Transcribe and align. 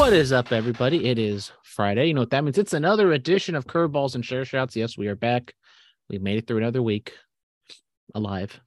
What 0.00 0.14
is 0.14 0.32
up, 0.32 0.50
everybody? 0.50 1.06
It 1.08 1.18
is 1.18 1.52
Friday. 1.62 2.06
You 2.06 2.14
know 2.14 2.22
what 2.22 2.30
that 2.30 2.42
means? 2.42 2.56
It's 2.56 2.72
another 2.72 3.12
edition 3.12 3.54
of 3.54 3.66
Curveballs 3.66 4.14
and 4.14 4.24
Chair 4.24 4.46
Shots. 4.46 4.74
Yes, 4.74 4.96
we 4.96 5.08
are 5.08 5.14
back. 5.14 5.52
We 6.08 6.18
made 6.18 6.38
it 6.38 6.46
through 6.46 6.56
another 6.56 6.80
week 6.82 7.12
alive, 8.14 8.58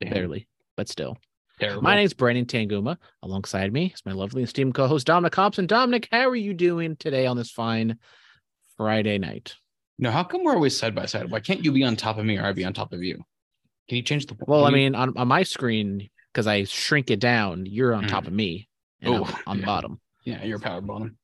Damn, 0.00 0.12
barely, 0.14 0.48
but 0.78 0.88
still. 0.88 1.18
terrible. 1.60 1.82
My 1.82 1.94
name's 1.94 2.14
Brandon 2.14 2.46
Tanguma. 2.46 2.96
Alongside 3.22 3.70
me 3.70 3.92
is 3.94 4.02
my 4.06 4.12
lovely 4.12 4.42
esteemed 4.42 4.74
co-host 4.74 5.06
Dominic 5.06 5.34
Hobson. 5.34 5.66
Dominic, 5.66 6.08
how 6.10 6.26
are 6.26 6.34
you 6.36 6.54
doing 6.54 6.96
today 6.96 7.26
on 7.26 7.36
this 7.36 7.50
fine 7.50 7.98
Friday 8.78 9.18
night? 9.18 9.56
No, 9.98 10.10
how 10.10 10.24
come 10.24 10.42
we're 10.42 10.54
always 10.54 10.76
side 10.76 10.94
by 10.94 11.04
side? 11.04 11.30
Why 11.30 11.40
can't 11.40 11.62
you 11.64 11.70
be 11.70 11.84
on 11.84 11.96
top 11.96 12.16
of 12.16 12.24
me 12.24 12.38
or 12.38 12.46
I 12.46 12.52
be 12.52 12.64
on 12.64 12.72
top 12.72 12.94
of 12.94 13.02
you? 13.02 13.16
Can 13.88 13.96
you 13.96 14.02
change 14.02 14.24
the? 14.24 14.36
Well, 14.46 14.64
I 14.64 14.70
mean, 14.70 14.94
on, 14.94 15.16
on 15.18 15.28
my 15.28 15.42
screen, 15.42 16.08
because 16.32 16.46
I 16.46 16.64
shrink 16.64 17.10
it 17.10 17.20
down, 17.20 17.66
you're 17.66 17.94
on 17.94 18.04
Mm. 18.04 18.08
top 18.08 18.26
of 18.26 18.32
me 18.32 18.68
and 19.02 19.14
I'm 19.16 19.22
Oh, 19.24 19.38
on 19.46 19.56
the 19.58 19.60
yeah. 19.60 19.66
bottom. 19.66 20.00
Yeah, 20.28 20.44
you're 20.44 20.58
a 20.58 20.60
power 20.60 20.80
bottom. 20.80 21.16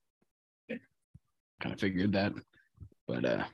Kind 0.69 1.73
of 1.73 1.81
figured 1.81 2.13
that, 2.13 2.33
but 3.07 3.25
uh, 3.25 3.45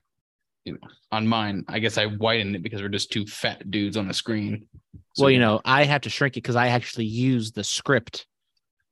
you 0.64 0.72
know, 0.72 0.78
on 1.12 1.26
mine, 1.26 1.64
I 1.68 1.78
guess 1.78 1.98
I 1.98 2.06
widened 2.06 2.56
it 2.56 2.62
because 2.62 2.82
we're 2.82 2.88
just 2.88 3.12
two 3.12 3.26
fat 3.26 3.70
dudes 3.70 3.96
on 3.96 4.08
the 4.08 4.14
screen. 4.14 4.66
So 5.14 5.24
well, 5.24 5.30
you 5.30 5.38
know, 5.38 5.60
I 5.64 5.84
have 5.84 6.00
to 6.02 6.10
shrink 6.10 6.36
it 6.36 6.42
because 6.42 6.56
I 6.56 6.68
actually 6.68 7.04
use 7.04 7.52
the 7.52 7.64
script 7.64 8.26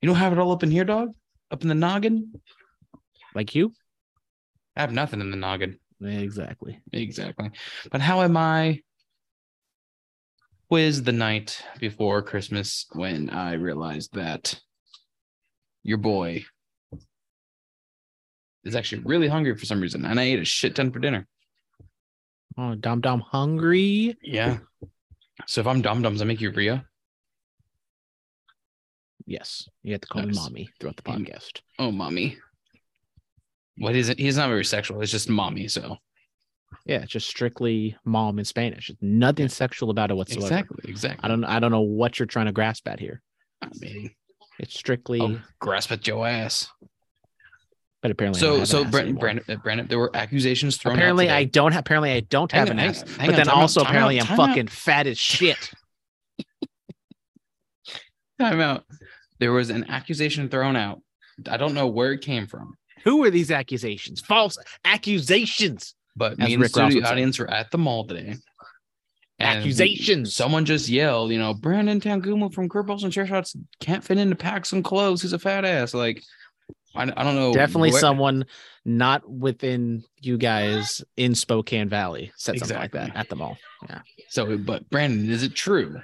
you 0.01 0.07
don't 0.07 0.17
have 0.17 0.33
it 0.33 0.39
all 0.39 0.53
up 0.53 0.63
in 0.63 0.71
here, 0.71 0.85
dog. 0.85 1.15
Up 1.51 1.63
in 1.63 1.69
the 1.69 1.75
noggin. 1.75 2.33
like 3.35 3.55
you. 3.55 3.73
I 4.77 4.83
have 4.83 4.93
nothing 4.93 5.21
in 5.21 5.31
the 5.31 5.37
noggin. 5.37 5.79
Exactly. 6.01 6.81
Exactly. 6.93 7.51
But 7.91 8.01
how 8.01 8.23
am 8.23 8.37
I? 8.37 8.81
Was 10.71 11.03
the 11.03 11.13
night 11.13 11.63
before 11.81 12.23
Christmas 12.23 12.87
when 12.93 13.31
I 13.31 13.55
realized 13.55 14.13
that 14.15 14.61
your 15.83 15.99
boy 15.99 16.45
is 18.65 18.75
actually 18.77 19.03
really 19.05 19.29
hungry 19.29 19.57
for 19.57 19.65
some 19.67 19.81
reason, 19.81 20.05
and 20.05 20.19
I 20.21 20.25
ate 20.25 20.41
a 20.41 20.45
shit 20.45 20.75
ton 20.77 20.91
for 20.93 20.99
dinner. 20.99 21.27
Oh, 22.57 22.75
Dom 22.75 23.01
Dom 23.01 23.21
hungry. 23.21 24.17
Yeah. 24.23 24.59
So 25.47 25.61
if 25.61 25.67
I'm 25.67 25.81
dum 25.81 26.03
dums, 26.03 26.21
I 26.21 26.25
make 26.25 26.41
you 26.41 26.51
Ria. 26.51 26.85
Yes, 29.27 29.69
you 29.83 29.93
have 29.93 30.01
to 30.01 30.09
call 30.09 30.23
Nice. 30.23 30.35
me 30.35 30.41
mommy 30.41 30.71
throughout 30.81 30.97
the 30.97 31.03
podcast. 31.03 31.61
Oh, 31.79 31.93
mommy. 31.93 32.37
What 33.77 33.95
is 33.95 34.09
it? 34.09 34.19
He's 34.19 34.37
not 34.37 34.49
very 34.49 34.65
sexual. 34.65 35.01
It's 35.03 35.13
just 35.13 35.29
mommy. 35.29 35.69
So 35.69 35.97
Yeah, 36.87 37.03
it's 37.03 37.13
just 37.13 37.29
strictly 37.29 37.97
mom 38.05 38.39
in 38.39 38.45
Spanish. 38.45 38.89
There's 38.89 38.99
nothing 39.01 39.49
sexual 39.49 39.91
about 39.91 40.11
it 40.11 40.15
whatsoever. 40.15 40.47
exactly, 40.47 40.91
exactly. 40.91 41.21
I 41.23 41.29
don't 41.29 41.45
I 41.45 41.61
don't 41.61 41.71
know 41.71 41.83
what 41.83 42.19
you're 42.19 42.27
trying 42.27 42.47
to 42.47 42.53
grasp 42.53 42.89
at 42.89 42.99
here. 42.99 43.23
I 43.63 43.69
mean, 43.81 44.11
It's 44.59 44.75
strictly, 44.75 45.21
I'll 45.21 45.39
grasp 45.61 45.93
at 45.93 46.07
your 46.07 46.27
ass. 46.27 46.69
but 48.03 48.11
apparently, 48.11 48.41
So, 48.41 48.65
so 48.65 48.85
Brandon. 48.85 49.17
Brandon, 49.17 49.45
uh, 49.49 49.57
Brandon, 49.57 49.87
there 49.87 49.99
were 49.99 50.15
accusations 50.15 50.77
thrown. 50.77 50.95
out 50.95 50.99
apparently. 50.99 51.31
I 51.31 51.45
don't 51.45 51.73
have. 51.73 51.81
Apparently, 51.81 52.13
I 52.13 52.21
don't 52.21 52.51
have 52.53 52.71
an 52.71 52.79
ass. 52.79 53.03
but 53.05 53.21
on, 53.21 53.27
then 53.35 53.47
time 53.47 53.49
out, 53.49 53.55
also 53.61 53.83
apparently 53.83 54.19
out, 54.21 54.31
I'm 54.31 54.37
time 54.37 54.41
out. 54.41 54.49
fucking 54.49 54.67
fat 54.69 55.07
as 55.07 55.19
shit. 55.19 55.71
time 58.41 58.61
out. 58.61 58.85
There 59.41 59.53
was 59.53 59.71
an 59.71 59.89
accusation 59.91 60.49
thrown 60.49 60.77
out. 60.77 61.01
I 61.49 61.57
don't 61.57 61.75
know 61.75 61.87
where 61.87 62.13
it 62.13 62.21
came 62.23 62.47
from, 62.49 62.75
Who 63.05 63.23
are 63.25 63.31
these 63.31 63.53
accusations? 63.53 64.21
False 64.21 64.59
accusations. 64.85 65.95
but 66.17 66.33
As 66.33 66.39
me 66.39 66.55
and 66.55 66.63
the 66.63 66.67
Rick 66.67 66.77
Ross 66.77 66.91
studio 66.93 67.09
audience 67.09 67.39
were 67.39 67.49
at 67.49 67.71
the 67.71 67.79
mall 67.79 68.05
today. 68.07 68.35
And 69.39 69.61
Accusations. 69.61 70.35
Someone 70.35 70.65
just 70.65 70.89
yelled, 70.89 71.31
you 71.31 71.39
know, 71.39 71.55
Brandon 71.55 72.01
Tangumo 72.01 72.53
from 72.53 72.69
Curveballs 72.69 73.05
and 73.05 73.13
Chair 73.13 73.27
Shots 73.27 73.55
can't 73.81 74.03
fit 74.03 74.19
into 74.19 74.35
packs 74.37 74.73
and 74.73 74.85
clothes. 74.85 75.23
He's 75.23 75.33
a 75.33 75.39
fat 75.39 75.65
ass. 75.65 75.95
Like, 75.95 76.23
I, 76.95 77.03
I 77.03 77.23
don't 77.25 77.37
know. 77.37 77.53
Definitely 77.53 77.93
where- 77.93 78.01
someone 78.01 78.47
not 78.85 79.29
within 79.31 80.03
you 80.21 80.39
guys 80.39 81.05
in 81.17 81.35
Spokane 81.35 81.89
Valley 81.89 82.33
said 82.37 82.59
something 82.59 82.77
like 82.77 82.93
that 82.93 83.15
at 83.15 83.29
the 83.29 83.37
mall. 83.37 83.59
Yeah. 83.89 84.01
So, 84.29 84.57
but 84.59 84.89
Brandon, 84.91 85.31
is 85.31 85.43
it 85.43 85.55
true? 85.55 86.01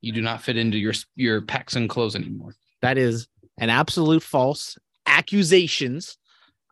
You 0.00 0.12
do 0.12 0.20
not 0.20 0.42
fit 0.42 0.56
into 0.56 0.78
your 0.78 0.92
your 1.14 1.42
packs 1.42 1.74
and 1.76 1.88
clothes 1.88 2.16
anymore. 2.16 2.54
That 2.82 2.98
is 2.98 3.28
an 3.58 3.70
absolute 3.70 4.22
false 4.22 4.76
accusations. 5.06 6.18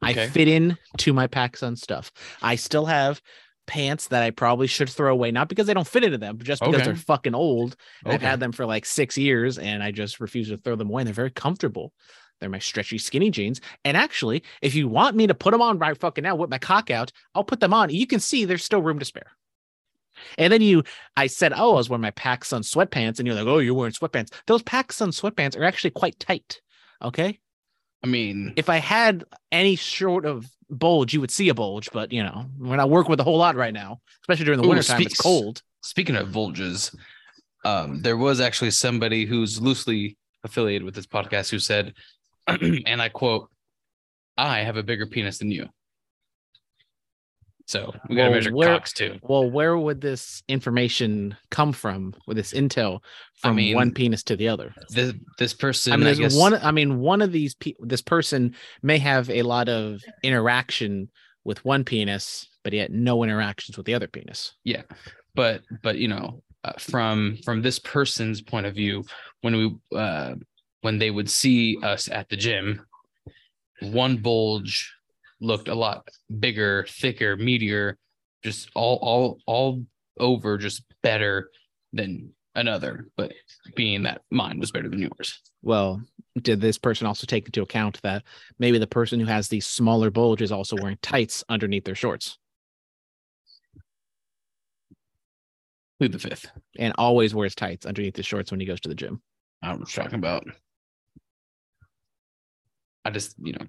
Okay. 0.04 0.24
I 0.24 0.28
fit 0.28 0.48
in 0.48 0.76
to 0.98 1.12
my 1.12 1.26
packs 1.26 1.62
and 1.62 1.78
stuff. 1.78 2.12
I 2.42 2.56
still 2.56 2.84
have 2.84 3.22
pants 3.66 4.08
that 4.08 4.22
I 4.22 4.30
probably 4.30 4.66
should 4.66 4.88
throw 4.88 5.12
away, 5.12 5.30
not 5.30 5.48
because 5.48 5.66
they 5.66 5.74
don't 5.74 5.86
fit 5.86 6.04
into 6.04 6.18
them, 6.18 6.36
but 6.36 6.46
just 6.46 6.60
because 6.60 6.76
Okay. 6.76 6.84
they're 6.84 6.94
fucking 6.96 7.34
old. 7.34 7.76
and 8.04 8.12
I've 8.12 8.22
had 8.22 8.40
them 8.40 8.52
for 8.52 8.66
like 8.66 8.84
six 8.86 9.16
years 9.18 9.58
and 9.58 9.82
I 9.82 9.90
just 9.90 10.20
refuse 10.20 10.48
to 10.48 10.56
throw 10.58 10.76
them 10.76 10.88
away. 10.88 11.02
And 11.02 11.06
they're 11.06 11.14
very 11.14 11.30
comfortable. 11.30 11.92
They're 12.40 12.50
my 12.50 12.58
stretchy 12.58 12.98
skinny 12.98 13.30
jeans. 13.30 13.60
And 13.84 13.96
actually, 13.96 14.42
if 14.60 14.74
you 14.74 14.88
want 14.88 15.16
me 15.16 15.26
to 15.26 15.34
put 15.34 15.52
them 15.52 15.62
on 15.62 15.78
right 15.78 15.96
fucking 15.98 16.24
now 16.24 16.34
with 16.34 16.50
my 16.50 16.58
cock 16.58 16.90
out, 16.90 17.12
I'll 17.34 17.44
put 17.44 17.60
them 17.60 17.72
on. 17.72 17.90
You 17.90 18.06
can 18.06 18.20
see 18.20 18.44
there's 18.44 18.64
still 18.64 18.82
room 18.82 18.98
to 18.98 19.04
spare. 19.04 19.30
And 20.38 20.52
then 20.52 20.60
you, 20.62 20.84
I 21.16 21.26
said, 21.26 21.52
oh, 21.56 21.72
I 21.72 21.76
was 21.76 21.88
wearing 21.90 22.02
my 22.02 22.12
PacSun 22.12 22.60
sweatpants, 22.60 23.18
and 23.18 23.26
you're 23.26 23.34
like, 23.36 23.46
oh, 23.46 23.58
you're 23.58 23.74
wearing 23.74 23.92
sweatpants. 23.92 24.32
Those 24.46 24.62
PacSun 24.62 25.08
sweatpants 25.08 25.58
are 25.58 25.64
actually 25.64 25.90
quite 25.90 26.18
tight. 26.20 26.60
Okay. 27.02 27.40
I 28.02 28.06
mean, 28.06 28.52
If 28.56 28.68
I 28.68 28.76
had 28.76 29.24
any 29.50 29.74
sort 29.76 30.24
of 30.26 30.46
bulge, 30.78 31.14
you 31.14 31.20
would 31.20 31.30
see 31.30 31.48
a 31.48 31.54
bulge, 31.54 31.90
but 31.92 32.12
you 32.12 32.22
know, 32.22 32.46
we're 32.58 32.76
not 32.76 32.90
working 32.90 33.10
with 33.10 33.20
a 33.20 33.24
whole 33.24 33.38
lot 33.38 33.56
right 33.56 33.74
now, 33.74 34.00
especially 34.22 34.44
during 34.44 34.60
the 34.60 34.66
Ooh, 34.66 34.70
wintertime. 34.70 35.02
It's 35.02 35.20
cold. 35.20 35.62
Speaking 35.82 36.16
of 36.16 36.32
bulges, 36.32 36.94
um, 37.64 38.00
there 38.02 38.16
was 38.16 38.40
actually 38.40 38.70
somebody 38.70 39.24
who's 39.24 39.60
loosely 39.60 40.16
affiliated 40.44 40.84
with 40.84 40.94
this 40.94 41.06
podcast 41.06 41.50
who 41.50 41.58
said, 41.58 41.94
and 42.46 43.00
I 43.00 43.08
quote, 43.08 43.50
I 44.36 44.60
have 44.60 44.76
a 44.76 44.82
bigger 44.82 45.06
penis 45.06 45.38
than 45.38 45.50
you. 45.50 45.68
So 47.66 47.94
we 48.08 48.16
gotta 48.16 48.28
Well, 48.30 48.34
measure 48.38 48.54
where- 48.54 48.68
cocks 48.68 48.92
too. 48.92 49.18
Well, 49.22 49.50
where 49.50 49.76
would 49.78 50.00
this 50.00 50.42
information 50.48 51.36
come 51.50 51.72
from? 51.72 52.14
With 52.26 52.36
this 52.36 52.52
intel 52.52 53.00
I 53.42 53.48
from 53.48 53.56
mean, 53.56 53.74
one 53.74 53.92
penis 53.92 54.22
to 54.24 54.36
the 54.36 54.48
other? 54.48 54.74
This 54.90 55.14
this 55.38 55.54
person, 55.54 55.92
I 55.92 55.96
mean, 55.96 56.04
there's 56.04 56.18
guess, 56.18 56.36
one. 56.36 56.54
I 56.54 56.70
mean, 56.72 56.98
one 57.00 57.22
of 57.22 57.32
these. 57.32 57.54
Pe- 57.54 57.72
this 57.80 58.02
person 58.02 58.54
may 58.82 58.98
have 58.98 59.30
a 59.30 59.42
lot 59.42 59.68
of 59.68 60.02
interaction 60.22 61.08
with 61.44 61.64
one 61.64 61.84
penis, 61.84 62.46
but 62.64 62.72
yet 62.72 62.90
no 62.92 63.22
interactions 63.24 63.76
with 63.76 63.86
the 63.86 63.94
other 63.94 64.08
penis. 64.08 64.52
yeah, 64.64 64.82
but 65.34 65.62
but 65.82 65.96
you 65.96 66.08
know, 66.08 66.42
uh, 66.64 66.72
from 66.78 67.38
from 67.44 67.62
this 67.62 67.78
person's 67.78 68.42
point 68.42 68.66
of 68.66 68.74
view, 68.74 69.04
when 69.40 69.56
we 69.56 69.98
uh, 69.98 70.34
when 70.82 70.98
they 70.98 71.10
would 71.10 71.30
see 71.30 71.78
us 71.82 72.08
at 72.10 72.28
the 72.28 72.36
gym, 72.36 72.84
one 73.80 74.18
bulge 74.18 74.92
looked 75.44 75.68
a 75.68 75.74
lot 75.74 76.08
bigger, 76.40 76.86
thicker, 76.88 77.36
meatier, 77.36 77.94
just 78.42 78.70
all 78.74 78.98
all 79.02 79.38
all 79.46 79.84
over, 80.18 80.58
just 80.58 80.82
better 81.02 81.50
than 81.92 82.32
another. 82.54 83.08
But 83.16 83.32
being 83.74 84.02
that 84.04 84.22
mine 84.30 84.58
was 84.58 84.70
better 84.72 84.88
than 84.88 85.00
yours. 85.00 85.40
Well, 85.62 86.02
did 86.40 86.60
this 86.60 86.78
person 86.78 87.06
also 87.06 87.26
take 87.26 87.46
into 87.46 87.62
account 87.62 88.00
that 88.02 88.22
maybe 88.58 88.78
the 88.78 88.86
person 88.86 89.20
who 89.20 89.26
has 89.26 89.48
these 89.48 89.66
smaller 89.66 90.10
bulge 90.10 90.42
is 90.42 90.52
also 90.52 90.76
wearing 90.76 90.98
tights 91.02 91.44
underneath 91.48 91.84
their 91.84 91.94
shorts 91.94 92.38
Who 96.00 96.08
the 96.08 96.18
fifth? 96.18 96.50
and 96.78 96.92
always 96.98 97.34
wears 97.34 97.54
tights 97.54 97.86
underneath 97.86 98.16
his 98.16 98.26
shorts 98.26 98.50
when 98.50 98.60
he 98.60 98.66
goes 98.66 98.80
to 98.80 98.88
the 98.88 98.94
gym? 98.94 99.22
I 99.62 99.68
don't 99.68 99.76
know 99.76 99.80
what 99.82 99.96
you're 99.96 100.04
talking 100.04 100.18
about. 100.18 100.44
I 103.04 103.10
just, 103.10 103.36
you 103.38 103.52
know, 103.52 103.66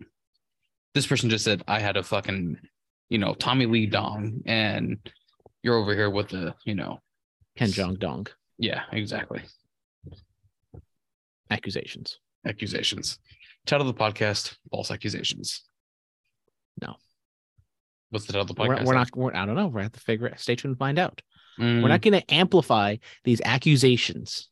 this 0.96 1.06
person 1.06 1.30
just 1.30 1.44
said 1.44 1.62
I 1.68 1.80
had 1.80 1.98
a 1.98 2.04
fucking, 2.04 2.58
you 3.10 3.20
know, 3.20 3.36
Tommy 3.36 3.68
Lee 3.68 3.86
dong, 3.86 4.42
and 4.48 4.98
you're 5.62 5.78
over 5.78 5.94
here 5.94 6.10
with 6.10 6.30
the, 6.30 6.56
you 6.66 6.74
know, 6.74 7.00
Ken 7.56 7.70
Jeong 7.70 8.00
Dong 8.00 8.26
yeah, 8.58 8.84
exactly. 8.92 9.42
accusations. 11.52 12.20
Accusations. 12.48 13.20
Title 13.66 13.88
of 13.88 13.96
the 13.96 14.02
podcast: 14.02 14.56
False 14.72 14.90
accusations. 14.90 15.64
No. 16.82 16.96
What's 18.10 18.26
the 18.26 18.34
title 18.34 18.50
of 18.50 18.56
the 18.56 18.62
We're, 18.62 18.76
podcast? 18.76 18.86
we're 18.86 18.94
not. 18.94 19.16
We're, 19.16 19.36
I 19.36 19.46
don't 19.46 19.56
know. 19.56 19.68
We're 19.68 19.82
have 19.82 19.92
to 19.92 20.00
figure. 20.00 20.28
it. 20.28 20.40
Stay 20.40 20.56
tuned 20.56 20.72
and 20.72 20.80
find 20.80 20.98
out. 20.98 21.22
Mm, 21.60 21.82
We're 21.82 21.90
not 21.90 22.02
going 22.02 22.20
to 22.20 22.34
amplify 22.34 22.98
these 23.24 23.42
accusations 23.44 24.50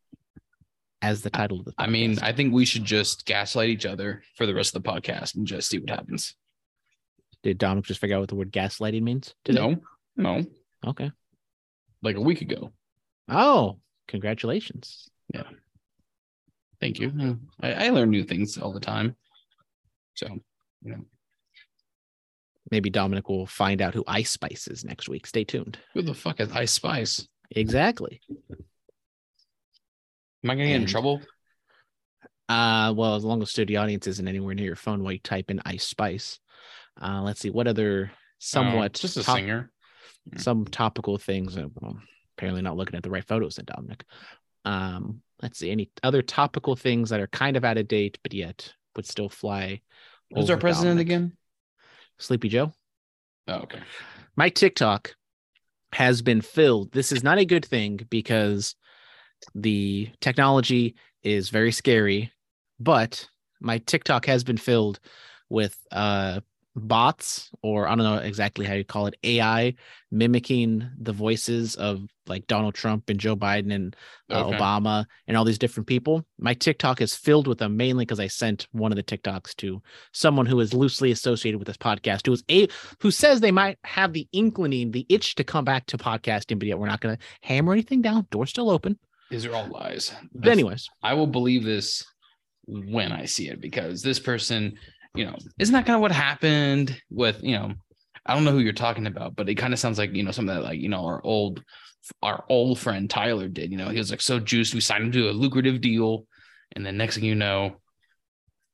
as 1.03 1.21
the 1.21 1.29
title 1.29 1.59
of 1.59 1.65
the. 1.65 1.73
I 1.77 1.85
mean. 1.88 2.17
I 2.23 2.31
think 2.31 2.53
we 2.53 2.65
should 2.65 2.83
just 2.85 3.25
gaslight 3.25 3.69
each 3.69 3.85
other 3.85 4.23
for 4.38 4.45
the 4.47 4.55
rest 4.55 4.75
of 4.75 4.81
the 4.81 4.89
podcast 4.89 5.35
and 5.35 5.45
just 5.45 5.69
see 5.69 5.77
what 5.77 5.89
happens. 5.91 6.35
did 7.44 7.57
Dominic 7.59 7.85
just 7.85 8.00
figure 8.00 8.15
out 8.15 8.21
what 8.21 8.29
the 8.29 8.35
word 8.35 8.51
gaslighting 8.51 9.03
means? 9.03 9.35
today? 9.44 9.59
No, 9.59 9.75
no, 10.15 10.45
Okay. 10.88 11.11
like 12.01 12.15
a 12.15 12.21
week 12.21 12.41
ago. 12.41 12.71
Oh, 13.29 13.77
congratulations. 14.07 15.07
Yeah. 15.33 15.44
Thank 16.79 17.00
you. 17.00 17.38
I, 17.61 17.73
I 17.85 17.89
learn 17.89 18.09
new 18.09 18.23
things 18.23 18.57
all 18.57 18.73
the 18.73 18.79
time. 18.79 19.15
So, 20.15 20.27
you 20.81 20.91
know, 20.91 21.06
Maybe 22.71 22.89
Dominic 22.89 23.29
will 23.29 23.45
find 23.45 23.81
out 23.81 23.94
who 23.94 24.03
Ice 24.07 24.31
Spice 24.31 24.67
is 24.67 24.83
next 24.83 25.07
week. 25.07 25.27
Stay 25.27 25.44
tuned. 25.44 25.77
who 25.94 26.01
the 26.01 26.13
fuck 26.13 26.39
is 26.39 26.51
Ice 26.51 26.71
Spice? 26.71 27.27
Exactly. 27.51 28.19
Am 30.44 30.50
I 30.50 30.56
gonna 30.56 30.68
get 30.68 30.75
in 30.81 30.86
trouble? 30.88 31.22
Uh, 32.50 32.94
well, 32.95 33.16
as 33.16 33.24
long 33.24 33.42
as 33.42 33.50
studio 33.51 33.81
audience 33.81 34.06
isn't 34.07 34.28
anywhere 34.28 34.54
near 34.54 34.66
your 34.66 34.75
phone 34.75 35.01
while 35.04 35.13
you 35.13 35.19
type 35.19 35.50
in 35.50 35.62
Ice 35.66 35.86
Spice. 35.88 36.40
Uh, 37.01 37.22
let's 37.22 37.40
see 37.40 37.50
what 37.50 37.68
other 37.68 38.12
somewhat 38.40 38.98
Oh, 38.98 39.01
just 39.01 39.18
a 39.18 39.24
top- 39.24 39.38
singer. 39.38 39.72
some 40.38 40.66
topical 40.66 41.18
things. 41.18 41.57
uh, 41.57 41.68
Well, 41.80 41.98
apparently 42.38 42.62
not 42.62 42.75
looking 42.78 42.95
at 42.95 43.04
the 43.04 43.10
right 43.10 43.25
photos 43.25 43.56
then, 43.56 43.66
Dominic. 43.66 44.04
Um, 44.66 45.22
let's 45.42 45.60
see 45.60 45.72
any 45.72 45.90
other 46.04 46.22
topical 46.22 46.75
things 46.75 47.10
that 47.10 47.19
are 47.22 47.28
kind 47.28 47.56
of 47.57 47.63
out 47.66 47.78
of 47.78 47.88
date, 47.88 48.18
but 48.24 48.34
yet 48.34 48.74
would 48.95 49.06
still 49.07 49.30
fly. 49.30 49.81
Who's 50.34 50.50
our 50.50 50.57
president 50.57 50.98
Dominic. 50.98 51.07
again? 51.07 51.38
Sleepy 52.19 52.50
Joe. 52.50 52.74
Oh, 53.48 53.60
okay. 53.62 53.80
my 54.36 54.50
TikTok 54.50 55.16
has 55.94 56.22
been 56.22 56.42
filled. 56.42 56.92
This 56.92 57.12
is 57.12 57.24
not 57.24 57.38
a 57.40 57.45
good 57.45 57.66
thing 57.66 58.00
because 58.10 58.75
the 59.56 60.10
technology 60.22 60.95
is 61.24 61.50
very 61.50 61.72
scary, 61.72 62.31
but 62.80 63.28
my 63.60 63.78
TikTok 63.80 64.25
has 64.25 64.44
been 64.44 64.57
filled 64.57 65.00
with 65.50 65.78
uh 65.92 66.40
bots 66.75 67.51
or 67.62 67.88
I 67.88 67.95
don't 67.95 68.00
know 68.00 68.18
exactly 68.18 68.66
how 68.66 68.74
you 68.74 68.84
call 68.84 69.06
it 69.06 69.16
AI 69.24 69.75
mimicking 70.12 70.90
the 71.00 71.13
voices 71.13 71.75
of 71.75 72.01
like 72.25 72.48
Donald 72.48 72.74
Trump 72.74 73.10
and 73.10 73.19
Joe 73.19 73.36
Biden 73.36 73.74
and 73.74 73.95
uh, 74.31 74.45
Okay. 74.45 74.57
Obama 74.57 75.06
and 75.28 75.38
all 75.38 75.45
these 75.45 75.60
different 75.60 75.88
people. 75.88 76.25
My 76.40 76.54
TikTok 76.54 77.01
is 77.01 77.16
filled 77.16 77.48
with 77.48 77.60
them 77.60 77.78
mainly 77.78 78.06
because 78.06 78.19
I 78.19 78.28
sent 78.28 78.68
one 78.72 78.92
of 78.92 78.95
the 78.95 79.04
TikToks 79.04 79.56
to 79.57 79.81
someone 80.13 80.45
who 80.45 80.60
is 80.60 80.74
loosely 80.74 81.12
associated 81.12 81.60
with 81.60 81.68
this 81.68 81.78
podcast, 81.78 82.25
who 82.25 82.34
is 82.34 82.44
a 82.50 82.68
who 83.00 83.12
says 83.12 83.40
they 83.40 83.51
might 83.51 83.78
have 83.84 84.13
the 84.13 84.28
inclining, 84.34 84.92
the 84.92 85.06
itch 85.10 85.36
to 85.36 85.44
come 85.44 85.66
back 85.66 85.86
to 85.88 85.98
podcasting, 85.98 86.57
but 86.57 86.68
yet 86.68 86.80
we're 86.80 86.88
not 86.88 87.01
going 87.01 87.16
to 87.16 87.24
hammer 87.42 87.74
anything 87.74 88.01
down. 88.01 88.25
Door's 88.31 88.50
still 88.50 88.69
open. 88.69 88.98
These 89.33 89.47
are 89.47 89.56
all 89.56 89.65
lies. 89.65 90.13
But 90.35 90.50
anyways, 90.50 90.88
I 91.01 91.15
will 91.15 91.25
believe 91.25 91.63
this 91.63 92.06
when 92.68 93.12
I 93.12 93.25
see 93.25 93.50
it 93.50 93.59
because 93.59 94.03
this 94.03 94.19
person, 94.19 94.77
you 95.15 95.25
know, 95.25 95.35
isn't 95.57 95.74
that 95.74 95.88
kind 95.88 95.95
of 95.95 96.01
what 96.01 96.12
happened 96.12 96.95
with, 97.09 97.41
you 97.41 97.56
know, 97.56 97.74
I 98.27 98.35
don't 98.35 98.44
know 98.44 98.51
who 98.51 98.59
you're 98.59 98.74
talking 98.74 99.07
about, 99.07 99.35
but 99.35 99.50
it 99.50 99.56
kind 99.56 99.74
of 99.74 99.80
sounds 99.80 99.97
like, 99.97 100.13
you 100.13 100.21
know, 100.21 100.30
something 100.30 100.53
that 100.53 100.62
like, 100.62 100.80
you 100.80 100.88
know, 100.88 101.03
our 101.03 101.19
old 101.25 101.63
our 102.21 102.44
old 102.47 102.77
friend 102.77 103.09
Tyler 103.09 103.47
did, 103.47 103.71
you 103.71 103.77
know, 103.77 103.89
he 103.89 103.97
was 103.97 104.12
like 104.12 104.21
so 104.21 104.39
juiced. 104.39 104.75
We 104.75 104.81
signed 104.81 105.06
him 105.06 105.12
to 105.13 105.30
a 105.30 105.31
lucrative 105.31 105.81
deal. 105.81 106.27
And 106.75 106.85
then 106.85 106.95
next 106.95 107.15
thing 107.15 107.24
you 107.24 107.33
know, 107.33 107.77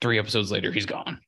three 0.01 0.19
episodes 0.19 0.51
later, 0.51 0.73
he's 0.73 0.85
gone. 0.85 1.21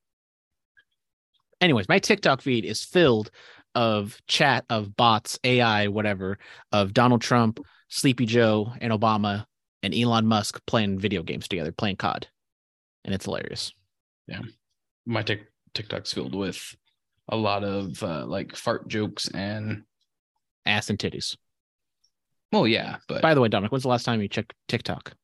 anyways, 1.62 1.88
my 1.88 2.00
TikTok 2.00 2.42
feed 2.42 2.66
is 2.66 2.84
filled 2.84 3.30
of 3.74 4.20
chat 4.26 4.64
of 4.70 4.96
bots, 4.96 5.38
AI, 5.44 5.88
whatever, 5.88 6.38
of 6.72 6.92
Donald 6.92 7.22
Trump, 7.22 7.60
Sleepy 7.88 8.26
Joe, 8.26 8.72
and 8.80 8.92
Obama 8.92 9.46
and 9.82 9.94
Elon 9.94 10.26
Musk 10.26 10.60
playing 10.66 10.98
video 10.98 11.22
games 11.22 11.48
together, 11.48 11.72
playing 11.72 11.96
COD. 11.96 12.28
And 13.04 13.14
it's 13.14 13.24
hilarious. 13.24 13.72
Yeah. 14.28 14.42
My 15.06 15.22
tic- 15.22 15.50
TikTok's 15.74 16.12
filled 16.12 16.34
with 16.34 16.76
a 17.28 17.36
lot 17.36 17.64
of 17.64 18.02
uh, 18.02 18.24
like 18.26 18.54
fart 18.54 18.88
jokes 18.88 19.28
and 19.28 19.82
Ass 20.64 20.90
and 20.90 20.98
titties. 20.98 21.36
well, 22.52 22.68
yeah, 22.68 22.98
but 23.08 23.20
By 23.22 23.34
the 23.34 23.40
way, 23.40 23.48
Dominic, 23.48 23.72
when's 23.72 23.82
the 23.82 23.88
last 23.88 24.04
time 24.04 24.22
you 24.22 24.28
checked 24.28 24.54
TikTok? 24.68 25.14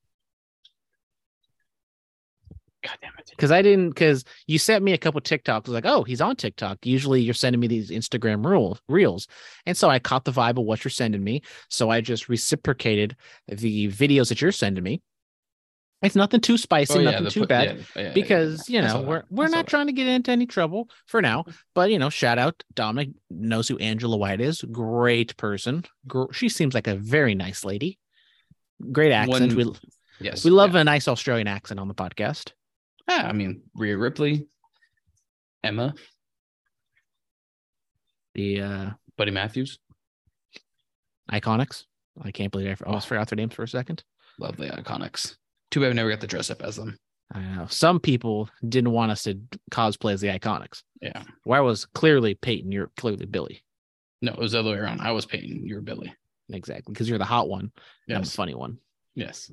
God 2.84 2.96
damn 3.02 3.12
it. 3.18 3.28
because 3.30 3.50
I 3.50 3.60
didn't 3.62 3.88
because 3.90 4.24
you 4.46 4.58
sent 4.58 4.84
me 4.84 4.92
a 4.92 4.98
couple 4.98 5.20
TikToks. 5.20 5.48
I 5.48 5.58
was 5.58 5.68
like, 5.70 5.86
oh, 5.86 6.04
he's 6.04 6.20
on 6.20 6.36
TikTok. 6.36 6.78
Usually 6.86 7.20
you're 7.20 7.34
sending 7.34 7.58
me 7.60 7.66
these 7.66 7.90
Instagram 7.90 8.44
rule 8.46 8.78
reels. 8.88 9.26
And 9.66 9.76
so 9.76 9.90
I 9.90 9.98
caught 9.98 10.24
the 10.24 10.30
vibe 10.32 10.58
of 10.58 10.64
what 10.64 10.84
you're 10.84 10.90
sending 10.90 11.24
me. 11.24 11.42
So 11.68 11.90
I 11.90 12.00
just 12.00 12.28
reciprocated 12.28 13.16
the 13.48 13.88
videos 13.88 14.28
that 14.28 14.40
you're 14.40 14.52
sending 14.52 14.84
me. 14.84 15.02
It's 16.00 16.14
nothing 16.14 16.40
too 16.40 16.56
spicy, 16.56 16.94
Oh, 16.94 16.98
yeah, 17.00 17.10
nothing 17.10 17.24
the 17.24 17.30
too 17.32 17.46
bad. 17.48 17.64
yeah, 17.64 17.72
oh, 17.96 18.00
yeah, 18.00 18.06
yeah, 18.06 18.12
because 18.12 18.68
you 18.68 18.80
know 18.80 19.00
we're 19.00 19.24
we're 19.30 19.48
not 19.48 19.66
trying 19.66 19.88
to 19.88 19.92
get 19.92 20.06
into 20.06 20.30
any 20.30 20.46
trouble 20.46 20.88
for 21.06 21.20
now. 21.20 21.44
But 21.74 21.90
you 21.90 21.98
know, 21.98 22.08
shout 22.08 22.38
out 22.38 22.62
Dominic 22.74 23.08
knows 23.30 23.66
who 23.66 23.76
Angela 23.78 24.16
White 24.16 24.40
is. 24.40 24.62
Great 24.62 25.36
person. 25.36 25.84
Gr- 26.06 26.30
She 26.32 26.48
seems 26.48 26.72
like 26.72 26.86
a 26.86 26.94
very 26.94 27.34
nice 27.34 27.64
lady. 27.64 27.98
Great 28.92 29.10
accent. 29.10 29.56
One- 29.56 29.56
we 29.56 29.72
Yes, 30.20 30.44
we 30.44 30.52
love 30.52 30.76
a 30.76 30.84
nice 30.84 31.08
Australian 31.08 31.48
accent 31.48 31.80
on 31.80 31.88
the 31.88 31.94
podcast. 31.94 32.52
Yeah, 33.08 33.26
I 33.26 33.32
mean 33.32 33.62
Rhea 33.74 33.96
Ripley, 33.96 34.46
Emma, 35.64 35.94
The 38.34 38.60
uh 38.60 38.90
Buddy 39.16 39.30
Matthews, 39.30 39.78
Iconics. 41.30 41.84
I 42.22 42.30
can't 42.30 42.52
believe 42.52 42.80
I 42.82 42.86
almost 42.86 43.06
forgot 43.08 43.28
their 43.28 43.36
names 43.36 43.54
for 43.54 43.62
a 43.62 43.68
second. 43.68 44.02
Lovely 44.38 44.68
iconics. 44.68 45.36
Too 45.70 45.80
bad 45.80 45.88
we 45.88 45.94
never 45.94 46.10
got 46.10 46.20
to 46.20 46.26
dress 46.26 46.50
up 46.50 46.62
as 46.62 46.76
them. 46.76 46.96
I 47.32 47.40
know 47.40 47.66
some 47.68 48.00
people 48.00 48.48
didn't 48.66 48.92
want 48.92 49.12
us 49.12 49.24
to 49.24 49.38
cosplay 49.70 50.14
as 50.14 50.20
the 50.22 50.28
Iconics. 50.28 50.82
Yeah. 51.02 51.22
Where 51.44 51.58
I 51.58 51.62
was 51.62 51.84
clearly 51.84 52.34
Peyton, 52.34 52.72
you're 52.72 52.90
clearly 52.96 53.26
Billie. 53.26 53.62
No, 54.22 54.32
it 54.32 54.38
was 54.38 54.52
the 54.52 54.60
other 54.60 54.70
way 54.70 54.78
around. 54.78 55.00
I 55.02 55.10
was 55.12 55.26
Peyton. 55.26 55.66
You 55.66 55.74
were 55.74 55.80
Billie. 55.82 56.14
Exactly, 56.50 56.92
because 56.92 57.06
you're 57.08 57.18
the 57.18 57.24
hot 57.26 57.48
one. 57.48 57.70
and 58.08 58.16
I'm 58.16 58.24
the 58.24 58.30
funny 58.30 58.54
one. 58.54 58.78
Yes. 59.14 59.50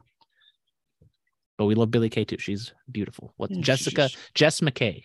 But 1.57 1.65
we 1.65 1.75
love 1.75 1.91
Billie 1.91 2.09
Kay 2.09 2.25
too. 2.25 2.37
She's 2.37 2.73
beautiful. 2.91 3.33
What 3.37 3.49
Yeah, 3.51 3.61
Jessica 3.61 4.09
just- 4.09 4.17
Jess 4.33 4.59
McKay. 4.61 5.03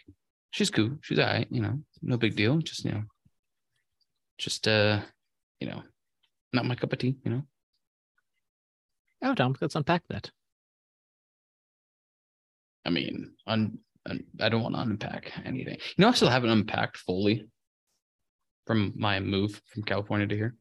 She's 0.51 0.71
cool. 0.71 0.99
She's 1.03 1.19
all 1.19 1.27
right. 1.27 1.47
You 1.51 1.63
know, 1.63 1.81
no 2.03 2.17
big 2.17 2.35
deal. 2.35 2.59
Just, 2.59 2.85
you 2.85 2.91
know, 2.91 3.05
just, 4.37 4.67
uh, 4.67 5.01
you 5.61 5.69
know, 5.69 5.83
not 6.53 6.65
my 6.65 6.75
cup 6.75 6.93
of 6.93 6.99
tea, 6.99 7.15
you 7.25 7.31
know? 7.31 7.43
Oh, 9.23 9.35
Tom, 9.35 9.55
let's 9.61 9.77
unpack 9.77 10.03
that. 10.09 10.31
I 12.85 12.91
mean, 12.91 13.33
un, 13.47 13.79
un, 14.09 14.25
I 14.41 14.49
don't 14.49 14.63
want 14.63 14.75
to 14.75 14.81
unpack 14.81 15.31
anything. 15.45 15.77
You 15.97 16.03
know, 16.03 16.09
I 16.09 16.13
still 16.15 16.31
haven't 16.31 16.51
unpacked 16.51 16.97
fully 16.97 17.47
from 18.67 18.93
my 18.97 19.21
move 19.21 19.61
from 19.73 19.83
California 19.85 20.27
to 20.27 20.35
here. 20.35 20.57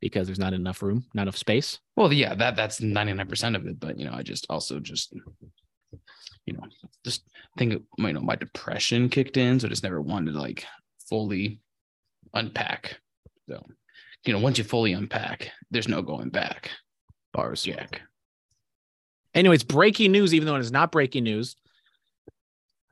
Because 0.00 0.26
there's 0.26 0.38
not 0.38 0.54
enough 0.54 0.82
room, 0.82 1.04
not 1.12 1.22
enough 1.22 1.36
space. 1.36 1.78
Well, 1.96 2.12
yeah, 2.12 2.34
that 2.34 2.56
that's 2.56 2.80
99% 2.80 3.56
of 3.56 3.66
it. 3.66 3.78
But 3.78 3.98
you 3.98 4.06
know, 4.06 4.14
I 4.14 4.22
just 4.22 4.46
also 4.48 4.80
just 4.80 5.14
you 6.46 6.54
know, 6.54 6.62
just 7.04 7.24
think 7.58 7.82
you 7.98 8.12
know, 8.12 8.20
my 8.20 8.36
depression 8.36 9.08
kicked 9.08 9.36
in. 9.36 9.60
So 9.60 9.66
I 9.66 9.70
just 9.70 9.82
never 9.82 10.00
wanted 10.00 10.32
to 10.32 10.40
like 10.40 10.64
fully 11.08 11.60
unpack. 12.32 12.98
So, 13.48 13.64
you 14.24 14.32
know, 14.32 14.38
once 14.38 14.58
you 14.58 14.64
fully 14.64 14.92
unpack, 14.92 15.50
there's 15.70 15.88
no 15.88 16.02
going 16.02 16.30
back. 16.30 16.70
Bars. 17.32 17.62
Jack. 17.62 18.00
Anyways, 19.34 19.62
breaking 19.62 20.12
news, 20.12 20.34
even 20.34 20.46
though 20.46 20.56
it 20.56 20.60
is 20.60 20.72
not 20.72 20.90
breaking 20.90 21.24
news, 21.24 21.56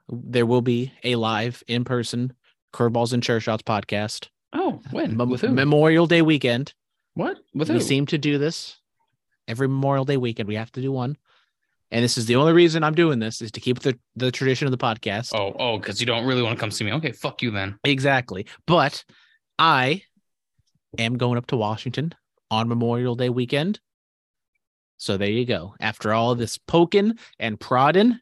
there 0.08 0.46
will 0.46 0.62
be 0.62 0.92
a 1.04 1.16
live 1.16 1.62
in 1.66 1.84
person 1.84 2.32
Curveballs 2.72 3.12
and 3.12 3.22
Chair 3.22 3.40
Shots 3.40 3.62
podcast. 3.62 4.28
Oh, 4.52 4.80
when? 4.90 5.16
Mem- 5.16 5.30
With 5.30 5.40
who? 5.40 5.48
Memorial 5.48 6.06
Day 6.06 6.22
weekend. 6.22 6.74
What? 7.18 7.38
With 7.52 7.68
we 7.68 7.74
who? 7.74 7.80
seem 7.80 8.06
to 8.06 8.18
do 8.18 8.38
this 8.38 8.78
every 9.48 9.66
Memorial 9.66 10.04
Day 10.04 10.16
weekend. 10.16 10.48
We 10.48 10.54
have 10.54 10.70
to 10.72 10.80
do 10.80 10.92
one. 10.92 11.16
And 11.90 12.04
this 12.04 12.16
is 12.16 12.26
the 12.26 12.36
only 12.36 12.52
reason 12.52 12.84
I'm 12.84 12.94
doing 12.94 13.18
this 13.18 13.42
is 13.42 13.50
to 13.52 13.60
keep 13.60 13.80
the, 13.80 13.98
the 14.14 14.30
tradition 14.30 14.66
of 14.66 14.70
the 14.70 14.78
podcast. 14.78 15.34
oh, 15.34 15.52
oh, 15.58 15.78
because 15.78 16.00
you 16.00 16.06
don't 16.06 16.26
really 16.26 16.42
want 16.42 16.56
to 16.56 16.60
come 16.60 16.70
see 16.70 16.84
me. 16.84 16.92
Okay, 16.92 17.10
fuck 17.10 17.42
you 17.42 17.50
then. 17.50 17.76
Exactly. 17.82 18.46
But 18.66 19.04
I 19.58 20.02
am 20.96 21.16
going 21.16 21.38
up 21.38 21.46
to 21.46 21.56
Washington 21.56 22.14
on 22.52 22.68
Memorial 22.68 23.16
Day 23.16 23.30
weekend. 23.30 23.80
So 24.98 25.16
there 25.16 25.30
you 25.30 25.44
go. 25.44 25.74
After 25.80 26.12
all 26.12 26.36
this 26.36 26.56
poking 26.56 27.18
and 27.40 27.58
prodding, 27.58 28.20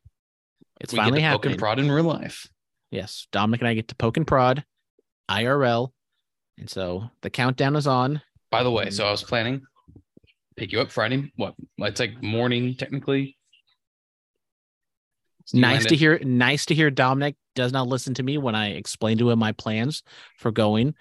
it's 0.81 0.95
we 0.95 0.99
finally 0.99 1.21
get 1.21 1.33
to 1.33 1.35
poke 1.35 1.45
and 1.45 1.53
happening. 1.53 1.59
prod 1.59 1.79
in 1.81 1.91
real 1.91 2.05
life. 2.05 2.49
Yes, 2.91 3.27
Dominic 3.31 3.61
and 3.61 3.69
I 3.69 3.75
get 3.75 3.89
to 3.89 3.95
poke 3.97 4.17
and 4.17 4.27
prod 4.27 4.65
IRL. 5.31 5.91
And 6.57 6.71
so 6.71 7.11
the 7.21 7.31
countdown 7.31 7.77
is 7.77 7.87
on. 7.87 8.23
By 8.51 8.63
the 8.63 8.71
way, 8.71 8.91
so 8.91 9.03
mm-hmm. 9.03 9.09
I 9.09 9.11
was 9.11 9.23
planning 9.23 9.63
pick 10.57 10.73
you 10.73 10.81
up 10.81 10.91
Friday. 10.91 11.33
What? 11.37 11.55
It's 11.79 12.01
like 12.01 12.23
morning 12.23 12.75
technically. 12.77 13.37
Nice 15.53 15.87
to 15.87 15.97
hear 15.97 16.19
nice 16.25 16.67
to 16.67 16.75
hear 16.75 16.91
Dominic 16.91 17.37
does 17.55 17.73
not 17.73 17.87
listen 17.87 18.15
to 18.15 18.23
me 18.23 18.37
when 18.37 18.57
I 18.57 18.71
explain 18.71 19.19
to 19.19 19.31
him 19.31 19.39
my 19.39 19.53
plans 19.53 20.03
for 20.39 20.51
going 20.51 20.95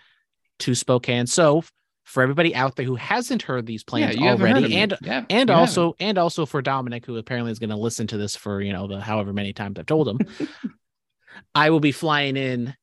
to 0.60 0.76
Spokane. 0.76 1.26
So 1.26 1.64
for 2.04 2.22
everybody 2.22 2.54
out 2.54 2.76
there 2.76 2.86
who 2.86 2.96
hasn't 2.96 3.42
heard 3.42 3.66
these 3.66 3.84
plans 3.84 4.14
haven't 4.14 4.28
of 4.28 4.40
already 4.42 4.76
and 4.76 4.96
yeah, 5.02 5.26
and 5.32 5.50
also 5.50 5.96
and 6.00 6.20
also 6.20 6.46
for 6.46 6.62
Dominic 6.62 7.08
who 7.08 7.18
apparently 7.18 7.52
is 7.52 7.58
going 7.58 7.72
to 7.72 7.76
listen 7.76 8.06
to 8.08 8.18
this 8.18 8.36
for 8.36 8.62
you 8.62 8.72
know 8.72 8.86
the 8.88 9.02
however 9.02 9.34
many 9.34 9.52
times 9.52 9.80
I've 9.80 9.88
told 9.88 10.08
him 10.08 10.20
I 11.56 11.72
will 11.72 11.80
be 11.80 11.92
flying 11.92 12.38
in 12.38 12.76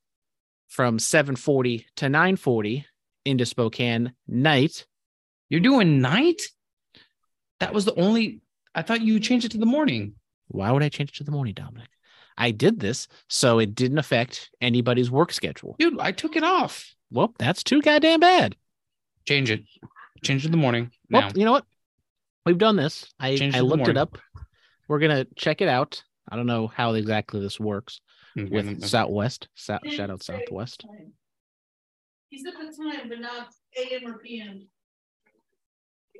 from 0.68 0.98
740 0.98 1.86
to 1.96 2.08
940 2.08 2.86
into 3.24 3.46
Spokane 3.46 4.12
night 4.26 4.86
You're 5.48 5.60
doing 5.60 6.00
night? 6.00 6.42
That 7.60 7.72
was 7.74 7.84
the 7.84 7.94
only 7.94 8.40
I 8.74 8.82
thought 8.82 9.02
you 9.02 9.20
changed 9.20 9.46
it 9.46 9.52
to 9.52 9.58
the 9.58 9.66
morning. 9.66 10.14
why 10.48 10.70
would 10.70 10.82
I 10.82 10.88
change 10.88 11.10
it 11.10 11.16
to 11.16 11.24
the 11.24 11.30
morning 11.32 11.54
Dominic 11.54 11.88
I 12.38 12.50
did 12.50 12.80
this 12.80 13.08
so 13.28 13.58
it 13.58 13.74
didn't 13.74 13.98
affect 13.98 14.50
anybody's 14.60 15.10
work 15.10 15.32
schedule 15.32 15.76
Dude, 15.78 16.00
I 16.00 16.12
took 16.12 16.36
it 16.36 16.42
off. 16.44 16.94
well 17.10 17.34
that's 17.38 17.62
too 17.62 17.80
goddamn 17.82 18.20
bad 18.20 18.56
Change 19.26 19.50
it. 19.52 19.62
Change 20.24 20.42
it 20.42 20.48
to 20.48 20.50
the 20.50 20.56
morning. 20.56 20.90
well 21.10 21.22
Now. 21.22 21.30
you 21.34 21.44
know 21.44 21.52
what 21.52 21.64
we've 22.46 22.58
done 22.58 22.76
this 22.76 23.12
I 23.20 23.36
Change 23.36 23.54
I 23.54 23.58
to 23.58 23.64
the 23.64 23.68
looked 23.68 23.88
it 23.88 23.96
up 23.96 24.18
we're 24.88 24.98
gonna 24.98 25.24
check 25.36 25.60
it 25.62 25.68
out. 25.68 26.02
I 26.30 26.36
don't 26.36 26.46
know 26.46 26.66
how 26.66 26.94
exactly 26.94 27.40
this 27.40 27.58
works 27.60 28.00
mm, 28.36 28.50
with 28.50 28.84
Southwest. 28.84 29.48
Sou- 29.54 29.78
shout 29.88 30.10
out 30.10 30.22
Southwest. 30.22 30.84
He 32.32 32.38
said 32.38 32.54
the 32.58 32.74
time, 32.74 33.10
but 33.10 33.20
not 33.20 33.48
AM 33.76 34.06
or 34.10 34.18
PM. 34.18 34.66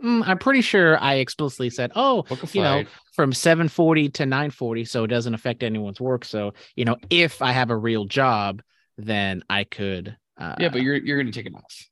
Mm, 0.05 0.23
I'm 0.29 0.37
pretty 0.37 0.61
sure 0.61 0.99
I 1.03 1.15
explicitly 1.15 1.71
said, 1.71 1.91
"Oh, 1.95 2.25
Book 2.25 2.43
a 2.43 2.47
you 2.53 2.61
know, 2.61 2.83
flight. 2.83 2.89
from 3.15 3.33
7:40 3.33 4.11
to 4.11 4.27
9:40, 4.27 4.85
so 4.87 5.05
it 5.05 5.07
doesn't 5.07 5.33
affect 5.33 5.63
anyone's 5.63 6.03
work." 6.03 6.27
So, 6.27 6.53
you 6.77 6.85
know, 6.85 6.99
if 7.09 7.41
I 7.41 7.53
have 7.53 7.71
a 7.71 7.77
real 7.77 8.05
job, 8.05 8.61
then 8.99 9.43
I 9.49 9.65
could. 9.65 10.15
Uh, 10.37 10.57
yeah, 10.61 10.69
but 10.69 10.83
you're 10.83 10.97
you're 10.97 11.17
gonna 11.17 11.33
take 11.33 11.47
it 11.47 11.55
off. 11.55 11.89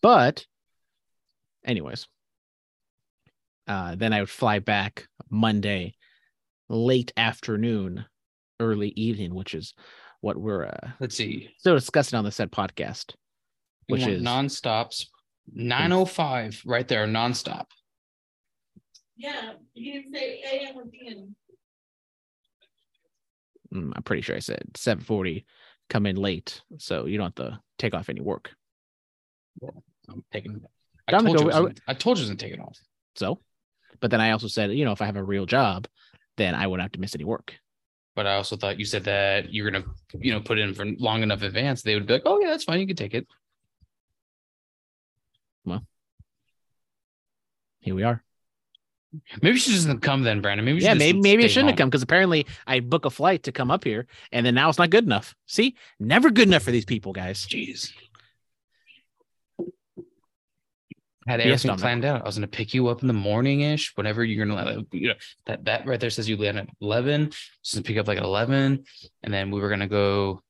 but, 0.00 0.44
anyways, 1.64 2.08
uh, 3.68 3.94
then 3.94 4.12
I 4.12 4.18
would 4.18 4.30
fly 4.30 4.58
back 4.58 5.06
Monday, 5.30 5.94
late 6.68 7.12
afternoon, 7.16 8.04
early 8.58 8.88
evening, 8.96 9.32
which 9.32 9.54
is 9.54 9.74
what 10.22 10.36
we're 10.36 10.64
uh, 10.64 10.90
Let's 10.98 11.14
see. 11.16 11.50
still 11.58 11.74
discussing 11.74 12.18
on 12.18 12.24
the 12.24 12.32
said 12.32 12.50
podcast. 12.50 13.14
We 13.88 13.94
Which 13.98 14.06
is- 14.06 14.22
non-stops. 14.22 15.10
905 15.52 16.62
right 16.64 16.88
there, 16.88 17.06
non-stop. 17.06 17.68
Yeah, 19.16 19.52
he 19.74 19.92
didn't 19.92 20.14
say 20.14 20.42
AM 20.42 20.76
or 20.76 20.86
PM. 20.86 21.36
Mm, 23.72 23.92
I'm 23.94 24.02
pretty 24.02 24.22
sure 24.22 24.36
I 24.36 24.40
said 24.40 24.70
7:40, 24.74 25.44
come 25.90 26.06
in 26.06 26.16
late, 26.16 26.62
so 26.78 27.04
you 27.06 27.18
don't 27.18 27.36
have 27.38 27.46
to 27.52 27.60
take 27.78 27.94
off 27.94 28.08
any 28.08 28.20
work. 28.20 28.54
I'm 29.62 30.24
taking 30.32 30.64
I 31.06 31.12
Dominic, 31.12 31.36
told, 31.38 31.46
you 31.46 31.50
are- 31.50 31.56
I, 31.56 31.60
wasn't- 31.60 31.80
I 31.88 31.94
told 31.94 32.18
you 32.18 32.22
I 32.22 32.24
wasn't 32.24 32.40
taking 32.40 32.60
off. 32.60 32.78
So, 33.16 33.40
but 34.00 34.10
then 34.10 34.20
I 34.20 34.30
also 34.30 34.48
said, 34.48 34.72
you 34.72 34.84
know, 34.84 34.92
if 34.92 35.02
I 35.02 35.06
have 35.06 35.16
a 35.16 35.22
real 35.22 35.46
job, 35.46 35.86
then 36.36 36.54
I 36.54 36.66
wouldn't 36.66 36.82
have 36.84 36.92
to 36.92 37.00
miss 37.00 37.14
any 37.14 37.24
work. 37.24 37.54
But 38.16 38.26
I 38.26 38.34
also 38.36 38.56
thought 38.56 38.78
you 38.78 38.84
said 38.84 39.04
that 39.04 39.52
you're 39.52 39.70
gonna, 39.70 39.84
you 40.14 40.32
know, 40.32 40.40
put 40.40 40.58
in 40.58 40.72
for 40.74 40.86
long 40.86 41.22
enough 41.22 41.42
advance. 41.42 41.82
They 41.82 41.94
would 41.94 42.06
be 42.06 42.14
like, 42.14 42.22
"Oh 42.24 42.40
yeah, 42.40 42.48
that's 42.50 42.64
fine. 42.64 42.80
You 42.80 42.86
can 42.86 42.96
take 42.96 43.12
it." 43.14 43.26
Well, 45.64 45.84
here 47.80 47.94
we 47.94 48.02
are. 48.02 48.22
Maybe 49.42 49.58
she 49.58 49.70
doesn't 49.72 50.00
come 50.00 50.22
then, 50.24 50.40
Brandon. 50.40 50.64
Maybe 50.64 50.80
she 50.80 50.86
yeah, 50.86 50.94
maybe 50.94 51.20
maybe 51.20 51.44
I 51.44 51.46
shouldn't 51.46 51.70
have 51.70 51.78
come 51.78 51.88
because 51.88 52.02
apparently 52.02 52.46
I 52.66 52.80
book 52.80 53.04
a 53.04 53.10
flight 53.10 53.44
to 53.44 53.52
come 53.52 53.70
up 53.70 53.84
here, 53.84 54.06
and 54.32 54.44
then 54.44 54.54
now 54.56 54.68
it's 54.68 54.78
not 54.78 54.90
good 54.90 55.04
enough. 55.04 55.36
See, 55.46 55.76
never 56.00 56.30
good 56.30 56.48
enough 56.48 56.64
for 56.64 56.72
these 56.72 56.84
people, 56.84 57.12
guys. 57.12 57.46
Jeez. 57.46 57.92
Had 61.26 61.40
Yes, 61.40 61.46
everything 61.46 61.68
Dominic. 61.68 61.80
planned 61.82 62.04
out. 62.04 62.22
I 62.22 62.26
was 62.26 62.34
gonna 62.36 62.48
pick 62.48 62.74
you 62.74 62.88
up 62.88 63.02
in 63.02 63.06
the 63.06 63.14
morning 63.14 63.60
ish, 63.60 63.92
whenever 63.96 64.24
you're 64.24 64.44
gonna 64.44 64.62
let 64.62 64.86
you 64.92 65.08
know 65.08 65.14
that 65.46 65.64
that 65.64 65.86
right 65.86 65.98
there 66.00 66.10
says 66.10 66.28
you 66.28 66.36
land 66.36 66.58
at 66.58 66.68
eleven. 66.82 67.30
So 67.62 67.80
pick 67.82 67.96
up 67.96 68.08
like 68.08 68.18
at 68.18 68.24
eleven, 68.24 68.84
and 69.22 69.32
then 69.32 69.50
we 69.50 69.60
were 69.60 69.70
gonna 69.70 69.88
go 69.88 70.42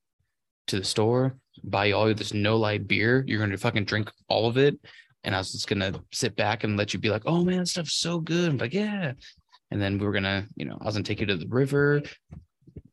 to 0.67 0.79
the 0.79 0.83
store, 0.83 1.37
buy 1.63 1.85
you 1.85 1.95
all 1.95 2.13
this 2.13 2.33
no 2.33 2.57
light 2.57 2.87
beer. 2.87 3.23
You're 3.27 3.39
gonna 3.39 3.57
fucking 3.57 3.85
drink 3.85 4.11
all 4.27 4.47
of 4.47 4.57
it, 4.57 4.77
and 5.25 5.35
I 5.35 5.39
was 5.39 5.51
just 5.51 5.67
gonna 5.67 5.93
sit 6.13 6.35
back 6.35 6.63
and 6.63 6.77
let 6.77 6.93
you 6.93 6.99
be 6.99 7.09
like, 7.09 7.23
"Oh 7.25 7.43
man, 7.43 7.59
that 7.59 7.67
stuff's 7.67 7.95
so 7.95 8.19
good." 8.19 8.49
I'm 8.49 8.57
like, 8.57 8.73
"Yeah," 8.73 9.13
and 9.71 9.81
then 9.81 9.97
we 9.97 10.05
were 10.05 10.13
gonna, 10.13 10.47
you 10.55 10.65
know, 10.65 10.77
I 10.79 10.85
was 10.85 10.95
gonna 10.95 11.03
take 11.03 11.19
you 11.19 11.25
to 11.25 11.35
the 11.35 11.47
river. 11.47 12.01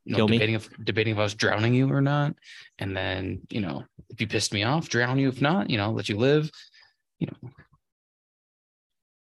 You 0.04 0.16
know, 0.16 0.26
debating 0.26 0.56
if 0.56 0.68
debating 0.82 1.12
if 1.12 1.18
I 1.18 1.22
was 1.22 1.34
drowning 1.34 1.74
you 1.74 1.92
or 1.92 2.00
not, 2.00 2.34
and 2.78 2.96
then 2.96 3.42
you 3.50 3.60
know 3.60 3.84
if 4.10 4.20
you 4.20 4.26
pissed 4.26 4.52
me 4.52 4.64
off, 4.64 4.88
drown 4.88 5.18
you. 5.18 5.28
If 5.28 5.40
not, 5.40 5.70
you 5.70 5.76
know, 5.76 5.92
let 5.92 6.08
you 6.08 6.16
live. 6.16 6.50
You 7.20 7.28
know, 7.28 7.50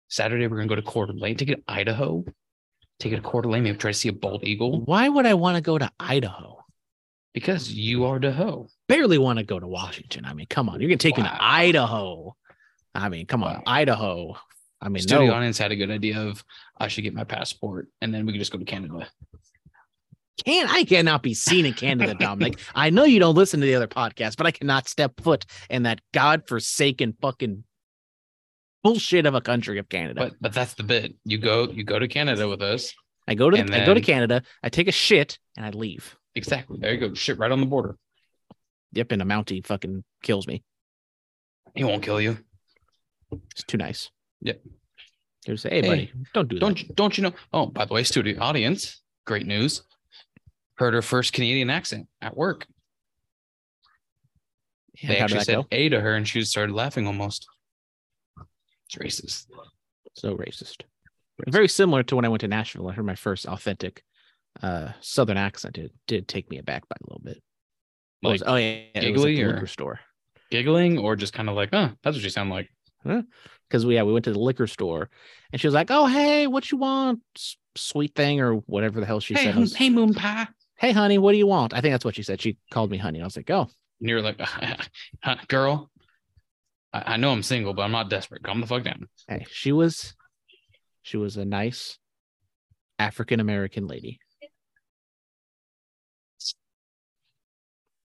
Saturday 0.08 0.46
we're 0.46 0.56
gonna 0.56 0.68
go 0.68 0.76
to 0.76 0.82
Coeur 0.82 1.06
d'Alene, 1.06 1.36
take 1.36 1.50
it 1.50 1.56
to 1.56 1.62
Idaho, 1.72 2.24
take 2.98 3.12
it 3.12 3.16
to 3.16 3.22
Coeur 3.22 3.42
d'Alene, 3.42 3.64
maybe 3.64 3.76
try 3.76 3.90
to 3.92 3.98
see 3.98 4.08
a 4.08 4.12
bald 4.12 4.44
eagle 4.44 4.80
Why 4.82 5.08
would 5.08 5.26
I 5.26 5.34
want 5.34 5.56
to 5.56 5.60
go 5.60 5.76
to 5.76 5.90
Idaho? 6.00 6.60
because 7.32 7.72
you 7.72 8.04
are 8.06 8.18
Daho. 8.18 8.68
Barely 8.88 9.18
want 9.18 9.38
to 9.38 9.44
go 9.44 9.60
to 9.60 9.66
Washington. 9.66 10.24
I 10.24 10.34
mean, 10.34 10.46
come 10.48 10.68
on, 10.68 10.80
you're 10.80 10.88
gonna 10.88 10.98
take 10.98 11.16
me 11.16 11.22
to 11.22 11.38
Idaho. 11.40 12.34
I 12.94 13.08
mean, 13.08 13.26
come 13.26 13.44
on, 13.44 13.56
Wow. 13.56 13.62
Idaho. 13.66 14.36
I 14.80 14.88
mean, 14.88 15.02
Studio 15.02 15.26
no, 15.26 15.34
audience 15.34 15.58
had 15.58 15.72
a 15.72 15.76
good 15.76 15.90
idea 15.90 16.20
of 16.20 16.42
I 16.78 16.88
should 16.88 17.02
get 17.02 17.14
my 17.14 17.24
passport 17.24 17.88
and 18.00 18.14
then 18.14 18.24
we 18.24 18.32
could 18.32 18.38
just 18.38 18.50
go 18.50 18.58
to 18.58 18.64
Canada. 18.64 19.08
can 20.44 20.66
I 20.68 20.84
cannot 20.84 21.22
be 21.22 21.34
seen 21.34 21.66
in 21.66 21.74
Canada, 21.74 22.14
Dominic. 22.14 22.58
I 22.74 22.90
know 22.90 23.04
you 23.04 23.20
don't 23.20 23.34
listen 23.34 23.60
to 23.60 23.66
the 23.66 23.74
other 23.74 23.86
podcast, 23.88 24.36
but 24.36 24.46
I 24.46 24.50
cannot 24.50 24.88
step 24.88 25.20
foot 25.20 25.44
in 25.68 25.82
that 25.82 26.00
godforsaken 26.14 27.14
fucking 27.20 27.64
bullshit 28.82 29.26
of 29.26 29.34
a 29.34 29.42
country 29.42 29.78
of 29.78 29.88
Canada. 29.90 30.14
But 30.20 30.34
but 30.40 30.52
that's 30.54 30.74
the 30.74 30.82
bit. 30.82 31.14
You 31.24 31.36
go 31.38 31.68
you 31.70 31.84
go 31.84 31.98
to 31.98 32.08
Canada 32.08 32.48
with 32.48 32.62
us. 32.62 32.94
I 33.28 33.34
go 33.34 33.50
to 33.50 33.62
the, 33.62 33.82
I 33.82 33.84
go 33.86 33.94
to 33.94 34.00
Canada, 34.00 34.42
I 34.62 34.70
take 34.70 34.88
a 34.88 34.92
shit, 34.92 35.38
and 35.56 35.64
I 35.64 35.70
leave. 35.70 36.16
Exactly. 36.34 36.78
There 36.80 36.92
you 36.92 37.00
go. 37.00 37.14
Shit 37.14 37.38
right 37.38 37.50
on 37.50 37.60
the 37.60 37.66
border. 37.66 37.96
Yep, 38.92 39.12
and 39.12 39.22
a 39.22 39.24
Mountie 39.24 39.64
fucking 39.64 40.02
kills 40.22 40.46
me. 40.46 40.64
He 41.74 41.84
won't 41.84 42.02
kill 42.02 42.20
you. 42.20 42.38
It's 43.52 43.64
too 43.64 43.76
nice. 43.78 44.10
Yeah. 44.40 44.54
You 45.46 45.56
say, 45.56 45.70
hey, 45.70 45.80
Hey, 45.82 45.88
buddy, 45.88 46.12
don't 46.34 46.48
do 46.48 46.56
that. 46.56 46.60
Don't 46.60 46.82
you- 46.82 46.88
don't 46.94 47.16
you 47.18 47.22
know? 47.24 47.32
Oh, 47.52 47.66
by 47.66 47.84
the 47.84 47.94
way, 47.94 48.02
studio 48.04 48.40
audience, 48.40 49.00
great 49.26 49.46
news. 49.46 49.82
Heard 50.76 50.94
her 50.94 51.02
first 51.02 51.32
Canadian 51.32 51.70
accent 51.70 52.08
at 52.20 52.36
work. 52.36 52.66
And 55.02 55.10
They 55.10 55.18
actually 55.18 55.40
said 55.44 55.54
go? 55.56 55.66
A 55.72 55.88
to 55.88 56.00
her 56.00 56.14
and 56.14 56.26
she 56.28 56.42
started 56.44 56.74
laughing 56.74 57.06
almost. 57.06 57.46
It's 58.86 58.96
racist. 58.96 59.46
So 60.14 60.36
racist. 60.36 60.82
Very 61.48 61.68
similar 61.68 62.02
to 62.04 62.16
when 62.16 62.24
I 62.24 62.28
went 62.28 62.42
to 62.42 62.48
Nashville. 62.48 62.88
I 62.88 62.92
heard 62.92 63.06
my 63.06 63.14
first 63.14 63.46
authentic 63.46 64.02
uh 64.62 64.92
southern 65.00 65.36
accent. 65.36 65.78
It 65.78 65.92
did 66.06 66.26
take 66.28 66.50
me 66.50 66.58
aback 66.58 66.86
by 66.88 66.96
a 67.00 67.04
little 67.06 67.22
bit. 67.24 67.36
It 68.22 68.28
was- 68.28 68.40
Like 68.42 68.50
oh 68.50 68.56
yeah, 68.56 68.66
yeah, 68.94 69.02
it 69.02 69.12
was 69.12 69.22
at 69.24 69.28
giggly 69.28 69.36
the 69.36 69.62
or- 69.62 69.66
store. 69.66 70.00
giggling 70.50 70.98
or 70.98 71.16
just 71.16 71.32
kind 71.32 71.48
of 71.48 71.54
like, 71.54 71.70
huh, 71.72 71.90
that's 72.02 72.16
what 72.16 72.24
you 72.24 72.30
sound 72.30 72.50
like. 72.50 72.68
Because 73.04 73.86
we 73.86 73.94
yeah, 73.94 74.02
we 74.02 74.12
went 74.12 74.24
to 74.26 74.32
the 74.32 74.38
liquor 74.38 74.66
store 74.66 75.08
and 75.52 75.60
she 75.60 75.66
was 75.66 75.74
like, 75.74 75.90
Oh, 75.90 76.06
hey, 76.06 76.46
what 76.46 76.70
you 76.70 76.78
want? 76.78 77.20
Sweet 77.76 78.14
thing 78.14 78.40
or 78.40 78.54
whatever 78.54 79.00
the 79.00 79.06
hell 79.06 79.20
she 79.20 79.34
hey, 79.34 79.44
said. 79.44 79.56
Was, 79.56 79.74
hey, 79.74 79.90
moon 79.90 80.12
pie. 80.14 80.48
hey, 80.78 80.92
honey, 80.92 81.18
what 81.18 81.32
do 81.32 81.38
you 81.38 81.46
want? 81.46 81.72
I 81.74 81.80
think 81.80 81.92
that's 81.92 82.04
what 82.04 82.14
she 82.16 82.22
said. 82.22 82.40
She 82.40 82.56
called 82.70 82.90
me 82.90 82.96
honey. 82.98 83.20
I 83.20 83.24
was 83.24 83.36
like, 83.36 83.50
Oh, 83.50 83.68
And 84.00 84.08
you're 84.08 84.22
like, 84.22 84.40
girl, 85.48 85.90
I, 86.92 87.14
I 87.14 87.16
know 87.16 87.30
I'm 87.32 87.42
single, 87.42 87.74
but 87.74 87.82
I'm 87.82 87.92
not 87.92 88.10
desperate. 88.10 88.42
Calm 88.42 88.60
the 88.60 88.66
fuck 88.66 88.82
down. 88.82 89.08
hey, 89.28 89.46
she 89.50 89.72
was 89.72 90.14
she 91.02 91.16
was 91.16 91.36
a 91.36 91.44
nice 91.44 91.98
African 92.98 93.40
American 93.40 93.86
lady. 93.86 94.18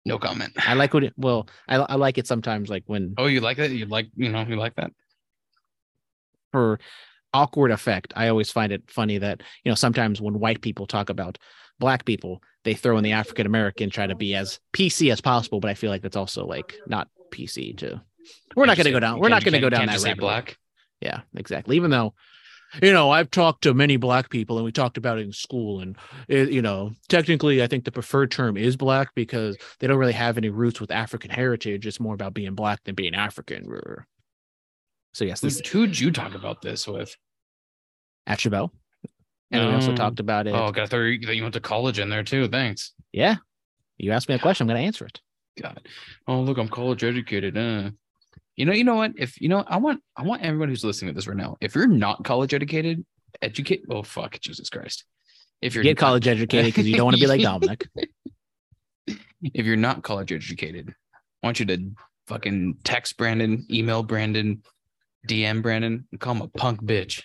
No 0.05 0.17
comment. 0.19 0.53
I 0.57 0.73
like 0.73 0.93
what 0.93 1.03
it 1.05 1.13
well, 1.17 1.47
I, 1.67 1.77
I 1.77 1.95
like 1.95 2.17
it 2.17 2.27
sometimes 2.27 2.69
like 2.69 2.83
when 2.87 3.13
Oh, 3.17 3.25
you 3.27 3.39
like 3.41 3.57
that? 3.57 3.71
You 3.71 3.85
like, 3.85 4.09
you 4.15 4.29
know, 4.29 4.41
you 4.47 4.55
like 4.57 4.75
that? 4.75 4.91
for 6.51 6.79
awkward 7.33 7.71
effect, 7.71 8.13
I 8.15 8.27
always 8.27 8.51
find 8.51 8.71
it 8.71 8.83
funny 8.87 9.17
that, 9.17 9.41
you 9.63 9.71
know, 9.71 9.75
sometimes 9.75 10.21
when 10.21 10.39
white 10.39 10.61
people 10.61 10.85
talk 10.85 11.09
about 11.09 11.37
black 11.79 12.05
people, 12.05 12.41
they 12.63 12.73
throw 12.75 12.97
in 12.97 13.03
the 13.03 13.13
African 13.13 13.45
American, 13.47 13.89
try 13.89 14.05
to 14.07 14.15
be 14.15 14.35
as 14.35 14.59
PC 14.71 15.11
as 15.11 15.19
possible. 15.21 15.59
But 15.59 15.71
I 15.71 15.73
feel 15.73 15.89
like 15.89 16.01
that's 16.03 16.15
also 16.15 16.45
like 16.45 16.75
not 16.85 17.07
PC 17.31 17.75
too. 17.77 17.99
we're 18.55 18.65
not 18.67 18.77
going 18.77 18.85
to 18.85 18.91
go 18.91 18.99
down. 18.99 19.19
We're 19.19 19.29
can't- 19.29 19.43
going 19.43 19.53
to 19.53 19.59
go 19.59 19.69
down 19.69 19.87
that 19.87 20.01
rabbit 20.03 20.19
black. 20.19 20.57
Yeah, 21.01 21.21
exactly. 21.35 21.75
Even 21.75 21.89
though, 21.91 22.13
you 22.81 22.91
know, 22.91 23.11
I've 23.11 23.29
talked 23.31 23.63
to 23.63 23.73
many 23.73 23.97
black 23.97 24.29
people 24.29 24.57
and 24.57 24.65
we 24.65 24.71
talked 24.71 24.97
about 24.97 25.17
it 25.19 25.25
in 25.25 25.31
school. 25.31 25.79
And, 25.79 25.97
it, 26.27 26.49
you 26.51 26.61
know, 26.61 26.93
technically, 27.09 27.61
I 27.61 27.67
think 27.67 27.85
the 27.85 27.91
preferred 27.91 28.31
term 28.31 28.57
is 28.57 28.75
black 28.75 29.13
because 29.15 29.57
they 29.79 29.87
don't 29.87 29.97
really 29.97 30.13
have 30.13 30.37
any 30.37 30.49
roots 30.49 30.79
with 30.81 30.91
African 30.91 31.29
heritage. 31.29 31.85
It's 31.85 31.99
more 31.99 32.13
about 32.15 32.33
being 32.33 32.55
black 32.55 32.83
than 32.83 32.95
being 32.95 33.15
African. 33.15 33.67
So, 35.13 35.25
yes, 35.25 35.41
this 35.41 35.59
who'd 35.67 35.99
you 35.99 36.11
talk 36.11 36.33
about 36.33 36.61
this 36.61 36.87
with? 36.87 37.15
at 38.25 38.39
Chabot. 38.39 38.71
And 39.51 39.61
then 39.61 39.67
we 39.69 39.75
also 39.75 39.91
Oh. 39.91 39.95
talked 39.95 40.19
about 40.19 40.47
it. 40.47 40.55
Oh, 40.55 40.71
got 40.71 40.89
throw 40.89 41.01
you 41.01 41.19
you 41.29 41.43
went 41.43 41.53
to 41.53 41.59
college 41.59 41.99
in 41.99 42.09
there 42.09 42.23
too. 42.23 42.47
Thanks. 42.47 42.93
Yeah. 43.11 43.35
You 43.97 44.11
asked 44.11 44.27
me 44.27 44.35
a 44.35 44.39
question, 44.39 44.63
I'm 44.63 44.69
going 44.69 44.81
to 44.81 44.87
answer 44.87 45.05
it. 45.05 45.21
God. 45.61 45.87
Oh, 46.27 46.41
look, 46.41 46.57
I'm 46.57 46.67
college 46.67 47.03
educated. 47.03 47.55
Uh. 47.57 47.91
You 48.55 48.65
know, 48.65 48.73
you 48.73 48.83
know 48.83 48.95
what? 48.95 49.13
If 49.17 49.41
you 49.41 49.49
know, 49.49 49.63
I 49.67 49.77
want, 49.77 50.01
I 50.15 50.23
want 50.23 50.43
everyone 50.43 50.69
who's 50.69 50.83
listening 50.83 51.11
to 51.11 51.15
this 51.15 51.27
right 51.27 51.37
now. 51.37 51.57
If 51.59 51.73
you're 51.75 51.87
not 51.87 52.23
college 52.23 52.53
educated, 52.53 53.03
educate. 53.41 53.83
Oh, 53.89 54.03
fuck, 54.03 54.39
Jesus 54.39 54.69
Christ! 54.69 55.05
If 55.61 55.73
you're 55.73 55.83
Get 55.83 55.97
not- 55.97 56.05
college 56.05 56.27
educated 56.27 56.65
because 56.65 56.87
you 56.87 56.95
don't 56.95 57.05
want 57.05 57.17
to 57.17 57.21
be 57.21 57.27
like 57.27 57.41
Dominic. 57.41 57.87
if 59.07 59.65
you're 59.65 59.75
not 59.75 60.03
college 60.03 60.31
educated, 60.31 60.93
I 61.41 61.47
want 61.47 61.59
you 61.59 61.65
to 61.67 61.91
fucking 62.27 62.77
text 62.83 63.17
Brandon, 63.17 63.65
email 63.71 64.03
Brandon, 64.03 64.61
DM 65.27 65.61
Brandon, 65.61 66.07
and 66.11 66.19
call 66.19 66.35
him 66.35 66.41
a 66.43 66.47
punk 66.47 66.81
bitch. 66.83 67.23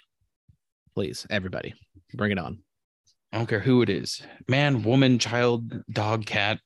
Please, 0.95 1.27
everybody, 1.31 1.75
bring 2.15 2.33
it 2.33 2.39
on. 2.39 2.61
I 3.33 3.37
don't 3.37 3.47
care 3.47 3.61
who 3.61 3.83
it 3.83 3.91
is, 3.91 4.23
man, 4.49 4.83
woman, 4.83 5.19
child, 5.19 5.85
dog, 5.91 6.25
cat. 6.25 6.61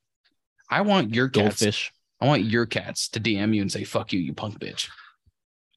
I 0.71 0.83
want 0.83 1.15
your 1.15 1.29
cats. 1.29 1.61
Goldfish. 1.61 1.93
I 2.23 2.27
want 2.27 2.45
your 2.45 2.67
cats 2.67 3.09
to 3.09 3.21
DM 3.21 3.53
you 3.53 3.63
and 3.63 3.73
say 3.73 3.83
"fuck 3.83 4.13
you, 4.13 4.21
you 4.21 4.33
punk 4.33 4.61
bitch." 4.61 4.89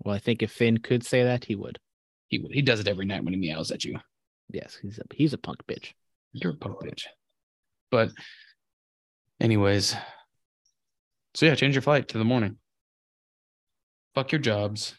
Well, 0.04 0.14
I 0.14 0.20
think 0.20 0.44
if 0.44 0.52
Finn 0.52 0.78
could 0.78 1.04
say 1.04 1.24
that, 1.24 1.44
he 1.44 1.56
would. 1.56 1.80
He 2.28 2.38
would. 2.38 2.54
He 2.54 2.62
does 2.62 2.80
it 2.80 2.88
every 2.88 3.06
night 3.06 3.24
when 3.24 3.34
he 3.34 3.40
meows 3.40 3.72
at 3.72 3.84
you. 3.84 3.98
Yes, 4.52 4.78
he's 4.80 5.00
a 5.00 5.04
he's 5.12 5.34
a 5.34 5.40
punk 5.40 5.66
bitch. 5.68 5.94
You're 6.34 6.52
a 6.52 6.56
punk 6.56 6.78
bitch. 6.84 7.06
But, 7.90 8.12
anyways, 9.42 9.96
so 11.34 11.48
yeah, 11.48 11.56
change 11.56 11.74
your 11.74 11.82
flight 11.82 12.10
to 12.10 12.20
the 12.20 12.24
morning. 12.24 12.58
Fuck 14.14 14.32
your 14.32 14.42
jobs. 14.42 14.94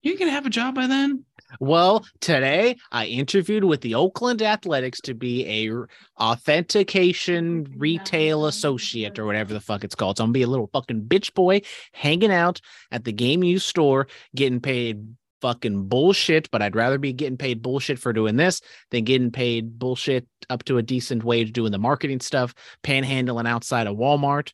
You 0.00 0.16
can 0.16 0.28
have 0.28 0.46
a 0.46 0.50
job 0.50 0.74
by 0.74 0.86
then. 0.86 1.24
Well, 1.60 2.04
today 2.20 2.76
I 2.90 3.06
interviewed 3.06 3.64
with 3.64 3.80
the 3.80 3.94
Oakland 3.94 4.42
Athletics 4.42 5.00
to 5.02 5.14
be 5.14 5.46
a 5.46 5.86
authentication 6.20 7.66
retail 7.76 8.46
associate 8.46 9.18
or 9.18 9.26
whatever 9.26 9.54
the 9.54 9.60
fuck 9.60 9.84
it's 9.84 9.94
called. 9.94 10.18
So 10.18 10.24
I'm 10.24 10.28
gonna 10.28 10.34
be 10.34 10.42
a 10.42 10.48
little 10.48 10.70
fucking 10.72 11.02
bitch 11.02 11.34
boy 11.34 11.62
hanging 11.92 12.32
out 12.32 12.60
at 12.90 13.04
the 13.04 13.12
game 13.12 13.44
use 13.44 13.64
store, 13.64 14.08
getting 14.34 14.60
paid 14.60 15.16
fucking 15.40 15.88
bullshit. 15.88 16.50
But 16.50 16.62
I'd 16.62 16.76
rather 16.76 16.98
be 16.98 17.12
getting 17.12 17.38
paid 17.38 17.62
bullshit 17.62 17.98
for 17.98 18.12
doing 18.12 18.36
this 18.36 18.60
than 18.90 19.04
getting 19.04 19.30
paid 19.30 19.78
bullshit 19.78 20.26
up 20.50 20.64
to 20.64 20.78
a 20.78 20.82
decent 20.82 21.24
wage 21.24 21.52
doing 21.52 21.72
the 21.72 21.78
marketing 21.78 22.20
stuff, 22.20 22.54
panhandling 22.82 23.48
outside 23.48 23.86
of 23.86 23.96
Walmart. 23.96 24.52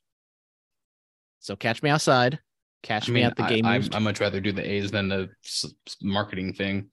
So 1.41 1.57
catch 1.57 1.83
me 1.83 1.91
outside. 1.91 2.39
Catch 2.83 3.09
I 3.09 3.13
me 3.13 3.21
mean, 3.21 3.27
at 3.31 3.37
the 3.37 3.45
game. 3.45 3.65
I, 3.65 3.81
I 3.93 3.99
much 4.01 4.21
rather 4.21 4.41
do 4.41 4.53
the 4.53 4.69
A's 4.69 4.91
than 4.91 5.09
the 5.09 5.29
s- 5.45 5.73
marketing 6.03 6.53
thing. 6.53 6.89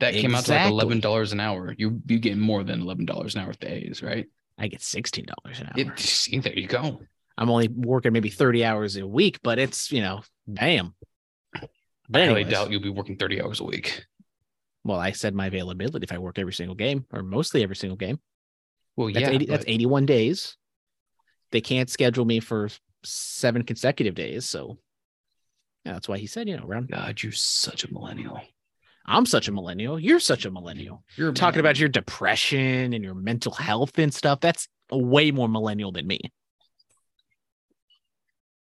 That 0.00 0.14
came 0.14 0.34
out 0.34 0.44
to 0.46 0.52
like 0.52 0.70
eleven 0.70 1.00
dollars 1.00 1.32
an 1.32 1.40
hour. 1.40 1.74
You 1.76 2.00
you 2.06 2.18
get 2.18 2.36
more 2.38 2.62
than 2.64 2.80
eleven 2.82 3.04
dollars 3.06 3.34
an 3.34 3.42
hour 3.42 3.48
with 3.48 3.60
the 3.60 3.72
A's, 3.72 4.02
right? 4.02 4.26
I 4.58 4.68
get 4.68 4.82
sixteen 4.82 5.26
dollars 5.26 5.60
an 5.60 5.66
hour. 5.66 5.72
It, 5.92 5.98
see, 5.98 6.38
there 6.38 6.58
you 6.58 6.66
go. 6.66 7.00
I'm 7.38 7.50
only 7.50 7.68
working 7.68 8.14
maybe 8.14 8.30
30 8.30 8.64
hours 8.64 8.96
a 8.96 9.06
week, 9.06 9.40
but 9.42 9.58
it's, 9.58 9.92
you 9.92 10.00
know, 10.00 10.22
bam. 10.46 10.94
But 11.52 12.22
I 12.22 12.24
highly 12.26 12.40
anyways, 12.40 12.50
doubt 12.50 12.70
you'll 12.70 12.80
be 12.80 12.88
working 12.88 13.16
thirty 13.16 13.42
hours 13.42 13.60
a 13.60 13.64
week. 13.64 14.06
well, 14.84 14.98
I 14.98 15.10
said 15.12 15.34
my 15.34 15.46
availability 15.48 16.04
if 16.04 16.12
I 16.12 16.18
work 16.18 16.38
every 16.38 16.54
single 16.54 16.76
game 16.76 17.04
or 17.12 17.22
mostly 17.22 17.62
every 17.62 17.76
single 17.76 17.96
game. 17.96 18.18
Well, 18.96 19.08
That's, 19.08 19.20
yeah, 19.20 19.30
80, 19.30 19.46
that's 19.46 19.64
81 19.66 20.06
days. 20.06 20.56
They 21.52 21.60
can't 21.60 21.90
schedule 21.90 22.24
me 22.24 22.40
for 22.40 22.70
seven 23.04 23.62
consecutive 23.64 24.14
days. 24.14 24.48
So 24.48 24.78
yeah, 25.86 25.92
that's 25.92 26.08
why 26.08 26.18
he 26.18 26.26
said, 26.26 26.48
you 26.48 26.56
know, 26.56 26.66
around 26.66 26.88
God, 26.90 27.22
you're 27.22 27.30
such 27.30 27.84
a 27.84 27.92
millennial. 27.92 28.40
I'm 29.06 29.24
such 29.24 29.46
a 29.46 29.52
millennial. 29.52 30.00
You're 30.00 30.18
such 30.18 30.44
a 30.44 30.50
millennial. 30.50 31.04
You're 31.16 31.28
a 31.30 31.32
Talking 31.32 31.60
about 31.60 31.78
your 31.78 31.88
depression 31.88 32.92
and 32.92 33.04
your 33.04 33.14
mental 33.14 33.52
health 33.52 33.96
and 34.00 34.12
stuff. 34.12 34.40
That's 34.40 34.66
way 34.90 35.30
more 35.30 35.48
millennial 35.48 35.92
than 35.92 36.08
me. 36.08 36.18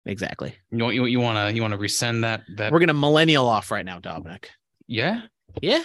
Exactly. 0.05 0.55
You 0.71 0.83
want 0.83 0.95
you, 0.95 1.05
you 1.05 1.19
want 1.19 1.37
to 1.49 1.53
you 1.53 1.61
want 1.61 1.73
to 1.73 1.77
resend 1.77 2.21
that 2.21 2.43
that 2.55 2.71
We're 2.71 2.79
gonna 2.79 2.93
millennial 2.93 3.47
off 3.47 3.71
right 3.71 3.85
now, 3.85 3.99
Dominic. 3.99 4.49
yeah 4.87 5.23
Yeah, 5.61 5.83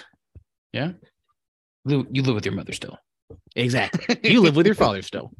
Live- 1.84 2.06
you 2.10 2.22
live 2.22 2.34
with 2.36 2.46
your 2.46 2.54
mother 2.54 2.72
still. 2.72 2.98
exactly. 3.54 4.18
You 4.30 4.40
live 4.42 4.56
with 4.56 4.66
your 4.66 4.74
father 4.74 5.02
still. 5.02 5.32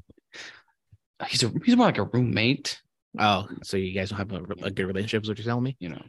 He's 1.29 1.43
a 1.43 1.53
he's 1.65 1.77
more 1.77 1.87
like 1.87 1.99
a 1.99 2.03
roommate. 2.05 2.81
Oh, 3.19 3.49
so 3.63 3.77
you 3.77 3.93
guys 3.93 4.11
don't 4.11 4.19
have 4.19 4.33
a, 4.33 4.67
a 4.67 4.71
good 4.71 4.87
relationship? 4.87 5.23
Is 5.23 5.29
what 5.29 5.39
you're 5.39 5.45
telling 5.45 5.65
me? 5.65 5.77
You 5.81 5.91
know, 5.91 6.03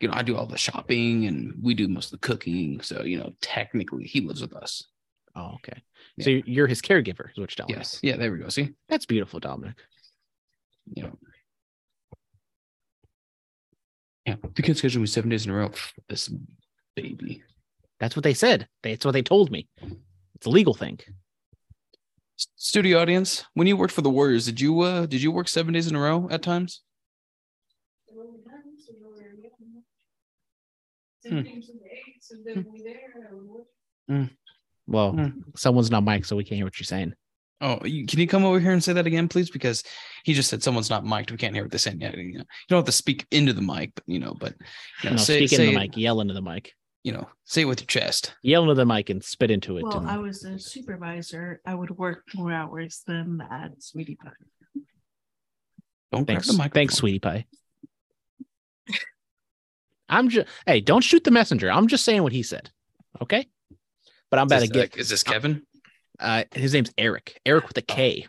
you 0.00 0.08
know 0.08 0.14
I 0.14 0.22
do 0.22 0.36
all 0.36 0.46
the 0.46 0.58
shopping 0.58 1.26
and 1.26 1.54
we 1.62 1.74
do 1.74 1.88
most 1.88 2.06
of 2.06 2.20
the 2.20 2.26
cooking. 2.26 2.80
So 2.80 3.02
you 3.02 3.18
know, 3.18 3.32
technically 3.40 4.04
he 4.04 4.20
lives 4.20 4.40
with 4.40 4.54
us. 4.54 4.84
Oh, 5.36 5.54
okay. 5.56 5.82
So 6.20 6.30
you're 6.30 6.66
his 6.66 6.82
caregiver, 6.82 7.30
is 7.30 7.38
what 7.38 7.50
you're 7.50 7.66
telling 7.66 7.72
me. 7.74 7.78
Yes. 7.78 8.00
Yeah. 8.02 8.16
There 8.16 8.32
we 8.32 8.38
go. 8.38 8.48
See. 8.48 8.70
That's 8.88 9.06
beautiful, 9.06 9.38
Dominic. 9.38 9.76
You 10.94 11.04
know. 11.04 11.18
Yeah. 14.26 14.36
You 14.56 14.64
can 14.64 14.74
schedule 14.74 15.00
me 15.00 15.06
seven 15.06 15.30
days 15.30 15.46
in 15.46 15.52
a 15.52 15.54
row. 15.54 15.68
for 15.68 16.00
This 16.08 16.30
baby. 16.96 17.42
That's 18.00 18.16
what 18.16 18.24
they 18.24 18.34
said. 18.34 18.68
That's 18.82 19.04
what 19.04 19.12
they 19.12 19.22
told 19.22 19.50
me. 19.50 19.68
It's 20.34 20.46
a 20.46 20.50
legal 20.50 20.74
thing. 20.74 20.98
S- 22.38 22.46
Studio 22.56 23.00
audience, 23.00 23.44
when 23.54 23.66
you 23.66 23.76
worked 23.76 23.92
for 23.94 24.02
the 24.02 24.10
Warriors, 24.10 24.46
did 24.46 24.60
you 24.60 24.80
uh 24.80 25.06
did 25.06 25.22
you 25.22 25.32
work 25.32 25.48
seven 25.48 25.74
days 25.74 25.86
in 25.88 25.96
a 25.96 26.00
row 26.00 26.28
at 26.30 26.42
times? 26.42 26.82
Hmm. 34.08 34.22
Well, 34.86 35.12
Hmm. 35.12 35.40
someone's 35.56 35.90
not 35.90 36.04
Mike, 36.04 36.24
so 36.24 36.36
we 36.36 36.44
can't 36.44 36.56
hear 36.56 36.64
what 36.64 36.78
you're 36.78 36.84
saying. 36.84 37.12
Oh, 37.60 37.84
you, 37.84 38.06
can 38.06 38.20
you 38.20 38.28
come 38.28 38.44
over 38.44 38.60
here 38.60 38.70
and 38.70 38.82
say 38.82 38.92
that 38.92 39.06
again, 39.06 39.26
please? 39.26 39.50
Because 39.50 39.82
he 40.22 40.32
just 40.32 40.48
said 40.48 40.62
someone's 40.62 40.90
not 40.90 41.04
mic'd. 41.04 41.32
We 41.32 41.36
can't 41.36 41.54
hear 41.54 41.64
what 41.64 41.72
they're 41.72 41.78
saying. 41.80 42.00
Yeah, 42.00 42.14
you, 42.14 42.34
know, 42.34 42.38
you 42.40 42.44
don't 42.68 42.78
have 42.78 42.86
to 42.86 42.92
speak 42.92 43.26
into 43.32 43.52
the 43.52 43.60
mic, 43.62 43.90
but 43.96 44.04
you 44.06 44.20
know, 44.20 44.34
but 44.38 44.54
you 45.02 45.10
know, 45.10 45.16
no, 45.16 45.22
say, 45.22 45.40
speak 45.40 45.50
say 45.50 45.56
into 45.56 45.72
the 45.72 45.78
mic, 45.78 45.96
yell 45.96 46.20
into 46.20 46.34
the 46.34 46.42
mic, 46.42 46.72
you 47.04 47.12
know, 47.12 47.28
say 47.44 47.62
it 47.62 47.64
with 47.66 47.80
your 47.80 47.86
chest. 47.86 48.34
yell 48.42 48.62
into 48.62 48.74
the 48.74 48.84
mic, 48.86 49.08
and 49.10 49.22
spit 49.22 49.50
into 49.50 49.78
it. 49.78 49.84
Well, 49.84 50.04
I 50.06 50.18
was 50.18 50.44
a 50.44 50.58
supervisor. 50.58 51.60
I 51.66 51.74
would 51.74 51.90
work 51.90 52.24
more 52.34 52.52
hours 52.52 53.02
than 53.06 53.38
that, 53.38 53.82
sweetie 53.82 54.16
pie. 54.16 54.30
Don't 56.12 56.24
grab 56.24 56.26
thanks, 56.26 56.46
the 56.48 56.54
microphone. 56.54 56.70
thanks, 56.74 56.94
sweetie 56.94 57.18
pie. 57.18 57.46
I'm 60.08 60.28
just 60.30 60.48
hey, 60.66 60.80
don't 60.80 61.02
shoot 61.04 61.24
the 61.24 61.30
messenger. 61.30 61.70
I'm 61.70 61.86
just 61.86 62.04
saying 62.04 62.22
what 62.22 62.32
he 62.32 62.42
said. 62.42 62.70
Okay, 63.20 63.46
but 64.30 64.38
I'm 64.38 64.46
Is 64.46 64.52
about 64.52 64.60
this, 64.60 64.68
to 64.68 64.72
get. 64.74 64.94
uh, 64.96 65.00
is 65.00 65.08
this 65.10 65.22
Kevin? 65.22 65.62
Uh, 66.18 66.44
his 66.52 66.72
name's 66.72 66.92
Eric. 66.96 67.40
Eric 67.44 67.68
with 67.68 67.76
a 67.76 67.82
K. 67.82 68.26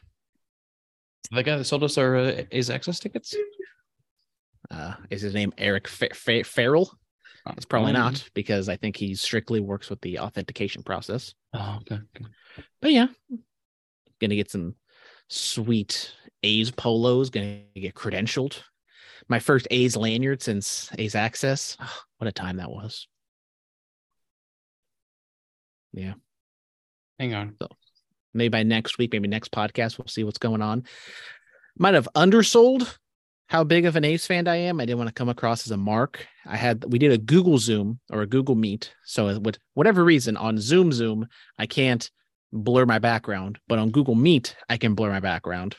The 1.32 1.44
guy 1.44 1.58
that 1.58 1.64
sold 1.66 1.84
us 1.84 1.98
our 1.98 2.18
uh, 2.18 2.42
A's 2.52 2.70
access 2.70 3.00
tickets? 3.00 3.36
Uh, 4.70 4.94
is 5.10 5.22
his 5.22 5.34
name 5.34 5.54
Eric 5.58 5.88
Fa- 5.88 6.14
Fa- 6.14 6.44
Farrell? 6.44 6.92
It's 7.56 7.66
probably 7.66 7.92
Oh, 7.92 7.94
not 7.94 8.30
because 8.34 8.70
I 8.70 8.76
think 8.76 8.96
he 8.96 9.16
strictly 9.16 9.60
works 9.60 9.90
with 9.90 10.02
the 10.02 10.20
authentication 10.20 10.84
process. 10.84 11.34
Oh, 11.54 11.80
okay. 11.82 11.96
okay. 12.16 12.26
But 12.82 12.92
yeah, 12.92 13.08
gonna 14.20 14.36
get 14.36 14.52
some 14.52 14.76
sweet 15.28 16.14
A's 16.44 16.72
polos. 16.72 17.30
Gonna 17.30 17.62
get 17.76 17.96
credentialed. 17.96 18.62
My 19.28 19.40
first 19.40 19.68
A's 19.72 19.96
lanyard 19.96 20.42
since 20.42 20.90
A's 20.98 21.16
Access. 21.16 21.78
Ah, 21.80 22.02
what 22.18 22.28
a 22.28 22.32
time 22.32 22.58
that 22.58 22.70
was. 22.72 23.08
Yeah. 25.94 26.14
Hang 27.20 27.34
on. 27.34 27.56
So 27.62 27.68
Maybe 28.34 28.50
by 28.50 28.64
next 28.64 28.98
week, 28.98 29.12
maybe 29.12 29.28
next 29.28 29.52
podcast, 29.52 29.98
we'll 29.98 30.08
see 30.08 30.24
what's 30.24 30.38
going 30.38 30.62
on. 30.62 30.84
Might 31.78 31.96
have 31.96 32.08
undersold 32.16 33.00
how 33.50 33.64
big 33.64 33.86
of 33.86 33.96
an 33.96 34.06
A's 34.06 34.28
fan 34.28 34.48
I 34.48 34.58
am. 34.58 34.80
I 34.80 34.86
didn't 34.86 35.00
want 35.00 35.08
to 35.08 35.14
come 35.14 35.28
across 35.28 35.66
as 35.66 35.72
a 35.72 35.78
mark. 35.78 36.26
I 36.46 36.56
had 36.56 36.86
we 36.92 37.00
did 37.00 37.12
a 37.12 37.18
Google 37.18 37.58
Zoom 37.58 38.00
or 38.12 38.22
a 38.22 38.28
Google 38.28 38.56
Meet. 38.56 38.94
So 39.04 39.40
with 39.40 39.58
whatever 39.74 40.04
reason 40.06 40.38
on 40.38 40.60
Zoom 40.60 40.92
Zoom, 40.92 41.28
I 41.58 41.66
can't 41.66 42.10
blur 42.54 42.86
my 42.86 43.00
background, 43.00 43.60
but 43.68 43.80
on 43.80 43.90
Google 43.90 44.16
Meet, 44.16 44.56
I 44.70 44.78
can 44.78 44.94
blur 44.94 45.10
my 45.10 45.20
background. 45.20 45.76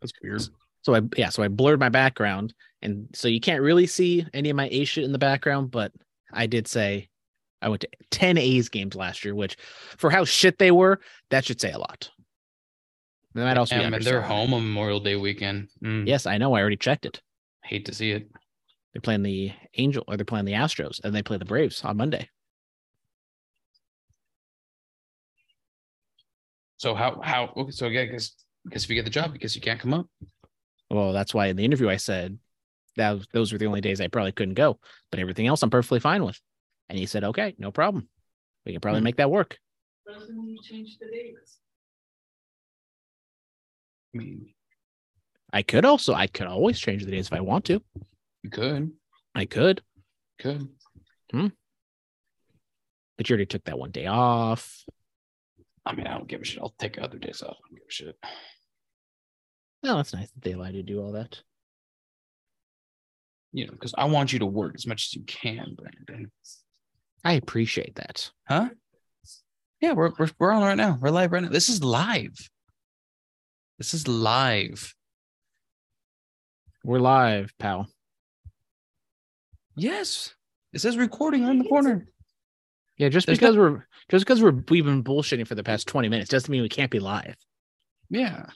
That's 0.00 0.12
weird. 0.22 0.42
So 0.82 0.94
I 0.94 1.00
yeah, 1.16 1.30
so 1.30 1.42
I 1.42 1.48
blurred 1.48 1.80
my 1.80 1.88
background, 1.88 2.52
and 2.82 3.08
so 3.14 3.26
you 3.26 3.40
can't 3.40 3.62
really 3.62 3.86
see 3.86 4.26
any 4.34 4.50
of 4.50 4.56
my 4.56 4.68
A 4.70 4.84
shit 4.84 5.04
in 5.04 5.12
the 5.12 5.18
background. 5.18 5.70
But 5.70 5.92
I 6.30 6.46
did 6.46 6.68
say 6.68 7.08
I 7.62 7.70
went 7.70 7.80
to 7.80 7.88
ten 8.10 8.36
A's 8.36 8.68
games 8.68 8.94
last 8.94 9.24
year, 9.24 9.34
which 9.34 9.56
for 9.96 10.10
how 10.10 10.26
shit 10.26 10.58
they 10.58 10.72
were, 10.72 11.00
that 11.30 11.46
should 11.46 11.60
say 11.60 11.72
a 11.72 11.78
lot. 11.78 12.10
That 13.38 13.44
might 13.44 13.56
also 13.56 13.76
be 13.76 13.82
Damn, 13.82 13.94
and 13.94 14.04
they're 14.04 14.20
home 14.20 14.52
on 14.52 14.62
Memorial 14.64 14.98
Day 14.98 15.14
weekend. 15.14 15.68
Mm, 15.84 16.08
Yes, 16.08 16.26
I 16.26 16.38
know. 16.38 16.54
I 16.54 16.60
already 16.60 16.76
checked 16.76 17.06
it. 17.06 17.22
Hate 17.62 17.84
to 17.86 17.94
see 17.94 18.10
it. 18.10 18.28
They're 18.92 19.00
playing 19.00 19.22
the 19.22 19.52
Angel 19.74 20.02
or 20.08 20.16
they're 20.16 20.24
playing 20.24 20.44
the 20.46 20.54
Astros, 20.54 20.98
and 21.04 21.14
they 21.14 21.22
play 21.22 21.36
the 21.36 21.44
Braves 21.44 21.84
on 21.84 21.96
Monday. 21.96 22.28
So 26.78 26.94
how 26.96 27.20
how 27.22 27.52
okay, 27.56 27.70
so 27.70 27.86
yeah, 27.86 28.06
because 28.06 28.34
because 28.64 28.82
if 28.82 28.90
you 28.90 28.96
get 28.96 29.04
the 29.04 29.10
job, 29.10 29.32
because 29.32 29.54
you 29.54 29.60
can't 29.60 29.78
come 29.78 29.94
up. 29.94 30.06
Well, 30.90 31.12
that's 31.12 31.32
why 31.32 31.46
in 31.46 31.56
the 31.56 31.64
interview 31.64 31.88
I 31.88 31.96
said 31.96 32.38
that 32.96 33.18
those 33.32 33.52
were 33.52 33.58
the 33.58 33.66
only 33.66 33.80
days 33.80 34.00
I 34.00 34.08
probably 34.08 34.32
couldn't 34.32 34.54
go, 34.54 34.80
but 35.10 35.20
everything 35.20 35.46
else 35.46 35.62
I'm 35.62 35.70
perfectly 35.70 36.00
fine 36.00 36.24
with. 36.24 36.40
And 36.88 36.98
he 36.98 37.06
said, 37.06 37.22
"Okay, 37.22 37.54
no 37.58 37.70
problem. 37.70 38.08
We 38.66 38.72
can 38.72 38.80
probably 38.80 39.00
Hmm. 39.00 39.04
make 39.04 39.16
that 39.16 39.30
work." 39.30 39.58
Doesn't 40.06 40.48
you 40.48 40.58
change 40.62 40.98
the 40.98 41.06
dates? 41.06 41.60
I 44.14 44.18
mean, 44.18 44.54
I 45.52 45.62
could 45.62 45.84
also, 45.84 46.14
I 46.14 46.26
could 46.26 46.46
always 46.46 46.78
change 46.78 47.04
the 47.04 47.10
days 47.10 47.26
if 47.26 47.32
I 47.32 47.40
want 47.40 47.64
to. 47.66 47.82
you 48.42 48.50
could, 48.50 48.92
I 49.34 49.44
could, 49.44 49.82
could. 50.38 50.68
Hmm. 51.30 51.48
but 53.16 53.28
you 53.28 53.34
already 53.34 53.46
took 53.46 53.64
that 53.64 53.78
one 53.78 53.90
day 53.90 54.06
off. 54.06 54.84
I 55.84 55.94
mean, 55.94 56.06
I 56.06 56.14
don't 56.14 56.28
give 56.28 56.40
a 56.40 56.44
shit. 56.44 56.60
I'll 56.60 56.74
take 56.78 56.98
other 56.98 57.18
days 57.18 57.42
off. 57.42 57.56
I 57.64 57.68
don't 57.68 57.78
give 57.78 57.88
a 57.88 57.92
shit. 57.92 58.16
Oh, 59.84 59.96
that's 59.96 60.12
nice 60.12 60.30
that 60.30 60.42
they 60.42 60.52
allow 60.52 60.66
you 60.66 60.72
to 60.72 60.82
do 60.82 61.00
all 61.00 61.12
that. 61.12 61.40
You 63.52 63.66
know, 63.66 63.72
because 63.72 63.94
I 63.96 64.04
want 64.06 64.32
you 64.32 64.40
to 64.40 64.46
work 64.46 64.74
as 64.74 64.86
much 64.86 65.06
as 65.06 65.14
you 65.14 65.22
can, 65.22 65.76
Brandon. 65.76 66.30
I 67.24 67.34
appreciate 67.34 67.94
that. 67.94 68.30
Huh? 68.46 68.70
Yeah, 69.80 69.92
we're 69.92 70.12
we're 70.18 70.28
we're 70.38 70.52
on 70.52 70.62
right 70.62 70.76
now. 70.76 70.98
We're 71.00 71.10
live 71.10 71.32
right 71.32 71.42
now. 71.42 71.48
This 71.48 71.68
is 71.68 71.82
live. 71.82 72.36
This 73.78 73.94
is 73.94 74.08
live. 74.08 74.94
We're 76.84 76.98
live, 76.98 77.52
pal. 77.58 77.88
Yes. 79.76 80.34
It 80.72 80.80
says 80.80 80.96
recording 80.96 81.42
right 81.44 81.50
in 81.52 81.58
the 81.58 81.64
corner. 81.68 82.06
Yeah, 82.96 83.08
just 83.08 83.26
There's 83.26 83.38
because 83.38 83.56
we're 83.56 83.86
just 84.10 84.24
because 84.24 84.42
we're 84.42 84.62
we've 84.68 84.84
been 84.84 85.04
bullshitting 85.04 85.46
for 85.46 85.54
the 85.54 85.62
past 85.62 85.86
20 85.86 86.08
minutes 86.08 86.30
doesn't 86.30 86.50
mean 86.50 86.62
we 86.62 86.68
can't 86.68 86.90
be 86.90 86.98
live. 86.98 87.36
Yeah. 88.10 88.46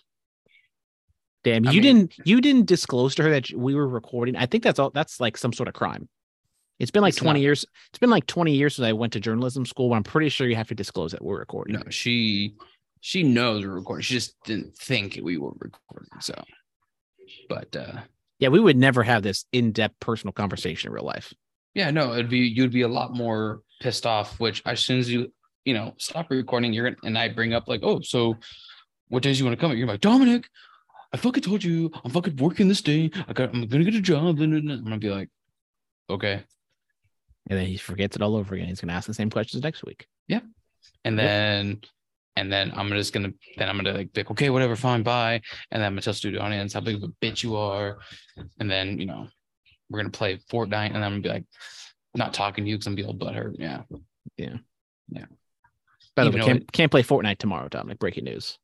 Damn, 1.45 1.67
I 1.67 1.71
you 1.73 1.81
mean- 1.83 1.97
didn't 2.09 2.15
you 2.27 2.41
didn't 2.41 2.67
disclose 2.67 3.15
to 3.17 3.23
her 3.23 3.31
that 3.31 3.51
we 3.55 3.75
were 3.75 3.87
recording. 3.89 4.37
I 4.37 4.47
think 4.47 4.65
that's 4.65 4.79
all 4.79 4.91
that's 4.91 5.21
like 5.21 5.37
some 5.37 5.53
sort 5.53 5.69
of 5.69 5.75
crime. 5.75 6.09
It's 6.79 6.91
been 6.91 7.03
like 7.03 7.11
It's 7.13 7.19
20 7.19 7.39
not. 7.39 7.43
years. 7.43 7.65
It's 7.91 7.99
been 7.99 8.11
like 8.11 8.27
20 8.27 8.55
years 8.57 8.75
since 8.77 8.87
I 8.87 8.93
went 8.93 9.13
to 9.13 9.21
journalism 9.21 9.65
school, 9.65 9.89
but 9.91 9.95
I'm 9.97 10.03
pretty 10.03 10.29
sure 10.31 10.49
you 10.49 10.57
have 10.57 10.69
to 10.69 10.75
disclose 10.75 11.13
that 11.13 11.23
we're 11.23 11.39
recording. 11.39 11.77
No, 11.77 11.83
she 11.91 12.55
she 13.05 13.25
knows 13.25 13.65
we're 13.67 13.73
recording. 13.73 14.03
She 14.03 14.15
just 14.15 14.37
didn't 14.45 14.77
think 14.77 15.19
we 15.23 15.37
were 15.37 15.51
recording. 15.59 16.09
So, 16.21 16.35
but 17.49 17.75
uh 17.77 18.01
Yeah, 18.39 18.49
we 18.49 18.61
would 18.61 18.77
never 18.77 19.03
have 19.03 19.23
this 19.25 19.45
in-depth 19.53 19.99
personal 20.01 20.33
conversation 20.33 20.89
in 20.89 20.95
real 20.95 21.05
life. 21.05 21.35
yeah, 21.75 21.91
no, 21.91 22.13
it'd 22.13 22.31
be 22.31 22.39
you'd 22.39 22.71
be 22.73 22.83
a 22.83 22.89
lot 22.89 23.13
more 23.13 23.61
pissed 23.81 24.07
off. 24.07 24.39
Which 24.39 24.63
as 24.65 24.81
soon 24.81 24.99
as 25.01 25.11
you 25.11 25.33
you 25.65 25.75
know 25.75 25.95
stop 25.99 26.31
recording, 26.31 26.73
you're 26.73 26.85
gonna 26.91 26.97
and 27.05 27.19
I 27.19 27.29
bring 27.29 27.53
up 27.53 27.67
like, 27.69 27.81
oh, 27.83 28.01
so 28.01 28.37
what 29.09 29.23
days 29.23 29.39
you 29.39 29.45
want 29.45 29.59
to 29.59 29.61
come? 29.61 29.77
You're 29.77 29.87
like 29.89 30.01
Dominic. 30.01 30.49
I 31.13 31.17
fucking 31.19 31.43
told 31.43 31.63
you 31.65 31.91
I'm 32.05 32.11
fucking 32.11 32.37
working 32.37 32.69
this 32.69 32.81
day. 32.83 33.11
I 33.29 33.33
got 33.33 33.53
I'm 33.53 33.67
gonna 33.67 33.85
get 33.85 33.95
a 33.95 34.01
job. 34.01 34.37
blah." 34.37 34.45
I'm 34.47 34.85
gonna 34.85 34.99
be 34.99 35.11
like, 35.11 35.29
okay. 36.09 36.45
And 37.51 37.59
then 37.59 37.67
he 37.67 37.77
forgets 37.77 38.15
it 38.17 38.23
all 38.23 38.37
over 38.37 38.55
again. 38.55 38.69
He's 38.69 38.81
gonna 38.81 38.93
ask 38.93 39.09
the 39.09 39.15
same 39.15 39.29
questions 39.29 39.63
next 39.65 39.83
week. 39.85 40.07
Yeah. 40.29 40.41
And 41.05 41.19
Yep. 41.19 41.85
And 42.37 42.53
then 42.53 42.73
I'm 42.75 42.89
just 42.91 43.13
gonna 43.13 43.33
then 43.57 43.69
I'm 43.69 43.77
gonna 43.77 43.93
like 43.93 44.11
like, 44.17 44.31
okay, 44.31 44.51
whatever, 44.51 44.77
fine, 44.77 45.03
bye. 45.03 45.41
And 45.71 45.81
then 45.81 45.87
I'm 45.87 45.93
gonna 45.93 46.03
tell 46.03 46.15
studio 46.15 46.41
audience 46.41 46.73
how 46.73 46.81
big 46.81 46.97
of 46.97 47.03
a 47.03 47.09
bitch 47.25 47.43
you 47.43 47.57
are. 47.57 47.99
And 48.59 48.71
then 48.71 48.99
you 48.99 49.07
know, 49.07 49.29
we're 49.91 50.01
gonna 50.01 50.11
play 50.11 50.39
Fortnite, 50.51 50.95
and 50.95 51.05
I'm 51.05 51.13
gonna 51.13 51.21
be 51.21 51.29
like, 51.29 51.45
not 52.15 52.35
talking 52.35 52.65
to 52.65 52.71
you 52.71 52.77
because 52.77 52.87
I'm 52.87 52.95
gonna 52.95 53.15
be 53.15 53.27
all 53.27 53.33
butthurt. 53.33 53.57
Yeah. 53.59 53.83
Yeah. 54.37 54.57
Yeah. 55.09 55.27
By 56.15 56.25
the 56.25 56.31
way, 56.31 56.41
can't, 56.41 56.73
can't 56.73 56.91
play 56.91 57.03
Fortnite 57.03 57.39
tomorrow, 57.39 57.69
Dominic. 57.69 57.99
Breaking 57.99 58.25
news. 58.25 58.59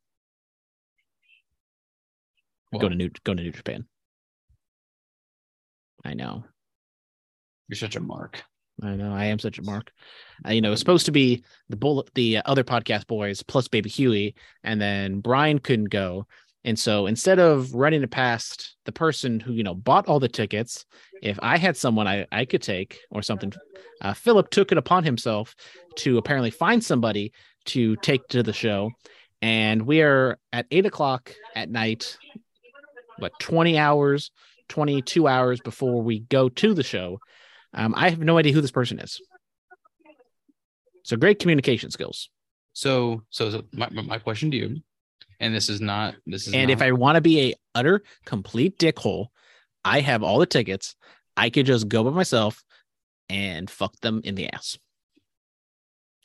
Well, 2.70 2.80
Go 2.80 2.88
to 2.88 2.94
New 2.94 3.10
go 3.24 3.34
to 3.34 3.42
New 3.42 3.52
Japan. 3.52 3.86
I 6.04 6.14
know. 6.14 6.44
you're 7.68 7.76
such 7.76 7.96
a 7.96 8.00
mark. 8.00 8.42
I 8.82 8.94
know. 8.94 9.12
I 9.12 9.26
am 9.26 9.38
such 9.38 9.58
a 9.58 9.62
mark. 9.62 9.90
Uh, 10.46 10.52
you 10.52 10.60
know, 10.60 10.70
it's 10.72 10.80
supposed 10.80 11.06
to 11.06 11.12
be 11.12 11.42
the 11.68 11.76
bullet, 11.76 12.10
the 12.14 12.38
other 12.44 12.62
podcast 12.62 13.06
boys 13.06 13.42
plus 13.42 13.66
Baby 13.66 13.90
Huey, 13.90 14.34
and 14.62 14.80
then 14.80 15.20
Brian 15.20 15.58
couldn't 15.58 15.90
go. 15.90 16.26
And 16.64 16.78
so 16.78 17.06
instead 17.06 17.38
of 17.38 17.74
running 17.74 18.02
it 18.02 18.10
past 18.10 18.76
the 18.84 18.92
person 18.92 19.40
who 19.40 19.52
you 19.52 19.62
know 19.62 19.74
bought 19.74 20.06
all 20.06 20.20
the 20.20 20.28
tickets, 20.28 20.86
if 21.22 21.38
I 21.42 21.56
had 21.56 21.76
someone 21.76 22.06
I, 22.06 22.26
I 22.30 22.44
could 22.44 22.62
take 22.62 23.00
or 23.10 23.22
something, 23.22 23.52
uh, 24.00 24.14
Philip 24.14 24.50
took 24.50 24.70
it 24.70 24.78
upon 24.78 25.04
himself 25.04 25.54
to 25.96 26.18
apparently 26.18 26.50
find 26.50 26.82
somebody 26.84 27.32
to 27.66 27.96
take 27.96 28.26
to 28.28 28.42
the 28.42 28.52
show. 28.52 28.90
And 29.40 29.82
we 29.82 30.02
are 30.02 30.38
at 30.52 30.66
eight 30.70 30.86
o'clock 30.86 31.34
at 31.54 31.70
night, 31.70 32.18
what 33.18 33.32
twenty 33.40 33.78
hours, 33.78 34.30
twenty 34.68 35.02
two 35.02 35.26
hours 35.26 35.60
before 35.60 36.02
we 36.02 36.20
go 36.20 36.48
to 36.48 36.74
the 36.74 36.82
show. 36.84 37.18
Um, 37.74 37.94
I 37.96 38.10
have 38.10 38.18
no 38.18 38.38
idea 38.38 38.52
who 38.52 38.60
this 38.60 38.70
person 38.70 38.98
is. 38.98 39.20
So 41.04 41.16
great 41.16 41.38
communication 41.38 41.90
skills. 41.90 42.28
So 42.72 43.22
so, 43.30 43.50
so 43.50 43.64
my, 43.72 43.88
my 43.90 44.18
question 44.18 44.50
to 44.50 44.56
you, 44.56 44.76
and 45.40 45.54
this 45.54 45.68
is 45.68 45.80
not 45.80 46.14
this 46.26 46.46
is 46.46 46.54
And 46.54 46.70
if 46.70 46.82
I 46.82 46.92
want 46.92 47.16
to 47.16 47.20
be 47.20 47.50
a 47.50 47.54
utter 47.74 48.02
complete 48.24 48.78
dickhole, 48.78 49.28
I 49.84 50.00
have 50.00 50.22
all 50.22 50.38
the 50.38 50.46
tickets. 50.46 50.94
I 51.36 51.50
could 51.50 51.66
just 51.66 51.88
go 51.88 52.04
by 52.04 52.10
myself 52.10 52.62
and 53.28 53.70
fuck 53.70 53.98
them 54.00 54.20
in 54.24 54.34
the 54.34 54.52
ass. 54.52 54.78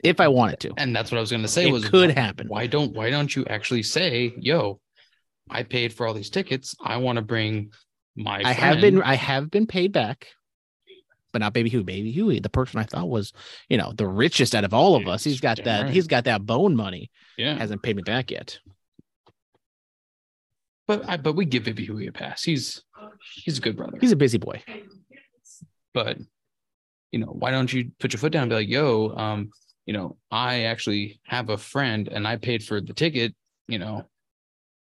If 0.03 0.19
I 0.19 0.27
wanted 0.27 0.59
to. 0.61 0.73
and 0.77 0.93
that's 0.95 1.11
what 1.11 1.17
I 1.17 1.21
was 1.21 1.31
gonna 1.31 1.47
say 1.47 1.69
It 1.69 1.71
was 1.71 1.87
could 1.87 2.09
why- 2.09 2.21
happen. 2.21 2.47
Why 2.47 2.67
don't 2.67 2.93
why 2.93 3.09
don't 3.09 3.33
you 3.33 3.45
actually 3.45 3.83
say, 3.83 4.33
yo, 4.37 4.79
I 5.49 5.63
paid 5.63 5.93
for 5.93 6.05
all 6.05 6.13
these 6.13 6.29
tickets. 6.29 6.75
I 6.83 6.97
want 6.97 7.15
to 7.17 7.21
bring 7.21 7.71
my 8.15 8.41
I 8.43 8.51
have 8.53 8.81
been. 8.81 9.01
I 9.01 9.15
have 9.15 9.49
been 9.49 9.65
paid 9.65 9.91
back, 9.91 10.27
but 11.33 11.39
not 11.39 11.51
Baby 11.51 11.69
Huey. 11.69 11.83
Baby 11.83 12.11
Huey, 12.11 12.39
the 12.39 12.49
person 12.49 12.79
I 12.79 12.83
thought 12.83 13.09
was, 13.09 13.33
you 13.67 13.77
know, 13.77 13.91
the 13.91 14.07
richest 14.07 14.55
out 14.55 14.63
of 14.63 14.73
all 14.73 14.95
of 14.95 15.07
us. 15.07 15.23
He's 15.23 15.41
got 15.41 15.61
that, 15.65 15.81
right. 15.83 15.91
he's 15.91 16.07
got 16.07 16.23
that 16.25 16.45
bone 16.45 16.75
money. 16.75 17.11
yeah. 17.37 17.55
Hasn't 17.55 17.81
paid 17.81 17.97
me 17.97 18.03
back 18.03 18.31
yet. 18.31 18.59
But 20.87 21.07
I 21.09 21.17
but 21.17 21.35
we 21.35 21.45
give 21.45 21.63
Baby 21.63 21.85
Huey 21.85 22.07
a 22.07 22.11
pass. 22.11 22.43
He's 22.43 22.83
he's 23.35 23.57
a 23.57 23.61
good 23.61 23.75
brother. 23.75 23.97
He's 23.99 24.11
a 24.11 24.17
busy 24.17 24.37
boy. 24.37 24.61
but 25.93 26.17
you 27.11 27.19
know, 27.19 27.27
why 27.27 27.51
don't 27.51 27.71
you 27.71 27.91
put 27.99 28.13
your 28.13 28.19
foot 28.19 28.31
down 28.31 28.43
and 28.43 28.49
be 28.49 28.55
like, 28.55 28.69
yo, 28.69 29.13
um, 29.15 29.51
you 29.85 29.93
know, 29.93 30.17
I 30.31 30.63
actually 30.63 31.19
have 31.25 31.49
a 31.49 31.57
friend 31.57 32.07
and 32.07 32.27
I 32.27 32.37
paid 32.37 32.63
for 32.63 32.81
the 32.81 32.93
ticket, 32.93 33.33
you 33.67 33.79
know. 33.79 34.05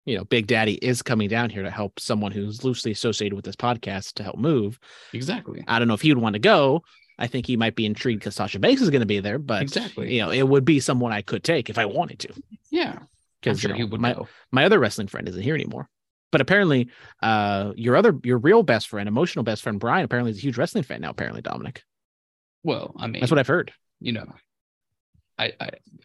You 0.04 0.16
know, 0.16 0.24
Big 0.24 0.46
Daddy 0.46 0.74
is 0.74 1.02
coming 1.02 1.28
down 1.28 1.50
here 1.50 1.62
to 1.62 1.70
help 1.70 1.98
someone 2.00 2.32
who's 2.32 2.64
loosely 2.64 2.90
associated 2.92 3.34
with 3.36 3.44
this 3.44 3.56
podcast 3.56 4.14
to 4.14 4.22
help 4.22 4.36
move. 4.38 4.78
Exactly. 5.12 5.64
I 5.66 5.78
don't 5.78 5.88
know 5.88 5.94
if 5.94 6.02
he 6.02 6.12
would 6.12 6.22
want 6.22 6.34
to 6.34 6.38
go. 6.40 6.82
I 7.18 7.26
think 7.28 7.46
he 7.46 7.56
might 7.56 7.76
be 7.76 7.86
intrigued 7.86 8.20
because 8.20 8.34
Sasha 8.34 8.58
Banks 8.58 8.82
is 8.82 8.90
going 8.90 9.00
to 9.00 9.06
be 9.06 9.20
there, 9.20 9.38
but 9.38 9.62
Exactly. 9.62 10.12
you 10.14 10.20
know, 10.20 10.30
it 10.30 10.42
would 10.42 10.64
be 10.64 10.80
someone 10.80 11.12
I 11.12 11.22
could 11.22 11.44
take 11.44 11.70
if 11.70 11.78
I 11.78 11.86
wanted 11.86 12.18
to. 12.20 12.28
Yeah. 12.70 12.92
I'm 12.98 13.06
Because 13.40 13.60
sure 13.60 13.74
he 13.74 13.84
would 13.84 14.00
my, 14.00 14.14
go. 14.14 14.26
my 14.50 14.64
other 14.64 14.78
wrestling 14.78 15.06
friend 15.06 15.28
isn't 15.28 15.40
here 15.42 15.54
anymore. 15.54 15.88
But 16.32 16.40
apparently, 16.40 16.88
uh, 17.22 17.72
your 17.76 17.94
other 17.94 18.18
your 18.24 18.38
real 18.38 18.64
best 18.64 18.88
friend, 18.88 19.06
emotional 19.06 19.44
best 19.44 19.62
friend 19.62 19.78
Brian, 19.78 20.04
apparently 20.04 20.32
is 20.32 20.38
a 20.38 20.40
huge 20.40 20.58
wrestling 20.58 20.82
fan 20.82 21.00
now. 21.00 21.10
Apparently, 21.10 21.40
Dominic. 21.42 21.84
Well, 22.64 22.92
I 22.98 23.06
mean, 23.06 23.20
That's 23.20 23.30
what 23.30 23.38
I've 23.38 23.46
heard. 23.46 23.72
you 24.00 24.10
know, 24.12 24.26
I, 25.38 25.52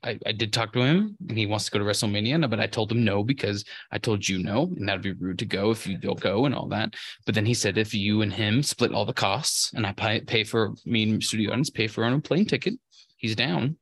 I 0.04 0.20
I 0.26 0.32
did 0.32 0.54
talk 0.54 0.74
to 0.74 0.82
him 0.82 1.18
and 1.28 1.38
he 1.38 1.46
wants 1.46 1.66
to 1.66 1.72
go 1.72 1.80
to 1.80 1.86
WrestleMania, 1.86 2.50
but 2.50 2.60
I 2.60 2.68
told 2.68 2.92
him 2.92 3.04
no 3.04 3.24
because 3.24 3.66
I 3.92 3.98
told 3.98 4.28
you 4.28 4.40
no, 4.40 4.64
and 4.78 4.88
that'd 4.88 5.02
be 5.02 5.12
rude 5.14 5.40
to 5.40 5.46
go 5.46 5.72
if 5.72 5.86
you 5.86 5.98
don't 5.98 6.20
go 6.20 6.46
and 6.46 6.56
all 6.56 6.68
that. 6.70 6.96
But 7.26 7.36
then 7.36 7.46
he 7.46 7.54
said 7.54 7.78
if 7.78 7.94
you 7.94 8.22
and 8.22 8.34
him 8.34 8.64
split 8.64 8.94
all 8.94 9.06
the 9.06 9.14
costs 9.14 9.72
and 9.74 9.86
I 9.86 9.92
pay, 9.92 10.22
pay 10.22 10.44
for 10.44 10.74
me 10.86 11.04
and 11.04 11.24
studio 11.24 11.52
audience 11.52 11.70
pay 11.70 11.88
for 11.88 12.04
our 12.04 12.12
own 12.12 12.22
plane 12.22 12.46
ticket, 12.46 12.76
he's 13.18 13.36
down. 13.36 13.78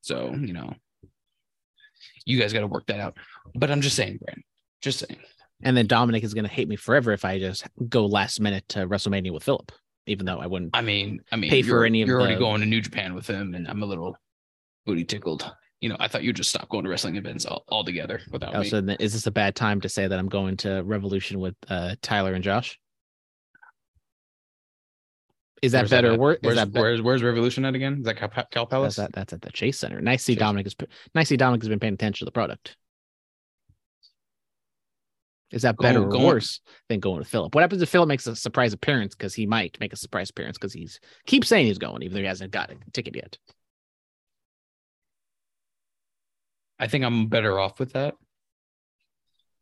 So 0.00 0.34
you 0.34 0.52
know, 0.52 0.72
you 2.24 2.38
guys 2.38 2.52
got 2.52 2.60
to 2.60 2.66
work 2.66 2.86
that 2.86 3.00
out. 3.00 3.16
But 3.54 3.70
I'm 3.70 3.80
just 3.80 3.96
saying, 3.96 4.18
Brand, 4.22 4.42
just 4.80 5.00
saying. 5.00 5.20
And 5.62 5.76
then 5.76 5.88
Dominic 5.88 6.22
is 6.22 6.34
going 6.34 6.44
to 6.44 6.50
hate 6.50 6.68
me 6.68 6.76
forever 6.76 7.12
if 7.12 7.24
I 7.24 7.38
just 7.40 7.66
go 7.88 8.06
last 8.06 8.40
minute 8.40 8.64
to 8.68 8.86
WrestleMania 8.86 9.32
with 9.32 9.42
Philip, 9.42 9.72
even 10.08 10.26
though 10.26 10.38
I 10.38 10.46
wouldn't. 10.46 10.70
I 10.74 10.82
mean, 10.82 11.20
I 11.32 11.36
mean, 11.36 11.50
Pay 11.50 11.62
for 11.62 11.84
any 11.84 12.02
of 12.02 12.08
You're 12.08 12.20
already 12.20 12.34
the- 12.34 12.40
going 12.40 12.60
to 12.60 12.66
New 12.66 12.80
Japan 12.80 13.14
with 13.14 13.26
him, 13.26 13.54
and 13.54 13.68
I'm 13.68 13.82
a 13.82 13.86
little 13.86 14.16
booty 14.86 15.04
tickled. 15.04 15.50
You 15.80 15.88
know, 15.88 15.96
I 16.00 16.08
thought 16.08 16.24
you'd 16.24 16.34
just 16.36 16.50
stop 16.50 16.68
going 16.68 16.82
to 16.84 16.90
wrestling 16.90 17.16
events 17.16 17.46
all, 17.46 17.62
altogether 17.68 18.20
without 18.32 18.54
Oh, 18.54 18.60
me. 18.60 18.68
so 18.68 18.80
then 18.80 18.96
is 18.98 19.12
this 19.12 19.26
a 19.28 19.30
bad 19.30 19.54
time 19.54 19.80
to 19.82 19.88
say 19.88 20.08
that 20.08 20.18
I'm 20.18 20.28
going 20.28 20.56
to 20.58 20.82
Revolution 20.82 21.38
with 21.38 21.54
uh, 21.68 21.94
Tyler 22.02 22.32
and 22.34 22.42
Josh? 22.42 22.78
Is 25.62 25.72
that 25.72 25.82
Where's 25.82 25.90
better? 25.90 26.12
at? 26.12 26.18
Wor- 26.18 26.32
is 26.34 26.38
Where's, 26.42 26.56
that 26.56 26.68
where's 26.72 27.02
where's 27.02 27.22
Revolution 27.22 27.64
at 27.64 27.74
again? 27.74 27.98
Is 27.98 28.04
that 28.04 28.16
Cow, 28.16 28.28
Cow 28.28 28.42
that's, 28.52 28.70
Palace? 28.70 28.96
that's 29.12 29.32
at 29.32 29.40
the 29.42 29.50
Chase 29.50 29.78
Center. 29.78 30.00
Nice 30.00 30.20
to 30.20 30.24
see 30.26 30.34
Dominic 30.36 30.66
is 30.66 30.76
nice 31.14 31.26
to 31.26 31.32
see 31.34 31.36
Dominic 31.36 31.62
has 31.62 31.68
been 31.68 31.80
paying 31.80 31.94
attention 31.94 32.24
to 32.24 32.24
the 32.26 32.32
product. 32.32 32.76
Is 35.50 35.62
that 35.62 35.76
better 35.78 36.00
Going- 36.00 36.08
or 36.08 36.12
going- 36.12 36.26
worse 36.26 36.60
than 36.88 37.00
going 37.00 37.18
with 37.18 37.28
Philip? 37.28 37.54
What 37.54 37.62
happens 37.62 37.80
if 37.80 37.88
Philip 37.88 38.08
makes 38.08 38.26
a 38.26 38.36
surprise 38.36 38.72
appearance 38.74 39.14
because 39.14 39.34
he 39.34 39.46
might 39.46 39.78
make 39.80 39.92
a 39.92 39.96
surprise 39.96 40.28
appearance 40.30 40.58
because 40.58 40.74
he's 40.74 41.00
keeps 41.26 41.48
saying 41.48 41.66
he's 41.66 41.78
going 41.78 42.02
even 42.02 42.14
though 42.14 42.20
he 42.20 42.26
hasn't 42.26 42.50
got 42.52 42.70
a 42.70 42.76
ticket 42.92 43.16
yet? 43.16 43.38
I 46.78 46.86
think 46.86 47.04
I'm 47.04 47.26
better 47.28 47.58
off 47.58 47.80
with 47.80 47.94
that 47.94 48.14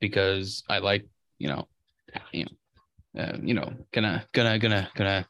because 0.01 0.63
I 0.69 0.79
like, 0.79 1.07
you 1.39 1.49
know, 1.49 1.69
you 2.33 2.45
know, 2.45 3.23
uh, 3.23 3.37
you 3.43 3.55
know, 3.55 3.73
gonna, 3.93 4.27
gonna, 4.33 4.59
gonna, 4.59 4.91
gonna. 4.95 5.27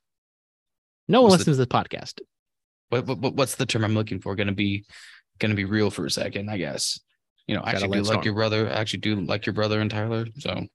No 1.09 1.23
one 1.23 1.31
What's 1.31 1.45
the- 1.45 1.51
listens 1.53 1.57
to 1.59 1.67
this 1.67 1.83
podcast. 1.85 2.21
What, 2.89 3.07
what, 3.07 3.19
what- 3.19 3.35
what's 3.35 3.55
the 3.57 3.67
term 3.67 3.85
I'm 3.85 3.95
looking 3.95 4.21
for? 4.21 4.35
Gonna 4.35 4.53
be, 4.53 4.85
gonna 5.39 5.55
be 5.55 5.65
real 5.65 5.91
for 5.91 6.07
a 6.07 6.11
second, 6.11 6.51
I 6.51 6.57
guess. 6.59 6.99
You 7.47 7.55
know, 7.57 7.63
I 7.63 7.71
actually 7.71 7.89
do 7.91 7.99
like 7.99 8.07
storm. 8.07 8.25
your 8.25 8.35
brother. 8.35 8.69
I 8.69 8.73
actually 8.73 9.01
do 9.01 9.21
like 9.21 9.47
your 9.47 9.53
brother 9.53 9.81
and 9.81 9.91
Tyler. 9.91 10.27
So, 10.39 10.67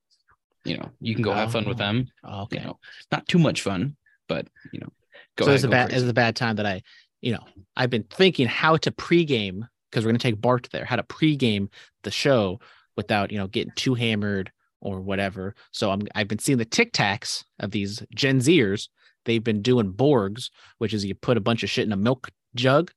you 0.63 0.77
know, 0.77 0.89
you 0.99 1.13
can 1.15 1.23
go 1.23 1.34
have 1.34 1.51
fun 1.51 1.65
with 1.65 1.77
Oh, 1.81 1.84
them. 1.86 2.07
Okay. 2.25 2.60
You 2.60 2.63
know, 2.65 2.79
not 3.12 3.27
too 3.27 3.39
much 3.39 3.62
fun, 3.62 3.95
but 4.27 4.47
you 4.71 4.79
know, 4.79 4.89
go 5.36 5.45
so 5.45 5.51
ahead. 5.51 5.55
it's 5.55 5.63
a 5.65 5.69
bad 5.69 5.89
crazy. 5.89 6.01
it's 6.03 6.10
a 6.10 6.13
bad 6.13 6.36
time 6.36 6.55
that 6.57 6.65
I, 6.65 6.81
you 7.21 7.34
know, 7.34 7.43
I've 7.75 7.89
been 7.89 8.03
thinking 8.10 8.47
how 8.47 8.77
to 8.77 8.91
pregame 8.91 9.67
because 9.89 10.05
we're 10.05 10.12
gonna 10.12 10.19
take 10.19 10.39
BART 10.39 10.69
there, 10.71 10.86
how 10.86 10.95
to 10.95 11.03
pregame 11.03 11.67
the 12.03 12.12
show 12.12 12.60
without 12.95 13.31
you 13.31 13.38
know 13.38 13.47
getting 13.47 13.73
too 13.75 13.93
hammered 13.93 14.51
or 14.79 15.01
whatever. 15.01 15.55
So 15.71 15.91
I'm 15.91 16.07
I've 16.15 16.27
been 16.27 16.39
seeing 16.39 16.57
the 16.57 16.65
tic 16.65 16.93
tacs 16.93 17.43
of 17.60 17.71
these 17.71 18.01
Gen 18.15 18.39
Zers. 18.39 18.88
They've 19.25 19.43
been 19.43 19.62
doing 19.62 19.93
Borgs, 19.93 20.49
which 20.79 20.93
is 20.93 21.05
you 21.05 21.15
put 21.15 21.38
a 21.38 21.41
bunch 21.41 21.63
of 21.63 21.69
shit 21.69 21.86
in 21.86 21.91
a 21.91 21.97
milk 21.97 22.29
jug. 22.55 22.91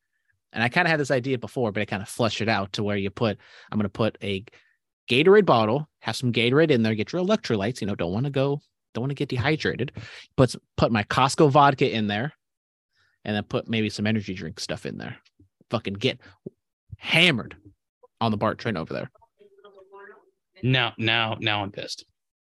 And 0.54 0.62
I 0.62 0.68
kind 0.68 0.86
of 0.86 0.90
had 0.90 1.00
this 1.00 1.10
idea 1.10 1.36
before, 1.36 1.72
but 1.72 1.80
I 1.80 1.84
kind 1.84 2.02
of 2.02 2.08
fleshed 2.08 2.40
it 2.40 2.48
out 2.48 2.72
to 2.74 2.82
where 2.84 2.96
you 2.96 3.10
put, 3.10 3.36
I'm 3.70 3.78
going 3.78 3.82
to 3.84 3.88
put 3.90 4.16
a 4.22 4.44
Gatorade 5.10 5.44
bottle, 5.44 5.88
have 6.00 6.16
some 6.16 6.32
Gatorade 6.32 6.70
in 6.70 6.82
there, 6.82 6.94
get 6.94 7.12
your 7.12 7.22
electrolytes, 7.22 7.80
you 7.80 7.86
know, 7.88 7.96
don't 7.96 8.12
want 8.12 8.24
to 8.24 8.30
go, 8.30 8.60
don't 8.94 9.02
want 9.02 9.10
to 9.10 9.16
get 9.16 9.28
dehydrated. 9.28 9.92
Put, 10.36 10.54
put 10.76 10.92
my 10.92 11.02
Costco 11.04 11.50
vodka 11.50 11.92
in 11.92 12.06
there, 12.06 12.32
and 13.24 13.34
then 13.34 13.42
put 13.42 13.68
maybe 13.68 13.90
some 13.90 14.06
energy 14.06 14.32
drink 14.32 14.60
stuff 14.60 14.86
in 14.86 14.96
there. 14.96 15.16
Fucking 15.70 15.94
get 15.94 16.20
hammered 16.98 17.56
on 18.20 18.30
the 18.30 18.36
BART 18.36 18.58
train 18.58 18.76
over 18.76 18.94
there. 18.94 19.10
Now, 20.62 20.94
now, 20.96 21.36
now 21.40 21.62
I'm 21.62 21.72
pissed. 21.72 22.04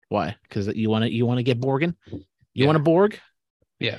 Why? 0.09 0.37
Because 0.43 0.67
you 0.67 0.89
want 0.89 1.03
to 1.03 1.11
you 1.11 1.25
want 1.25 1.39
to 1.39 1.43
get 1.43 1.59
Borgen. 1.59 1.95
You 2.05 2.23
Yeah. 2.53 2.65
want 2.67 2.77
to 2.77 2.83
Borg? 2.83 3.19
Yeah. 3.79 3.97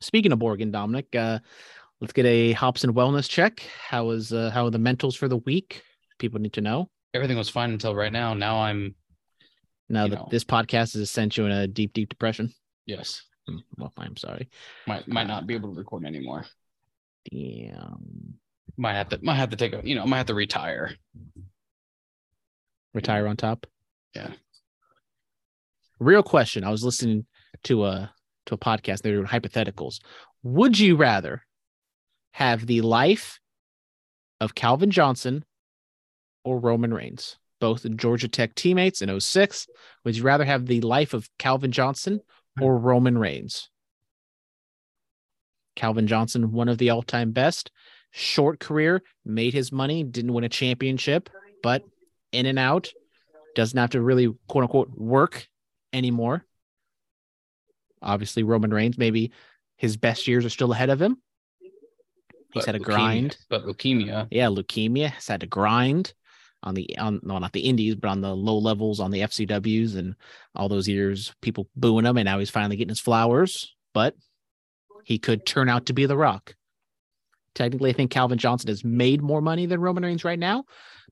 Speaking 0.00 0.32
of 0.32 0.38
Borgen, 0.38 0.70
Dominic, 0.70 1.14
uh, 1.16 1.38
let's 2.02 2.12
get 2.12 2.26
a 2.26 2.52
Hobson 2.52 2.92
wellness 2.92 3.28
check. 3.28 3.62
How 3.88 4.10
is 4.10 4.32
uh, 4.32 4.50
how 4.50 4.66
are 4.66 4.70
the 4.70 4.78
mentals 4.78 5.16
for 5.16 5.28
the 5.28 5.36
week? 5.38 5.82
People 6.18 6.40
need 6.40 6.52
to 6.54 6.60
know. 6.60 6.90
Everything 7.14 7.38
was 7.38 7.48
fine 7.48 7.70
until 7.70 7.94
right 7.94 8.12
now. 8.12 8.34
Now 8.34 8.60
I'm 8.62 8.94
Now 9.88 10.08
that 10.08 10.16
know. 10.16 10.28
this 10.30 10.44
podcast 10.44 10.94
has 10.94 11.10
sent 11.10 11.36
you 11.36 11.46
in 11.46 11.52
a 11.52 11.66
deep, 11.66 11.92
deep 11.94 12.08
depression. 12.10 12.52
yes. 12.86 13.22
Hmm, 13.48 13.58
Well, 13.76 13.92
I'm 13.98 14.16
sorry. 14.16 14.48
Might 14.86 15.08
might 15.08 15.26
not 15.26 15.46
be 15.46 15.54
able 15.54 15.70
to 15.72 15.78
record 15.78 16.04
anymore. 16.04 16.44
Damn. 17.30 18.34
Might 18.76 18.94
have 18.94 19.08
to 19.10 19.18
might 19.22 19.34
have 19.36 19.50
to 19.50 19.56
take 19.56 19.72
a 19.72 19.80
you 19.82 19.94
know 19.94 20.04
might 20.06 20.18
have 20.18 20.26
to 20.26 20.34
retire. 20.34 20.94
Retire 22.94 23.26
on 23.26 23.36
top. 23.36 23.66
Yeah. 24.14 24.30
Real 25.98 26.22
question. 26.22 26.64
I 26.64 26.70
was 26.70 26.84
listening 26.84 27.26
to 27.64 27.84
a 27.84 28.12
to 28.46 28.54
a 28.54 28.58
podcast. 28.58 29.02
They 29.02 29.10
were 29.10 29.18
doing 29.18 29.28
hypotheticals. 29.28 30.00
Would 30.42 30.78
you 30.78 30.96
rather 30.96 31.42
have 32.32 32.66
the 32.66 32.80
life 32.80 33.38
of 34.40 34.54
Calvin 34.54 34.90
Johnson 34.90 35.44
or 36.44 36.58
Roman 36.58 36.92
Reigns? 36.92 37.38
Both 37.60 37.86
Georgia 37.96 38.28
Tech 38.28 38.54
teammates 38.54 39.02
in 39.02 39.20
06. 39.20 39.68
Would 40.04 40.16
you 40.16 40.24
rather 40.24 40.44
have 40.44 40.66
the 40.66 40.80
life 40.80 41.14
of 41.14 41.28
Calvin 41.38 41.70
Johnson 41.70 42.20
or 42.60 42.78
hmm. 42.78 42.84
Roman 42.84 43.18
Reigns? 43.18 43.70
Calvin 45.76 46.06
Johnson, 46.06 46.52
one 46.52 46.68
of 46.68 46.78
the 46.78 46.90
all-time 46.90 47.30
best, 47.30 47.70
short 48.10 48.60
career, 48.60 49.02
made 49.24 49.54
his 49.54 49.72
money, 49.72 50.04
didn't 50.04 50.32
win 50.32 50.44
a 50.44 50.48
championship, 50.48 51.30
but 51.62 51.82
in 52.30 52.46
and 52.46 52.58
out, 52.58 52.92
doesn't 53.54 53.78
have 53.78 53.90
to 53.90 54.00
really 54.00 54.34
quote 54.48 54.64
unquote 54.64 54.90
work 54.90 55.48
anymore. 55.92 56.44
Obviously, 58.00 58.42
Roman 58.42 58.72
Reigns, 58.72 58.98
maybe 58.98 59.32
his 59.76 59.96
best 59.96 60.26
years 60.26 60.44
are 60.44 60.50
still 60.50 60.72
ahead 60.72 60.90
of 60.90 61.00
him. 61.00 61.18
He's 62.52 62.64
had 62.64 62.74
a 62.74 62.78
leukemia- 62.78 62.84
grind. 62.84 63.36
But 63.48 63.64
leukemia. 63.64 64.28
Yeah, 64.30 64.46
leukemia 64.46 65.10
has 65.10 65.26
had 65.26 65.40
to 65.40 65.46
grind 65.46 66.12
on 66.62 66.74
the 66.74 66.96
on 66.98 67.20
no 67.22 67.38
not 67.38 67.52
the 67.52 67.60
indies, 67.60 67.96
but 67.96 68.08
on 68.08 68.20
the 68.20 68.34
low 68.34 68.58
levels 68.58 69.00
on 69.00 69.10
the 69.10 69.20
FCWs 69.20 69.96
and 69.96 70.14
all 70.54 70.68
those 70.68 70.88
years, 70.88 71.34
people 71.40 71.68
booing 71.76 72.06
him, 72.06 72.18
and 72.18 72.26
now 72.26 72.38
he's 72.38 72.50
finally 72.50 72.76
getting 72.76 72.90
his 72.90 73.00
flowers. 73.00 73.74
But 73.94 74.14
he 75.04 75.18
could 75.18 75.44
turn 75.44 75.68
out 75.68 75.86
to 75.86 75.92
be 75.92 76.06
the 76.06 76.16
rock. 76.16 76.54
Technically, 77.54 77.90
I 77.90 77.92
think 77.92 78.10
Calvin 78.10 78.38
Johnson 78.38 78.68
has 78.68 78.84
made 78.84 79.20
more 79.20 79.42
money 79.42 79.66
than 79.66 79.80
Roman 79.80 80.04
Reigns 80.04 80.24
right 80.24 80.38
now, 80.38 80.64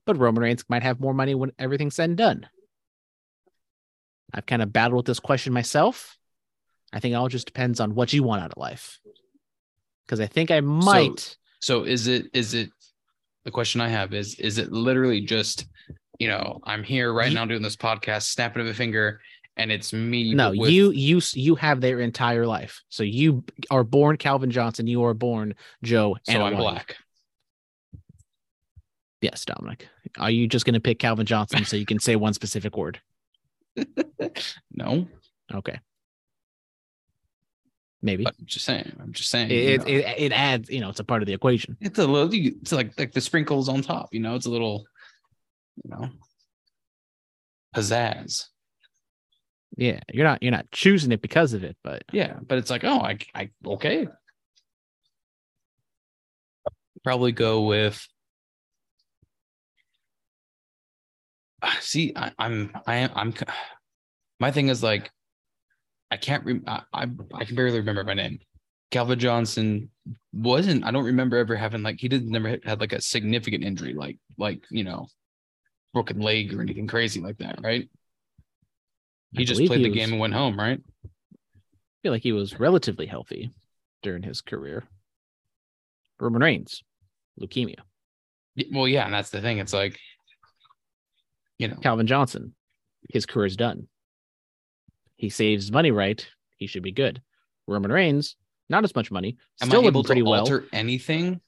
but 0.05 0.17
Roman 0.17 0.41
Reigns 0.41 0.63
might 0.69 0.83
have 0.83 0.99
more 0.99 1.13
money 1.13 1.35
when 1.35 1.51
everything's 1.59 1.95
said 1.95 2.09
and 2.09 2.17
done. 2.17 2.47
I've 4.33 4.45
kind 4.45 4.61
of 4.61 4.71
battled 4.73 4.97
with 4.97 5.05
this 5.05 5.19
question 5.19 5.53
myself. 5.53 6.17
I 6.93 6.99
think 6.99 7.13
it 7.13 7.15
all 7.15 7.27
just 7.27 7.45
depends 7.47 7.79
on 7.79 7.95
what 7.95 8.13
you 8.13 8.23
want 8.23 8.41
out 8.41 8.51
of 8.51 8.57
life. 8.57 8.99
Because 10.11 10.19
I 10.19 10.27
think 10.27 10.51
I 10.51 10.59
might. 10.59 11.37
So 11.61 11.83
is 11.85 12.07
it 12.07 12.25
is 12.33 12.53
it 12.53 12.69
the 13.45 13.51
question 13.51 13.79
I 13.79 13.87
have 13.87 14.13
is 14.13 14.37
is 14.41 14.57
it 14.57 14.69
literally 14.69 15.21
just 15.21 15.67
you 16.19 16.27
know 16.27 16.59
I'm 16.65 16.83
here 16.83 17.13
right 17.13 17.31
now 17.31 17.45
doing 17.45 17.61
this 17.61 17.77
podcast, 17.77 18.23
snapping 18.23 18.61
of 18.61 18.67
a 18.67 18.73
finger, 18.73 19.21
and 19.55 19.71
it's 19.71 19.93
me. 19.93 20.33
no, 20.33 20.49
with- 20.53 20.69
you 20.69 20.91
you 20.91 21.21
you 21.31 21.55
have 21.55 21.79
their 21.79 22.01
entire 22.01 22.45
life. 22.45 22.81
So 22.89 23.03
you 23.03 23.45
are 23.69 23.85
born 23.85 24.17
Calvin 24.17 24.51
Johnson. 24.51 24.85
You 24.85 25.01
are 25.05 25.13
born 25.13 25.55
Joe. 25.81 26.17
So 26.23 26.33
I'm 26.33 26.55
Anawani. 26.55 26.57
black. 26.57 26.97
Yes, 29.21 29.45
Dominic. 29.45 29.87
Are 30.17 30.31
you 30.31 30.45
just 30.45 30.65
going 30.65 30.73
to 30.73 30.81
pick 30.81 30.99
Calvin 30.99 31.25
Johnson 31.25 31.63
so 31.63 31.77
you 31.77 31.85
can 31.85 31.99
say 31.99 32.17
one 32.17 32.33
specific 32.33 32.75
word? 32.75 32.99
No, 34.73 35.07
Okay. 35.53 35.79
Maybe 38.03 38.23
but 38.23 38.35
I'm 38.39 38.45
just 38.45 38.65
saying. 38.65 38.91
I'm 38.99 39.13
just 39.13 39.29
saying. 39.29 39.51
you 39.51 39.57
it, 39.57 39.81
know. 39.81 39.85
it 39.87 40.05
it 40.17 40.31
adds. 40.31 40.69
You 40.69 40.79
know, 40.79 40.89
it's 40.89 40.99
a 40.99 41.03
part 41.03 41.21
of 41.21 41.27
the 41.27 41.33
equation. 41.33 41.77
it's 41.79 41.99
a 41.99 42.07
little. 42.07 42.29
It's 42.33 42.71
like 42.71 42.97
like 42.97 43.11
the 43.11 43.21
sprinkles 43.21 43.69
on 43.69 43.81
top. 43.81 44.13
You 44.13 44.21
know, 44.21 44.35
it's 44.35 44.47
a 44.47 44.49
little. 44.49 44.85
You 45.83 45.91
know, 45.91 46.09
pizzazz. 47.75 48.45
Yeah, 49.77 49.99
you're 50.11 50.25
not 50.25 50.43
you're 50.43 50.51
not 50.51 50.69
choosing 50.71 51.11
it 51.11 51.21
because 51.21 51.53
of 51.53 51.63
it, 51.63 51.77
but 51.83 52.03
Yeah, 52.11 52.37
but 52.45 52.57
it's 52.57 52.69
like, 52.69 52.83
oh, 52.83 52.99
I, 52.99 53.17
I, 53.33 53.49
okay. 53.65 54.07
Probably 57.03 57.31
go 57.31 57.61
with. 57.61 58.05
See, 61.79 62.13
I, 62.15 62.31
I'm, 62.37 62.71
I 62.85 62.95
am, 62.95 63.11
I'm. 63.15 63.33
My 64.39 64.51
thing 64.51 64.69
is 64.69 64.81
like, 64.81 65.11
I 66.11 66.17
can't. 66.17 66.45
Rem- 66.45 66.63
I, 66.67 66.81
I, 66.93 67.07
I 67.33 67.45
can 67.45 67.55
barely 67.55 67.79
remember 67.79 68.03
my 68.03 68.13
name. 68.13 68.39
Calvin 68.91 69.17
Johnson 69.17 69.89
wasn't. 70.33 70.83
I 70.83 70.91
don't 70.91 71.05
remember 71.05 71.37
ever 71.37 71.55
having 71.55 71.81
like 71.83 71.97
he 71.99 72.09
didn't 72.09 72.29
never 72.29 72.49
had- 72.49 72.65
had 72.65 72.79
like 72.81 72.93
a 72.93 73.01
significant 73.01 73.63
injury, 73.63 73.93
like 73.93 74.17
like 74.37 74.61
you 74.69 74.83
know, 74.83 75.07
broken 75.93 76.19
leg 76.19 76.53
or 76.53 76.61
anything 76.61 76.87
crazy 76.87 77.21
like 77.21 77.37
that, 77.37 77.59
right? 77.61 77.89
He 79.33 79.43
I 79.43 79.45
just 79.45 79.65
played 79.65 79.77
he 79.79 79.83
the 79.83 79.89
was- 79.89 79.97
game 79.97 80.11
and 80.11 80.19
went 80.19 80.33
home, 80.33 80.59
right? 80.59 80.79
I 81.05 81.07
feel 82.03 82.11
like 82.11 82.23
he 82.23 82.33
was 82.33 82.59
relatively 82.59 83.05
healthy 83.05 83.51
during 84.03 84.23
his 84.23 84.41
career. 84.41 84.83
Roman 86.19 86.41
Reigns, 86.41 86.83
leukemia. 87.39 87.79
Well, 88.73 88.87
yeah, 88.87 89.05
and 89.05 89.13
that's 89.13 89.29
the 89.29 89.39
thing. 89.39 89.59
It's 89.59 89.71
like, 89.73 89.97
you 91.57 91.67
know, 91.69 91.75
Calvin 91.77 92.07
Johnson, 92.07 92.53
his 93.09 93.25
career's 93.25 93.55
done. 93.55 93.87
He 95.21 95.29
saves 95.29 95.71
money 95.71 95.91
right. 95.91 96.27
He 96.57 96.65
should 96.65 96.81
be 96.81 96.91
good. 96.91 97.21
Roman 97.67 97.91
Reigns, 97.91 98.35
not 98.69 98.83
as 98.83 98.95
much 98.95 99.11
money, 99.11 99.37
am 99.61 99.67
still 99.67 99.83
I 99.83 99.87
able 99.87 100.01
to 100.05 100.19
well. 100.23 100.39
alter 100.41 100.65
anything, 100.73 101.39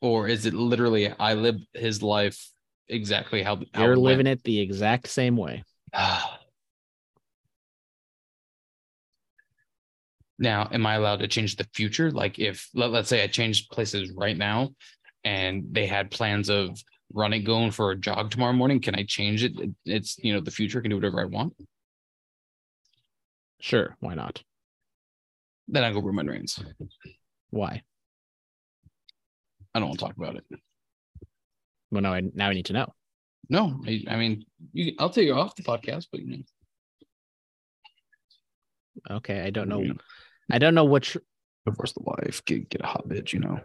or 0.00 0.28
is 0.28 0.46
it 0.46 0.54
literally 0.54 1.12
I 1.12 1.34
live 1.34 1.56
his 1.74 2.02
life 2.02 2.50
exactly 2.88 3.42
how, 3.42 3.56
how 3.74 3.84
You're 3.84 3.98
living 3.98 4.26
it 4.26 4.42
the 4.44 4.58
exact 4.60 5.08
same 5.08 5.36
way. 5.36 5.62
now, 10.38 10.70
am 10.72 10.86
I 10.86 10.94
allowed 10.94 11.18
to 11.18 11.28
change 11.28 11.56
the 11.56 11.68
future? 11.74 12.10
Like, 12.10 12.38
if 12.38 12.70
let, 12.72 12.92
let's 12.92 13.10
say 13.10 13.22
I 13.22 13.26
changed 13.26 13.70
places 13.70 14.10
right 14.12 14.38
now, 14.38 14.70
and 15.22 15.66
they 15.70 15.86
had 15.86 16.10
plans 16.10 16.48
of 16.48 16.82
running, 17.12 17.44
going 17.44 17.72
for 17.72 17.90
a 17.90 17.96
jog 17.96 18.30
tomorrow 18.30 18.54
morning, 18.54 18.80
can 18.80 18.94
I 18.94 19.04
change 19.06 19.44
it? 19.44 19.52
It- 19.60 19.74
It's 19.84 20.16
you 20.16 20.32
know 20.32 20.40
the 20.40 20.50
future 20.50 20.78
I 20.78 20.80
can 20.80 20.88
do 20.92 20.96
whatever 20.96 21.20
I 21.20 21.26
want. 21.26 21.52
Sure, 23.60 23.96
why 24.00 24.14
not? 24.14 24.42
Then 25.66 25.84
I 25.84 25.92
go 25.92 26.00
Roman 26.00 26.26
Reigns. 26.26 26.58
Why? 27.50 27.82
I 29.74 29.78
don't 29.78 29.88
want 29.88 29.98
to 29.98 30.04
talk 30.06 30.16
about 30.16 30.36
it. 30.36 30.44
Well, 31.90 32.02
now 32.02 32.14
I 32.14 32.22
now 32.34 32.48
I 32.48 32.54
need 32.54 32.66
to 32.66 32.72
know. 32.72 32.92
No, 33.50 33.80
I, 33.86 34.04
I 34.08 34.16
mean, 34.16 34.44
you, 34.72 34.94
I'll 34.98 35.10
take 35.10 35.26
you 35.26 35.34
off 35.34 35.56
the 35.56 35.62
podcast, 35.62 36.06
but 36.10 36.20
you 36.20 36.38
know, 39.08 39.16
Okay, 39.16 39.40
I 39.40 39.50
don't 39.50 39.68
know. 39.68 39.80
Yeah. 39.80 39.92
I 40.50 40.58
don't 40.58 40.74
know 40.74 40.84
which. 40.84 41.16
divorce 41.66 41.92
the 41.92 42.02
wife, 42.02 42.44
get 42.44 42.68
get 42.70 42.82
a 42.82 42.86
hot 42.86 43.08
bitch, 43.08 43.32
you 43.32 43.40
know, 43.40 43.60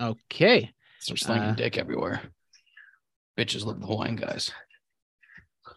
Okay, 0.00 0.72
start 1.00 1.18
slinging 1.20 1.50
Uh, 1.50 1.54
dick 1.54 1.78
everywhere. 1.78 2.20
Bitches 3.38 3.64
love 3.64 3.80
the 3.80 3.86
Hawaiian 3.86 4.16
guys. 4.16 4.52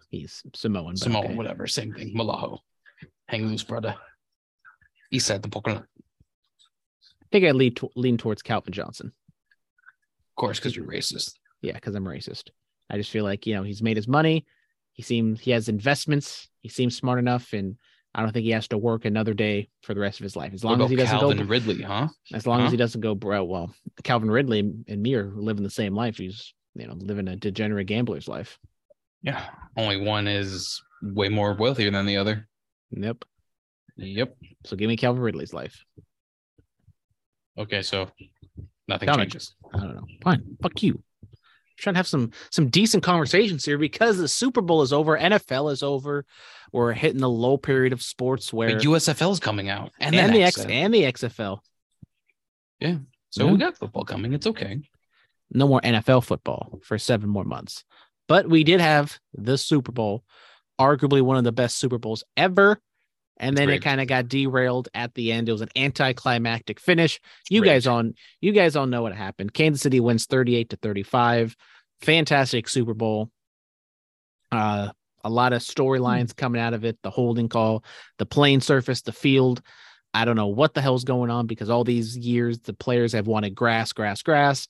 He's 0.09 0.43
Samoan. 0.55 0.93
But 0.93 0.99
Samoa, 0.99 1.25
okay. 1.25 1.35
whatever, 1.35 1.67
same 1.67 1.93
thing. 1.93 2.15
Malaho, 2.15 2.59
hang 3.27 3.47
loose, 3.47 3.63
brother. 3.63 3.95
East 5.11 5.27
side 5.27 5.41
the 5.41 5.49
Pocono, 5.49 5.79
I 5.79 7.25
think 7.31 7.45
I 7.45 7.51
lean 7.51 7.75
to, 7.75 7.89
lean 7.95 8.17
towards 8.17 8.41
Calvin 8.41 8.73
Johnson. 8.73 9.07
Of 9.07 10.35
course, 10.35 10.59
because 10.59 10.75
you're 10.75 10.85
racist. 10.85 11.33
Yeah, 11.61 11.73
because 11.73 11.95
I'm 11.95 12.05
racist. 12.05 12.49
I 12.89 12.97
just 12.97 13.11
feel 13.11 13.23
like 13.23 13.45
you 13.45 13.55
know 13.55 13.63
he's 13.63 13.81
made 13.81 13.97
his 13.97 14.07
money. 14.07 14.45
He 14.93 15.03
seems 15.03 15.39
he 15.39 15.51
has 15.51 15.69
investments. 15.69 16.49
He 16.61 16.69
seems 16.69 16.95
smart 16.95 17.19
enough, 17.19 17.53
and 17.53 17.75
I 18.15 18.21
don't 18.21 18.31
think 18.31 18.45
he 18.45 18.51
has 18.51 18.67
to 18.69 18.77
work 18.77 19.05
another 19.05 19.33
day 19.33 19.69
for 19.83 19.93
the 19.93 19.99
rest 19.99 20.19
of 20.19 20.23
his 20.23 20.35
life. 20.35 20.53
As 20.53 20.63
long 20.63 20.81
as 20.81 20.89
he 20.89 20.95
doesn't 20.95 21.19
Calvin 21.19 21.37
go, 21.37 21.43
Ridley, 21.43 21.81
huh? 21.81 22.07
as 22.33 22.47
long 22.47 22.61
huh? 22.61 22.65
as 22.65 22.71
he 22.71 22.77
doesn't 22.77 23.01
go 23.01 23.13
bro. 23.13 23.43
Well, 23.43 23.73
Calvin 24.03 24.31
Ridley 24.31 24.59
and 24.59 25.01
me 25.01 25.15
are 25.15 25.31
living 25.35 25.63
the 25.63 25.69
same 25.69 25.93
life. 25.95 26.17
He's 26.17 26.53
you 26.75 26.87
know 26.87 26.93
living 26.93 27.27
a 27.27 27.35
degenerate 27.35 27.87
gambler's 27.87 28.27
life. 28.27 28.57
Yeah, 29.21 29.43
only 29.75 29.97
one 29.97 30.27
is 30.27 30.81
way 31.01 31.29
more 31.29 31.53
wealthier 31.53 31.91
than 31.91 32.05
the 32.05 32.17
other. 32.17 32.47
Yep. 32.91 33.25
Yep. 33.97 34.37
So 34.65 34.75
give 34.75 34.87
me 34.87 34.95
Calvin 34.97 35.21
Ridley's 35.21 35.53
life. 35.53 35.83
Okay, 37.57 37.81
so 37.81 38.09
nothing 38.87 39.07
Dominic. 39.07 39.29
changes. 39.29 39.55
I 39.73 39.79
don't 39.79 39.95
know. 39.95 40.05
Fine. 40.23 40.57
Fuck 40.61 40.83
you. 40.83 41.01
trying 41.77 41.93
to 41.95 41.97
have 41.97 42.07
some 42.07 42.31
some 42.51 42.69
decent 42.69 43.03
conversations 43.03 43.65
here 43.65 43.77
because 43.77 44.17
the 44.17 44.27
Super 44.27 44.61
Bowl 44.61 44.81
is 44.81 44.93
over, 44.93 45.17
NFL 45.17 45.71
is 45.71 45.83
over. 45.83 46.25
We're 46.71 46.93
hitting 46.93 47.21
the 47.21 47.29
low 47.29 47.57
period 47.57 47.93
of 47.93 48.01
sports 48.01 48.51
where 48.53 48.75
But 48.75 48.83
USFL 48.83 49.31
is 49.31 49.39
coming 49.39 49.69
out, 49.69 49.91
and, 49.99 50.15
and, 50.15 50.27
then 50.29 50.33
the 50.33 50.43
X 50.43 50.59
and 50.63 50.93
the 50.93 51.03
XFL. 51.03 51.59
Yeah. 52.79 52.97
So 53.29 53.45
Yeah. 53.45 53.51
we 53.51 53.57
got 53.57 53.77
football 53.77 54.05
coming. 54.05 54.33
It's 54.33 54.47
okay. 54.47 54.79
No 55.51 55.67
more 55.67 55.81
NFL 55.81 56.23
football 56.25 56.79
for 56.83 56.97
seven 56.97 57.29
more 57.29 57.45
months. 57.45 57.83
But 58.27 58.49
we 58.49 58.63
did 58.63 58.81
have 58.81 59.17
the 59.33 59.57
Super 59.57 59.91
Bowl, 59.91 60.23
arguably 60.79 61.21
one 61.21 61.37
of 61.37 61.43
the 61.43 61.51
best 61.51 61.77
Super 61.77 61.97
Bowls 61.97 62.23
ever. 62.35 62.79
And 63.39 63.55
then 63.55 63.69
it 63.69 63.83
kind 63.83 64.01
of 64.01 64.07
got 64.07 64.27
derailed 64.27 64.89
at 64.95 65.13
the 65.13 65.31
end. 65.31 65.47
It 65.47 65.51
was 65.51 65.61
an 65.61 65.69
anticlimactic 65.75 66.79
finish. 66.79 67.19
You 67.49 67.61
Rigged. 67.61 67.71
guys 67.71 67.87
all 67.87 68.03
you 68.41 68.51
guys 68.51 68.75
all 68.75 68.87
know 68.87 69.03
what 69.03 69.13
happened. 69.13 69.53
Kansas 69.53 69.81
City 69.81 69.99
wins 69.99 70.25
38 70.25 70.69
to 70.71 70.77
35. 70.77 71.55
Fantastic 72.01 72.67
Super 72.67 72.95
Bowl. 72.95 73.29
Uh 74.51 74.89
a 75.23 75.29
lot 75.29 75.53
of 75.53 75.61
storylines 75.61 76.35
coming 76.35 76.61
out 76.61 76.73
of 76.73 76.85
it. 76.85 76.97
The 77.03 77.09
holding 77.09 77.49
call, 77.49 77.83
the 78.17 78.25
plane 78.25 78.61
surface, 78.61 79.01
the 79.01 79.11
field. 79.11 79.61
I 80.13 80.25
don't 80.25 80.35
know 80.35 80.47
what 80.47 80.73
the 80.73 80.81
hell's 80.81 81.03
going 81.03 81.29
on 81.29 81.47
because 81.47 81.69
all 81.69 81.83
these 81.83 82.17
years 82.17 82.59
the 82.59 82.73
players 82.73 83.13
have 83.13 83.27
wanted 83.27 83.53
grass, 83.53 83.93
grass, 83.93 84.23
grass. 84.23 84.67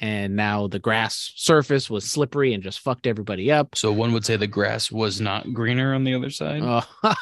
And 0.00 0.36
now 0.36 0.68
the 0.68 0.78
grass 0.78 1.32
surface 1.34 1.90
was 1.90 2.04
slippery 2.04 2.54
and 2.54 2.62
just 2.62 2.78
fucked 2.80 3.06
everybody 3.06 3.50
up. 3.50 3.74
So 3.76 3.92
one 3.92 4.12
would 4.12 4.24
say 4.24 4.36
the 4.36 4.46
grass 4.46 4.92
was 4.92 5.20
not 5.20 5.52
greener 5.52 5.92
on 5.94 6.04
the 6.04 6.14
other 6.14 6.30
side. 6.30 6.62
Oh, 6.64 7.14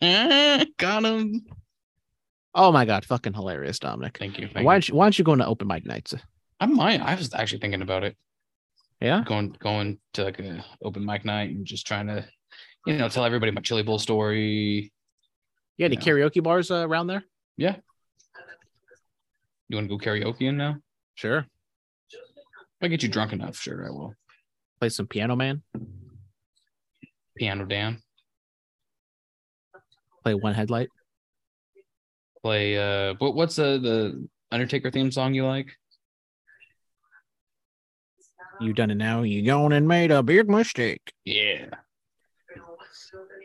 got 0.78 1.04
him. 1.04 1.44
oh 2.54 2.72
my 2.72 2.84
god, 2.84 3.04
fucking 3.04 3.34
hilarious, 3.34 3.78
Dominic. 3.78 4.16
Thank 4.18 4.38
you. 4.38 4.48
Thank 4.48 4.64
Why 4.66 4.74
you. 4.74 4.80
don't 4.80 4.88
you, 4.88 4.94
why 4.94 5.04
don't 5.04 5.18
you 5.18 5.24
go 5.24 5.32
into 5.34 5.46
open 5.46 5.68
mic 5.68 5.84
nights? 5.86 6.14
I 6.60 6.66
might. 6.66 7.00
I 7.00 7.14
was 7.14 7.32
actually 7.34 7.60
thinking 7.60 7.82
about 7.82 8.04
it. 8.04 8.16
Yeah, 9.00 9.22
Going 9.24 9.54
going 9.60 9.98
to 10.14 10.24
like 10.24 10.40
a 10.40 10.64
open 10.82 11.04
mic 11.04 11.24
night 11.24 11.50
and 11.50 11.64
just 11.64 11.86
trying 11.86 12.08
to, 12.08 12.26
you 12.86 12.94
know, 12.96 13.08
tell 13.08 13.24
everybody 13.24 13.52
my 13.52 13.60
chili 13.60 13.84
bowl 13.84 13.98
story. 14.00 14.90
you 15.76 15.82
had 15.84 15.92
any 15.92 16.02
Yeah. 16.02 16.12
karaoke 16.12 16.42
bars 16.42 16.70
uh, 16.72 16.84
around 16.88 17.06
there? 17.06 17.22
Yeah. 17.56 17.76
You 19.68 19.76
want 19.76 19.88
to 19.88 19.96
go 19.96 20.02
karaoke 20.02 20.42
in 20.42 20.56
now? 20.56 20.76
Sure. 21.14 21.38
If 22.10 22.84
I 22.84 22.88
get 22.88 23.02
you 23.02 23.08
drunk 23.08 23.32
enough, 23.32 23.56
sure 23.56 23.86
I 23.86 23.90
will. 23.90 24.14
Play 24.80 24.88
some 24.88 25.06
Piano 25.06 25.36
Man. 25.36 25.62
Piano 27.36 27.64
Dan. 27.64 28.00
Play 30.22 30.34
One 30.34 30.54
Headlight. 30.54 30.88
Play 32.42 32.78
uh 32.78 33.14
what 33.18 33.34
what's 33.34 33.56
the 33.56 33.78
the 33.78 34.28
Undertaker 34.50 34.90
theme 34.90 35.10
song 35.10 35.34
you 35.34 35.44
like? 35.44 35.68
You 38.60 38.72
done 38.72 38.90
it 38.90 38.96
now. 38.96 39.22
You 39.22 39.44
gone 39.44 39.72
and 39.72 39.86
made 39.86 40.10
a 40.10 40.22
big 40.22 40.48
mistake. 40.48 41.12
Yeah. 41.24 41.66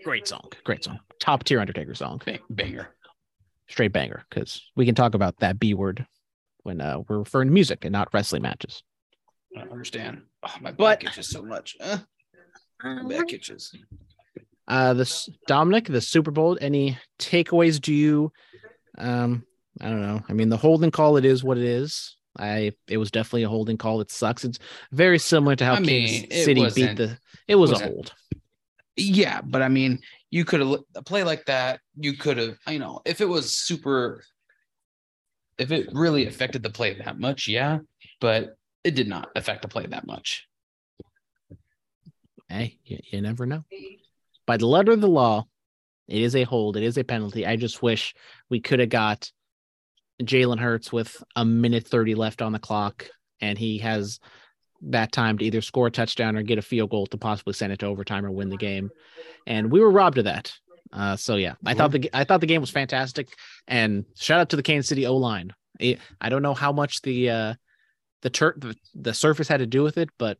Great 0.04 0.28
song. 0.28 0.50
Great 0.64 0.84
song. 0.84 1.00
Top 1.20 1.44
tier 1.44 1.60
Undertaker 1.60 1.96
song. 1.96 2.22
Bang, 2.26 2.40
banger. 2.50 2.90
Straight 3.70 3.94
banger. 3.94 4.24
Because 4.30 4.70
we 4.76 4.86
can 4.86 4.96
talk 4.96 5.14
about 5.14 5.40
that 5.40 5.60
B 5.60 5.74
word 5.74 6.06
when 6.64 6.82
uh, 6.82 7.00
we're 7.08 7.20
referring 7.20 7.48
to 7.50 7.54
music 7.54 7.86
and 7.86 7.92
not 7.92 8.10
wrestling 8.14 8.42
matches. 8.42 8.84
I 9.56 9.62
don't 9.62 9.72
understand. 9.72 10.24
Oh, 10.44 10.54
my 10.62 10.72
But- 10.72 11.02
back 11.02 11.12
itches 11.12 11.30
so 11.30 11.42
much. 11.44 11.76
Uh, 11.80 12.00
my 12.84 13.04
back 13.04 13.34
itches. 13.34 13.74
Uh, 14.68 14.94
this 14.94 15.30
Dominic, 15.48 15.86
the 15.86 16.02
Super 16.02 16.32
Bowl. 16.32 16.58
Any 16.62 16.98
takeaways? 17.20 17.82
Do 17.82 17.94
you? 17.94 18.32
Um, 18.98 19.44
I 19.82 19.90
don't 19.90 20.02
know. 20.02 20.22
I 20.28 20.34
mean, 20.34 20.50
the 20.50 20.58
holding 20.58 20.92
call. 20.92 21.18
It 21.18 21.26
is 21.26 21.44
what 21.44 21.58
it 21.58 21.66
is. 21.66 22.16
I. 22.38 22.72
It 22.88 22.98
was 22.98 23.12
definitely 23.12 23.44
a 23.44 23.50
holding 23.50 23.78
call. 23.78 24.00
It 24.00 24.10
sucks. 24.10 24.46
It's 24.46 24.60
very 24.92 25.20
similar 25.20 25.56
to 25.58 25.66
how 25.66 25.74
I 25.74 25.80
mean, 25.80 26.08
Kansas 26.30 26.46
City 26.46 26.62
beat 26.74 26.96
the. 26.96 27.18
It 27.48 27.56
was 27.56 27.72
a 27.72 27.84
hold. 27.84 28.14
Yeah, 28.96 29.42
but 29.42 29.62
I 29.62 29.68
mean, 29.68 30.00
you 30.34 30.44
could 30.44 30.62
have 30.62 30.80
a 30.96 31.04
play 31.04 31.24
like 31.24 31.46
that. 31.46 31.80
You 31.96 32.18
could 32.18 32.38
have, 32.38 32.58
you 32.68 32.80
know, 32.80 33.02
if 33.06 33.22
it 33.22 33.30
was 33.30 33.52
super, 33.52 34.24
if 35.60 35.72
it 35.72 35.90
really 35.94 36.26
affected 36.26 36.64
the 36.64 36.72
play 36.72 36.96
that 36.96 37.20
much, 37.20 37.48
yeah, 37.48 37.78
but 38.20 38.58
it 38.84 38.96
did 38.96 39.08
not 39.08 39.30
affect 39.36 39.62
the 39.62 39.68
play 39.68 39.86
that 39.86 40.08
much. 40.08 40.48
Hey, 42.50 42.80
you, 42.84 42.98
you 43.12 43.22
never 43.22 43.46
know. 43.46 43.64
By 44.48 44.58
the 44.58 44.66
letter 44.66 44.94
of 44.94 45.02
the 45.02 45.08
law, 45.08 45.46
it 46.08 46.24
is 46.24 46.36
a 46.36 46.46
hold. 46.46 46.78
It 46.78 46.84
is 46.84 46.98
a 46.98 47.04
penalty. 47.04 47.46
I 47.46 47.56
just 47.56 47.84
wish 47.84 48.16
we 48.50 48.60
could 48.60 48.80
have 48.80 48.90
got 48.90 49.32
Jalen 50.24 50.60
Hurts 50.60 50.92
with 50.92 51.16
a 51.36 51.46
minute 51.46 51.88
30 51.88 52.16
left 52.16 52.42
on 52.42 52.54
the 52.54 52.60
clock, 52.60 53.08
and 53.40 53.56
he 53.56 53.78
has 53.78 54.20
that 54.90 55.12
time 55.12 55.38
to 55.38 55.46
either 55.46 55.62
score 55.62 55.88
a 55.88 55.92
touchdown 55.92 56.36
or 56.36 56.44
get 56.44 56.58
a 56.58 56.62
field 56.62 56.90
goal 56.90 57.08
to 57.08 57.18
possibly 57.18 57.54
send 57.54 57.72
it 57.72 57.80
to 57.80 57.86
overtime 57.86 58.26
or 58.26 58.32
win 58.32 58.50
the 58.50 58.58
game. 58.58 58.92
And 59.48 59.72
we 59.72 59.80
were 59.80 59.92
robbed 59.92 60.18
of 60.18 60.26
that. 60.26 60.54
Uh, 60.92 61.16
so 61.16 61.36
yeah, 61.36 61.56
I 61.66 61.74
thought 61.74 61.92
the 61.92 62.10
I 62.14 62.24
thought 62.24 62.42
the 62.42 62.48
game 62.48 62.62
was 62.62 62.70
fantastic, 62.70 63.30
and 63.68 64.06
shout 64.16 64.40
out 64.40 64.50
to 64.50 64.56
the 64.56 64.62
Kansas 64.62 64.88
City 64.88 65.08
O 65.08 65.16
line. 65.16 65.52
I 65.82 66.30
don't 66.30 66.44
know 66.44 66.54
how 66.54 66.72
much 66.72 67.02
the 67.02 67.30
uh, 67.32 67.54
the 68.22 68.30
tur- 68.30 68.56
the, 68.58 68.76
the 68.94 69.14
surface 69.14 69.48
had 69.48 69.58
to 69.58 69.66
do 69.66 69.82
with 69.82 69.98
it, 69.98 70.10
but 70.20 70.38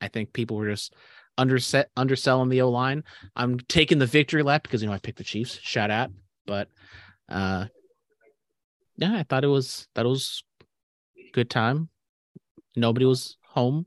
I 0.00 0.06
think 0.06 0.32
people 0.32 0.56
were 0.56 0.70
just 0.70 0.94
underset 1.36 1.86
underselling 1.96 2.50
the 2.50 2.62
O 2.62 2.70
line. 2.70 3.02
I'm 3.34 3.58
taking 3.58 3.98
the 3.98 4.06
victory 4.06 4.44
lap 4.44 4.62
because 4.62 4.80
you 4.80 4.88
know 4.88 4.94
I 4.94 4.98
picked 4.98 5.18
the 5.18 5.24
Chiefs. 5.24 5.58
Shout 5.60 5.90
out, 5.90 6.10
but 6.46 6.68
uh, 7.28 7.66
yeah, 8.96 9.16
I 9.16 9.24
thought 9.24 9.44
it 9.44 9.48
was 9.48 9.88
that 9.94 10.06
was 10.06 10.44
good 11.32 11.50
time. 11.50 11.88
Nobody 12.76 13.06
was 13.06 13.36
home, 13.50 13.86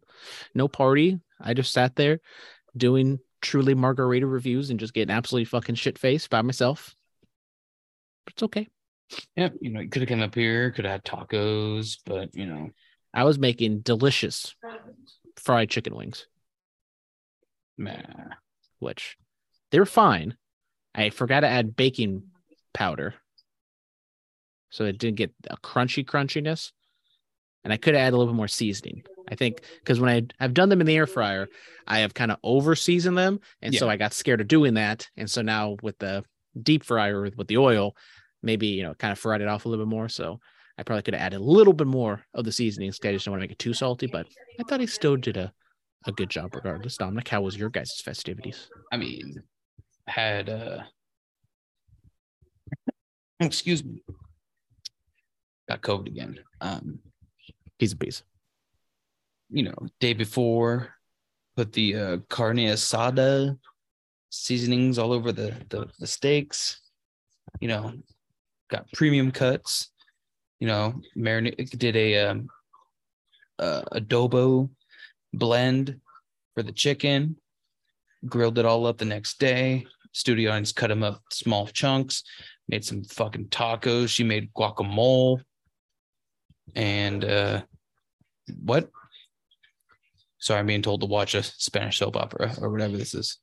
no 0.54 0.68
party. 0.68 1.20
I 1.42 1.54
just 1.54 1.74
sat 1.74 1.96
there 1.96 2.20
doing 2.76 3.20
truly 3.42 3.74
margarita 3.74 4.26
reviews 4.26 4.70
and 4.70 4.80
just 4.80 4.94
getting 4.94 5.14
absolutely 5.14 5.46
fucking 5.46 5.76
shit 5.76 5.98
faced 5.98 6.30
by 6.30 6.42
myself. 6.42 6.96
But 8.26 8.34
it's 8.34 8.44
okay. 8.44 8.68
Yeah, 9.36 9.50
you 9.60 9.70
know, 9.70 9.82
you 9.82 9.90
could 9.90 10.02
have 10.02 10.10
come 10.10 10.22
up 10.22 10.34
here, 10.34 10.72
could 10.72 10.86
have 10.86 10.94
had 10.94 11.04
tacos, 11.04 11.98
but 12.06 12.34
you 12.34 12.46
know, 12.46 12.70
I 13.14 13.26
was 13.26 13.38
making 13.38 13.80
delicious 13.80 14.56
fried 15.38 15.70
chicken 15.70 15.96
wings, 15.96 16.28
man, 17.78 18.36
which 18.80 19.18
they're 19.72 19.86
fine. 19.86 20.38
I 20.96 21.10
forgot 21.10 21.42
to 21.42 21.48
add 21.48 21.76
baking 21.76 22.24
powder. 22.74 23.16
So 24.70 24.86
it 24.86 24.98
didn't 24.98 25.18
get 25.18 25.32
a 25.50 25.58
crunchy 25.58 26.04
crunchiness. 26.04 26.72
And 27.64 27.72
I 27.72 27.78
could 27.78 27.96
add 27.96 28.14
a 28.14 28.18
little 28.18 28.34
bit 28.34 28.38
more 28.38 28.48
seasoning. 28.48 29.04
I 29.30 29.36
think 29.36 29.62
because 29.80 30.00
when 30.00 30.10
I 30.10 30.44
I've 30.44 30.54
done 30.54 30.70
them 30.70 30.82
in 30.82 30.88
the 30.88 30.96
air 30.98 31.08
fryer, 31.08 31.48
I 31.88 32.00
have 32.00 32.14
kind 32.14 32.32
of 32.32 32.38
over 32.44 32.76
seasoned 32.76 33.18
them. 33.18 33.40
And 33.62 33.74
so 33.80 33.90
I 33.90 33.98
got 33.98 34.14
scared 34.14 34.42
of 34.42 34.48
doing 34.48 34.74
that. 34.76 35.08
And 35.18 35.30
so 35.30 35.42
now 35.42 35.78
with 35.82 35.98
the 36.00 36.24
deep 36.62 36.84
fryer 36.84 37.22
with, 37.22 37.38
with 37.38 37.48
the 37.48 37.58
oil, 37.58 37.96
maybe 38.42 38.68
you 38.68 38.84
know, 38.84 38.94
kind 38.96 39.12
of 39.12 39.20
fried 39.20 39.42
it 39.42 39.48
off 39.48 39.66
a 39.66 39.70
little 39.70 39.86
bit 39.86 39.90
more. 39.90 40.10
So 40.10 40.40
I 40.78 40.84
probably 40.84 41.04
could 41.04 41.14
have 41.14 41.22
added 41.24 41.38
a 41.40 41.44
little 41.44 41.74
bit 41.74 41.88
more 41.88 42.24
of 42.34 42.46
the 42.46 42.52
seasoning. 42.52 42.90
'cause 42.92 43.00
I 43.04 43.12
just 43.14 43.26
don't 43.26 43.32
want 43.34 43.42
to 43.42 43.44
make 43.48 43.52
it 43.52 43.60
too 43.60 43.74
salty, 43.74 44.08
but 44.08 44.28
I 44.60 44.64
thought 44.64 44.80
he 44.80 44.88
still 44.88 45.16
did 45.16 45.38
a, 45.38 45.54
a 46.06 46.12
good 46.12 46.30
job 46.30 46.54
regardless. 46.56 46.98
Dominic, 46.98 47.28
how 47.28 47.42
was 47.42 47.56
your 47.58 47.70
guys' 47.70 48.02
festivities? 48.04 48.70
I 48.92 48.98
mean, 48.98 49.36
had 50.08 50.50
uh 50.50 50.84
excuse 53.40 53.84
me, 53.84 54.02
got 55.70 55.82
COVID 55.82 56.08
again. 56.08 56.40
Um, 56.62 57.00
Piece 57.80 57.94
of 57.94 58.00
piece. 58.00 58.24
You 59.54 59.64
know, 59.64 59.76
day 60.00 60.14
before, 60.14 60.90
put 61.56 61.72
the 61.72 61.96
uh, 61.96 62.18
carne 62.30 62.58
asada 62.58 63.58
seasonings 64.30 64.98
all 64.98 65.14
over 65.14 65.32
the, 65.32 65.54
the 65.70 65.88
the 66.00 66.08
steaks. 66.08 66.82
You 67.62 67.68
know, 67.68 67.94
got 68.70 68.92
premium 68.94 69.32
cuts. 69.32 69.92
You 70.60 70.68
know, 70.68 71.02
marinate 71.16 71.78
did 71.78 71.96
a 71.96 72.26
um, 72.26 72.50
uh, 73.60 73.84
adobo 73.94 74.70
blend 75.34 76.00
for 76.56 76.64
the 76.64 76.72
chicken. 76.72 77.36
Grilled 78.28 78.58
it 78.58 78.66
all 78.66 78.88
up 78.88 78.98
the 78.98 79.06
next 79.06 79.40
day. 79.40 79.86
Studio 80.14 80.52
audience 80.52 80.72
cut 80.72 80.88
them 80.88 81.04
up 81.04 81.22
small 81.32 81.68
chunks. 81.68 82.24
Made 82.68 82.86
some 82.86 83.04
fucking 83.04 83.48
tacos. 83.48 84.10
She 84.10 84.24
made 84.24 84.54
guacamole. 84.54 85.42
And 86.76 87.26
uh, 87.26 87.62
what? 88.64 88.90
Sorry, 90.44 90.60
I'm 90.60 90.66
being 90.66 90.82
told 90.82 91.00
to 91.00 91.08
watch 91.08 91.36
a 91.36 91.42
Spanish 91.42 92.00
soap 92.00 92.18
opera 92.18 92.54
or 92.60 92.70
whatever 92.70 92.98
this 92.98 93.14
is. 93.14 93.38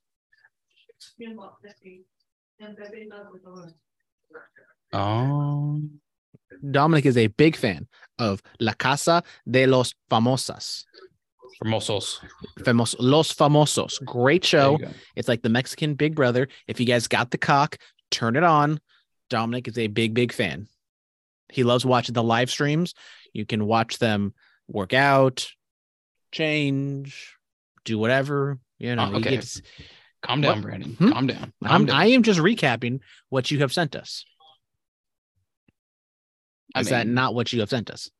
Oh, 4.93 5.81
Dominic 6.71 7.07
is 7.07 7.17
a 7.17 7.29
big 7.29 7.57
fan 7.57 7.89
of 8.19 8.43
La 8.61 8.75
Casa 8.75 9.23
de 9.51 9.65
los 9.67 9.95
Famosas. 10.11 10.85
Hermosos. 11.65 12.19
Famos, 12.59 12.95
los 12.99 13.33
Famosos. 13.33 14.05
Great 14.05 14.45
show. 14.45 14.79
It's 15.17 15.27
like 15.27 15.41
the 15.41 15.49
Mexican 15.49 15.95
Big 15.95 16.15
Brother. 16.15 16.49
If 16.69 16.81
you 16.81 16.85
guys 16.85 17.09
got 17.09 17.31
the 17.31 17.39
cock, 17.39 17.79
turn 18.11 18.37
it 18.37 18.45
on. 18.45 18.79
Dominic 19.31 19.69
is 19.69 19.79
a 19.79 19.87
big, 19.87 20.13
big 20.13 20.35
fan. 20.35 20.69
He 21.49 21.65
loves 21.65 21.87
watching 21.87 22.13
the 22.13 22.23
live 22.23 22.51
streams. 22.51 22.93
You 23.33 23.47
can 23.47 23.65
watch 23.65 23.97
them 23.99 24.35
work 24.69 24.93
out, 24.93 25.49
change, 26.33 27.37
do 27.85 27.99
whatever. 27.99 28.59
You 28.79 28.97
know, 28.97 29.05
Oh, 29.07 29.11
you 29.11 29.17
okay. 29.17 29.31
get 29.31 29.43
to- 29.43 29.63
Calm 30.23 30.43
down, 30.43 30.57
What? 30.57 30.63
Brandon. 30.63 30.93
Hmm? 30.93 31.13
Calm 31.13 31.27
down. 31.27 31.53
Calm 31.65 31.73
I'm, 31.73 31.87
down. 31.87 31.97
I 31.97 32.07
am 32.09 32.23
just 32.23 32.41
recapping 32.41 33.01
what 33.31 33.51
you 33.51 33.61
have 33.61 33.73
sent 33.73 33.97
us. 33.97 34.25
I 36.75 36.81
Is 36.81 36.91
that 36.91 37.07
not 37.07 37.35
what 37.35 37.53
you 37.53 37.61
have 37.61 37.71
sent 37.71 37.91
us? 37.91 38.11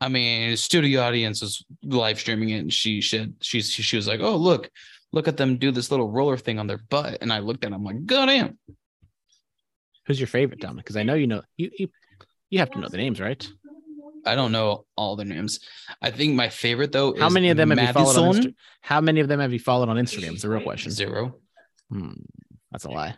I 0.00 0.08
mean, 0.08 0.56
studio 0.56 1.02
audience 1.02 1.42
is 1.42 1.64
live 1.82 2.18
streaming 2.20 2.50
it, 2.50 2.58
and 2.58 2.72
she 2.72 3.00
said 3.02 3.34
she 3.40 3.60
she, 3.62 3.82
she 3.82 3.96
was 3.96 4.06
like, 4.06 4.20
"Oh, 4.20 4.36
look, 4.36 4.70
look 5.12 5.28
at 5.28 5.36
them 5.36 5.56
do 5.56 5.70
this 5.70 5.90
little 5.90 6.10
roller 6.10 6.36
thing 6.36 6.58
on 6.58 6.66
their 6.66 6.78
butt," 6.78 7.18
and 7.20 7.32
I 7.32 7.38
looked 7.40 7.64
at, 7.64 7.72
it, 7.72 7.74
I'm 7.74 7.84
like, 7.84 8.04
"God 8.06 8.26
damn!" 8.26 8.58
Who's 10.06 10.20
your 10.20 10.26
favorite, 10.26 10.60
Dominic? 10.60 10.84
Because 10.84 10.96
I 10.96 11.02
know 11.02 11.14
you 11.14 11.26
know 11.26 11.42
you, 11.56 11.70
you 11.78 11.88
you 12.50 12.58
have 12.58 12.70
to 12.72 12.80
know 12.80 12.88
the 12.88 12.96
names, 12.96 13.20
right? 13.20 13.46
I 14.26 14.34
don't 14.34 14.52
know 14.52 14.86
all 14.96 15.16
their 15.16 15.26
names. 15.26 15.60
I 16.02 16.10
think 16.10 16.34
my 16.34 16.48
favorite 16.48 16.92
though. 16.92 17.14
How 17.18 17.28
is 17.28 17.34
many 17.34 17.50
of 17.50 17.56
them 17.56 17.70
have 17.70 17.80
you 17.88 17.92
followed 17.92 18.16
on 18.16 18.34
Insta- 18.34 18.54
How 18.80 19.00
many 19.00 19.20
of 19.20 19.28
them 19.28 19.40
have 19.40 19.52
you 19.52 19.58
followed 19.60 19.88
on 19.88 19.96
Instagram? 19.96 20.34
Is 20.34 20.42
the 20.42 20.48
real 20.48 20.62
question. 20.62 20.90
Zero. 20.90 21.36
Hmm, 21.90 22.12
that's 22.70 22.84
a 22.84 22.90
lie. 22.90 23.16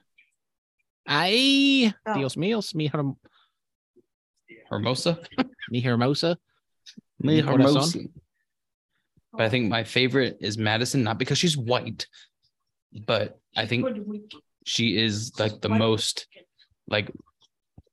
Ay, 1.07 1.93
Oh. 2.07 2.15
Dios 2.15 2.35
míos, 2.37 2.75
mi, 2.75 2.89
herm- 2.89 3.17
Hermosa. 4.71 5.19
mi 5.71 5.81
hermosa. 5.81 6.37
Mi 7.21 7.37
Mi. 7.37 7.41
Hermosa. 7.43 7.99
But 9.33 9.43
I 9.43 9.49
think 9.49 9.69
my 9.69 9.85
favorite 9.85 10.39
is 10.41 10.57
Madison, 10.59 11.03
not 11.05 11.19
because 11.19 11.39
she's 11.39 11.57
white, 11.57 12.07
but 13.07 13.39
I 13.57 13.67
think 13.67 13.87
she 14.65 14.97
is 14.99 15.39
like 15.39 15.61
the 15.61 15.69
most 15.69 16.27
like 16.89 17.11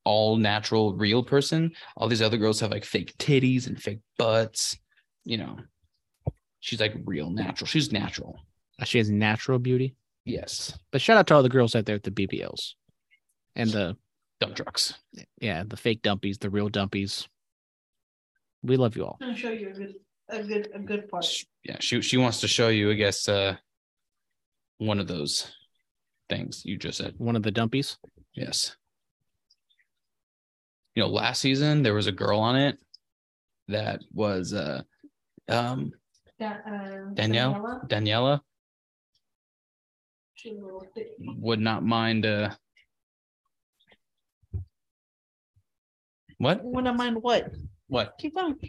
all 0.06 0.38
natural 0.38 0.93
real 0.95 1.24
person. 1.24 1.72
All 1.97 2.08
these 2.08 2.22
other 2.22 2.38
girls 2.38 2.60
have 2.60 2.72
like 2.72 2.86
fake 2.86 3.14
titties 3.18 3.68
and 3.68 3.82
fake 3.82 3.99
butts. 4.18 4.78
You 5.26 5.38
know, 5.38 5.58
she's 6.60 6.80
like 6.80 6.93
real 7.06 7.30
natural. 7.30 7.68
She's 7.68 7.91
natural. 7.91 8.38
She 8.84 8.97
has 8.97 9.10
natural 9.10 9.60
beauty. 9.60 9.95
Yes. 10.26 10.78
But 10.91 11.01
shout 11.01 11.18
out 11.18 11.28
to 11.28 11.36
all 11.36 11.43
the 11.43 11.49
girls 11.49 11.76
out 11.76 11.86
there 11.86 11.95
at 11.95 12.04
the 12.04 12.12
BBLs 12.12 12.74
and 13.56 13.70
the 13.70 13.95
Dump 14.39 14.56
trucks. 14.56 14.93
yeah 15.39 15.64
the 15.66 15.78
fake 15.78 16.01
dumpies, 16.01 16.39
the 16.39 16.49
real 16.49 16.70
dumpies. 16.70 17.28
We 18.62 18.78
love 18.78 18.95
you 18.97 19.06
all. 19.06 19.18
I'll 19.22 19.36
show 19.36 19.51
you 19.51 19.70
a 19.70 19.74
good, 19.74 19.93
a 20.30 20.43
good, 20.43 20.70
a 20.74 20.80
good 20.80 21.08
part. 21.10 21.24
Sh- 21.26 21.45
Yeah, 21.64 21.78
she 21.80 22.01
she 22.01 22.18
wants 22.18 22.41
to 22.41 22.47
show 22.47 22.68
you, 22.70 22.91
I 22.91 22.95
guess, 22.95 23.30
uh 23.30 23.56
one 24.80 24.99
of 24.99 25.08
those 25.08 25.51
things 26.30 26.64
you 26.66 26.78
just 26.78 26.97
said. 26.97 27.14
One 27.18 27.36
of 27.36 27.43
the 27.43 27.51
dumpies. 27.51 27.97
Yes. 28.34 28.76
You 30.95 31.03
know, 31.03 31.09
last 31.09 31.41
season 31.41 31.81
there 31.83 31.93
was 31.93 32.07
a 32.07 32.11
girl 32.11 32.39
on 32.39 32.55
it 32.55 32.77
that 33.67 34.01
was 34.13 34.53
uh 34.53 34.83
um 35.49 35.91
Da- 36.39 36.57
uh, 36.67 37.13
Danielle? 37.13 37.81
Daniela 37.87 38.41
She's 40.35 40.57
a 40.57 40.61
little 40.61 40.85
thick. 40.93 41.11
would 41.19 41.59
not 41.59 41.83
mind 41.83 42.25
uh 42.25 42.51
what? 46.37 46.63
Wouldn't 46.63 46.97
mind 46.97 47.17
what? 47.21 47.51
What? 47.87 48.15
Keep 48.19 48.35
going, 48.35 48.59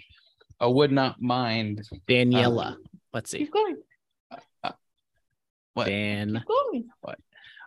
I 0.60 0.66
would 0.66 0.92
not 0.92 1.20
mind 1.20 1.82
Daniela. 2.08 2.76
Let's 3.12 3.30
see. 3.30 3.38
keep 3.38 3.52
going, 3.52 3.76
what 5.74 5.86
Dan. 5.86 6.34
keep 6.36 6.46
going. 6.46 6.90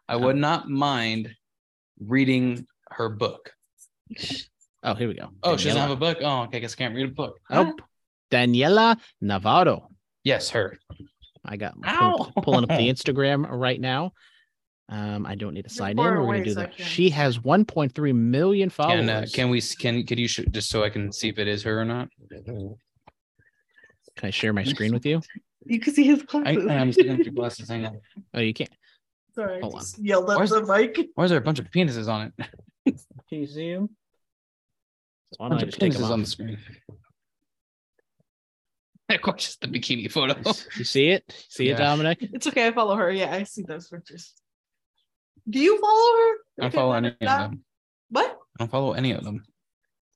I 0.07 0.15
would 0.15 0.37
not 0.37 0.69
mind 0.69 1.35
reading 1.99 2.65
her 2.91 3.09
book. 3.09 3.51
Oh, 4.83 4.93
here 4.93 5.07
we 5.07 5.15
go. 5.15 5.29
Oh, 5.43 5.57
she 5.57 5.65
doesn't 5.65 5.81
have 5.81 5.91
a 5.91 5.95
book. 5.95 6.19
Oh, 6.21 6.43
okay, 6.43 6.57
I 6.57 6.59
guess 6.61 6.73
I 6.73 6.77
can't 6.77 6.95
read 6.95 7.09
a 7.09 7.11
book. 7.13 7.39
Oh, 7.49 7.73
Daniela 8.31 8.97
Navarro. 9.21 9.89
Yes, 10.23 10.49
her. 10.51 10.77
I 11.45 11.57
got 11.57 11.75
Ow. 11.85 12.31
pulling 12.41 12.63
up 12.63 12.69
the 12.69 12.75
Instagram 12.93 13.47
right 13.49 13.79
now. 13.79 14.11
Um, 14.89 15.25
I 15.25 15.35
don't 15.35 15.53
need 15.53 15.63
to 15.63 15.69
sign 15.69 15.91
in. 15.91 15.97
far 15.97 16.21
We're 16.23 16.33
gonna 16.33 16.45
do 16.45 16.53
that. 16.55 16.79
She 16.79 17.09
has 17.09 17.39
1.3 17.39 18.15
million 18.15 18.69
followers. 18.69 18.99
Can 19.01 19.09
uh, 19.09 19.25
can 19.33 19.49
we 19.49 19.59
can 19.61 20.05
could 20.05 20.17
you 20.19 20.27
sh- 20.29 20.45
just 20.51 20.69
so 20.69 20.83
I 20.83 20.89
can 20.89 21.11
see 21.11 21.27
if 21.27 21.39
it 21.39 21.47
is 21.47 21.63
her 21.63 21.81
or 21.81 21.85
not? 21.85 22.07
Can 22.29 22.77
I 24.23 24.29
share 24.29 24.53
my 24.53 24.63
screen 24.63 24.93
with 24.93 25.05
you? 25.05 25.21
You 25.65 25.79
can 25.81 25.93
see 25.93 26.03
his 26.05 26.21
I, 26.33 26.55
glasses. 26.55 26.67
I'm 26.69 26.87
just 26.87 26.99
looking 26.99 27.13
at 27.19 27.25
your 27.25 27.33
glasses. 27.33 27.67
Hang 27.69 27.85
on. 27.85 27.99
Oh, 28.33 28.39
you 28.39 28.53
can't. 28.53 28.69
Sorry, 29.35 29.57
I 29.57 29.59
Hold 29.59 29.73
on. 29.75 29.79
just 29.81 29.99
yelled 29.99 30.29
at 30.31 30.37
Where's- 30.37 30.49
the 30.51 30.61
mic. 30.65 30.97
Why 31.15 31.25
is 31.25 31.29
there 31.29 31.39
a 31.39 31.41
bunch 31.43 31.59
of 31.59 31.69
penises 31.69 32.07
on 32.07 32.31
it? 32.37 32.45
Can 33.29 33.39
you 33.39 33.47
see 33.47 33.69
him? 33.69 33.89
Why 35.38 35.47
A 35.47 35.49
don't 35.49 35.57
I 35.57 35.61
bunch 35.61 35.63
of 35.63 35.69
just 35.69 35.79
take 35.79 35.93
them 35.93 36.01
penises 36.01 36.05
off? 36.05 36.11
on 36.11 36.19
the 36.21 36.25
screen. 36.27 36.57
Of 39.09 39.21
course, 39.21 39.45
just 39.45 39.61
the 39.61 39.67
bikini 39.67 40.11
photo. 40.11 40.35
You 40.77 40.83
see 40.83 41.07
it? 41.07 41.23
See 41.47 41.69
it, 41.69 41.71
Yeah. 41.71 41.77
Dominic? 41.77 42.17
It's 42.21 42.45
okay. 42.47 42.67
I 42.67 42.71
follow 42.73 42.95
her. 42.97 43.09
Yeah, 43.09 43.31
I 43.33 43.43
see 43.43 43.61
those 43.63 43.88
pictures. 43.88 44.33
Do 45.49 45.59
you 45.59 45.79
follow 45.79 46.17
her? 46.17 46.33
I 46.33 46.61
don't 46.63 46.73
follow 46.73 46.91
any 46.93 47.07
of 47.07 47.15
That- 47.21 47.38
them. 47.51 47.63
What? 48.09 48.38
I 48.59 48.63
don't 48.63 48.69
follow 48.71 48.91
any 48.93 49.11
of 49.13 49.23
them. 49.23 49.45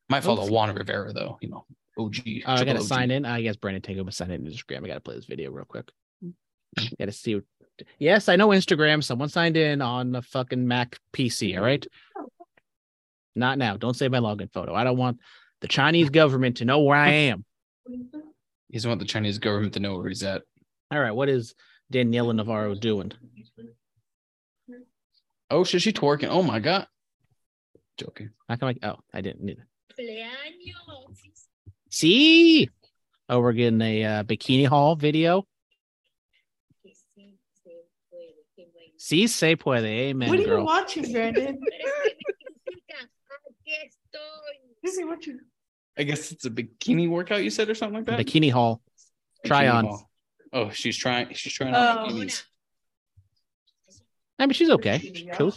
Might 0.09 0.25
follow 0.25 0.43
Oops. 0.43 0.51
Juan 0.51 0.75
Rivera 0.75 1.13
though. 1.13 1.37
You 1.41 1.49
know, 1.51 1.65
OG. 1.97 2.15
Oh, 2.45 2.51
I 2.51 2.55
triple 2.57 2.65
gotta 2.65 2.79
OG. 2.79 2.85
sign 2.85 3.11
in. 3.11 3.23
I 3.25 3.41
guess 3.41 3.55
Brandon 3.55 3.81
Tango 3.81 4.03
must 4.03 4.17
sign 4.17 4.29
in 4.31 4.43
Instagram. 4.45 4.83
I 4.83 4.87
gotta 4.87 4.99
play 4.99 5.15
this 5.15 5.25
video 5.25 5.51
real 5.51 5.63
quick. 5.63 5.89
Mm-hmm. 6.21 6.85
Gotta 6.99 7.13
see. 7.13 7.35
What... 7.35 7.45
Yes, 7.97 8.27
I 8.27 8.35
know 8.35 8.49
Instagram. 8.49 9.01
Someone 9.01 9.29
signed 9.29 9.55
in 9.55 9.81
on 9.81 10.11
the 10.11 10.21
fucking 10.21 10.67
Mac 10.67 10.99
PC. 11.13 11.55
All 11.57 11.63
right. 11.63 11.87
Not 13.35 13.57
now. 13.57 13.77
Don't 13.77 13.95
say 13.95 14.07
my 14.09 14.19
login 14.19 14.51
photo. 14.51 14.73
I 14.73 14.83
don't 14.83 14.97
want 14.97 15.19
the 15.61 15.67
Chinese 15.67 16.09
government 16.09 16.57
to 16.57 16.65
know 16.65 16.81
where 16.81 16.97
I 16.97 17.09
am. 17.09 17.45
He 17.87 18.77
doesn't 18.77 18.89
want 18.89 18.99
the 18.99 19.07
Chinese 19.07 19.39
government 19.39 19.73
to 19.73 19.79
know 19.79 19.97
where 19.97 20.07
he's 20.07 20.23
at. 20.23 20.43
All 20.91 20.99
right. 20.99 21.11
What 21.11 21.29
is 21.29 21.53
Daniela 21.91 22.35
Navarro 22.35 22.75
doing? 22.75 23.11
Oh 25.49 25.63
shit, 25.63 25.81
she 25.81 25.91
twerking. 25.91 26.29
Oh 26.29 26.43
my 26.43 26.59
god. 26.59 26.87
Joking. 27.97 28.31
How 28.47 28.55
come 28.55 28.69
I? 28.69 28.87
Oh, 28.87 28.99
I 29.13 29.21
didn't 29.21 29.43
need 29.43 29.57
it. 29.57 29.65
See. 31.89 32.69
Oh, 33.27 33.39
we're 33.39 33.53
getting 33.53 33.81
a 33.81 34.03
uh, 34.03 34.23
bikini 34.23 34.67
haul 34.67 34.95
video. 34.95 35.45
Sí 38.97 39.27
se 39.27 39.55
puede. 39.55 39.85
Amen, 39.85 40.29
what 40.29 40.37
are 40.37 40.41
you 40.41 40.47
girl. 40.47 40.65
watching, 40.65 41.11
Brandon? 41.11 41.59
You 44.83 44.91
see 44.91 45.03
what 45.03 45.25
you? 45.25 45.39
I 45.97 46.03
guess 46.03 46.31
it's 46.31 46.45
a 46.45 46.49
bikini 46.49 47.09
workout 47.09 47.43
you 47.43 47.49
said 47.49 47.69
or 47.69 47.75
something 47.75 47.95
like 47.97 48.05
that. 48.05 48.19
Bikini 48.19 48.51
haul. 48.51 48.81
Try 49.45 49.65
Bikini 49.65 49.73
on. 49.73 49.85
haul. 49.85 50.09
Oh, 50.53 50.69
she's 50.69 50.97
trying. 50.97 51.33
She's 51.33 51.53
trying 51.53 51.73
on 51.75 51.97
Oh. 51.97 52.11
bikinis. 52.11 52.43
I 54.39 54.45
mean, 54.47 54.53
she's 54.53 54.69
okay. 54.71 54.97
Yeah, 55.03 55.33
I'll 55.39 55.51
Cool. 55.51 55.53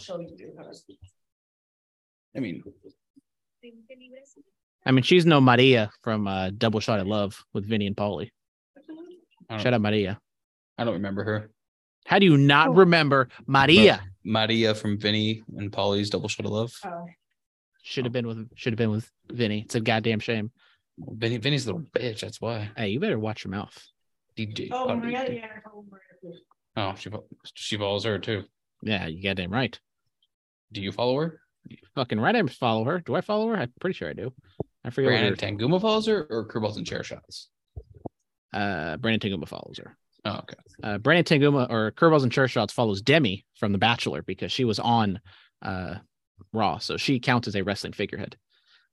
I 2.35 2.39
mean, 2.39 2.63
I 4.85 4.91
mean, 4.91 5.03
she's 5.03 5.25
no 5.25 5.41
Maria 5.41 5.89
from 6.03 6.27
uh, 6.27 6.51
Double 6.55 6.79
Shot 6.79 6.99
of 6.99 7.07
Love 7.07 7.43
with 7.53 7.65
Vinny 7.65 7.87
and 7.87 7.95
Pauly. 7.97 8.29
I 9.49 9.53
don't, 9.55 9.59
Shout 9.63 9.73
out 9.73 9.81
Maria. 9.81 10.19
I 10.77 10.83
don't 10.83 10.93
remember 10.95 11.23
her. 11.23 11.49
How 12.05 12.19
do 12.19 12.25
you 12.25 12.37
not 12.37 12.67
Oh. 12.69 12.73
remember 12.73 13.29
Maria? 13.47 14.01
Maria 14.23 14.75
from 14.75 14.99
Vinny 14.99 15.43
and 15.57 15.71
Pauly's 15.71 16.09
Double 16.11 16.27
Shot 16.29 16.45
of 16.45 16.51
Love. 16.51 16.73
Oh. 16.85 17.05
Should 17.87 18.05
have 18.05 18.11
been 18.11 18.25
with 18.25 18.49
should 18.55 18.73
have 18.73 18.77
been 18.79 18.89
with 18.89 19.09
Vinny. 19.31 19.61
It's 19.61 19.75
a 19.75 19.79
goddamn 19.79 20.19
shame. 20.19 20.51
Vinny, 20.97 21.37
Vinny's 21.37 21.67
a 21.67 21.73
little 21.73 21.87
bitch. 21.95 22.21
That's 22.21 22.41
why. 22.41 22.71
Hey, 22.75 22.87
you 22.89 22.99
better 22.99 23.19
watch 23.19 23.43
your 23.43 23.51
mouth. 23.51 23.77
DJ. 24.35 24.69
Oh, 24.71 24.87
Puddy. 24.87 24.99
Maria, 25.01 25.31
yeah. 25.31 25.47
oh, 25.71 25.85
Oh, 26.77 26.95
she 26.97 27.09
fo- 27.11 27.25
she 27.53 27.77
follows 27.77 28.03
her 28.05 28.17
too. 28.17 28.43
Yeah, 28.81 29.05
you 29.05 29.21
goddamn 29.21 29.51
right. 29.51 29.79
Do 30.71 30.81
you 30.81 30.91
follow 30.91 31.19
her? 31.21 31.39
Fucking 31.93 32.19
right. 32.19 32.35
I 32.35 32.41
follow 32.47 32.85
her. 32.85 32.99
Do 33.01 33.13
I 33.15 33.21
follow 33.21 33.49
her? 33.49 33.55
I'm 33.55 33.71
pretty 33.79 33.93
sure 33.95 34.09
I 34.09 34.13
do. 34.13 34.33
I 34.83 34.89
forget. 34.89 35.11
What 35.11 35.19
Brandon 35.37 35.57
Tanguma 35.57 35.79
follows 35.79 36.07
her 36.07 36.25
or 36.29 36.47
Curveballs 36.47 36.77
and 36.77 36.87
Chair 36.87 37.03
Shots? 37.03 37.49
uh, 38.53 38.97
Brandon 38.97 39.31
Tanguma 39.31 39.47
follows 39.47 39.77
her. 39.77 39.95
Oh, 40.25 40.37
okay. 40.39 40.55
Uh, 40.83 40.97
Brandon 40.97 41.23
Tanguma 41.39 41.69
or 41.69 41.91
Curveballs 41.91 42.23
and 42.23 42.31
Chair 42.31 42.47
Shots 42.47 42.73
follows 42.73 43.01
Demi 43.01 43.45
from 43.59 43.71
The 43.71 43.77
Bachelor 43.77 44.23
because 44.23 44.51
she 44.51 44.65
was 44.65 44.79
on 44.79 45.19
uh, 45.61 45.95
Raw, 46.53 46.77
so 46.77 46.97
she 46.97 47.19
counts 47.19 47.47
as 47.47 47.55
a 47.55 47.63
wrestling 47.63 47.93
figurehead. 47.93 48.37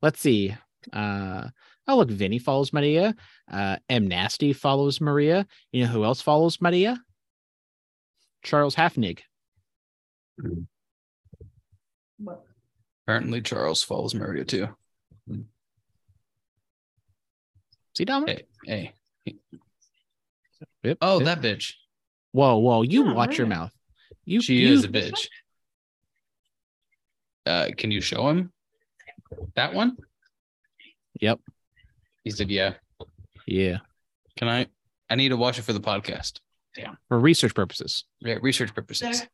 Let's 0.00 0.20
see. 0.20 0.54
Uh, 0.92 1.48
oh 1.86 1.96
look, 1.96 2.10
Vinny 2.10 2.38
follows 2.38 2.72
Maria. 2.72 3.14
Uh, 3.50 3.76
M 3.88 4.08
Nasty 4.08 4.52
follows 4.52 5.00
Maria. 5.00 5.46
You 5.70 5.84
know 5.84 5.90
who 5.90 6.04
else 6.04 6.20
follows 6.20 6.60
Maria? 6.60 7.00
Charles 8.42 8.74
Hafnig. 8.74 9.20
What? 12.18 12.42
Apparently, 13.06 13.40
Charles 13.42 13.82
follows 13.82 14.14
Maria 14.14 14.44
too. 14.44 14.68
See 17.96 18.04
Dominic? 18.04 18.46
Hey, 18.64 18.92
hey. 19.24 19.36
Yep, 20.82 20.98
Oh, 21.00 21.20
yep. 21.20 21.40
that 21.40 21.42
bitch. 21.42 21.74
Whoa, 22.32 22.56
whoa! 22.58 22.82
You 22.82 23.06
Yeah, 23.06 23.12
watch 23.14 23.38
your 23.38 23.46
mouth. 23.46 23.72
You 24.24 24.40
She 24.40 24.54
you, 24.56 24.72
is 24.72 24.84
a 24.84 24.88
bitch. 24.88 25.28
Uh, 27.46 27.68
can 27.76 27.90
you 27.90 28.00
show 28.00 28.28
him 28.28 28.52
that 29.56 29.74
one? 29.74 29.96
Yep. 31.20 31.40
He 32.24 32.30
said, 32.30 32.50
"Yeah." 32.50 32.74
Yeah. 33.46 33.78
Can 34.36 34.48
I? 34.48 34.66
I 35.10 35.14
need 35.16 35.30
to 35.30 35.36
watch 35.36 35.58
it 35.58 35.62
for 35.62 35.72
the 35.72 35.80
podcast. 35.80 36.40
Yeah. 36.76 36.92
For 37.08 37.18
research 37.18 37.54
purposes. 37.54 38.04
Yeah, 38.20 38.38
research 38.40 38.74
purposes. 38.74 39.20
There. 39.20 39.28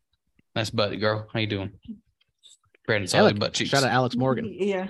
Nice 0.56 0.70
butt, 0.70 0.98
girl. 0.98 1.28
How 1.32 1.38
you 1.40 1.46
doing? 1.46 1.72
Brandon 2.86 3.02
Alec, 3.04 3.11
solid 3.11 3.38
butt 3.40 3.52
cheeks. 3.52 3.70
shout 3.70 3.84
out 3.84 3.90
Alex 3.90 4.16
Morgan. 4.16 4.52
Yeah. 4.59 4.88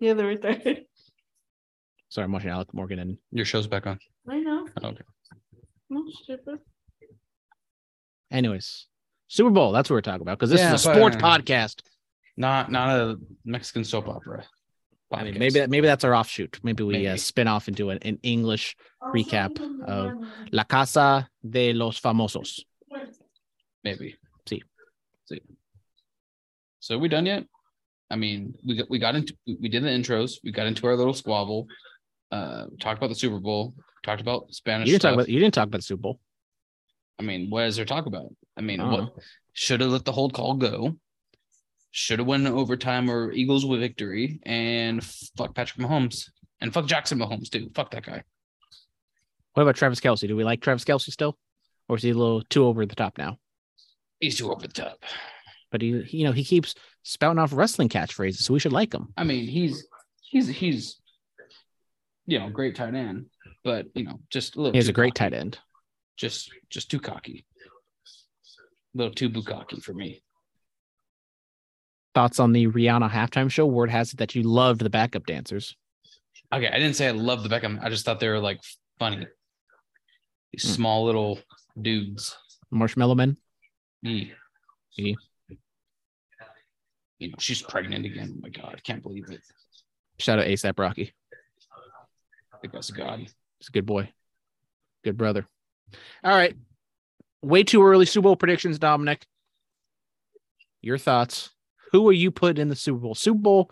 Yeah, 0.00 0.14
they're 0.14 0.26
right 0.26 0.40
there. 0.40 0.76
Sorry, 2.08 2.24
I'm 2.24 2.32
watching 2.32 2.50
Alex 2.50 2.72
Morgan 2.72 2.98
and 2.98 3.18
Your 3.30 3.44
show's 3.44 3.66
back 3.66 3.86
on. 3.86 3.98
I 4.28 4.40
know. 4.40 4.66
Okay. 4.82 5.02
No 5.90 6.04
stupid. 6.22 6.58
anyways. 8.30 8.86
Super 9.28 9.50
Bowl, 9.50 9.72
that's 9.72 9.88
what 9.90 9.94
we're 9.94 10.00
talking 10.00 10.22
about 10.22 10.38
because 10.38 10.50
this 10.50 10.60
Yeah, 10.60 10.74
is 10.74 10.86
a 10.86 10.94
sports 10.94 11.16
podcast. 11.16 11.80
Not 12.36 12.70
not 12.70 12.88
a 12.90 13.16
Mexican 13.44 13.84
soap 13.84 14.08
opera. 14.08 14.44
I 15.12 15.24
mean, 15.24 15.38
maybe 15.38 15.60
that 15.60 15.70
maybe 15.70 15.86
that's 15.86 16.02
our 16.02 16.14
offshoot. 16.14 16.58
Maybe 16.64 16.82
we 16.82 17.06
Uh, 17.06 17.16
spin 17.16 17.46
off 17.46 17.68
into 17.68 17.90
an, 17.90 17.98
an 18.02 18.18
English 18.22 18.76
recap 19.14 19.60
of 19.86 20.12
La 20.50 20.64
Casa 20.64 21.28
de 21.48 21.72
los 21.72 22.00
Famosos. 22.00 22.60
maybe. 23.84 24.16
See. 24.48 24.62
See. 25.26 25.40
So 26.80 26.96
are 26.96 26.98
we 26.98 27.08
done 27.08 27.26
yet? 27.26 27.46
I 28.10 28.16
mean, 28.16 28.54
we 28.66 28.76
got 28.76 28.90
we 28.90 28.98
got 28.98 29.14
into 29.14 29.36
we 29.46 29.68
did 29.68 29.84
the 29.84 29.88
intros. 29.88 30.38
We 30.42 30.50
got 30.50 30.66
into 30.66 30.86
our 30.86 30.96
little 30.96 31.14
squabble. 31.14 31.68
Uh, 32.32 32.66
talked 32.80 32.98
about 32.98 33.08
the 33.10 33.14
Super 33.14 33.38
Bowl. 33.38 33.74
Talked 34.02 34.20
about 34.20 34.52
Spanish. 34.52 34.88
You 34.88 34.94
didn't 34.94 35.02
talk 35.02 35.14
about 35.14 35.28
you 35.28 35.38
didn't 35.38 35.54
talk 35.54 35.68
about 35.68 35.78
the 35.78 35.82
Super 35.82 36.00
Bowl. 36.02 36.20
I 37.18 37.22
mean, 37.22 37.48
what 37.50 37.64
is 37.64 37.76
there 37.76 37.84
to 37.84 37.88
talk 37.88 38.06
about? 38.06 38.34
I 38.56 38.60
mean, 38.60 38.80
I 38.80 38.90
don't 38.90 39.04
what 39.04 39.22
should 39.52 39.80
have 39.80 39.90
let 39.90 40.04
the 40.04 40.12
hold 40.12 40.34
call 40.34 40.54
go? 40.54 40.96
Should 41.96 42.18
have 42.18 42.26
won 42.26 42.44
overtime 42.48 43.08
or 43.08 43.30
Eagles 43.30 43.64
with 43.64 43.78
victory, 43.78 44.40
and 44.44 45.02
fuck 45.38 45.54
Patrick 45.54 45.86
Mahomes 45.86 46.28
and 46.60 46.74
fuck 46.74 46.86
Jackson 46.86 47.20
Mahomes 47.20 47.48
too. 47.48 47.70
Fuck 47.72 47.92
that 47.92 48.04
guy. 48.04 48.24
What 49.52 49.62
about 49.62 49.76
Travis 49.76 50.00
Kelce? 50.00 50.26
Do 50.26 50.34
we 50.34 50.42
like 50.42 50.60
Travis 50.60 50.82
Kelce 50.84 51.12
still, 51.12 51.38
or 51.88 51.96
is 51.96 52.02
he 52.02 52.10
a 52.10 52.14
little 52.14 52.42
too 52.42 52.64
over 52.66 52.84
the 52.84 52.96
top 52.96 53.16
now? 53.16 53.38
He's 54.18 54.36
too 54.38 54.50
over 54.50 54.66
the 54.66 54.72
top. 54.72 55.04
But 55.70 55.82
he, 55.82 56.02
he- 56.02 56.18
you 56.18 56.24
know, 56.24 56.32
he 56.32 56.42
keeps 56.42 56.74
spouting 57.04 57.38
off 57.38 57.52
wrestling 57.52 57.88
catchphrases, 57.88 58.38
so 58.38 58.52
we 58.52 58.58
should 58.58 58.72
like 58.72 58.92
him. 58.92 59.12
I 59.16 59.22
mean, 59.22 59.46
he's 59.46 59.86
he's 60.20 60.48
he's 60.48 61.00
you 62.26 62.40
know 62.40 62.50
great 62.50 62.74
tight 62.74 62.94
end, 62.96 63.26
but 63.62 63.86
you 63.94 64.02
know 64.02 64.18
just 64.30 64.56
a 64.56 64.58
little. 64.58 64.72
He 64.72 64.78
has 64.78 64.86
too 64.86 64.90
a 64.90 64.94
great 64.94 65.14
cocky. 65.14 65.30
tight 65.30 65.38
end. 65.38 65.58
Just 66.16 66.50
just 66.70 66.90
too 66.90 66.98
cocky. 66.98 67.46
A 68.96 68.98
little 68.98 69.14
too 69.14 69.30
bukkake 69.30 69.80
for 69.80 69.94
me. 69.94 70.23
Thoughts 72.14 72.38
on 72.38 72.52
the 72.52 72.68
Rihanna 72.68 73.10
halftime 73.10 73.50
show? 73.50 73.66
Word 73.66 73.90
has 73.90 74.12
it 74.12 74.18
that 74.18 74.34
you 74.34 74.42
loved 74.44 74.80
the 74.80 74.90
backup 74.90 75.26
dancers. 75.26 75.76
Okay, 76.52 76.68
I 76.68 76.78
didn't 76.78 76.94
say 76.94 77.08
I 77.08 77.10
loved 77.10 77.42
the 77.42 77.48
Beckham. 77.48 77.82
I 77.82 77.88
just 77.88 78.04
thought 78.04 78.20
they 78.20 78.28
were 78.28 78.38
like 78.38 78.60
funny. 78.98 79.26
These 80.52 80.62
Hmm. 80.64 80.70
small 80.74 81.04
little 81.04 81.40
dudes. 81.80 82.36
Marshmallow 82.70 83.16
Men. 83.16 83.36
Yeah. 84.02 84.26
Yeah. 84.96 85.14
You 87.18 87.28
know, 87.30 87.34
she's 87.38 87.62
pregnant 87.62 88.06
again. 88.06 88.34
Oh 88.36 88.40
my 88.42 88.48
god, 88.50 88.74
I 88.76 88.80
can't 88.80 89.02
believe 89.02 89.30
it. 89.30 89.40
Shout 90.18 90.38
out 90.38 90.46
ASAP 90.46 90.78
Rocky. 90.78 91.12
I 92.52 92.58
think 92.60 92.72
that's 92.72 92.90
God. 92.90 93.18
He's 93.20 93.68
a 93.68 93.72
good 93.72 93.86
boy. 93.86 94.12
Good 95.02 95.16
brother. 95.16 95.46
All 96.22 96.36
right. 96.36 96.54
Way 97.42 97.64
too 97.64 97.82
early 97.84 98.06
Super 98.06 98.24
Bowl 98.24 98.36
predictions, 98.36 98.78
Dominic. 98.78 99.26
Your 100.80 100.98
thoughts. 100.98 101.50
Who 101.94 102.08
are 102.08 102.12
you 102.12 102.32
putting 102.32 102.60
in 102.60 102.68
the 102.70 102.74
Super 102.74 102.98
Bowl? 102.98 103.14
Super 103.14 103.38
Bowl 103.38 103.70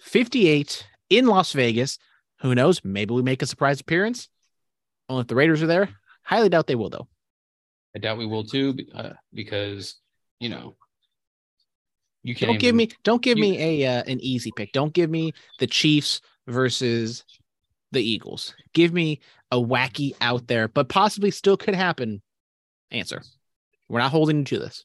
58 0.00 0.84
in 1.10 1.26
Las 1.28 1.52
Vegas. 1.52 2.00
Who 2.40 2.52
knows? 2.52 2.80
Maybe 2.82 3.14
we 3.14 3.22
make 3.22 3.42
a 3.42 3.46
surprise 3.46 3.80
appearance. 3.80 4.28
Only 5.08 5.20
if 5.20 5.28
the 5.28 5.36
Raiders 5.36 5.62
are 5.62 5.68
there. 5.68 5.88
Highly 6.24 6.48
doubt 6.48 6.66
they 6.66 6.74
will, 6.74 6.90
though. 6.90 7.06
I 7.94 8.00
doubt 8.00 8.18
we 8.18 8.26
will 8.26 8.42
too, 8.42 8.76
uh, 8.92 9.10
because 9.32 9.94
you 10.40 10.48
know 10.48 10.74
you 12.24 12.34
can't 12.34 12.48
Don't 12.50 12.58
give 12.58 12.68
even- 12.70 12.76
me 12.76 12.88
don't 13.04 13.22
give 13.22 13.38
you- 13.38 13.42
me 13.44 13.82
a 13.84 13.98
uh, 14.00 14.02
an 14.08 14.18
easy 14.20 14.50
pick. 14.56 14.72
Don't 14.72 14.92
give 14.92 15.08
me 15.08 15.32
the 15.60 15.68
Chiefs 15.68 16.20
versus 16.48 17.24
the 17.92 18.02
Eagles. 18.02 18.52
Give 18.72 18.92
me 18.92 19.20
a 19.52 19.58
wacky 19.58 20.16
out 20.20 20.48
there, 20.48 20.66
but 20.66 20.88
possibly 20.88 21.30
still 21.30 21.56
could 21.56 21.76
happen. 21.76 22.20
Answer. 22.90 23.22
We're 23.88 24.00
not 24.00 24.10
holding 24.10 24.38
you 24.38 24.44
to 24.46 24.58
this. 24.58 24.84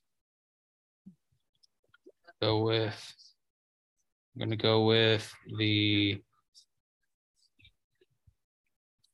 Go 2.41 2.63
with. 2.63 3.13
I'm 4.35 4.39
gonna 4.39 4.55
go 4.55 4.85
with 4.85 5.31
the. 5.57 6.21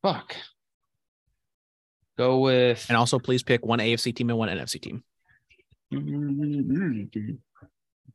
Fuck. 0.02 0.36
Go 2.18 2.40
with. 2.40 2.86
And 2.88 2.98
also, 2.98 3.20
please 3.20 3.44
pick 3.44 3.66
one 3.66 3.80
AFC 3.80 4.16
team 4.16 4.30
and 4.30 4.40
one 4.40 4.50
NFC 4.50 4.82
team. 4.82 5.04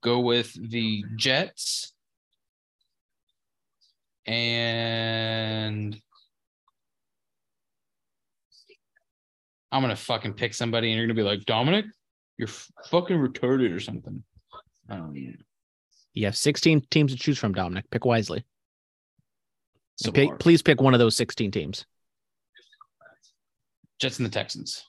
Go 0.03 0.21
with 0.21 0.71
the 0.71 1.05
Jets. 1.17 1.93
And 4.27 6.01
I'm 9.73 9.83
gonna 9.83 9.97
fucking 9.97 10.35
pick 10.35 10.55
somebody, 10.55 10.91
and 10.91 10.97
you're 10.97 11.07
gonna 11.07 11.15
be 11.15 11.23
like, 11.23 11.45
Dominic, 11.45 11.85
you're 12.39 12.49
fucking 12.49 13.17
retarded 13.17 13.75
or 13.75 13.81
something. 13.81 14.25
Um, 14.91 15.15
You 16.13 16.27
have 16.27 16.37
16 16.37 16.83
teams 16.91 17.13
to 17.13 17.19
choose 17.19 17.39
from, 17.39 17.55
Dominic. 17.55 17.89
Pick 17.91 18.05
wisely. 18.05 18.45
so 19.97 20.11
pick, 20.11 20.39
please 20.39 20.63
pick 20.63 20.81
one 20.81 20.95
of 20.95 21.01
those 21.01 21.17
16 21.17 21.51
teams. 21.51 21.87
Jets 24.01 24.19
and 24.19 24.27
the 24.27 24.31
Texans. 24.31 24.85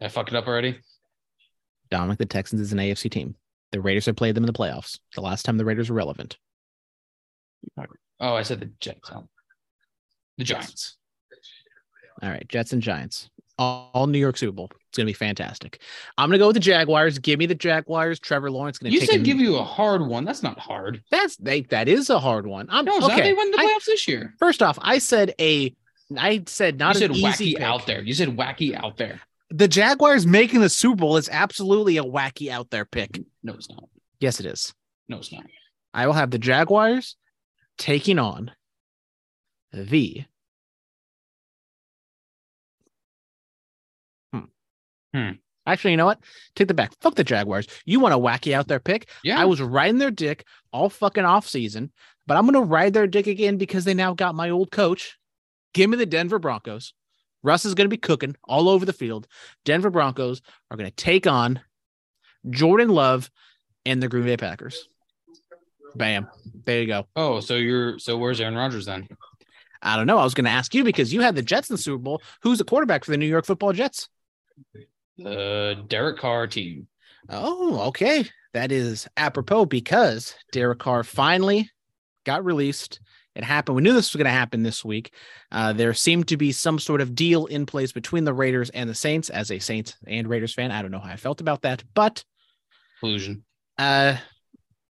Did 0.00 0.06
I 0.06 0.08
fuck 0.08 0.28
it 0.28 0.34
up 0.34 0.48
already? 0.48 0.78
Dominic, 1.90 2.18
the 2.18 2.26
Texans 2.26 2.60
is 2.60 2.72
an 2.72 2.78
AFC 2.78 3.10
team. 3.10 3.36
The 3.70 3.80
Raiders 3.80 4.06
have 4.06 4.16
played 4.16 4.34
them 4.34 4.44
in 4.44 4.46
the 4.46 4.52
playoffs. 4.52 4.98
The 5.14 5.20
last 5.20 5.44
time 5.44 5.56
the 5.56 5.64
Raiders 5.64 5.88
were 5.88 5.96
relevant. 5.96 6.36
Oh, 7.78 8.34
I 8.34 8.42
said 8.42 8.60
the 8.60 8.70
Jets. 8.80 9.10
Oh. 9.12 9.28
The 10.38 10.44
Giants. 10.44 10.96
All 12.22 12.30
right, 12.30 12.46
Jets 12.48 12.72
and 12.72 12.82
Giants. 12.82 13.30
All, 13.58 13.90
all 13.94 14.06
New 14.06 14.18
York 14.18 14.36
Super 14.36 14.52
Bowl. 14.52 14.70
It's 14.88 14.96
gonna 14.96 15.06
be 15.06 15.12
fantastic. 15.12 15.80
I'm 16.18 16.28
gonna 16.28 16.38
go 16.38 16.48
with 16.48 16.54
the 16.54 16.60
Jaguars. 16.60 17.18
Give 17.18 17.38
me 17.38 17.46
the 17.46 17.54
Jaguars. 17.54 18.18
Trevor 18.18 18.50
Lawrence 18.50 18.78
gonna 18.78 18.92
You 18.92 19.00
take 19.00 19.10
said 19.10 19.24
give 19.24 19.38
you 19.38 19.56
a 19.56 19.62
hard 19.64 20.06
one. 20.06 20.24
That's 20.24 20.42
not 20.42 20.58
hard. 20.58 21.02
That's 21.10 21.36
they, 21.36 21.62
that 21.62 21.88
is 21.88 22.10
a 22.10 22.18
hard 22.18 22.46
one. 22.46 22.66
I'm 22.70 22.84
No, 22.84 22.96
okay. 22.98 23.20
They 23.22 23.32
won 23.32 23.50
the 23.50 23.58
I- 23.58 23.64
playoffs 23.66 23.86
this 23.86 24.06
year. 24.08 24.34
first 24.38 24.62
off, 24.62 24.78
I 24.82 24.98
said 24.98 25.34
a. 25.40 25.74
I 26.16 26.42
said 26.46 26.78
not 26.78 26.94
you 26.96 27.00
said 27.00 27.10
wacky 27.12 27.30
easy 27.30 27.54
pick. 27.54 27.62
out 27.62 27.86
there. 27.86 28.02
You 28.02 28.12
said 28.12 28.28
wacky 28.36 28.74
out 28.74 28.96
there. 28.98 29.20
The 29.50 29.68
Jaguars 29.68 30.26
making 30.26 30.60
the 30.60 30.68
Super 30.68 30.96
Bowl 30.96 31.16
is 31.16 31.28
absolutely 31.30 31.96
a 31.98 32.04
wacky 32.04 32.50
out 32.50 32.70
there 32.70 32.84
pick. 32.84 33.20
No, 33.42 33.54
it's 33.54 33.68
not. 33.70 33.84
Yes, 34.20 34.40
it 34.40 34.46
is. 34.46 34.74
No, 35.08 35.18
it's 35.18 35.32
not. 35.32 35.44
I 35.94 36.06
will 36.06 36.14
have 36.14 36.30
the 36.30 36.38
Jaguars 36.38 37.16
taking 37.78 38.18
on 38.18 38.50
the. 39.72 40.24
Hmm. 45.14 45.32
Actually, 45.66 45.92
you 45.92 45.96
know 45.96 46.06
what? 46.06 46.20
Take 46.56 46.68
the 46.68 46.74
back. 46.74 46.92
Fuck 47.00 47.14
the 47.14 47.22
Jaguars. 47.24 47.66
You 47.84 48.00
want 48.00 48.14
a 48.14 48.18
wacky 48.18 48.52
out 48.52 48.66
there 48.66 48.80
pick? 48.80 49.08
Yeah. 49.22 49.40
I 49.40 49.44
was 49.44 49.60
riding 49.60 49.98
their 49.98 50.10
dick 50.10 50.44
all 50.72 50.88
fucking 50.88 51.24
off 51.24 51.46
season, 51.46 51.92
but 52.26 52.36
I'm 52.36 52.46
gonna 52.46 52.62
ride 52.62 52.94
their 52.94 53.06
dick 53.06 53.26
again 53.26 53.58
because 53.58 53.84
they 53.84 53.94
now 53.94 54.14
got 54.14 54.34
my 54.34 54.50
old 54.50 54.70
coach. 54.72 55.18
Give 55.72 55.88
me 55.88 55.96
the 55.96 56.06
Denver 56.06 56.38
Broncos. 56.38 56.94
Russ 57.44 57.64
is 57.64 57.74
gonna 57.74 57.88
be 57.88 57.96
cooking 57.96 58.36
all 58.44 58.68
over 58.68 58.84
the 58.84 58.92
field. 58.92 59.28
Denver 59.64 59.90
Broncos 59.90 60.42
are 60.70 60.76
gonna 60.76 60.90
take 60.90 61.26
on 61.26 61.60
Jordan 62.50 62.88
Love 62.88 63.30
and 63.86 64.02
the 64.02 64.08
Green 64.08 64.24
Bay 64.24 64.36
Packers. 64.36 64.88
Bam. 65.94 66.28
There 66.64 66.80
you 66.80 66.86
go. 66.86 67.06
oh, 67.16 67.40
so 67.40 67.54
you're 67.54 67.98
so 67.98 68.16
where's 68.16 68.40
Aaron 68.40 68.54
Rodgers 68.56 68.86
then? 68.86 69.06
I 69.82 69.96
don't 69.96 70.06
know. 70.06 70.18
I 70.18 70.24
was 70.24 70.34
going 70.34 70.44
to 70.44 70.50
ask 70.50 70.74
you 70.74 70.84
because 70.84 71.12
you 71.12 71.22
had 71.22 71.34
the 71.34 71.42
Jets 71.42 71.68
in 71.68 71.74
the 71.74 71.82
Super 71.82 71.98
Bowl. 71.98 72.22
Who's 72.42 72.58
the 72.58 72.64
quarterback 72.64 73.04
for 73.04 73.10
the 73.10 73.16
New 73.16 73.26
York 73.26 73.44
Football 73.44 73.72
Jets? 73.72 74.08
The 75.18 75.84
Derek 75.88 76.18
Carr 76.18 76.46
team. 76.46 76.86
Oh, 77.28 77.80
okay. 77.88 78.24
That 78.54 78.72
is 78.72 79.08
apropos 79.16 79.66
because 79.66 80.34
Derek 80.52 80.78
Carr 80.78 81.04
finally 81.04 81.70
got 82.24 82.44
released. 82.44 83.00
It 83.34 83.44
happened. 83.44 83.76
We 83.76 83.82
knew 83.82 83.94
this 83.94 84.12
was 84.12 84.18
going 84.18 84.26
to 84.26 84.38
happen 84.38 84.62
this 84.62 84.84
week. 84.84 85.14
Uh, 85.50 85.72
there 85.72 85.94
seemed 85.94 86.28
to 86.28 86.36
be 86.36 86.52
some 86.52 86.78
sort 86.78 87.00
of 87.00 87.14
deal 87.14 87.46
in 87.46 87.64
place 87.64 87.92
between 87.92 88.24
the 88.24 88.34
Raiders 88.34 88.68
and 88.70 88.90
the 88.90 88.94
Saints. 88.94 89.30
As 89.30 89.50
a 89.50 89.58
Saints 89.58 89.96
and 90.06 90.28
Raiders 90.28 90.52
fan, 90.52 90.70
I 90.70 90.82
don't 90.82 90.90
know 90.90 90.98
how 90.98 91.12
I 91.12 91.16
felt 91.16 91.40
about 91.40 91.62
that, 91.62 91.82
but 91.94 92.22
Collusion. 93.00 93.44
uh, 93.78 94.16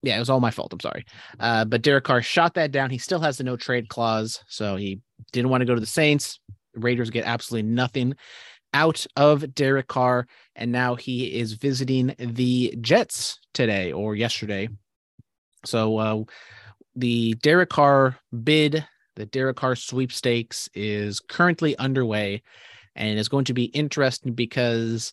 yeah, 0.02 0.16
it 0.16 0.18
was 0.18 0.30
all 0.30 0.40
my 0.40 0.50
fault. 0.50 0.72
I'm 0.72 0.80
sorry. 0.80 1.04
Uh, 1.38 1.64
but 1.64 1.82
Derek 1.82 2.02
Carr 2.02 2.22
shot 2.22 2.54
that 2.54 2.72
down. 2.72 2.90
He 2.90 2.98
still 2.98 3.20
has 3.20 3.38
the 3.38 3.44
no 3.44 3.56
trade 3.56 3.88
clause, 3.88 4.42
so 4.48 4.74
he 4.74 5.00
didn't 5.30 5.50
want 5.50 5.60
to 5.60 5.66
go 5.66 5.76
to 5.76 5.80
the 5.80 5.86
Saints. 5.86 6.40
Raiders 6.74 7.10
get 7.10 7.24
absolutely 7.24 7.70
nothing 7.70 8.16
out 8.74 9.06
of 9.16 9.54
Derek 9.54 9.88
Carr, 9.88 10.26
and 10.54 10.72
now 10.72 10.94
he 10.94 11.38
is 11.38 11.54
visiting 11.54 12.14
the 12.18 12.76
Jets 12.80 13.38
today 13.54 13.92
or 13.92 14.14
yesterday. 14.14 14.68
So 15.64 15.98
uh, 15.98 16.22
the 16.96 17.34
Derek 17.34 17.70
Carr 17.70 18.18
bid, 18.42 18.86
the 19.16 19.26
Derek 19.26 19.56
Carr 19.56 19.76
sweepstakes 19.76 20.68
is 20.74 21.20
currently 21.20 21.76
underway 21.78 22.42
and 22.94 23.18
is 23.18 23.28
going 23.28 23.44
to 23.46 23.54
be 23.54 23.64
interesting 23.64 24.34
because 24.34 25.12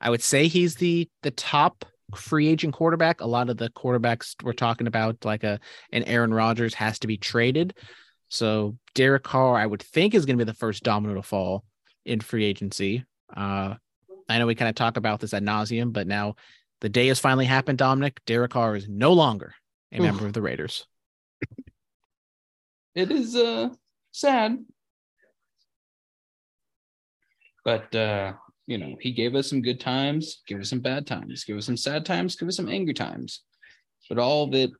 I 0.00 0.10
would 0.10 0.22
say 0.22 0.48
he's 0.48 0.76
the 0.76 1.08
the 1.22 1.30
top 1.30 1.84
free 2.14 2.48
agent 2.48 2.74
quarterback. 2.74 3.20
A 3.20 3.26
lot 3.26 3.50
of 3.50 3.56
the 3.56 3.70
quarterbacks 3.70 4.34
we're 4.42 4.52
talking 4.52 4.86
about, 4.86 5.24
like 5.24 5.44
a 5.44 5.58
an 5.92 6.04
Aaron 6.04 6.32
Rodgers, 6.32 6.74
has 6.74 6.98
to 7.00 7.06
be 7.06 7.16
traded. 7.16 7.74
So 8.28 8.76
Derek 8.94 9.22
Carr, 9.24 9.56
I 9.56 9.66
would 9.66 9.82
think, 9.82 10.14
is 10.14 10.26
going 10.26 10.38
to 10.38 10.44
be 10.44 10.50
the 10.50 10.56
first 10.56 10.82
domino 10.82 11.14
to 11.14 11.22
fall 11.22 11.64
in 12.06 12.20
free 12.20 12.44
agency. 12.44 13.04
Uh, 13.36 13.74
I 14.28 14.38
know 14.38 14.46
we 14.46 14.54
kind 14.54 14.68
of 14.68 14.74
talk 14.74 14.96
about 14.96 15.20
this 15.20 15.34
ad 15.34 15.44
nauseum, 15.44 15.92
but 15.92 16.06
now 16.06 16.36
the 16.80 16.88
day 16.88 17.08
has 17.08 17.18
finally 17.18 17.44
happened. 17.44 17.78
Dominic 17.78 18.20
Derek 18.26 18.52
Carr 18.52 18.76
is 18.76 18.88
no 18.88 19.12
longer 19.12 19.54
a 19.92 19.96
Oof. 19.96 20.02
member 20.02 20.26
of 20.26 20.32
the 20.32 20.42
Raiders. 20.42 20.86
It 22.94 23.10
is 23.10 23.36
uh 23.36 23.68
sad. 24.12 24.64
But 27.64 27.94
uh, 27.94 28.32
you 28.66 28.78
know, 28.78 28.96
he 29.00 29.12
gave 29.12 29.34
us 29.34 29.50
some 29.50 29.60
good 29.60 29.80
times, 29.80 30.42
gave 30.46 30.60
us 30.60 30.70
some 30.70 30.80
bad 30.80 31.06
times, 31.06 31.44
gave 31.44 31.56
us 31.56 31.66
some 31.66 31.76
sad 31.76 32.06
times, 32.06 32.36
gave 32.36 32.48
us 32.48 32.56
some 32.56 32.68
angry 32.68 32.94
times. 32.94 33.42
But 34.08 34.18
all 34.18 34.44
of 34.44 34.54
it 34.54 34.70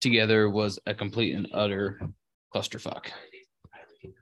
together 0.00 0.48
was 0.48 0.78
a 0.86 0.94
complete 0.94 1.34
and 1.34 1.48
utter 1.52 2.00
clusterfuck. 2.54 3.06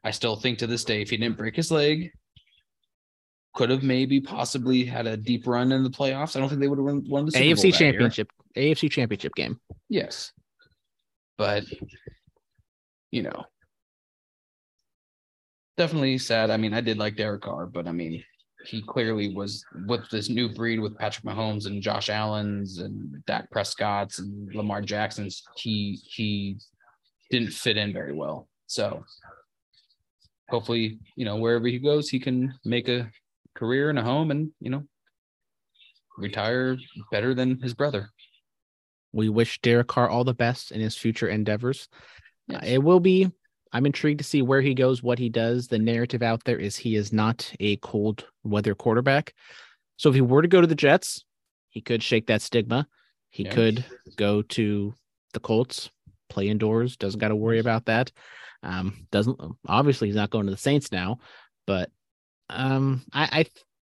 I 0.04 0.10
still 0.10 0.36
think 0.36 0.58
to 0.58 0.66
this 0.66 0.84
day, 0.84 1.02
if 1.02 1.10
he 1.10 1.16
didn't 1.16 1.36
break 1.36 1.56
his 1.56 1.70
leg, 1.70 2.10
could 3.54 3.70
have 3.70 3.82
maybe 3.82 4.20
possibly 4.20 4.84
had 4.84 5.06
a 5.06 5.16
deep 5.16 5.46
run 5.46 5.72
in 5.72 5.82
the 5.82 5.90
playoffs. 5.90 6.36
I 6.36 6.40
don't 6.40 6.48
think 6.48 6.60
they 6.60 6.68
would 6.68 6.78
have 6.78 6.86
won, 6.86 7.04
won 7.08 7.26
the 7.26 7.32
Super 7.32 7.44
AFC 7.44 7.56
that 7.56 7.64
year. 7.64 7.92
championship, 7.92 8.30
AFC 8.56 8.90
championship 8.90 9.34
game. 9.34 9.58
Yes. 9.88 10.32
But 11.36 11.64
you 13.10 13.22
know, 13.22 13.44
definitely 15.76 16.18
sad. 16.18 16.50
I 16.50 16.56
mean, 16.56 16.74
I 16.74 16.80
did 16.80 16.98
like 16.98 17.16
Derek 17.16 17.42
Carr, 17.42 17.66
but 17.66 17.86
I 17.86 17.92
mean, 17.92 18.22
he 18.64 18.82
clearly 18.82 19.34
was 19.34 19.64
with 19.86 20.08
this 20.10 20.28
new 20.28 20.48
breed 20.52 20.80
with 20.80 20.98
Patrick 20.98 21.24
Mahomes 21.24 21.66
and 21.66 21.82
Josh 21.82 22.10
Allen's 22.10 22.78
and 22.78 23.24
Dak 23.26 23.50
Prescott's 23.50 24.18
and 24.18 24.54
Lamar 24.54 24.82
Jackson's. 24.82 25.42
He 25.56 25.98
he 26.04 26.58
didn't 27.30 27.52
fit 27.52 27.76
in 27.76 27.92
very 27.92 28.12
well. 28.12 28.48
So 28.66 29.04
hopefully, 30.48 30.98
you 31.16 31.24
know, 31.24 31.36
wherever 31.36 31.66
he 31.66 31.78
goes, 31.78 32.08
he 32.08 32.18
can 32.18 32.54
make 32.64 32.88
a 32.88 33.10
career 33.54 33.90
and 33.90 33.98
a 33.98 34.02
home 34.02 34.30
and, 34.30 34.50
you 34.60 34.70
know, 34.70 34.84
retire 36.16 36.76
better 37.10 37.34
than 37.34 37.60
his 37.60 37.74
brother. 37.74 38.10
We 39.12 39.28
wish 39.28 39.60
Derek 39.60 39.88
Carr 39.88 40.08
all 40.08 40.24
the 40.24 40.34
best 40.34 40.72
in 40.72 40.80
his 40.80 40.96
future 40.96 41.28
endeavors. 41.28 41.88
Uh, 42.52 42.60
it 42.62 42.82
will 42.82 43.00
be. 43.00 43.30
I'm 43.72 43.86
intrigued 43.86 44.18
to 44.18 44.24
see 44.24 44.40
where 44.40 44.62
he 44.62 44.74
goes, 44.74 45.02
what 45.02 45.18
he 45.18 45.28
does. 45.28 45.68
The 45.68 45.78
narrative 45.78 46.22
out 46.22 46.44
there 46.44 46.58
is 46.58 46.76
he 46.76 46.96
is 46.96 47.12
not 47.12 47.52
a 47.60 47.76
cold 47.76 48.26
weather 48.42 48.74
quarterback. 48.74 49.34
So 49.96 50.08
if 50.08 50.14
he 50.14 50.22
were 50.22 50.42
to 50.42 50.48
go 50.48 50.60
to 50.60 50.66
the 50.66 50.74
Jets, 50.74 51.24
he 51.68 51.80
could 51.80 52.02
shake 52.02 52.26
that 52.28 52.42
stigma. 52.42 52.88
He 53.30 53.44
Yeah. 53.44 53.50
could 53.50 53.84
go 54.16 54.42
to 54.42 54.94
the 55.34 55.40
Colts, 55.40 55.90
play 56.30 56.48
indoors, 56.48 56.96
doesn't 56.96 57.20
got 57.20 57.28
to 57.28 57.36
worry 57.36 57.58
about 57.58 57.86
that. 57.86 58.10
Um, 58.62 59.06
doesn't 59.10 59.40
obviously 59.66 60.08
he's 60.08 60.16
not 60.16 60.30
going 60.30 60.46
to 60.46 60.50
the 60.50 60.56
Saints 60.56 60.90
now, 60.92 61.18
but 61.66 61.90
um, 62.50 63.02
I, 63.12 63.40
I 63.40 63.46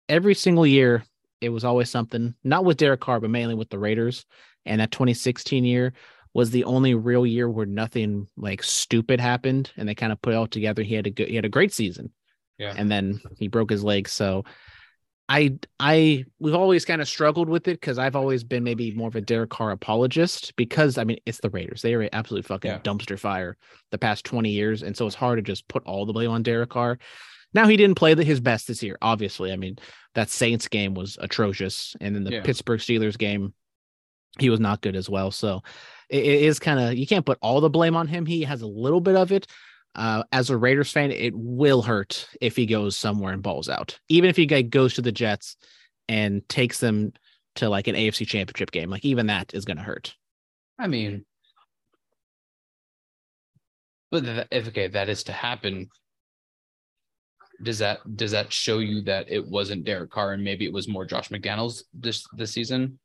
every 0.08 0.34
single 0.34 0.66
year 0.66 1.04
it 1.40 1.50
was 1.50 1.64
always 1.64 1.90
something. 1.90 2.34
Not 2.42 2.64
with 2.64 2.78
Derek 2.78 3.00
Carr, 3.00 3.20
but 3.20 3.30
mainly 3.30 3.54
with 3.54 3.70
the 3.70 3.78
Raiders. 3.78 4.24
And 4.64 4.80
that 4.80 4.90
2016 4.90 5.64
year 5.64 5.92
was 6.34 6.50
the 6.50 6.64
only 6.64 6.94
real 6.94 7.24
year 7.24 7.48
where 7.48 7.66
nothing 7.66 8.26
like 8.36 8.62
stupid 8.62 9.20
happened, 9.20 9.70
and 9.76 9.88
they 9.88 9.94
kind 9.94 10.12
of 10.12 10.20
put 10.20 10.32
it 10.32 10.36
all 10.36 10.46
together. 10.46 10.82
He 10.82 10.94
had 10.94 11.06
a 11.06 11.10
good, 11.10 11.28
he 11.28 11.36
had 11.36 11.44
a 11.44 11.50
great 11.50 11.72
season, 11.72 12.12
Yeah. 12.58 12.74
and 12.76 12.90
then 12.90 13.20
he 13.38 13.48
broke 13.48 13.70
his 13.70 13.84
leg. 13.84 14.08
So, 14.08 14.44
I, 15.28 15.58
I, 15.80 16.24
we've 16.38 16.54
always 16.54 16.84
kind 16.84 17.02
of 17.02 17.08
struggled 17.08 17.48
with 17.48 17.66
it 17.66 17.80
because 17.80 17.98
I've 17.98 18.14
always 18.14 18.44
been 18.44 18.62
maybe 18.62 18.92
more 18.92 19.08
of 19.08 19.16
a 19.16 19.20
Derek 19.20 19.50
Carr 19.50 19.72
apologist 19.72 20.54
because 20.56 20.98
I 20.98 21.04
mean 21.04 21.18
it's 21.26 21.40
the 21.40 21.50
Raiders. 21.50 21.82
They 21.82 21.94
are 21.94 22.02
an 22.02 22.10
absolute 22.12 22.44
fucking 22.44 22.70
Yeah. 22.70 22.78
dumpster 22.78 23.18
fire 23.18 23.56
the 23.90 23.98
past 23.98 24.24
20 24.24 24.50
years, 24.50 24.82
and 24.82 24.96
so 24.96 25.06
it's 25.06 25.16
hard 25.16 25.38
to 25.38 25.42
just 25.42 25.66
put 25.66 25.82
all 25.84 26.06
the 26.06 26.12
blame 26.12 26.30
on 26.30 26.42
Derek 26.44 26.70
Carr. 26.70 26.98
Now 27.54 27.66
he 27.66 27.76
didn't 27.76 27.96
play 27.96 28.14
the, 28.14 28.22
his 28.22 28.40
best 28.40 28.68
this 28.68 28.82
year, 28.82 28.98
obviously. 29.02 29.52
I 29.52 29.56
mean 29.56 29.78
that 30.14 30.30
Saints 30.30 30.68
game 30.68 30.94
was 30.94 31.18
atrocious, 31.20 31.96
and 32.00 32.14
then 32.14 32.22
the 32.24 32.32
Yeah. 32.32 32.42
Pittsburgh 32.42 32.80
Steelers 32.80 33.18
game, 33.18 33.52
he 34.38 34.48
was 34.48 34.60
not 34.60 34.80
good 34.80 34.94
as 34.94 35.10
well. 35.10 35.30
So 35.32 35.62
it, 36.08 36.24
it 36.24 36.42
is 36.42 36.60
kind 36.60 36.78
of 36.78 36.94
you 36.94 37.06
can't 37.06 37.26
put 37.26 37.38
all 37.42 37.60
the 37.60 37.68
blame 37.70 37.96
on 37.96 38.06
him. 38.06 38.26
He 38.26 38.42
has 38.42 38.62
a 38.62 38.66
little 38.68 39.00
bit 39.00 39.16
of 39.16 39.32
it. 39.32 39.48
Uh, 39.96 40.22
as 40.30 40.50
a 40.50 40.56
Raiders 40.56 40.92
fan, 40.92 41.10
it 41.10 41.34
will 41.34 41.80
hurt 41.80 42.28
if 42.40 42.54
he 42.54 42.66
goes 42.66 42.96
somewhere 42.96 43.32
and 43.32 43.42
balls 43.42 43.68
out. 43.68 43.98
Even 44.10 44.28
if 44.28 44.36
he 44.36 44.44
goes 44.44 44.94
to 44.94 45.02
the 45.02 45.10
Jets 45.10 45.56
and 46.06 46.46
takes 46.50 46.78
them 46.80 47.12
to 47.56 47.70
like 47.70 47.88
an 47.88 47.94
AFC 47.94 48.26
Championship 48.26 48.70
game, 48.70 48.90
like 48.90 49.06
even 49.06 49.26
that 49.28 49.54
is 49.54 49.64
going 49.64 49.78
to 49.78 49.82
hurt. 49.82 50.14
I 50.78 50.86
mean, 50.86 51.24
but 54.10 54.24
if 54.50 54.68
okay, 54.68 54.88
that 54.88 55.08
is 55.08 55.24
to 55.24 55.32
happen. 55.32 55.88
Does 57.62 57.78
that 57.78 58.00
does 58.16 58.32
that 58.32 58.52
show 58.52 58.80
you 58.80 59.00
that 59.04 59.30
it 59.30 59.46
wasn't 59.48 59.84
Derek 59.84 60.10
Carr 60.10 60.34
and 60.34 60.44
maybe 60.44 60.66
it 60.66 60.72
was 60.74 60.88
more 60.88 61.06
Josh 61.06 61.30
McDaniels 61.30 61.84
this 61.94 62.26
this 62.36 62.52
season? 62.52 62.98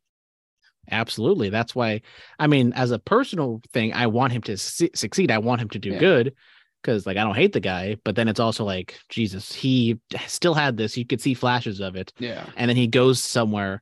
Absolutely. 0.89 1.50
That's 1.50 1.74
why, 1.74 2.02
I 2.38 2.48
mean, 2.48 2.74
as 2.74 2.92
a 2.92 3.00
personal 3.00 3.62
thing, 3.72 3.94
I 3.94 4.08
want 4.08 4.34
him 4.34 4.42
to 4.44 4.58
su- 4.58 4.89
succeed. 4.94 5.32
I 5.32 5.38
want 5.38 5.62
him 5.62 5.70
to 5.70 5.80
do 5.80 5.92
Yeah. 5.92 6.00
good 6.00 6.34
because, 6.82 7.06
like, 7.06 7.18
I 7.18 7.24
don't 7.24 7.36
hate 7.36 7.54
the 7.54 7.60
guy, 7.60 7.98
but 8.04 8.16
then 8.16 8.28
it's 8.28 8.40
also 8.40 8.64
like, 8.66 9.00
Jesus, 9.10 9.52
he 9.52 10.00
still 10.28 10.54
had 10.54 10.78
this. 10.78 10.98
You 10.98 11.06
could 11.06 11.22
see 11.22 11.34
flashes 11.34 11.80
of 11.80 11.96
it. 11.96 12.12
Yeah, 12.20 12.46
And 12.56 12.70
then 12.70 12.78
he 12.78 12.88
goes 12.88 13.22
somewhere 13.22 13.82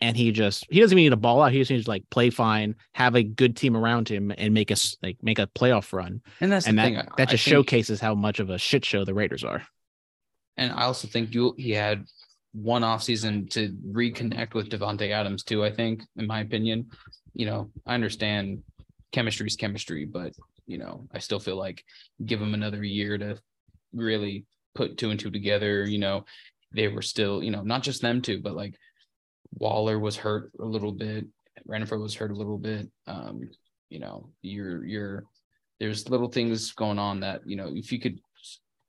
and 0.00 0.16
he 0.16 0.32
just, 0.32 0.66
he 0.70 0.80
doesn't 0.80 0.96
even 0.96 1.04
need 1.04 1.12
a 1.12 1.16
ball 1.16 1.42
out. 1.42 1.52
He 1.52 1.58
just 1.58 1.70
needs 1.70 1.84
to 1.84 1.90
like 1.90 2.04
play 2.10 2.30
fine, 2.30 2.74
have 2.92 3.14
a 3.14 3.22
good 3.22 3.56
team 3.56 3.76
around 3.76 4.08
him, 4.08 4.32
and 4.36 4.52
make 4.52 4.70
us 4.70 4.96
like 5.02 5.16
make 5.22 5.38
a 5.38 5.46
playoff 5.46 5.92
run. 5.92 6.20
and 6.40 6.52
that's 6.52 6.66
and 6.66 6.78
the 6.78 6.82
that, 6.82 6.88
thing. 6.88 7.08
That 7.16 7.28
just 7.30 7.44
showcases 7.44 8.00
how 8.00 8.14
much 8.14 8.38
of 8.40 8.50
a 8.50 8.58
shit 8.58 8.84
show 8.84 9.04
the 9.04 9.14
Raiders 9.14 9.44
are. 9.44 9.62
And 10.56 10.72
I 10.72 10.82
also 10.82 11.08
think 11.08 11.34
you 11.34 11.54
he 11.56 11.70
had 11.70 12.04
one 12.52 12.82
off 12.82 13.02
season 13.02 13.46
to 13.48 13.74
reconnect 13.90 14.54
with 14.54 14.70
Davante 14.70 15.10
Adams 15.10 15.44
too. 15.44 15.64
I 15.64 15.70
think, 15.70 16.02
in 16.16 16.26
my 16.26 16.40
opinion, 16.40 16.86
you 17.34 17.46
know, 17.46 17.70
I 17.86 17.94
understand 17.94 18.62
chemistry 19.12 19.46
is 19.46 19.56
chemistry, 19.56 20.04
but 20.04 20.32
you 20.66 20.78
know, 20.78 21.06
I 21.12 21.18
still 21.18 21.40
feel 21.40 21.56
like 21.56 21.84
give 22.24 22.40
him 22.40 22.54
another 22.54 22.82
year 22.82 23.18
to 23.18 23.38
really 23.92 24.46
put 24.74 24.98
two 24.98 25.10
and 25.10 25.18
two 25.18 25.30
together. 25.30 25.84
You 25.84 25.98
know, 25.98 26.24
they 26.72 26.88
were 26.88 27.02
still, 27.02 27.42
you 27.42 27.50
know, 27.50 27.62
not 27.62 27.82
just 27.82 28.02
them 28.02 28.22
two, 28.22 28.40
but 28.40 28.56
like 28.56 28.74
Waller 29.58 29.98
was 29.98 30.16
hurt 30.16 30.52
a 30.60 30.64
little 30.64 30.92
bit, 30.92 31.26
Renfrow 31.68 32.00
was 32.00 32.14
hurt 32.14 32.30
a 32.30 32.36
little 32.36 32.58
bit. 32.58 32.88
Um, 33.06 33.48
you 33.88 34.00
know, 34.00 34.30
you're 34.42 34.84
you're 34.84 35.24
there's 35.78 36.08
little 36.08 36.28
things 36.28 36.72
going 36.72 36.98
on 36.98 37.20
that 37.20 37.42
you 37.46 37.56
know 37.56 37.70
if 37.74 37.92
you 37.92 38.00
could 38.00 38.18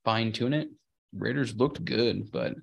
fine 0.04 0.32
tune 0.32 0.54
it 0.54 0.68
Raiders 1.12 1.54
looked 1.56 1.84
good, 1.84 2.30
but 2.30 2.54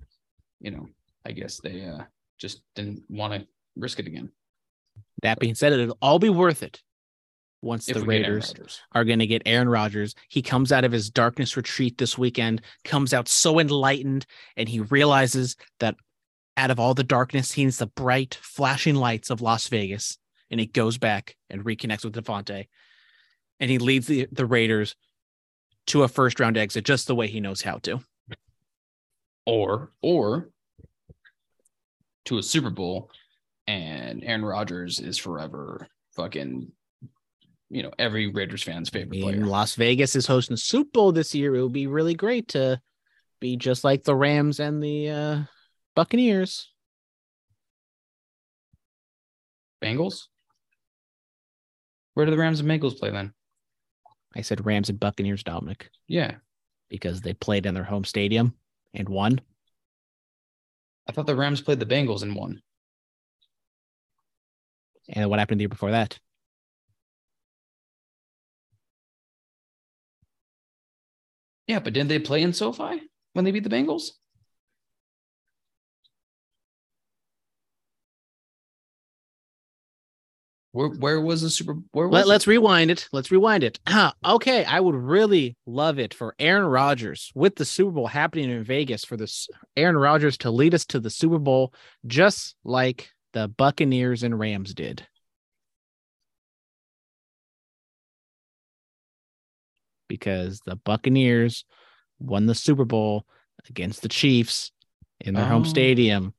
you 0.60 0.72
know, 0.72 0.88
I 1.26 1.32
guess 1.32 1.60
they 1.60 1.86
uh 1.86 2.04
just 2.40 2.62
didn't 2.76 3.04
want 3.10 3.34
to 3.34 3.48
risk 3.76 4.00
it 4.00 4.08
again. 4.08 4.30
That 5.22 5.40
being 5.40 5.56
said, 5.56 5.74
it'll 5.74 5.98
all 6.02 6.20
be 6.20 6.30
worth 6.30 6.64
it 6.64 6.82
once 7.66 7.90
If 7.90 7.98
the 7.98 8.06
we 8.06 8.20
get 8.20 8.28
Aaron 8.28 8.42
Raiders 8.42 8.82
are 8.94 9.04
going 9.04 9.20
to 9.20 9.28
get 9.28 9.42
Aaron 9.46 9.68
Rodgers. 9.68 10.16
He 10.30 10.42
comes 10.42 10.72
out 10.72 10.86
of 10.86 10.92
his 10.92 11.10
darkness 11.10 11.58
retreat 11.58 11.98
this 11.98 12.18
weekend, 12.18 12.62
comes 12.84 13.14
out 13.14 13.28
so 13.28 13.60
enlightened, 13.60 14.26
and 14.56 14.70
he 14.70 14.80
realizes 14.80 15.58
that 15.80 15.96
out 16.56 16.72
of 16.72 16.80
all 16.80 16.94
the 16.94 17.04
darkness, 17.04 17.52
he 17.52 17.66
needs 17.66 17.80
the 17.80 17.88
bright, 17.88 18.38
flashing 18.42 18.96
lights 18.96 19.30
of 19.30 19.42
Las 19.42 19.68
Vegas. 19.68 20.18
And 20.50 20.60
he 20.60 20.68
goes 20.68 20.98
back 20.98 21.36
and 21.50 21.66
reconnects 21.66 22.06
with 22.06 22.14
Davante. 22.16 22.68
And 23.60 23.72
he 23.72 23.80
leads 23.80 24.08
the, 24.08 24.28
the 24.32 24.46
Raiders 24.46 24.96
to 25.88 26.04
a 26.04 26.08
first 26.08 26.40
round 26.40 26.58
exit 26.58 26.86
just 26.86 27.08
the 27.08 27.16
way 27.16 27.28
he 27.28 27.40
knows 27.40 27.62
how 27.62 27.80
to. 27.80 28.00
or 29.46 29.92
or 30.02 30.50
to 32.26 32.38
a 32.38 32.44
Super 32.44 32.70
Bowl, 32.70 33.12
and 33.68 34.24
Aaron 34.24 34.44
Rodgers 34.44 35.00
is 35.00 35.18
forever 35.18 35.88
fucking, 36.16 36.72
you 37.70 37.84
know, 37.84 37.92
every 37.98 38.28
Raiders 38.28 38.64
fan's 38.64 38.90
favorite 38.90 39.18
In 39.18 39.22
player. 39.22 39.46
Las 39.46 39.76
Vegas 39.76 40.16
is 40.16 40.28
hosting 40.28 40.58
Super 40.58 40.90
Bowl 40.92 41.12
this 41.12 41.34
year. 41.34 41.56
It 41.56 41.64
would 41.64 41.74
be 41.74 41.88
really 41.88 42.14
great 42.14 42.50
to 42.50 42.80
be 43.40 43.58
just 43.58 43.84
like 43.84 44.04
the 44.04 44.16
Rams 44.16 44.60
and 44.60 44.82
the 44.82 45.10
uh, 45.10 45.40
Buccaneers. 45.96 46.72
Bengals. 49.84 50.24
Where 52.14 52.26
do 52.26 52.32
the 52.32 52.38
Rams 52.38 52.60
and 52.60 52.70
Bengals 52.70 52.98
play 52.98 53.12
then? 53.12 53.34
I 54.36 54.42
said 54.42 54.66
Rams 54.66 54.90
and 54.90 55.00
Buccaneers, 55.00 55.44
Dominic. 55.44 55.90
Yeah, 56.08 56.36
because 56.90 57.22
they 57.22 57.34
played 57.34 57.66
in 57.66 57.74
their 57.74 57.84
home 57.84 58.04
stadium 58.04 58.54
and 58.94 59.10
won. 59.10 59.42
I 61.08 61.12
thought 61.12 61.26
the 61.26 61.36
Rams 61.36 61.62
played 61.62 61.80
the 61.80 61.86
Bengals 61.86 62.24
and 62.24 62.36
won. 62.36 62.62
And 65.10 65.30
what 65.30 65.40
happened 65.40 65.60
the 65.60 65.64
year 65.64 65.70
before 65.70 65.92
that? 65.92 66.18
Yeah, 71.68 71.80
but 71.80 71.94
didn't 71.94 72.10
they 72.10 72.20
play 72.20 72.42
in 72.42 72.54
SoFi 72.54 73.02
when 73.34 73.46
they 73.46 73.52
beat 73.52 73.64
the 73.64 73.70
Bengals? 73.70 74.12
Where 80.76 80.90
where 80.90 81.22
was 81.22 81.42
the 81.42 81.50
Super? 81.50 81.76
Where 81.94 82.10
was 82.10 82.14
Let, 82.14 82.28
let's 82.28 82.48
rewind 82.48 82.92
it. 82.92 83.08
Let's 83.14 83.32
rewind 83.32 83.64
it. 83.64 83.80
okay, 84.26 84.66
I 84.66 84.82
would 84.82 84.96
really 84.96 85.56
love 85.66 86.00
it 86.00 86.14
for 86.14 86.36
Aaron 86.38 86.66
Rodgers 86.66 87.32
with 87.34 87.56
the 87.56 87.64
Super 87.64 87.92
Bowl 87.92 88.08
happening 88.08 88.50
in 88.50 88.62
Vegas 88.62 89.06
for 89.06 89.16
this 89.16 89.48
Aaron 89.78 89.96
Rodgers 89.96 90.38
to 90.40 90.52
lead 90.52 90.76
us 90.76 90.84
to 90.88 91.00
the 91.00 91.10
Super 91.10 91.40
Bowl, 91.40 91.74
just 92.06 92.58
like 92.66 93.10
the 93.32 93.48
Buccaneers 93.48 94.24
and 94.24 94.38
Rams 94.38 94.74
did. 94.74 95.08
Because 100.08 100.62
the 100.66 100.76
Buccaneers 100.76 101.66
won 102.20 102.46
the 102.46 102.56
Super 102.56 102.86
Bowl 102.86 103.26
against 103.70 104.02
the 104.02 104.10
Chiefs 104.10 104.72
in 105.22 105.34
their 105.34 105.46
home 105.46 105.62
Oh. 105.64 105.66
stadium, 105.66 106.34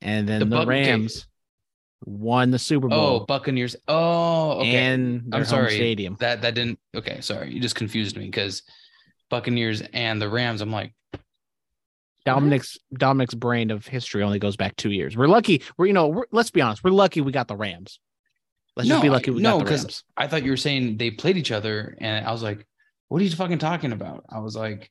and 0.00 0.28
then 0.28 0.40
The 0.40 0.44
the, 0.46 0.56
Buc-. 0.56 0.66
Rams 0.66 1.26
won 2.04 2.50
the 2.50 2.58
Super 2.58 2.86
oh, 2.86 2.90
Bowl. 2.90 3.20
Oh, 3.22 3.24
Buccaneers. 3.26 3.74
Oh, 3.88 4.60
okay. 4.60 4.76
and 4.76 5.22
their 5.32 5.40
I'm 5.40 5.46
home 5.46 5.50
sorry. 5.50 5.74
stadium. 5.74 6.16
That 6.20 6.42
that 6.42 6.54
didn't. 6.54 6.78
Okay, 6.94 7.20
sorry. 7.20 7.52
You 7.52 7.60
just 7.60 7.74
confused 7.74 8.16
me 8.16 8.26
because 8.26 8.62
Buccaneers 9.30 9.82
and 9.92 10.20
the 10.22 10.28
Rams. 10.28 10.60
I'm 10.60 10.70
like, 10.70 10.92
Dominic's 12.24 12.76
Dominic's 12.92 13.34
brain 13.34 13.70
of 13.70 13.86
history 13.86 14.22
only 14.22 14.38
goes 14.38 14.56
back 14.56 14.76
two 14.76 14.90
years. 14.90 15.16
We're 15.16 15.28
lucky. 15.28 15.62
We're 15.78 15.86
you 15.86 15.92
know. 15.92 16.08
We're, 16.08 16.24
let's 16.32 16.50
be 16.50 16.60
honest. 16.60 16.82
We're 16.84 16.90
lucky 16.90 17.20
we 17.20 17.32
got 17.32 17.48
the 17.48 17.56
Rams. 17.56 18.00
Let's 18.76 18.88
just 18.88 18.98
No, 18.98 19.02
be 19.02 19.08
I- 19.08 19.12
lucky 19.12 19.30
we 19.30 19.42
no, 19.42 19.58
got 19.58 19.66
the 19.66 19.74
Rams. 19.74 20.04
I 20.16 20.26
thought 20.26 20.42
you 20.44 20.50
were 20.50 20.56
saying 20.56 20.98
they 20.98 21.10
played 21.10 21.36
each 21.36 21.50
other, 21.52 21.96
and 22.00 22.26
I 22.26 22.30
was 22.32 22.42
like, 22.42 22.66
what 23.08 23.20
are 23.20 23.24
you 23.24 23.30
fucking 23.30 23.58
talking 23.58 23.92
about? 23.92 24.24
I 24.28 24.40
was 24.40 24.54
like, 24.56 24.90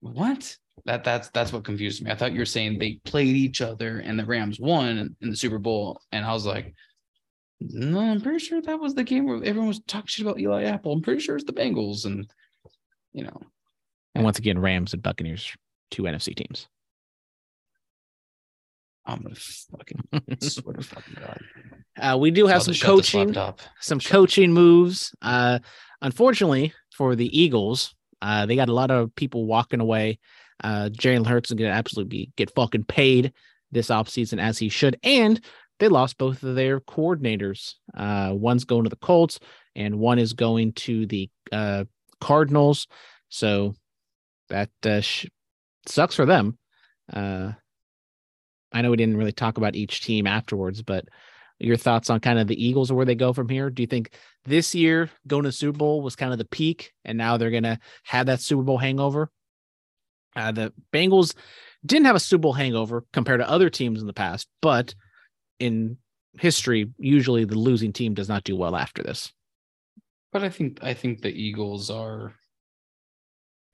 what? 0.00 0.56
That 0.84 1.04
that's 1.04 1.28
that's 1.30 1.52
what 1.52 1.64
confused 1.64 2.02
me. 2.02 2.10
I 2.10 2.14
thought 2.14 2.32
you 2.32 2.38
were 2.38 2.44
saying 2.46 2.78
they 2.78 2.94
played 3.04 3.34
each 3.36 3.60
other 3.60 3.98
and 3.98 4.18
the 4.18 4.24
Rams 4.24 4.58
won 4.60 4.96
in, 4.98 5.16
in 5.20 5.30
the 5.30 5.36
Super 5.36 5.58
Bowl, 5.58 6.00
and 6.12 6.24
I 6.24 6.32
was 6.32 6.46
like, 6.46 6.72
no, 7.60 7.98
I'm 8.00 8.20
pretty 8.20 8.38
sure 8.38 8.60
that 8.62 8.78
was 8.80 8.94
the 8.94 9.04
game 9.04 9.26
where 9.26 9.36
everyone 9.44 9.68
was 9.68 9.80
talking 9.86 10.06
shit 10.06 10.24
about 10.24 10.38
Eli 10.40 10.64
Apple. 10.64 10.92
I'm 10.92 11.02
pretty 11.02 11.20
sure 11.20 11.34
it's 11.36 11.44
the 11.44 11.52
Bengals, 11.52 12.04
and 12.04 12.28
you 13.12 13.24
know, 13.24 13.40
And 14.14 14.22
once 14.24 14.38
again, 14.38 14.58
Rams 14.58 14.92
and 14.92 15.02
Buccaneers, 15.02 15.52
two 15.90 16.04
NFC 16.04 16.34
teams. 16.34 16.68
I'm 19.08 19.22
gonna 19.22 19.34
fucking 19.34 20.40
swear 20.40 20.74
to 20.74 20.82
fucking 20.82 21.16
god. 21.18 21.40
Uh, 22.00 22.16
we 22.18 22.30
do 22.30 22.46
have 22.46 22.56
About 22.56 22.60
to 22.60 22.64
some 22.64 22.74
shut 22.74 22.86
coaching, 22.86 23.54
some 23.80 24.00
coaching 24.00 24.52
moves. 24.52 25.14
Uh, 25.22 25.58
unfortunately 26.02 26.72
for 26.94 27.16
the 27.16 27.38
Eagles, 27.38 27.94
uh, 28.22 28.46
they 28.46 28.54
got 28.54 28.68
a 28.68 28.74
lot 28.74 28.90
of 28.90 29.14
people 29.14 29.46
walking 29.46 29.80
away. 29.80 30.18
Uh, 30.62 30.90
Jalen 30.92 31.26
Hurts 31.26 31.50
is 31.50 31.54
going 31.54 31.70
to 31.70 31.76
absolutely 31.76 32.08
be, 32.08 32.32
get 32.36 32.54
fucking 32.54 32.84
paid 32.84 33.32
this 33.70 33.88
offseason 33.88 34.40
as 34.40 34.58
he 34.58 34.68
should. 34.68 34.98
And 35.02 35.40
they 35.78 35.88
lost 35.88 36.18
both 36.18 36.42
of 36.42 36.54
their 36.54 36.80
coordinators. 36.80 37.74
Uh, 37.96 38.32
one's 38.34 38.64
going 38.64 38.84
to 38.84 38.90
the 38.90 38.96
Colts 38.96 39.38
and 39.76 39.98
one 39.98 40.18
is 40.18 40.32
going 40.32 40.72
to 40.72 41.06
the 41.06 41.30
uh, 41.52 41.84
Cardinals. 42.20 42.88
So 43.28 43.74
that 44.48 44.70
uh, 44.84 45.00
sh- 45.00 45.26
sucks 45.86 46.16
for 46.16 46.26
them. 46.26 46.58
Uh, 47.12 47.52
I 48.72 48.82
know 48.82 48.90
we 48.90 48.96
didn't 48.96 49.16
really 49.16 49.32
talk 49.32 49.56
about 49.56 49.76
each 49.76 50.02
team 50.02 50.26
afterwards, 50.26 50.82
but 50.82 51.06
your 51.58 51.76
thoughts 51.76 52.10
on 52.10 52.20
kind 52.20 52.38
of 52.38 52.46
the 52.46 52.62
Eagles 52.64 52.90
or 52.90 52.94
where 52.94 53.06
they 53.06 53.14
go 53.14 53.32
from 53.32 53.48
here? 53.48 53.70
Do 53.70 53.82
you 53.82 53.86
think 53.86 54.10
this 54.44 54.74
year 54.74 55.10
going 55.26 55.44
to 55.44 55.52
Super 55.52 55.76
Bowl 55.76 56.02
was 56.02 56.16
kind 56.16 56.32
of 56.32 56.38
the 56.38 56.44
peak, 56.44 56.92
and 57.04 57.18
now 57.18 57.36
they're 57.36 57.50
gonna 57.50 57.78
have 58.04 58.26
that 58.26 58.40
Super 58.40 58.62
Bowl 58.62 58.78
hangover? 58.78 59.30
Uh, 60.36 60.52
the 60.52 60.72
Bengals 60.92 61.34
didn't 61.84 62.06
have 62.06 62.16
a 62.16 62.20
Super 62.20 62.42
Bowl 62.42 62.52
hangover 62.52 63.04
compared 63.12 63.40
to 63.40 63.48
other 63.48 63.70
teams 63.70 64.00
in 64.00 64.06
the 64.06 64.12
past, 64.12 64.48
but 64.62 64.94
in 65.58 65.96
history, 66.38 66.90
usually 66.98 67.44
the 67.44 67.58
losing 67.58 67.92
team 67.92 68.14
does 68.14 68.28
not 68.28 68.44
do 68.44 68.56
well 68.56 68.76
after 68.76 69.02
this. 69.02 69.32
But 70.32 70.44
I 70.44 70.50
think 70.50 70.78
I 70.82 70.94
think 70.94 71.22
the 71.22 71.30
Eagles 71.30 71.90
are. 71.90 72.34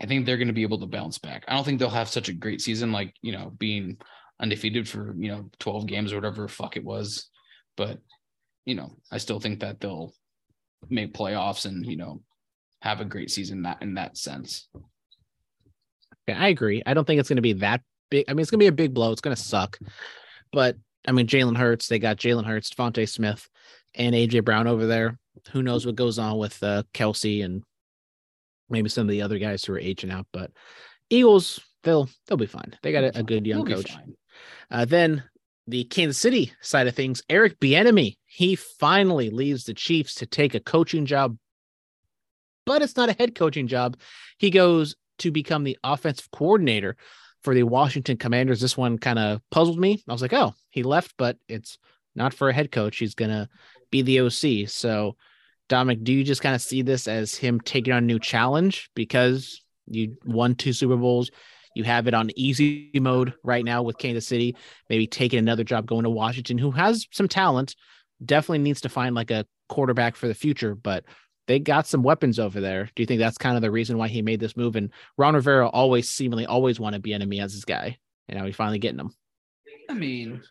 I 0.00 0.06
think 0.06 0.26
they're 0.26 0.36
going 0.36 0.48
to 0.48 0.54
be 0.54 0.62
able 0.62 0.80
to 0.80 0.86
bounce 0.86 1.18
back. 1.18 1.44
I 1.46 1.54
don't 1.54 1.64
think 1.64 1.78
they'll 1.78 1.88
have 1.88 2.08
such 2.08 2.28
a 2.28 2.32
great 2.32 2.60
season, 2.60 2.92
like 2.92 3.14
you 3.22 3.32
know, 3.32 3.52
being 3.58 3.98
undefeated 4.40 4.88
for 4.88 5.14
you 5.18 5.28
know 5.28 5.50
twelve 5.58 5.86
games 5.86 6.12
or 6.12 6.16
whatever 6.16 6.48
fuck 6.48 6.76
it 6.76 6.84
was. 6.84 7.28
But 7.76 7.98
you 8.64 8.74
know, 8.74 8.96
I 9.10 9.18
still 9.18 9.40
think 9.40 9.60
that 9.60 9.80
they'll 9.80 10.12
make 10.88 11.14
playoffs 11.14 11.66
and 11.66 11.84
you 11.84 11.96
know 11.96 12.22
have 12.82 13.00
a 13.00 13.04
great 13.04 13.30
season 13.30 13.62
that 13.62 13.82
in 13.82 13.94
that 13.94 14.16
sense. 14.16 14.68
Yeah, 16.26 16.42
I 16.42 16.48
agree. 16.48 16.82
I 16.86 16.94
don't 16.94 17.06
think 17.06 17.20
it's 17.20 17.28
going 17.28 17.36
to 17.36 17.42
be 17.42 17.54
that 17.54 17.82
big. 18.10 18.24
I 18.28 18.32
mean, 18.32 18.40
it's 18.40 18.50
going 18.50 18.58
to 18.58 18.64
be 18.64 18.68
a 18.68 18.72
big 18.72 18.94
blow. 18.94 19.12
It's 19.12 19.20
going 19.20 19.36
to 19.36 19.42
suck. 19.42 19.78
But 20.52 20.76
I 21.06 21.12
mean, 21.12 21.26
Jalen 21.26 21.56
Hurts, 21.56 21.88
they 21.88 21.98
got 21.98 22.16
Jalen 22.16 22.46
Hurts, 22.46 22.70
DeVonta 22.70 23.08
Smith, 23.08 23.48
and 23.94 24.14
AJ 24.14 24.44
Brown 24.44 24.66
over 24.66 24.86
there. 24.86 25.18
Who 25.52 25.62
knows 25.62 25.84
what 25.84 25.96
goes 25.96 26.18
on 26.18 26.38
with 26.38 26.62
uh, 26.62 26.84
Kelce 26.94 27.44
and 27.44 27.62
maybe 28.70 28.88
some 28.88 29.02
of 29.02 29.10
the 29.10 29.22
other 29.22 29.38
guys 29.38 29.64
who 29.64 29.74
are 29.74 29.78
aging 29.78 30.10
out. 30.10 30.26
But 30.32 30.50
Eagles, 31.10 31.60
they'll 31.82 32.08
they'll 32.26 32.38
be 32.38 32.46
fine. 32.46 32.76
They 32.82 32.92
got 32.92 33.04
a, 33.04 33.18
a 33.18 33.22
good 33.22 33.46
young 33.46 33.66
coach. 33.66 33.92
fine. 33.92 34.14
Uh, 34.70 34.84
then 34.84 35.24
the 35.66 35.84
Kansas 35.84 36.18
City 36.18 36.52
side 36.60 36.86
of 36.86 36.94
things, 36.94 37.22
Eric 37.28 37.58
Bieniemy, 37.60 38.16
he 38.26 38.56
finally 38.56 39.30
leaves 39.30 39.64
the 39.64 39.74
Chiefs 39.74 40.14
to 40.16 40.26
take 40.26 40.54
a 40.54 40.60
coaching 40.60 41.06
job, 41.06 41.36
but 42.66 42.82
it's 42.82 42.96
not 42.96 43.08
a 43.08 43.14
head 43.14 43.34
coaching 43.34 43.66
job. 43.66 43.96
He 44.38 44.50
goes 44.50 44.94
to 45.18 45.30
become 45.30 45.64
the 45.64 45.78
offensive 45.84 46.30
coordinator 46.30 46.96
for 47.42 47.54
the 47.54 47.62
Washington 47.62 48.16
Commanders. 48.16 48.60
This 48.60 48.76
one 48.76 48.98
kind 48.98 49.18
of 49.18 49.40
puzzled 49.50 49.78
me. 49.78 50.02
I 50.08 50.12
was 50.12 50.22
like, 50.22 50.32
oh, 50.32 50.54
he 50.70 50.82
left, 50.82 51.14
but 51.16 51.36
it's 51.48 51.78
not 52.14 52.34
for 52.34 52.48
a 52.48 52.54
head 52.54 52.72
coach. 52.72 52.96
He's 52.96 53.14
gonna 53.14 53.48
be 53.90 54.02
the 54.02 54.20
OC. 54.20 54.68
So, 54.68 55.16
Dominic, 55.68 56.04
do 56.04 56.12
you 56.12 56.24
just 56.24 56.42
kind 56.42 56.54
of 56.54 56.62
see 56.62 56.82
this 56.82 57.06
as 57.06 57.34
him 57.34 57.60
taking 57.60 57.92
on 57.92 58.02
a 58.02 58.06
new 58.06 58.18
challenge 58.18 58.90
because 58.94 59.62
you 59.86 60.16
won 60.24 60.54
two 60.54 60.72
Super 60.72 60.96
Bowls? 60.96 61.30
You 61.74 61.84
have 61.84 62.06
it 62.06 62.14
on 62.14 62.30
easy 62.36 62.90
mode 62.94 63.34
right 63.42 63.64
now 63.64 63.82
with 63.82 63.98
Kansas 63.98 64.26
City, 64.26 64.56
maybe 64.88 65.06
taking 65.06 65.38
another 65.38 65.64
job 65.64 65.86
going 65.86 66.04
to 66.04 66.10
Washington, 66.10 66.58
who 66.58 66.70
has 66.70 67.06
some 67.10 67.28
talent, 67.28 67.74
definitely 68.24 68.58
needs 68.58 68.80
to 68.82 68.88
find 68.88 69.14
like 69.14 69.30
a 69.30 69.46
quarterback 69.68 70.16
for 70.16 70.28
the 70.28 70.34
future, 70.34 70.74
but 70.74 71.04
they 71.46 71.58
got 71.58 71.86
some 71.86 72.02
weapons 72.02 72.38
over 72.38 72.60
there. 72.60 72.88
Do 72.94 73.02
you 73.02 73.06
think 73.06 73.18
that's 73.18 73.38
kind 73.38 73.56
of 73.56 73.62
the 73.62 73.70
reason 73.70 73.98
why 73.98 74.08
he 74.08 74.22
made 74.22 74.40
this 74.40 74.56
move? 74.56 74.76
And 74.76 74.90
Ron 75.18 75.34
Rivera 75.34 75.68
always 75.68 76.08
seemingly 76.08 76.46
always 76.46 76.80
wanted 76.80 77.02
to 77.02 77.08
Bieniemy 77.08 77.42
as 77.42 77.52
his 77.52 77.64
guy, 77.64 77.98
and 78.28 78.38
now 78.38 78.46
he's 78.46 78.56
finally 78.56 78.78
getting 78.78 79.00
him. 79.00 79.10
I 79.90 79.94
mean, 79.94 80.42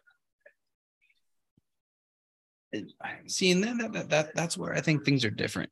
seeing 3.27 3.61
that 3.61 3.93
that 3.93 4.09
that 4.09 4.35
that's 4.35 4.57
where 4.57 4.73
I 4.73 4.81
think 4.81 5.03
things 5.03 5.25
are 5.25 5.31
different. 5.31 5.71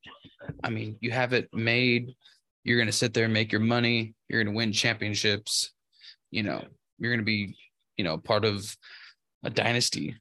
I 0.64 0.70
mean, 0.70 0.97
you 1.02 1.12
have 1.12 1.34
it 1.34 1.49
made. 1.54 2.16
You're 2.64 2.80
gonna 2.80 2.91
sit 2.91 3.14
there 3.14 3.26
and 3.26 3.34
make 3.34 3.51
your 3.51 3.62
money. 3.62 4.14
You're 4.28 4.43
gonna 4.43 4.55
win 4.55 4.72
championships. 4.72 5.74
You 6.30 6.43
know, 6.43 6.64
you're 6.99 7.12
gonna 7.12 7.24
be, 7.24 7.55
you 7.97 8.03
know, 8.03 8.18
part 8.18 8.45
of 8.45 8.76
a 9.43 9.49
dynasty, 9.49 10.16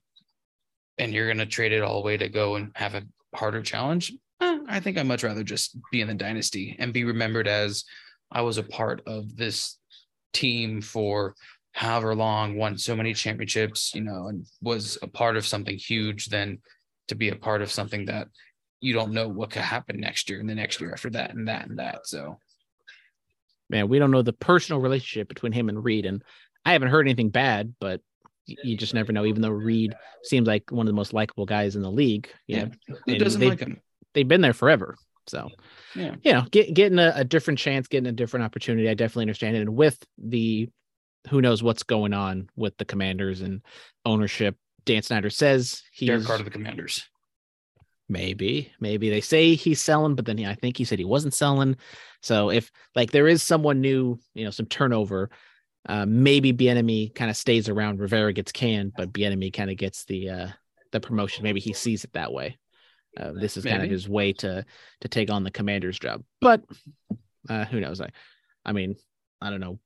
and 0.97 1.13
you're 1.13 1.27
gonna 1.27 1.45
trade 1.45 1.71
it 1.71 1.83
all 1.83 1.99
away 1.99 2.17
to 2.17 2.29
go 2.29 2.55
and 2.55 2.71
have 2.75 2.95
a 2.95 3.03
harder 3.35 3.61
challenge. 3.61 4.13
Eh, 4.41 4.59
I 4.67 4.79
think 4.79 4.97
I'd 4.97 5.05
much 5.05 5.23
rather 5.23 5.43
just 5.43 5.77
be 5.91 6.01
in 6.01 6.07
the 6.07 6.13
dynasty 6.13 6.75
and 6.79 6.93
be 6.93 7.03
remembered 7.03 7.47
as 7.47 7.83
I 8.31 8.41
was 8.41 8.57
a 8.57 8.63
part 8.63 9.01
of 9.05 9.35
this 9.37 9.77
team 10.33 10.81
for 10.81 11.35
however 11.73 12.15
long, 12.15 12.57
won 12.57 12.77
so 12.77 12.95
many 12.95 13.13
championships, 13.13 13.93
you 13.95 14.01
know, 14.01 14.27
and 14.27 14.45
was 14.61 14.97
a 15.01 15.07
part 15.07 15.37
of 15.37 15.45
something 15.45 15.77
huge 15.77 16.25
than 16.25 16.59
to 17.07 17.15
be 17.15 17.29
a 17.29 17.35
part 17.35 17.61
of 17.61 17.71
something 17.71 18.05
that 18.05 18.27
you 18.81 18.93
don't 18.93 19.13
know 19.13 19.27
what 19.27 19.51
could 19.51 19.61
happen 19.61 19.99
next 19.99 20.29
year 20.29 20.39
and 20.39 20.49
the 20.49 20.55
next 20.55 20.81
year 20.81 20.91
after 20.91 21.09
that 21.11 21.33
and 21.33 21.47
that 21.47 21.67
and 21.69 21.79
that. 21.79 22.05
So 22.07 22.37
Man, 23.69 23.87
we 23.87 23.99
don't 23.99 24.11
know 24.11 24.21
the 24.21 24.33
personal 24.33 24.81
relationship 24.81 25.29
between 25.29 25.53
him 25.53 25.69
and 25.69 25.81
Reed, 25.81 26.05
and 26.05 26.21
I 26.65 26.73
haven't 26.73 26.89
heard 26.89 27.07
anything 27.07 27.29
bad, 27.29 27.73
but 27.79 28.01
you 28.45 28.75
just 28.75 28.93
never 28.93 29.13
know. 29.13 29.23
Even 29.25 29.41
though 29.41 29.49
Reed 29.49 29.93
seems 30.23 30.45
like 30.45 30.69
one 30.71 30.85
of 30.87 30.91
the 30.91 30.95
most 30.95 31.13
likable 31.13 31.45
guys 31.45 31.77
in 31.77 31.81
the 31.81 31.89
league, 31.91 32.29
you 32.47 32.57
yeah, 32.57 32.63
know, 32.65 32.95
who 33.05 33.17
doesn't 33.17 33.39
they- 33.39 33.49
like 33.49 33.59
him? 33.61 33.79
they've 34.13 34.27
been 34.27 34.41
there 34.41 34.51
forever. 34.51 34.97
So 35.27 35.49
Yeah. 35.95 36.15
you 36.23 36.33
know, 36.33 36.41
get, 36.51 36.73
getting 36.73 36.99
a, 36.99 37.13
a 37.15 37.23
different 37.23 37.59
chance, 37.59 37.87
getting 37.87 38.09
a 38.09 38.11
different 38.11 38.43
opportunity. 38.43 38.89
I 38.89 38.93
definitely 38.93 39.23
understand 39.23 39.55
it. 39.55 39.61
And 39.61 39.75
with 39.77 40.03
the 40.17 40.67
who 41.29 41.39
knows 41.39 41.63
what's 41.63 41.83
going 41.83 42.11
on 42.13 42.49
with 42.57 42.75
the 42.77 42.83
commanders 42.85 43.39
and 43.39 43.61
ownership, 44.03 44.57
Dan 44.83 45.03
Snyder 45.03 45.29
says 45.29 45.83
he's 45.93 46.07
Derek 46.07 46.25
Carr 46.25 46.39
to 46.39 46.43
the 46.43 46.49
Commanders. 46.49 47.07
Maybe, 48.11 48.71
maybe 48.79 49.09
they 49.09 49.21
say 49.21 49.55
he's 49.55 49.81
selling, 49.81 50.15
but 50.15 50.25
then 50.25 50.37
he, 50.37 50.45
I 50.45 50.55
think 50.55 50.77
he 50.77 50.83
said 50.83 50.99
he 50.99 51.05
wasn't 51.05 51.33
selling. 51.33 51.77
So 52.21 52.51
if 52.51 52.71
like 52.95 53.11
there 53.11 53.27
is 53.27 53.41
someone 53.41 53.79
new, 53.79 54.19
you 54.33 54.43
know, 54.43 54.51
some 54.51 54.65
turnover, 54.65 55.29
uh, 55.87 56.05
maybe 56.05 56.53
Bieniemy 56.53 57.15
kind 57.15 57.31
of 57.31 57.37
stays 57.37 57.69
around. 57.69 57.99
Rivera 57.99 58.33
gets 58.33 58.51
canned, 58.51 58.93
but 58.97 59.13
Bieniemy 59.13 59.53
kind 59.53 59.71
of 59.71 59.77
gets 59.77 60.05
the 60.05 60.29
uh, 60.29 60.47
the 60.91 60.99
promotion. 60.99 61.43
Maybe 61.43 61.61
he 61.61 61.73
sees 61.73 62.03
it 62.03 62.13
that 62.13 62.33
way. 62.33 62.57
Uh, 63.17 63.31
this 63.33 63.57
is 63.57 63.63
kind 63.63 63.81
of 63.83 63.89
his 63.89 64.07
way 64.07 64.33
to 64.33 64.65
to 65.01 65.07
take 65.07 65.31
on 65.31 65.43
the 65.43 65.51
commander's 65.51 65.97
job. 65.97 66.23
But 66.39 66.63
Uh, 67.49 67.65
who 67.65 67.79
knows? 67.79 67.99
I, 67.99 68.09
I 68.63 68.71
mean, 68.71 68.95
I 69.41 69.49
don't 69.49 69.61
know. 69.61 69.79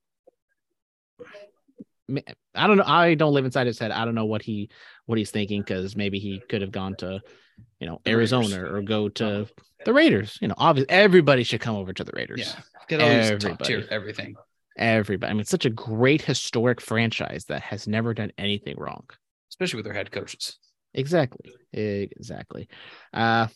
I 2.54 2.68
don't 2.68 2.78
know. 2.78 2.84
I 2.86 3.16
don't 3.16 3.34
live 3.34 3.46
inside 3.46 3.66
his 3.66 3.80
head. 3.80 3.92
I 3.92 4.04
don't 4.04 4.14
know 4.14 4.26
what 4.26 4.42
he 4.42 4.70
what 5.06 5.18
he's 5.18 5.32
thinking 5.32 5.62
because 5.62 5.96
maybe 5.96 6.20
he 6.20 6.42
could 6.50 6.62
have 6.62 6.74
gone 6.74 6.96
to, 6.96 7.22
you 7.80 7.88
know, 7.88 8.00
The 8.04 8.12
Arizona 8.12 8.48
Raiders. 8.64 8.72
or 8.74 8.82
go 8.82 9.10
to 9.10 9.48
the 9.86 9.94
Raiders. 9.94 10.38
You 10.42 10.48
know, 10.48 10.56
obviously 10.58 10.90
everybody 10.90 11.44
should 11.44 11.62
come 11.62 11.76
over 11.76 11.94
to 11.94 12.04
the 12.04 12.12
Raiders. 12.16 12.40
Yeah. 12.56 12.62
Get 12.88 13.02
all 13.02 13.10
these 13.10 13.30
top 13.30 13.34
Everybody. 13.44 13.64
tier 13.66 13.88
everything. 13.90 14.36
Everybody. 14.78 15.30
I 15.30 15.34
mean, 15.34 15.42
it's 15.42 15.50
such 15.50 15.66
a 15.66 15.70
great 15.70 16.22
historic 16.22 16.82
franchise 16.82 17.46
that 17.46 17.62
has 17.62 17.88
never 17.88 18.14
done 18.14 18.32
anything 18.38 18.76
wrong. 18.78 19.06
Especially 19.50 19.78
with 19.78 19.86
their 19.86 19.94
head 19.94 20.12
coaches. 20.12 20.58
Exactly. 20.94 21.52
Exactly. 21.74 22.68
Uh 23.14 23.48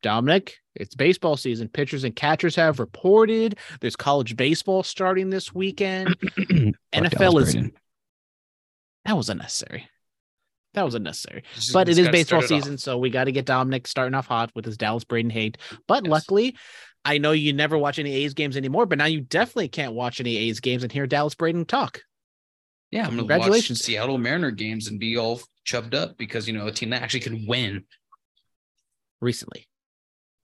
Dominic, 0.00 0.58
it's 0.76 0.94
baseball 0.94 1.36
season. 1.36 1.68
Pitchers 1.68 2.04
and 2.04 2.14
catchers 2.14 2.54
have 2.54 2.78
reported. 2.78 3.58
There's 3.80 3.96
college 3.96 4.36
baseball 4.36 4.84
starting 4.84 5.28
this 5.28 5.52
weekend. 5.52 6.16
NFL 6.94 7.40
is 7.42 7.56
that 9.04 9.16
was 9.16 9.28
unnecessary. 9.28 9.88
That 10.74 10.84
was 10.84 10.94
unnecessary. 10.94 11.42
Just- 11.54 11.72
But 11.72 11.88
it 11.88 11.98
is 11.98 12.08
baseball 12.08 12.40
it 12.40 12.44
off. 12.44 12.48
season, 12.48 12.78
so 12.78 12.98
we 12.98 13.10
got 13.10 13.24
to 13.24 13.32
get 13.32 13.46
Dominic 13.46 13.86
starting 13.86 14.14
off 14.14 14.26
hot 14.26 14.50
with 14.54 14.64
his 14.64 14.76
Dallas 14.76 15.04
Braden 15.04 15.30
hate. 15.30 15.56
But 15.86 16.04
Yes. 16.04 16.10
luckily, 16.10 16.56
I 17.04 17.18
know 17.18 17.32
you 17.32 17.52
never 17.52 17.78
watch 17.78 17.98
any 17.98 18.12
A's 18.12 18.34
games 18.34 18.56
anymore, 18.56 18.84
but 18.86 18.98
now 18.98 19.06
you 19.06 19.20
definitely 19.20 19.68
can't 19.68 19.94
watch 19.94 20.20
any 20.20 20.36
A's 20.36 20.60
games 20.60 20.82
and 20.82 20.92
hear 20.92 21.06
Dallas 21.06 21.34
Braden 21.34 21.64
talk. 21.64 22.02
Yeah, 22.90 23.00
I'm 23.00 23.10
gonna 23.10 23.22
watch 23.22 23.28
Congratulations. 23.30 23.80
Seattle 23.80 24.18
Mariner 24.18 24.50
games 24.50 24.88
and 24.88 24.98
be 25.00 25.16
all 25.16 25.40
chubbed 25.64 25.94
up 25.94 26.16
because 26.18 26.46
you 26.46 26.54
know 26.54 26.66
a 26.66 26.72
team 26.72 26.90
that 26.90 27.02
actually 27.02 27.20
can 27.20 27.46
win. 27.46 27.84
recently. 29.20 29.66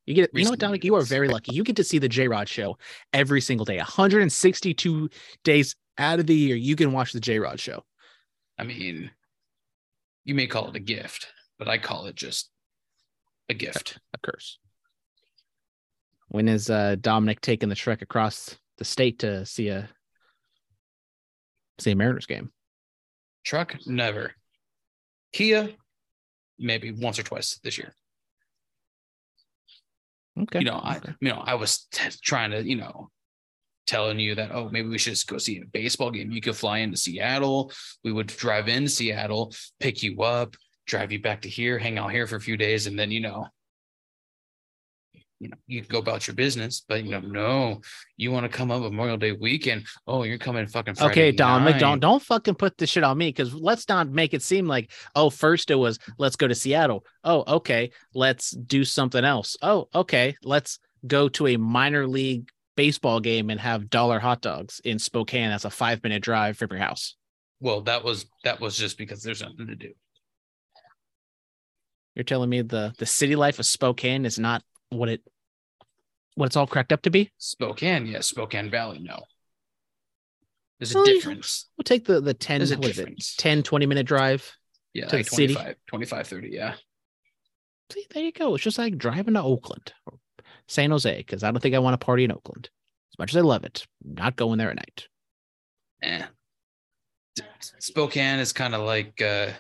You 0.07 0.15
get, 0.15 0.31
you 0.35 0.45
know 0.45 0.51
what, 0.51 0.59
Dominic? 0.59 0.85
You 0.85 0.97
are 0.97 1.03
very 1.03 1.29
lucky. 1.29 1.55
You 1.55 1.63
get 1.65 1.77
to 1.77 1.85
see 1.85 1.99
the 1.99 2.09
J 2.09 2.29
Rod 2.29 2.49
show 2.49 2.77
every 3.13 3.41
single 3.41 3.65
day, 3.65 3.77
162 3.79 5.09
days 5.45 5.77
out 5.97 6.19
of 6.19 6.27
the 6.27 6.35
year. 6.35 6.57
You 6.57 6.77
can 6.77 6.93
watch 6.93 7.13
the 7.13 7.21
J 7.21 7.39
Rod 7.39 7.59
show. 7.61 7.85
I 8.59 8.65
mean, 8.65 9.11
you 10.25 10.35
may 10.35 10.47
call 10.47 10.69
it 10.69 10.77
a 10.77 10.81
gift, 10.81 11.29
but 11.59 11.69
I 11.69 11.79
call 11.79 12.07
it 12.07 12.15
just 12.15 12.51
a 13.49 13.55
gift. 13.55 13.99
A 14.15 14.19
curse. 14.19 14.59
When 16.29 16.49
is 16.49 16.71
uh, 16.71 16.97
Dominic 17.01 17.41
taking 17.41 17.69
the 17.69 17.75
trek 17.75 18.03
across 18.03 18.57
the 18.79 18.85
state 18.85 19.21
to 19.21 19.47
see 19.47 19.69
a 19.69 19.89
see 21.79 21.91
a 21.91 21.97
Mariners 21.97 22.27
game? 22.27 22.51
Truck, 23.45 23.77
never. 23.87 24.33
Kia, 25.33 25.69
maybe 26.59 26.93
once 26.93 27.19
or 27.19 27.23
twice 27.23 27.59
this 27.63 27.77
year. 27.77 27.95
Okay, 30.41 30.61
You 30.61 30.65
know, 30.65 30.81
I 30.83 31.01
you 31.21 31.29
know 31.29 31.43
I 31.45 31.55
was 31.55 31.87
t- 31.93 32.11
trying 32.23 32.51
to 32.51 32.67
you 32.67 32.77
know 32.77 33.11
telling 33.87 34.19
you 34.19 34.35
that 34.35 34.51
oh 34.53 34.69
maybe 34.71 34.89
we 34.89 34.99
should 34.99 35.13
just 35.13 35.27
go 35.27 35.39
see 35.39 35.61
a 35.61 35.67
baseball 35.67 36.11
game. 36.11 36.31
You 36.31 36.41
could 36.41 36.57
fly 36.57 36.79
into 36.79 36.97
Seattle. 36.97 37.73
We 38.03 38.13
would 38.13 38.29
drive 38.29 38.69
into 38.69 38.91
Seattle, 38.91 39.55
pick 39.81 40.03
you 40.03 40.23
up, 40.23 40.57
drive 40.87 41.13
you 41.13 41.21
back 41.21 41.43
to 41.43 41.49
here, 41.49 41.79
hang 41.79 41.99
out 41.99 42.13
here 42.13 42.27
for 42.27 42.37
a 42.37 42.41
few 42.41 42.57
days, 42.57 42.87
and 42.87 42.99
then 42.99 43.11
you 43.11 43.21
know. 43.21 43.47
You 45.41 45.51
know, 45.51 45.57
you 45.67 45.83
could 45.83 45.91
go 45.91 45.99
about 45.99 46.27
your 46.27 46.35
business, 46.35 46.85
but 46.89 47.05
you 47.05 47.11
know, 47.11 47.21
no, 47.21 47.81
you 48.17 48.31
want 48.31 48.45
to 48.45 48.49
come 48.49 48.71
up 48.71 48.81
Memorial 48.81 49.19
Day 49.19 49.33
weekend. 49.33 49.85
Oh, 50.07 50.23
you're 50.23 50.39
coming 50.39 50.67
fucking 50.67 50.95
Friday 50.95 51.11
okay, 51.11 51.33
Dominic, 51.33 51.75
night. 51.75 51.81
don't 51.81 52.01
don't 52.01 52.23
fucking 52.23 52.55
put 52.55 52.79
this 52.79 52.89
shit 52.89 53.03
on 53.03 53.19
me 53.19 53.29
because 53.29 53.53
let's 53.53 53.87
not 53.89 54.09
make 54.09 54.33
it 54.33 54.43
seem 54.43 54.67
like 54.67 54.93
oh, 55.17 55.29
first 55.29 55.71
it 55.71 55.75
was 55.75 55.99
let's 56.19 56.37
go 56.37 56.49
to 56.49 56.55
Seattle. 56.55 57.05
Oh, 57.25 57.57
okay, 57.57 57.91
let's 58.15 58.53
do 58.53 58.85
something 58.85 59.23
else. 59.23 59.57
Oh, 59.61 59.89
okay, 59.95 60.37
let's 60.45 60.79
go 61.07 61.29
to 61.29 61.49
a 61.49 61.57
minor 61.57 62.07
league 62.07 62.49
baseball 62.77 63.21
game 63.21 63.51
and 63.51 63.61
have 63.61 63.91
dollar 63.91 64.19
hot 64.19 64.41
dogs 64.41 64.81
in 64.85 64.99
Spokane. 64.99 65.51
That's 65.51 65.65
a 65.65 65.71
five 65.71 66.03
minute 66.03 66.23
drive 66.23 66.57
from 66.57 66.71
your 66.71 66.81
house. 66.81 67.17
Well, 67.61 67.83
that 67.83 68.05
was 68.05 68.27
that 68.45 68.61
was 68.61 68.77
just 68.77 68.99
because 68.99 69.23
there's 69.23 69.43
nothing 69.43 69.67
to 69.69 69.77
do. 69.77 69.93
You're 72.15 72.25
telling 72.25 72.51
me 72.51 72.63
the 72.63 72.95
the 72.99 73.07
city 73.07 73.37
life 73.37 73.59
of 73.59 73.67
Spokane 73.67 74.25
is 74.25 74.39
not 74.39 74.63
what 74.91 75.09
it 75.09 75.23
what 76.35 76.47
it's 76.47 76.57
all 76.57 76.67
cracked 76.67 76.93
up 76.93 77.03
to 77.03 77.11
be? 77.11 77.31
Spokane, 77.39 78.07
yes, 78.07 78.27
Spokane 78.27 78.71
Valley, 78.71 78.99
no. 79.01 79.23
There's 80.79 80.95
a 80.95 80.99
Well, 80.99 81.05
difference. 81.07 81.69
We'll 81.77 81.85
take 81.85 82.05
the 82.05 82.21
the 82.21 82.35
10 82.35 82.59
There's 82.59 82.71
a 82.73 82.77
what 82.77 82.87
is 82.91 82.99
it? 82.99 83.03
difference. 83.03 83.35
10 83.37 83.63
20 83.63 83.87
minute 83.87 84.07
drive. 84.07 84.53
Yeah, 84.93 85.07
to 85.07 85.17
like 85.17 85.27
the 85.27 85.35
city. 85.35 85.55
25, 85.55 85.77
25, 85.89 86.27
30, 86.29 86.49
yeah. 86.51 86.75
See, 87.93 88.07
there 88.13 88.23
you 88.23 88.33
go. 88.33 88.55
It's 88.55 88.63
just 88.65 88.79
like 88.79 88.97
driving 88.97 89.35
to 89.35 89.43
Oakland 89.43 89.93
or 90.07 90.19
San 90.69 90.91
Jose 90.91 91.17
because 91.19 91.43
I 91.43 91.51
don't 91.51 91.61
think 91.61 91.75
I 91.75 91.81
want 91.81 91.99
to 91.99 92.05
party 92.05 92.25
in 92.25 92.33
Oakland. 92.33 92.71
As 93.13 93.19
much 93.19 93.33
as 93.33 93.37
I 93.37 93.41
love 93.41 93.65
it, 93.65 93.87
I'm 94.05 94.15
not 94.15 94.37
going 94.37 94.59
there 94.59 94.71
at 94.71 94.77
night. 94.77 95.09
Eh. 96.03 96.25
Spokane 97.79 98.39
is 98.39 98.53
kind 98.53 98.75
of 98.75 98.83
like 98.83 99.21
uh 99.21 99.51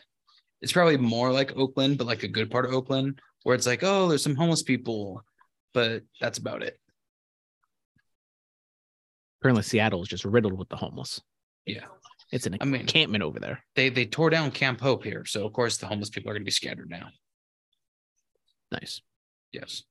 it's 0.61 0.72
probably 0.72 0.96
more 0.96 1.30
like 1.30 1.57
Oakland, 1.57 1.98
but 1.98 2.07
like 2.07 2.22
a 2.22 2.28
good 2.28 2.50
part 2.50 2.64
of 2.64 2.72
Oakland, 2.72 3.20
where 3.42 3.55
it's 3.55 3.66
like, 3.66 3.82
oh, 3.82 4.09
there's 4.09 4.22
some 4.22 4.34
homeless 4.34 4.62
people, 4.62 5.22
but 5.74 6.02
that's 6.20 6.38
about 6.38 6.62
it. 6.62 6.78
Apparently, 9.40 9.62
Seattle 9.62 10.00
is 10.02 10.09
just 10.09 10.24
riddled 10.24 10.59
with 10.59 10.70
the 10.70 10.76
homeless. 10.76 11.20
Yeah. 11.66 11.84
It's 12.32 12.46
an 12.46 12.57
I 12.61 12.64
mean- 12.64 12.80
encampment 12.80 13.22
over 13.22 13.38
there. 13.38 13.62
They 13.76 13.90
they 13.90 14.07
tore 14.07 14.30
down 14.30 14.50
Camp 14.50 14.80
Hope 14.80 15.05
here, 15.05 15.24
so 15.26 15.44
of 15.44 15.52
course 15.52 15.76
the 15.76 15.86
homeless 15.86 16.11
people 16.11 16.30
are 16.30 16.34
gonna 16.34 16.44
be 16.44 16.50
scattered 16.50 16.88
now. 16.88 17.09
Nice. 18.72 19.02
Yes. 19.52 19.82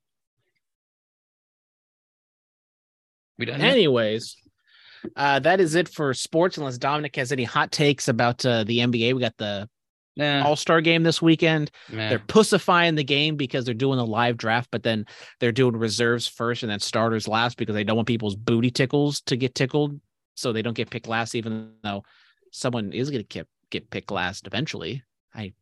We 3.38 3.46
done? 3.46 3.60
yet? 3.60 3.72
Anyways, 3.72 4.36
uh, 5.16 5.40
that 5.40 5.60
is 5.60 5.76
it 5.76 5.90
for 5.90 6.14
sports. 6.14 6.58
Unless 6.58 6.78
Dominic 6.78 7.16
has 7.16 7.32
any 7.32 7.44
hot 7.44 7.72
takes 7.72 8.08
about 8.08 8.46
uh, 8.46 8.64
the 8.64 8.80
NBA, 8.80 9.14
we 9.14 9.22
got 9.22 9.38
the 9.38 9.68
Nah, 10.16 10.44
All 10.46 10.56
Star 10.56 10.80
game 10.82 11.04
this 11.04 11.22
weekend. 11.22 11.72
nah. 11.90 12.10
They're 12.10 12.20
pussifying 12.20 12.96
the 12.96 13.04
game 13.04 13.36
because 13.36 13.66
they're 13.66 13.74
doing 13.74 14.00
a 14.00 14.04
live 14.04 14.38
draft, 14.38 14.70
but 14.72 14.84
then 14.84 15.06
they're 15.40 15.52
doing 15.52 15.76
reserves 15.76 16.28
first 16.28 16.62
and 16.62 16.72
then 16.72 16.80
starters 16.80 17.28
last 17.28 17.58
because 17.58 17.74
they 17.74 17.84
don't 17.84 17.96
want 17.96 18.08
people's 18.08 18.36
booty 18.36 18.70
tickles 18.70 19.22
to 19.22 19.36
get 19.36 19.56
tickled, 19.56 20.00
so 20.36 20.54
they 20.54 20.62
don't 20.62 20.76
get 20.76 20.92
picked 20.92 21.08
last, 21.08 21.34
even 21.34 21.72
though 21.84 22.04
someone 22.52 22.94
is 22.94 23.10
going 23.10 23.24
to 23.24 23.28
get 23.28 23.48
get 23.72 23.90
picked 23.90 24.12
last 24.12 24.46
eventually. 24.46 25.04
I 25.34 25.54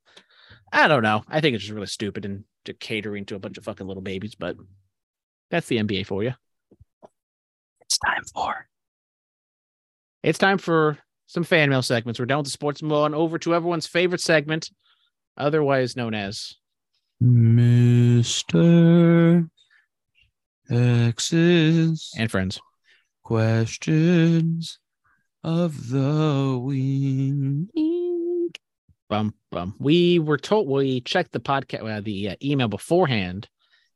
I 0.74 0.90
don't 0.90 1.04
know. 1.04 1.24
I 1.30 1.40
think 1.40 1.56
it's 1.56 1.64
just 1.64 1.74
really 1.74 1.88
stupid 1.88 2.26
and 2.26 2.44
to 2.66 2.74
catering 2.74 3.26
to 3.26 3.36
a 3.36 3.40
bunch 3.40 3.58
of 3.58 3.64
fucking 3.64 3.88
little 3.88 4.04
babies, 4.04 4.36
but 4.36 4.58
that's 5.50 5.68
the 5.68 5.78
NBA 5.78 6.06
for 6.06 6.24
you. 6.24 6.34
It's 8.02 8.10
time 8.10 8.24
for 8.34 8.68
It's 10.24 10.40
time 10.40 10.58
for 10.58 10.98
some 11.28 11.44
fan 11.44 11.70
mail 11.70 11.82
segments. 11.82 12.20
We're 12.20 12.26
done 12.26 12.40
with 12.40 12.48
the 12.48 12.52
sports 12.52 12.82
and 12.82 12.92
on 12.92 13.14
over 13.14 13.38
to 13.40 13.56
everyone's 13.56 13.88
favorite 13.88 14.22
segment, 14.22 14.70
otherwise 15.38 15.96
known 15.96 16.14
as 16.14 16.56
Mr. 17.24 18.58
X's 20.70 22.12
and 22.18 22.32
friends. 22.32 22.60
questions 23.24 24.80
of 25.44 25.90
the 25.90 26.60
week. 26.62 27.70
Bum 29.10 29.34
bum. 29.52 29.76
We 29.80 30.20
were 30.20 30.38
told 30.38 30.68
we 30.68 31.02
checked 31.02 31.32
the 31.34 31.40
podcast, 31.40 31.98
uh, 31.98 32.02
the 32.02 32.30
uh, 32.30 32.36
email 32.44 32.68
beforehand. 32.68 33.48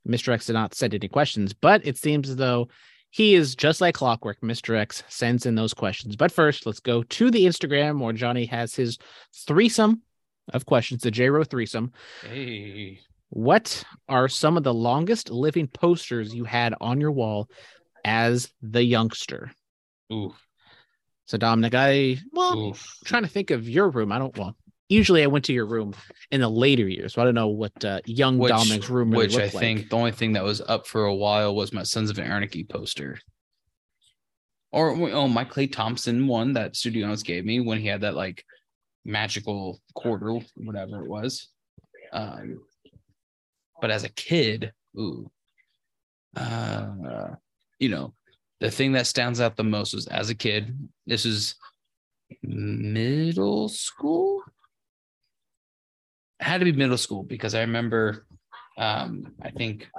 Mr. 0.07 0.33
X 0.33 0.45
did 0.45 0.53
not 0.53 0.75
send 0.75 0.93
any 0.93 1.07
questions, 1.07 1.53
but 1.53 1.85
it 1.87 1.97
seems 1.97 2.29
as 2.29 2.35
though 2.35 2.67
he 3.15 3.33
is 3.33 3.55
just 3.55 3.79
like 3.79 3.95
clockwork. 3.95 4.41
Mr. 4.41 4.75
X 4.75 5.01
sends 5.07 5.45
in 5.45 5.55
those 5.55 5.73
questions. 5.73 6.17
But 6.17 6.33
first, 6.33 6.65
let's 6.65 6.81
go 6.81 7.01
to 7.01 7.31
the 7.31 7.45
Instagram 7.45 7.97
where 8.01 8.11
Johnny 8.11 8.43
has 8.47 8.75
his 8.75 8.97
threesome 9.47 10.01
of 10.51 10.65
questions, 10.65 11.01
the 11.01 11.11
J 11.11 11.29
Row 11.29 11.45
threesome. 11.45 11.93
Hey. 12.29 12.99
What 13.29 13.85
are 14.09 14.27
some 14.27 14.57
of 14.57 14.63
the 14.63 14.73
longest 14.73 15.29
living 15.29 15.67
posters 15.67 16.35
you 16.35 16.43
had 16.43 16.75
on 16.81 16.99
your 16.99 17.13
wall 17.13 17.47
as 18.03 18.51
the 18.61 18.83
youngster? 18.83 19.49
Ooh. 20.11 20.35
So 21.23 21.37
Dominic, 21.37 21.73
I 21.73 22.17
well, 22.33 22.71
Oof. 22.71 22.85
trying 23.05 23.23
to 23.23 23.29
think 23.29 23.49
of 23.49 23.69
your 23.69 23.89
room. 23.91 24.11
I 24.11 24.19
don't 24.19 24.37
well. 24.37 24.57
Usually, 24.87 25.23
I 25.23 25.27
went 25.27 25.45
to 25.45 25.53
your 25.53 25.65
room 25.65 25.95
in 26.31 26.41
the 26.41 26.49
later 26.49 26.87
years, 26.87 27.13
so 27.13 27.21
I 27.21 27.25
don't 27.25 27.33
know 27.33 27.47
what 27.47 27.83
uh, 27.83 28.01
young 28.05 28.37
Which, 28.37 28.51
Dominic's 28.51 28.89
room 28.89 29.11
really 29.11 29.25
which 29.25 29.35
I 29.35 29.43
like. 29.45 29.51
think 29.51 29.89
the 29.89 29.95
only 29.95 30.11
thing 30.11 30.33
that 30.33 30.43
was 30.43 30.61
up 30.61 30.85
for 30.85 31.05
a 31.05 31.15
while 31.15 31.55
was 31.55 31.73
my 31.73 31.83
Sons 31.83 32.11
of 32.11 32.19
Anarchy 32.19 32.63
poster. 32.63 33.17
Or 34.71 34.91
oh, 34.91 35.27
my 35.27 35.45
Klay 35.45 35.71
Thompson 35.71 36.27
one 36.27 36.53
that 36.53 36.75
Studios 36.75 37.23
gave 37.23 37.45
me 37.45 37.61
when 37.61 37.79
he 37.79 37.87
had 37.87 38.01
that 38.01 38.13
like 38.13 38.43
magical 39.05 39.79
quarter, 39.95 40.37
whatever 40.57 41.01
it 41.01 41.07
was. 41.07 41.47
Um, 42.11 42.61
but 43.81 43.89
as 43.89 44.03
a 44.03 44.09
kid, 44.09 44.71
ooh, 44.97 45.29
uh, 46.35 47.35
you 47.79 47.89
know, 47.89 48.13
the 48.59 48.71
thing 48.71 48.91
that 48.93 49.07
stands 49.07 49.41
out 49.41 49.55
the 49.55 49.63
most 49.63 49.93
was 49.93 50.07
as 50.07 50.29
a 50.29 50.35
kid. 50.35 50.77
This 51.05 51.25
is 51.25 51.55
middle 52.43 53.69
school. 53.69 54.41
It 56.39 56.43
had 56.43 56.59
to 56.59 56.65
be 56.65 56.71
middle 56.71 56.97
school 56.97 57.23
because 57.23 57.55
I 57.55 57.61
remember, 57.61 58.25
um, 58.77 59.33
I 59.41 59.51
think 59.51 59.89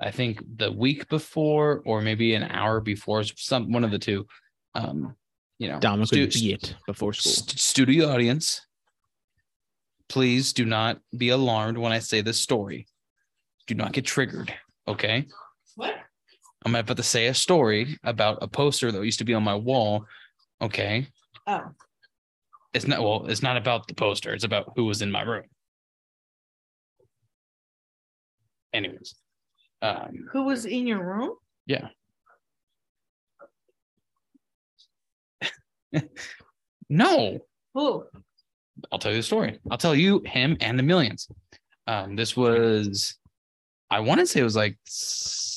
I 0.00 0.10
think 0.10 0.42
the 0.56 0.70
week 0.70 1.08
before, 1.08 1.82
or 1.84 2.00
maybe 2.00 2.34
an 2.34 2.44
hour 2.44 2.80
before, 2.80 3.24
some 3.24 3.72
one 3.72 3.84
of 3.84 3.90
the 3.90 3.98
two. 3.98 4.26
Um, 4.74 5.16
you 5.58 5.68
know, 5.68 5.80
Dominic 5.80 6.08
stu- 6.08 6.28
be 6.28 6.52
it 6.52 6.76
before 6.86 7.12
school. 7.12 7.32
st- 7.32 7.58
studio 7.58 8.10
audience, 8.10 8.64
please 10.08 10.52
do 10.52 10.64
not 10.64 11.00
be 11.16 11.30
alarmed 11.30 11.78
when 11.78 11.90
I 11.90 11.98
say 11.98 12.20
this 12.20 12.40
story. 12.40 12.86
Do 13.66 13.74
not 13.74 13.92
get 13.92 14.04
triggered. 14.04 14.54
Okay. 14.86 15.26
What? 15.74 15.96
I'm 16.64 16.74
about 16.74 16.96
to 16.96 17.02
say 17.02 17.26
a 17.26 17.34
story 17.34 17.98
about 18.04 18.38
a 18.40 18.48
poster 18.48 18.92
that 18.92 19.04
used 19.04 19.18
to 19.18 19.24
be 19.24 19.34
on 19.34 19.42
my 19.42 19.54
wall. 19.54 20.06
Okay. 20.60 21.08
Oh, 21.46 21.70
It's 22.74 22.86
not 22.86 23.00
well, 23.02 23.26
it's 23.26 23.42
not 23.42 23.56
about 23.56 23.88
the 23.88 23.94
poster, 23.94 24.34
it's 24.34 24.44
about 24.44 24.72
who 24.76 24.84
was 24.84 25.02
in 25.02 25.10
my 25.10 25.22
room. 25.22 25.44
Anyways. 28.72 29.14
Um 29.80 30.26
who 30.32 30.44
was 30.44 30.64
in 30.66 30.86
your 30.86 31.02
room? 31.02 31.34
Yeah. 31.66 31.88
no, 36.88 37.38
Who? 37.74 38.04
I'll 38.92 38.98
tell 38.98 39.12
you 39.12 39.18
the 39.18 39.22
story. 39.22 39.58
I'll 39.70 39.78
tell 39.78 39.94
you 39.94 40.22
him 40.24 40.56
and 40.60 40.78
the 40.78 40.82
millions. 40.82 41.28
Um, 41.86 42.16
this 42.16 42.36
was, 42.36 43.16
I 43.90 44.00
want 44.00 44.20
to 44.20 44.26
say 44.26 44.40
it 44.40 44.44
was 44.44 44.56
like 44.56 44.76
six. 44.84 45.50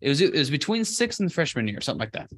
It 0.00 0.08
was 0.08 0.20
it 0.20 0.34
was 0.34 0.50
between 0.50 0.84
six 0.84 1.20
and 1.20 1.32
freshman 1.32 1.66
year, 1.66 1.80
something 1.80 2.00
like 2.00 2.12
that. 2.12 2.28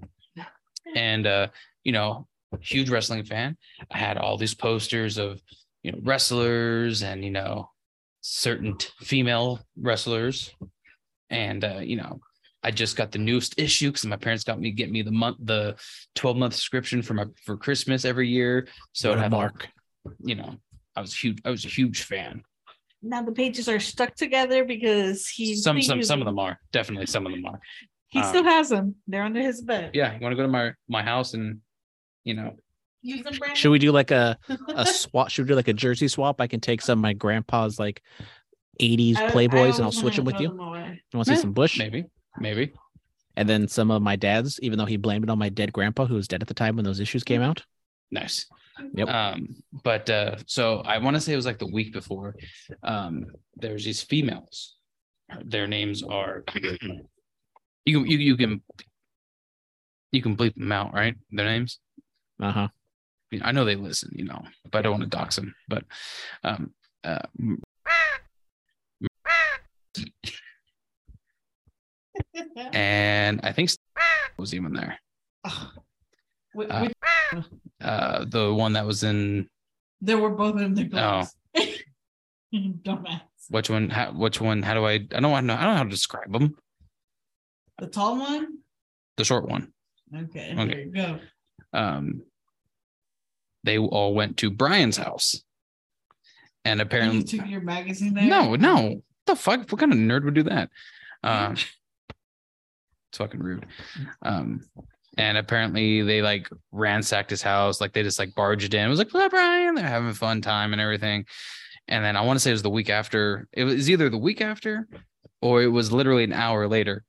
And 0.94 1.26
uh, 1.26 1.48
you 1.82 1.90
know, 1.92 2.28
huge 2.60 2.90
wrestling 2.90 3.24
fan. 3.24 3.56
I 3.90 3.98
had 3.98 4.18
all 4.18 4.36
these 4.36 4.54
posters 4.54 5.18
of 5.18 5.40
you 5.82 5.92
know 5.92 5.98
wrestlers 6.02 7.02
and 7.02 7.24
you 7.24 7.30
know 7.30 7.70
certain 8.20 8.76
t- 8.76 8.88
female 9.00 9.60
wrestlers, 9.76 10.54
and 11.30 11.64
uh, 11.64 11.78
you 11.82 11.96
know. 11.96 12.20
I 12.62 12.72
just 12.72 12.96
got 12.96 13.12
the 13.12 13.18
newest 13.18 13.60
issue 13.60 13.90
because 13.92 14.04
my 14.06 14.16
parents 14.16 14.42
got 14.42 14.58
me 14.58 14.72
get 14.72 14.90
me 14.90 15.00
the 15.02 15.12
month 15.12 15.36
the 15.44 15.76
12 16.16 16.36
month 16.36 16.54
subscription 16.54 17.00
for 17.00 17.14
my 17.14 17.26
for 17.44 17.56
Christmas 17.56 18.04
every 18.04 18.28
year. 18.28 18.66
So 18.92 19.10
What 19.10 19.18
it 19.18 19.20
a 19.20 19.22
had 19.22 19.34
all- 19.34 19.40
mark. 19.42 19.68
you 20.24 20.34
know, 20.34 20.56
I 20.96 21.00
was 21.00 21.14
huge. 21.14 21.38
I 21.44 21.50
was 21.50 21.64
a 21.64 21.68
huge 21.68 22.02
fan. 22.02 22.42
Now 23.02 23.22
the 23.22 23.30
pages 23.30 23.68
are 23.68 23.78
stuck 23.78 24.16
together 24.16 24.64
because 24.64 25.28
he 25.28 25.54
Some 25.54 25.80
some 25.80 25.98
used 25.98 26.08
some 26.08 26.20
of 26.20 26.26
them 26.26 26.40
are 26.40 26.58
definitely 26.72 27.06
some 27.06 27.24
of 27.24 27.30
them 27.30 27.46
are. 27.46 27.60
He 28.08 28.18
um, 28.18 28.28
still 28.30 28.42
has 28.44 28.70
them. 28.70 28.96
They're 29.06 29.22
under 29.22 29.40
his 29.42 29.62
bed. 29.62 29.90
Yeah, 29.94 30.14
you 30.14 30.18
want 30.20 30.32
to 30.32 30.36
go 30.36 30.42
to 30.42 30.48
my 30.48 30.72
my 30.88 31.04
house 31.04 31.34
and 31.34 31.60
you 32.26 32.34
know 32.34 32.54
Use 33.02 33.22
them, 33.22 33.34
Brandon? 33.38 33.54
Should 33.56 33.70
we 33.70 33.78
do 33.78 33.92
like 33.92 34.10
a 34.10 34.36
a 34.68 34.84
swap? 35.02 35.30
Should 35.30 35.44
we 35.44 35.48
do 35.48 35.54
like 35.54 35.68
a 35.68 35.72
jersey 35.72 36.08
swap? 36.08 36.40
I 36.40 36.48
can 36.48 36.58
take 36.60 36.80
some 36.82 36.98
of 36.98 37.02
my 37.02 37.12
grandpa's 37.12 37.78
like 37.78 38.02
80s 38.80 39.16
I- 39.16 39.26
I 39.26 39.30
Playboys 39.30 39.76
and 39.76 39.84
I'll 39.84 39.92
switch 39.92 40.16
them 40.16 40.24
with 40.24 40.40
you. 40.40 40.48
throw 40.48 40.74
them. 40.74 40.98
You 41.12 41.16
want 41.16 41.28
to 41.28 41.36
see 41.36 41.40
some 41.40 41.52
Bush? 41.52 41.78
maybe 41.78 42.04
maybe 42.40 42.72
And 43.36 43.48
then 43.48 43.68
some 43.68 43.90
of 43.92 44.02
my 44.02 44.16
dad's, 44.16 44.58
even 44.60 44.76
though 44.78 44.86
he 44.86 44.96
blamed 44.96 45.22
it 45.24 45.30
on 45.30 45.38
my 45.38 45.48
dead 45.50 45.72
grandpa 45.72 46.06
who 46.06 46.16
was 46.16 46.26
dead 46.26 46.42
at 46.42 46.48
the 46.48 46.54
time 46.54 46.74
when 46.76 46.84
those 46.84 46.98
issues 47.00 47.22
came 47.22 47.42
out. 47.42 47.64
nice. 48.10 48.46
Yep. 48.94 49.08
Um, 49.08 49.48
but 49.84 50.10
uh, 50.10 50.36
so 50.46 50.80
I 50.84 50.98
want 50.98 51.14
to 51.14 51.20
say 51.20 51.32
it 51.32 51.36
was 51.36 51.46
like 51.46 51.58
the 51.58 51.72
week 51.72 51.92
before. 51.94 52.34
Um, 52.82 53.26
there's 53.54 53.84
these 53.84 54.02
females. 54.02 54.74
Their 55.44 55.66
names 55.66 56.02
are 56.02 56.44
you 57.86 58.00
can 58.00 58.06
you 58.06 58.18
you 58.18 58.36
can 58.36 58.62
you 60.12 60.20
can 60.22 60.36
bleep 60.36 60.54
them 60.56 60.72
out, 60.72 60.92
right? 60.92 61.14
Their 61.30 61.46
names. 61.46 61.78
Uh 62.40 62.52
huh. 62.52 62.68
you 63.30 63.38
know, 63.40 63.46
I 63.46 63.52
know 63.52 63.64
they 63.64 63.76
listen, 63.76 64.10
you 64.14 64.24
know, 64.24 64.42
but 64.70 64.78
I 64.78 64.82
don't 64.82 64.92
want 64.98 65.04
to 65.10 65.16
dox 65.16 65.36
them. 65.36 65.54
But 65.68 65.84
um, 66.44 66.72
uh, 67.04 67.18
and 72.72 73.40
I 73.42 73.52
think 73.52 73.70
was 74.38 74.54
even 74.54 74.72
there. 74.74 74.98
Wait, 76.54 76.70
Uh, 76.70 76.88
wait, 77.32 77.44
Uh, 77.80 78.24
the 78.26 78.52
one 78.54 78.72
that 78.74 78.86
was 78.86 79.02
in 79.02 79.48
there 80.00 80.18
were 80.18 80.30
both 80.30 80.60
in 80.60 80.74
the 80.74 80.84
Oh. 80.84 80.88
glass. 80.88 81.34
Dumbass. 82.54 83.20
which 83.50 83.68
one? 83.70 83.90
How, 83.90 84.12
which 84.12 84.40
one? 84.40 84.62
How 84.62 84.74
do 84.74 84.86
I? 84.86 84.92
I 84.92 84.98
don't 85.20 85.30
want 85.30 85.44
to 85.44 85.46
know. 85.48 85.54
I 85.54 85.62
don't 85.64 85.72
know 85.72 85.76
how 85.76 85.82
to 85.84 85.90
describe 85.90 86.32
them. 86.32 86.56
The 87.78 87.86
tall 87.88 88.18
one? 88.18 88.58
The 89.16 89.24
short 89.24 89.46
one. 89.48 89.72
Okay, 90.14 90.52
Okay. 90.52 90.66
there 90.66 90.80
you 90.80 90.90
go. 90.92 91.18
Um, 91.76 92.22
they 93.64 93.78
all 93.78 94.14
went 94.14 94.36
to 94.38 94.50
Brian's 94.50 94.96
house, 94.96 95.42
and 96.64 96.78
You 96.78 96.84
apparently, 96.86 97.22
took 97.24 97.46
your 97.48 97.60
magazine 97.60 98.14
there? 98.14 98.24
no, 98.24 98.54
no, 98.56 98.82
what 98.82 99.02
the 99.26 99.36
fuck? 99.36 99.70
What 99.70 99.78
kind 99.80 99.92
of 99.92 99.98
nerd 99.98 100.24
would 100.24 100.34
do 100.34 100.44
that? 100.44 100.70
Um, 101.22 101.52
it's 103.10 103.18
fucking 103.18 103.40
rude. 103.42 103.66
Um, 104.22 104.62
and 105.18 105.38
apparently 105.38 106.02
they 106.02 106.22
like 106.22 106.48
ransacked 106.72 107.30
his 107.30 107.42
house, 107.42 107.80
like 107.80 107.92
they 107.92 108.02
just 108.02 108.18
like 108.18 108.34
barged 108.34 108.74
in. 108.74 108.84
It 108.86 108.88
was 108.88 108.98
like, 108.98 109.10
"Hello, 109.10 109.28
Brian." 109.28 109.74
They're 109.74 109.86
having 109.86 110.08
a 110.10 110.14
fun 110.14 110.40
time 110.42 110.72
and 110.72 110.80
everything. 110.80 111.24
And 111.88 112.04
then 112.04 112.16
I 112.16 112.20
want 112.22 112.36
to 112.36 112.40
say 112.40 112.50
it 112.50 112.54
was 112.54 112.62
the 112.62 112.70
week 112.70 112.90
after. 112.90 113.48
It 113.52 113.64
was 113.64 113.88
either 113.90 114.10
the 114.10 114.18
week 114.18 114.40
after, 114.40 114.86
or 115.40 115.62
it 115.62 115.68
was 115.68 115.92
literally 115.92 116.24
an 116.24 116.32
hour 116.32 116.68
later. 116.68 117.04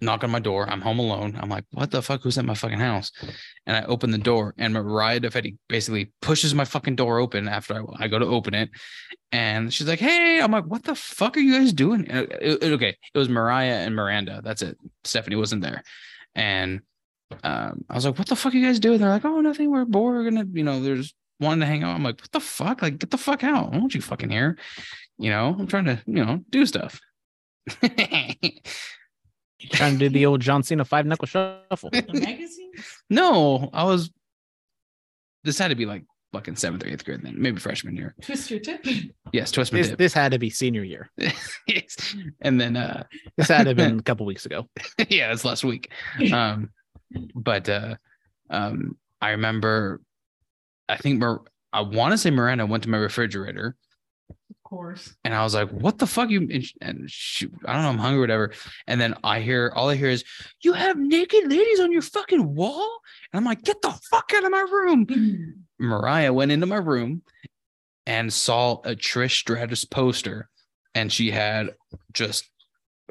Knock 0.00 0.22
on 0.22 0.30
my 0.30 0.38
door. 0.38 0.68
I'm 0.70 0.80
home 0.80 0.98
alone. 1.00 1.36
I'm 1.40 1.48
like, 1.48 1.64
what 1.72 1.90
the 1.90 2.00
fuck? 2.02 2.22
Who's 2.22 2.38
at 2.38 2.44
my 2.44 2.54
fucking 2.54 2.78
house? 2.78 3.10
And 3.66 3.76
I 3.76 3.82
open 3.84 4.10
the 4.12 4.18
door, 4.18 4.54
and 4.56 4.72
Mariah 4.74 5.18
Defetti 5.20 5.56
basically 5.68 6.12
pushes 6.22 6.54
my 6.54 6.64
fucking 6.64 6.94
door 6.96 7.18
open 7.18 7.48
after 7.48 7.74
I, 7.74 8.04
I 8.04 8.08
go 8.08 8.18
to 8.18 8.26
open 8.26 8.54
it. 8.54 8.70
And 9.32 9.74
she's 9.74 9.88
like, 9.88 9.98
hey, 9.98 10.40
I'm 10.40 10.52
like, 10.52 10.66
what 10.66 10.84
the 10.84 10.94
fuck 10.94 11.36
are 11.36 11.40
you 11.40 11.52
guys 11.58 11.72
doing? 11.72 12.06
It- 12.06 12.62
it- 12.62 12.72
okay, 12.72 12.96
it 13.12 13.18
was 13.18 13.28
Mariah 13.28 13.74
and 13.84 13.94
Miranda. 13.96 14.40
That's 14.44 14.62
it. 14.62 14.76
Stephanie 15.04 15.36
wasn't 15.36 15.62
there. 15.62 15.82
And 16.34 16.80
um, 17.42 17.84
I 17.90 17.94
was 17.94 18.06
like, 18.06 18.18
what 18.18 18.28
the 18.28 18.36
fuck 18.36 18.54
are 18.54 18.56
you 18.56 18.64
guys 18.66 18.78
doing? 18.80 19.00
They're 19.00 19.08
like, 19.10 19.24
oh, 19.24 19.40
nothing. 19.40 19.70
We're 19.70 19.84
bored. 19.84 20.14
We're 20.16 20.30
gonna, 20.30 20.46
you 20.52 20.62
know, 20.64 20.80
there's 20.80 21.12
wanting 21.40 21.60
to 21.60 21.66
hang 21.66 21.82
out. 21.82 21.94
I'm 21.96 22.04
like, 22.04 22.20
what 22.20 22.30
the 22.32 22.40
fuck? 22.40 22.82
Like, 22.82 22.98
get 22.98 23.10
the 23.10 23.18
fuck 23.18 23.42
out. 23.44 23.74
I 23.74 23.78
don't 23.78 23.94
you 23.94 24.00
fucking 24.00 24.30
here. 24.30 24.56
You 25.18 25.30
know, 25.30 25.56
I'm 25.58 25.66
trying 25.66 25.86
to, 25.86 26.00
you 26.06 26.24
know, 26.24 26.40
do 26.50 26.64
stuff. 26.66 27.00
Trying 29.72 29.94
to 29.94 29.98
do 29.98 30.08
the 30.08 30.26
old 30.26 30.40
John 30.40 30.62
Cena 30.62 30.84
five 30.84 31.04
knuckle 31.06 31.26
shuffle. 31.26 31.90
No, 33.10 33.70
I 33.72 33.84
was 33.84 34.10
this 35.44 35.58
had 35.58 35.68
to 35.68 35.74
be 35.74 35.86
like 35.86 36.04
fucking 36.32 36.56
seventh 36.56 36.84
or 36.84 36.88
eighth 36.88 37.04
grade 37.04 37.22
then, 37.22 37.34
maybe 37.40 37.58
freshman 37.58 37.96
year. 37.96 38.14
Twist 38.22 38.50
your 38.50 38.60
tip. 38.60 38.84
Yes, 39.32 39.50
twist 39.50 39.72
my 39.72 39.78
This, 39.78 39.88
tip. 39.88 39.98
this 39.98 40.12
had 40.12 40.32
to 40.32 40.38
be 40.38 40.50
senior 40.50 40.84
year. 40.84 41.10
Yes. 41.66 42.16
and 42.40 42.60
then 42.60 42.76
uh 42.76 43.04
This 43.36 43.48
had 43.48 43.64
to 43.64 43.70
have 43.70 43.76
been 43.76 43.98
a 44.00 44.02
couple 44.02 44.26
weeks 44.26 44.46
ago. 44.46 44.68
yeah, 45.08 45.32
it's 45.32 45.44
last 45.44 45.64
week. 45.64 45.90
Um, 46.32 46.70
but 47.34 47.68
uh, 47.68 47.96
um, 48.50 48.96
I 49.20 49.30
remember, 49.30 50.00
I 50.88 50.96
think 50.98 51.18
Mir- 51.20 51.40
I 51.72 51.80
want 51.82 52.12
to 52.12 52.18
say 52.18 52.30
Miranda 52.30 52.66
went 52.66 52.82
to 52.84 52.90
my 52.90 52.98
refrigerator, 52.98 53.68
Of 53.68 53.87
course. 54.68 55.14
and 55.24 55.34
I 55.34 55.42
was 55.42 55.54
like, 55.54 55.70
"What 55.70 55.98
the 55.98 56.06
fuck?" 56.06 56.30
You 56.30 56.40
and, 56.40 56.64
sh- 56.64 56.74
and 56.80 57.10
she, 57.10 57.48
I 57.64 57.72
don't 57.72 57.82
know, 57.82 57.88
I'm 57.88 57.98
hungry, 57.98 58.20
whatever. 58.20 58.52
And 58.86 59.00
then 59.00 59.14
I 59.24 59.40
hear 59.40 59.72
all 59.74 59.88
I 59.88 59.94
hear 59.96 60.10
is, 60.10 60.24
"You 60.62 60.72
have 60.74 60.98
naked 60.98 61.50
ladies 61.50 61.80
on 61.80 61.92
your 61.92 62.02
fucking 62.02 62.54
wall," 62.54 63.00
and 63.32 63.38
I'm 63.38 63.44
like, 63.44 63.62
"Get 63.62 63.80
the 63.82 63.98
fuck 64.10 64.32
out 64.34 64.44
of 64.44 64.50
my 64.50 64.60
room!" 64.60 65.06
Mariah 65.78 66.32
went 66.32 66.52
into 66.52 66.66
my 66.66 66.76
room 66.76 67.22
and 68.06 68.32
saw 68.32 68.80
a 68.84 68.94
Trish 68.94 69.32
Stratus 69.38 69.84
poster, 69.84 70.48
and 70.94 71.12
she 71.12 71.30
had 71.30 71.70
just 72.12 72.50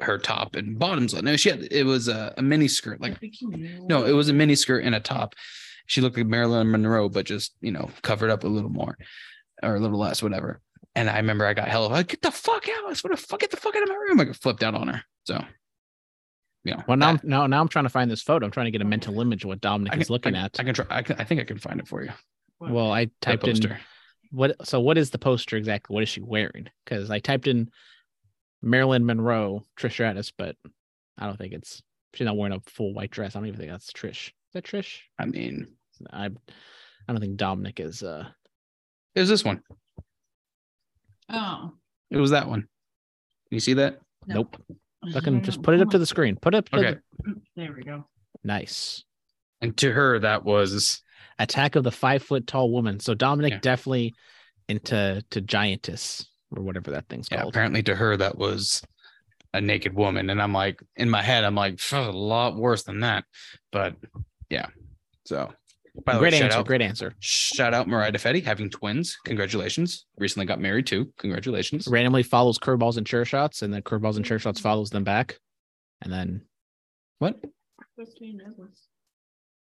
her 0.00 0.18
top 0.18 0.54
and 0.54 0.78
bottoms 0.78 1.12
on. 1.14 1.24
No, 1.24 1.36
she 1.36 1.50
had 1.50 1.66
it 1.70 1.84
was 1.84 2.08
a, 2.08 2.34
a 2.36 2.42
mini 2.42 2.68
skirt, 2.68 3.00
like 3.00 3.18
no, 3.42 4.04
it 4.04 4.12
was 4.12 4.28
a 4.28 4.32
mini 4.34 4.54
skirt 4.54 4.84
and 4.84 4.94
a 4.94 5.00
top. 5.00 5.34
She 5.86 6.00
looked 6.00 6.16
like 6.16 6.26
Marilyn 6.26 6.70
Monroe, 6.70 7.08
but 7.08 7.26
just 7.26 7.54
you 7.60 7.72
know 7.72 7.90
covered 8.02 8.30
up 8.30 8.44
a 8.44 8.48
little 8.48 8.70
more 8.70 8.96
or 9.62 9.74
a 9.74 9.80
little 9.80 9.98
less, 9.98 10.22
whatever. 10.22 10.60
And 10.98 11.08
I 11.10 11.16
remember 11.16 11.46
I 11.46 11.54
got 11.54 11.68
hella 11.68 11.86
like, 11.86 12.08
get 12.08 12.22
the 12.22 12.30
fuck 12.30 12.68
out! 12.68 12.90
I 12.90 12.92
swear 12.94 13.10
to 13.12 13.16
fuck, 13.16 13.40
get 13.40 13.50
the 13.50 13.56
fuck 13.56 13.74
out 13.76 13.82
of 13.82 13.88
my 13.88 13.94
room! 13.94 14.20
I 14.20 14.24
got 14.24 14.36
flipped 14.36 14.62
out 14.62 14.74
on 14.74 14.88
her. 14.88 15.02
So, 15.26 15.42
you 16.64 16.72
know, 16.74 16.82
Well, 16.88 16.96
now, 16.96 17.08
I'm, 17.10 17.16
that- 17.16 17.24
now, 17.24 17.46
now 17.46 17.60
I'm 17.60 17.68
trying 17.68 17.84
to 17.84 17.88
find 17.90 18.10
this 18.10 18.22
photo. 18.22 18.44
I'm 18.46 18.52
trying 18.52 18.66
to 18.66 18.70
get 18.70 18.82
a 18.82 18.84
mental 18.86 19.20
image 19.20 19.44
of 19.44 19.48
what 19.48 19.60
Dominic 19.60 19.94
I 19.94 19.96
is 19.98 20.10
looking 20.10 20.34
I, 20.34 20.44
at. 20.44 20.58
I 20.58 20.64
can 20.64 20.74
try. 20.74 20.86
I, 20.90 21.02
can, 21.02 21.16
I 21.18 21.24
think 21.24 21.40
I 21.40 21.44
can 21.44 21.58
find 21.58 21.80
it 21.80 21.88
for 21.88 22.02
you. 22.02 22.10
well, 22.60 22.90
I 22.92 23.06
The 23.06 23.10
typed 23.20 23.44
in 23.46 23.52
poster. 23.54 23.78
what. 24.30 24.66
So, 24.66 24.80
what 24.80 24.98
is 24.98 25.10
the 25.10 25.18
poster 25.18 25.56
exactly? 25.56 25.94
What 25.94 26.02
is 26.02 26.08
she 26.08 26.20
wearing? 26.20 26.68
Because 26.84 27.10
I 27.10 27.18
typed 27.20 27.46
in 27.46 27.70
Marilyn 28.62 29.06
Monroe, 29.06 29.64
Trish 29.78 29.92
Stratus, 29.92 30.32
but 30.36 30.56
I 31.16 31.26
don't 31.26 31.36
think 31.38 31.52
it's. 31.54 31.82
She's 32.14 32.24
not 32.24 32.36
wearing 32.36 32.56
a 32.56 32.60
full 32.60 32.94
white 32.94 33.10
dress. 33.10 33.36
I 33.36 33.38
don't 33.38 33.46
even 33.48 33.60
think 33.60 33.70
that's 33.70 33.92
Trish. 33.92 34.28
Is 34.28 34.32
that 34.54 34.64
Trish? 34.64 35.00
I 35.18 35.26
mean, 35.26 35.68
I, 36.10 36.24
I 36.26 37.12
don't 37.12 37.20
think 37.20 37.36
Dominic 37.36 37.80
is. 37.80 38.02
uh 38.02 38.28
it 39.14 39.20
was 39.20 39.28
this 39.28 39.44
one. 39.44 39.62
Oh. 41.30 41.72
It 42.10 42.16
was 42.16 42.30
that 42.30 42.48
one. 42.48 42.66
You 43.50 43.60
see 43.60 43.74
that? 43.74 43.98
no. 44.26 44.36
Nope. 44.36 44.56
I 45.04 45.12
Fucking 45.12 45.42
just 45.42 45.62
put 45.62 45.74
it 45.74 45.80
up 45.80 45.90
to 45.90 45.98
the 45.98 46.06
screen. 46.06 46.36
Put 46.36 46.54
it 46.54 46.58
up. 46.58 46.68
To 46.70 46.76
Okay. 46.78 46.98
the- 47.24 47.34
There 47.56 47.72
we 47.76 47.82
go. 47.84 48.06
nice. 48.44 49.04
And 49.60 49.76
to 49.78 49.92
her, 49.92 50.18
that 50.20 50.44
was 50.44 51.02
Attack 51.40 51.76
of 51.76 51.84
the 51.84 51.90
five 51.92 52.22
foot 52.22 52.46
tall 52.48 52.70
woman. 52.72 52.98
So 53.00 53.14
Dominic 53.14 53.52
Yeah. 53.52 53.58
definitely 53.60 54.14
into 54.68 55.22
to 55.30 55.40
giantess. 55.40 56.26
or 56.50 56.62
whatever 56.62 56.90
that 56.92 57.06
thing's 57.10 57.28
Yeah, 57.30 57.42
called. 57.42 57.52
apparently 57.54 57.82
to 57.84 57.94
her 57.94 58.16
that 58.16 58.38
was 58.38 58.82
a 59.52 59.60
naked 59.60 59.92
woman, 59.94 60.30
and 60.30 60.40
I'm 60.40 60.52
like, 60.54 60.80
in 60.96 61.10
my 61.10 61.20
head, 61.22 61.44
I'm 61.44 61.54
like, 61.54 61.78
a 61.92 62.00
lot 62.10 62.56
worse 62.56 62.84
than 62.84 63.00
that. 63.00 63.24
But 63.70 63.96
yeah, 64.48 64.68
so 65.26 65.52
by 66.04 66.14
the 66.14 66.18
great 66.20 66.32
way, 66.32 66.38
shout 66.38 66.46
answer. 66.46 66.58
out, 66.58 66.66
Great 66.66 66.82
answer. 66.82 67.14
shout 67.20 67.74
out 67.74 67.88
Mariah 67.88 68.12
Defetti 68.12 68.42
having 68.44 68.70
twins. 68.70 69.16
Congratulations! 69.24 70.06
Recently 70.18 70.46
got 70.46 70.60
married 70.60 70.86
too. 70.86 71.12
Congratulations. 71.18 71.86
Randomly 71.88 72.22
follows 72.22 72.58
curveballs 72.58 72.96
and 72.96 73.06
chair 73.06 73.24
shots, 73.24 73.62
and 73.62 73.72
then 73.72 73.82
curveballs 73.82 74.16
and 74.16 74.24
chair 74.24 74.38
shots 74.38 74.60
follows 74.60 74.90
them 74.90 75.04
back, 75.04 75.38
and 76.02 76.12
then 76.12 76.42
What? 77.18 77.36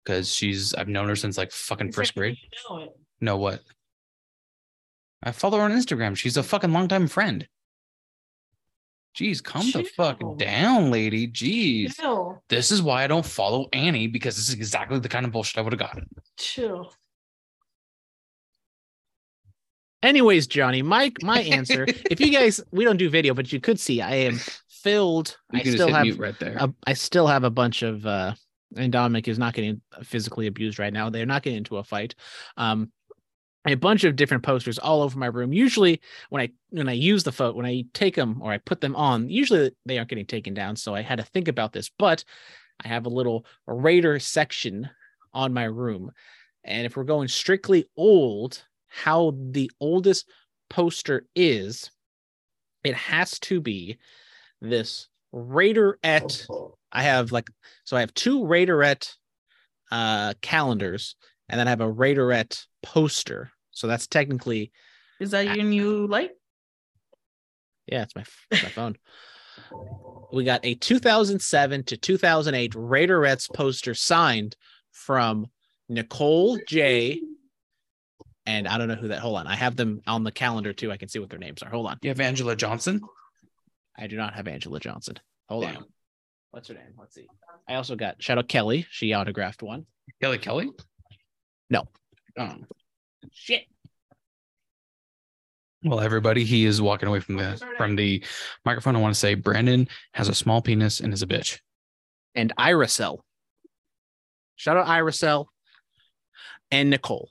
Because 0.04 0.34
she's 0.34 0.74
I've 0.74 0.88
known 0.88 1.08
her 1.08 1.16
since 1.16 1.36
like 1.38 1.52
fucking 1.52 1.92
first 1.92 2.14
grade. 2.14 2.36
Know 2.70 2.78
it. 2.78 2.90
No, 3.20 3.36
what? 3.36 3.60
I 5.22 5.32
follow 5.32 5.58
her 5.58 5.64
on 5.64 5.72
Instagram. 5.72 6.16
She's 6.16 6.36
a 6.36 6.42
fucking 6.42 6.72
longtime 6.72 7.08
friend. 7.08 7.46
Jeez, 9.18 9.42
calm 9.42 9.68
the 9.72 9.82
fuck 9.82 10.20
down, 10.36 10.92
lady. 10.92 11.26
Jeez. 11.26 11.96
Chill. 11.96 12.40
This 12.48 12.70
is 12.70 12.80
why 12.80 13.02
I 13.02 13.08
don't 13.08 13.26
follow 13.26 13.66
Annie 13.72 14.06
because 14.06 14.36
this 14.36 14.46
is 14.48 14.54
exactly 14.54 15.00
the 15.00 15.08
kind 15.08 15.26
of 15.26 15.32
bullshit 15.32 15.58
I 15.58 15.62
would 15.62 15.72
have 15.72 15.80
gotten. 15.80 16.06
Chill. 16.38 16.92
Anyways, 20.04 20.46
Johnny, 20.46 20.82
my 20.82 21.12
my 21.22 21.40
answer. 21.40 21.84
if 22.10 22.20
you 22.20 22.30
guys, 22.30 22.60
we 22.70 22.84
don't 22.84 22.96
do 22.96 23.10
video, 23.10 23.34
but 23.34 23.52
you 23.52 23.58
could 23.60 23.80
see 23.80 24.00
I 24.00 24.14
am 24.14 24.38
filled. 24.68 25.36
You 25.52 25.58
I 25.58 25.62
can 25.62 25.72
just 25.72 25.78
still 25.78 25.88
hit 25.88 25.96
have 25.96 26.04
mute 26.04 26.18
right 26.20 26.38
there. 26.38 26.56
a, 26.56 26.72
I 26.86 26.92
still 26.92 27.26
have 27.26 27.42
a 27.42 27.50
bunch 27.50 27.82
of 27.82 28.06
uh 28.06 28.34
and 28.76 28.92
Dominic 28.92 29.26
is 29.26 29.38
not 29.38 29.52
getting 29.52 29.80
physically 30.04 30.46
abused 30.46 30.78
right 30.78 30.92
now. 30.92 31.10
They're 31.10 31.26
not 31.26 31.42
getting 31.42 31.56
into 31.56 31.78
a 31.78 31.82
fight. 31.82 32.14
Um 32.56 32.92
a 33.68 33.76
bunch 33.76 34.04
of 34.04 34.16
different 34.16 34.42
posters 34.42 34.78
all 34.78 35.02
over 35.02 35.18
my 35.18 35.26
room. 35.26 35.52
Usually 35.52 36.00
when 36.30 36.42
I 36.42 36.50
when 36.70 36.88
I 36.88 36.92
use 36.92 37.24
the 37.24 37.32
photo, 37.32 37.56
when 37.56 37.66
I 37.66 37.84
take 37.94 38.14
them 38.14 38.40
or 38.42 38.52
I 38.52 38.58
put 38.58 38.80
them 38.80 38.96
on, 38.96 39.28
usually 39.28 39.72
they 39.86 39.98
aren't 39.98 40.10
getting 40.10 40.26
taken 40.26 40.54
down. 40.54 40.76
So 40.76 40.94
I 40.94 41.02
had 41.02 41.18
to 41.18 41.24
think 41.24 41.48
about 41.48 41.72
this, 41.72 41.90
but 41.98 42.24
I 42.84 42.88
have 42.88 43.06
a 43.06 43.10
little 43.10 43.44
Raider 43.66 44.18
section 44.18 44.88
on 45.32 45.52
my 45.52 45.64
room. 45.64 46.12
And 46.64 46.86
if 46.86 46.96
we're 46.96 47.04
going 47.04 47.28
strictly 47.28 47.86
old, 47.96 48.62
how 48.88 49.34
the 49.50 49.70
oldest 49.80 50.28
poster 50.70 51.26
is, 51.34 51.90
it 52.84 52.94
has 52.94 53.38
to 53.40 53.60
be 53.60 53.98
this 54.60 55.08
Raiderette. 55.34 56.46
I 56.92 57.02
have 57.02 57.32
like 57.32 57.50
so 57.84 57.96
I 57.96 58.00
have 58.00 58.14
two 58.14 58.40
Raiderette 58.40 59.14
uh 59.90 60.34
calendars 60.42 61.16
and 61.48 61.58
then 61.58 61.66
I 61.66 61.70
have 61.70 61.80
a 61.80 61.92
Raiderette 61.92 62.66
poster. 62.82 63.50
So 63.78 63.86
that's 63.86 64.08
technically 64.08 64.72
Is 65.20 65.30
that 65.30 65.54
your 65.56 65.64
new 65.64 66.06
light? 66.08 66.30
yeah, 67.86 68.02
it's 68.02 68.14
my 68.16 68.24
it's 68.50 68.62
my 68.64 68.68
phone. 68.70 68.96
We 70.32 70.44
got 70.44 70.64
a 70.64 70.74
2007 70.74 71.84
to 71.84 71.96
2008 71.96 72.72
Raiderettes 72.72 73.48
poster 73.54 73.94
signed 73.94 74.56
from 74.92 75.46
Nicole 75.88 76.58
J. 76.66 77.20
And 78.46 78.66
I 78.66 78.78
don't 78.78 78.88
know 78.88 78.94
who 78.96 79.08
that. 79.08 79.20
Hold 79.20 79.38
on, 79.38 79.46
I 79.46 79.54
have 79.54 79.76
them 79.76 80.00
on 80.06 80.24
the 80.24 80.32
calendar 80.32 80.72
too. 80.72 80.90
I 80.90 80.96
can 80.96 81.08
see 81.08 81.18
what 81.20 81.30
their 81.30 81.38
names 81.38 81.62
are. 81.62 81.70
Hold 81.70 81.86
on, 81.86 81.98
You 82.02 82.10
have 82.10 82.20
Angela 82.20 82.56
Johnson. 82.56 83.00
I 83.96 84.06
do 84.08 84.16
not 84.16 84.34
have 84.34 84.48
Angela 84.48 84.80
Johnson. 84.80 85.16
Hold 85.48 85.64
Damn. 85.64 85.76
on, 85.76 85.84
what's 86.50 86.68
her 86.68 86.74
name? 86.74 86.94
Let's 86.98 87.14
see. 87.14 87.28
I 87.68 87.74
also 87.74 87.94
got 87.94 88.22
shout 88.22 88.38
out 88.38 88.48
Kelly. 88.48 88.86
She 88.90 89.14
autographed 89.14 89.62
one. 89.62 89.86
Kelly 90.20 90.38
Kelly? 90.38 90.68
No. 91.70 91.84
Oh. 92.38 92.54
Shit. 93.32 93.62
Well, 95.84 96.00
everybody, 96.00 96.44
he 96.44 96.64
is 96.64 96.82
walking 96.82 97.08
away 97.08 97.20
from 97.20 97.36
the 97.36 97.62
from 97.76 97.94
the 97.96 98.24
microphone. 98.64 98.96
I 98.96 99.00
want 99.00 99.14
to 99.14 99.18
say 99.20 99.34
Brandon 99.34 99.88
has 100.12 100.28
a 100.28 100.34
small 100.34 100.60
penis 100.60 101.00
and 101.00 101.12
is 101.12 101.22
a 101.22 101.26
bitch. 101.26 101.60
And 102.34 102.52
Iracel. 102.58 103.20
Shout 104.56 104.76
out 104.76 104.86
Iracel 104.86 105.46
and 106.72 106.90
Nicole. 106.90 107.30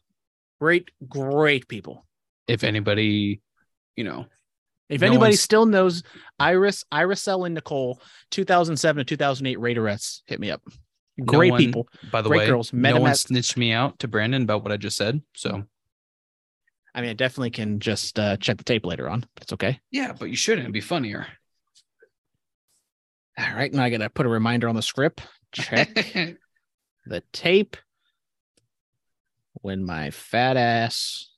Great, 0.61 0.89
great 1.07 1.67
people. 1.67 2.05
If 2.47 2.63
anybody, 2.63 3.41
you 3.97 4.03
know, 4.05 4.25
If 4.89 5.01
No 5.01 5.07
anybody 5.07 5.31
one's- 5.31 5.41
still 5.41 5.65
knows 5.65 6.01
Iris, 6.39 6.85
Iracel 6.93 7.45
and 7.45 7.53
Nicole, 7.55 8.01
2007 8.31 8.99
to 8.99 9.03
2008 9.03 9.57
Raiderettes, 9.57 10.21
hit 10.25 10.39
me 10.39 10.49
up. 10.49 10.61
no 11.17 11.25
Great 11.25 11.51
one- 11.51 11.59
people. 11.59 11.89
By 12.09 12.21
the 12.21 12.29
Great 12.29 12.39
way, 12.39 12.47
girls. 12.47 12.71
Met 12.71 12.95
no 12.95 13.01
one 13.01 13.11
at- 13.11 13.17
snitched 13.17 13.57
me 13.57 13.73
out 13.73 13.99
to 13.99 14.07
Brandon 14.07 14.43
about 14.43 14.63
what 14.63 14.71
I 14.71 14.77
just 14.77 14.95
said. 14.95 15.21
So 15.35 15.65
I 16.97 17.01
mean, 17.01 17.11
I 17.11 17.13
definitely 17.13 17.51
can 17.51 17.79
just 17.79 18.17
uh, 18.17 18.37
check 18.37 18.57
the 18.57 18.63
tape 18.63 18.83
later 18.83 19.07
on. 19.07 19.23
That's 19.35 19.53
okay. 19.53 19.79
yeah, 19.91 20.13
but 20.19 20.31
you 20.31 20.35
shouldn't. 20.35 20.63
It'd 20.63 20.73
be 20.73 20.81
funnier. 20.81 21.27
All 23.37 23.53
right. 23.53 23.71
Now 23.71 23.83
I 23.83 23.91
got 23.91 23.99
to 23.99 24.09
put 24.09 24.25
a 24.25 24.29
reminder 24.29 24.67
on 24.67 24.75
the 24.75 24.81
script. 24.81 25.21
Check 25.51 25.93
the 27.05 27.21
tape 27.31 27.77
when 29.61 29.85
my 29.85 30.09
fat 30.09 30.57
ass 30.57 31.29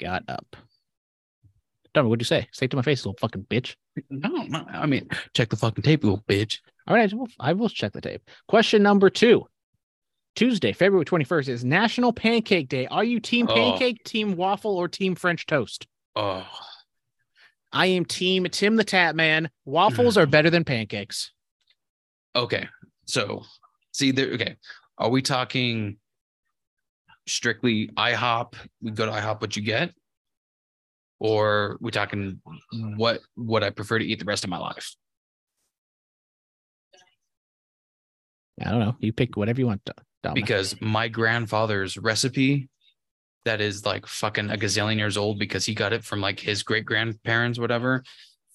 got 0.00 0.22
up. 0.28 0.54
Dummy, 1.92 2.08
what'd 2.08 2.20
you 2.20 2.24
say? 2.24 2.46
Say 2.52 2.66
it 2.66 2.70
to 2.70 2.76
my 2.76 2.82
face, 2.82 3.04
little 3.04 3.18
fucking 3.20 3.46
bitch. 3.50 3.74
no, 4.10 4.28
no, 4.28 4.64
I 4.70 4.86
mean, 4.86 5.08
check 5.34 5.48
the 5.48 5.56
fucking 5.56 5.82
tape, 5.82 6.04
little 6.04 6.22
bitch. 6.28 6.60
All 6.86 6.94
right, 6.94 7.12
I 7.12 7.16
will, 7.16 7.28
I 7.40 7.52
will 7.54 7.68
check 7.68 7.92
the 7.92 8.00
tape. 8.00 8.22
Question 8.46 8.84
number 8.84 9.10
two. 9.10 9.46
Tuesday, 10.38 10.72
February 10.72 11.04
21st 11.04 11.48
is 11.48 11.64
National 11.64 12.12
Pancake 12.12 12.68
Day. 12.68 12.86
Are 12.86 13.02
you 13.02 13.18
team 13.18 13.48
Oh. 13.50 13.54
pancake, 13.54 14.04
team 14.04 14.36
waffle, 14.36 14.76
or 14.76 14.86
team 14.86 15.16
French 15.16 15.46
toast? 15.46 15.88
Oh, 16.14 16.48
I 17.72 17.86
am 17.86 18.04
team 18.04 18.44
Tim 18.44 18.76
the 18.76 18.84
Tap 18.84 19.16
Man. 19.16 19.50
Waffles 19.64 20.16
are 20.16 20.22
mm-hmm. 20.22 20.30
better 20.30 20.48
than 20.48 20.62
pancakes. 20.62 21.32
okay. 22.36 22.68
So, 23.06 23.42
see, 23.90 24.12
there. 24.12 24.28
Okay, 24.34 24.54
are 24.96 25.08
we 25.08 25.22
talking 25.22 25.96
strictly 27.26 27.88
IHOP? 27.88 28.54
We 28.80 28.92
go 28.92 29.06
to 29.06 29.10
IHOP, 29.10 29.40
what 29.40 29.56
you 29.56 29.62
get, 29.62 29.92
or 31.18 31.78
we 31.80 31.90
talking 31.90 32.40
what 32.96 33.22
what 33.34 33.64
I 33.64 33.70
prefer 33.70 33.98
to 33.98 34.04
eat 34.04 34.20
the 34.20 34.24
rest 34.24 34.44
of 34.44 34.50
my 34.50 34.58
life? 34.58 34.94
I 38.64 38.70
don't 38.70 38.78
know. 38.78 38.94
You 39.00 39.12
pick 39.12 39.36
whatever 39.36 39.60
you 39.60 39.66
want, 39.66 39.84
Do- 39.84 39.94
Dominic. 40.22 40.44
because 40.44 40.80
my 40.80 41.08
grandfather's 41.08 41.96
recipe 41.96 42.68
that 43.44 43.60
is 43.60 43.86
like 43.86 44.06
fucking 44.06 44.50
a 44.50 44.56
gazillion 44.56 44.96
years 44.98 45.16
old 45.16 45.38
because 45.38 45.64
he 45.64 45.74
got 45.74 45.92
it 45.92 46.04
from 46.04 46.20
like 46.20 46.40
his 46.40 46.62
great 46.62 46.84
grandparents 46.84 47.58
whatever 47.58 48.02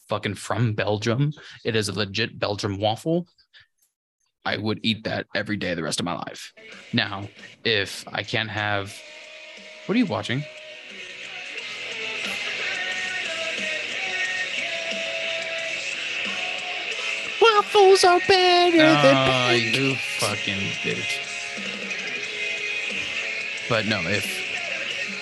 fucking 0.10 0.36
from 0.36 0.74
belgium 0.74 1.32
it 1.64 1.76
is 1.76 1.88
a 1.88 1.94
legit 1.94 2.38
belgium 2.38 2.78
waffle 2.78 3.26
i 4.46 4.58
would 4.58 4.80
eat 4.84 5.06
that 5.06 5.26
every 5.34 5.56
day 5.56 5.74
the 5.74 5.82
rest 5.82 6.00
of 6.02 6.06
my 6.06 6.14
life 6.14 6.54
now 6.92 7.28
if 7.64 8.06
i 8.12 8.22
can't 8.22 8.50
have 8.50 8.94
what 9.86 9.96
are 9.96 10.00
you 10.00 10.06
watching 10.06 10.44
waffles 17.42 18.04
are 18.04 18.20
better 18.28 18.78
than 18.78 19.16
Oh, 19.16 19.22
pancakes. 19.22 19.78
you 19.78 19.96
fucking 19.96 20.62
bitch. 20.84 21.33
But 23.70 23.86
no, 23.86 24.02
if 24.02 24.26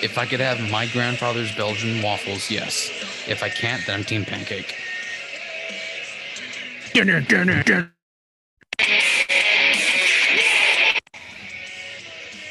if 0.04 0.18
I 0.18 0.26
could 0.26 0.40
have 0.40 0.60
my 0.72 0.88
grandfather's 0.88 1.54
Belgian 1.56 2.02
waffles, 2.02 2.50
yes. 2.50 2.90
If 3.28 3.44
I 3.44 3.50
can't, 3.50 3.86
then 3.86 4.00
I'm 4.00 4.04
team 4.04 4.26
pancake. 4.26 4.76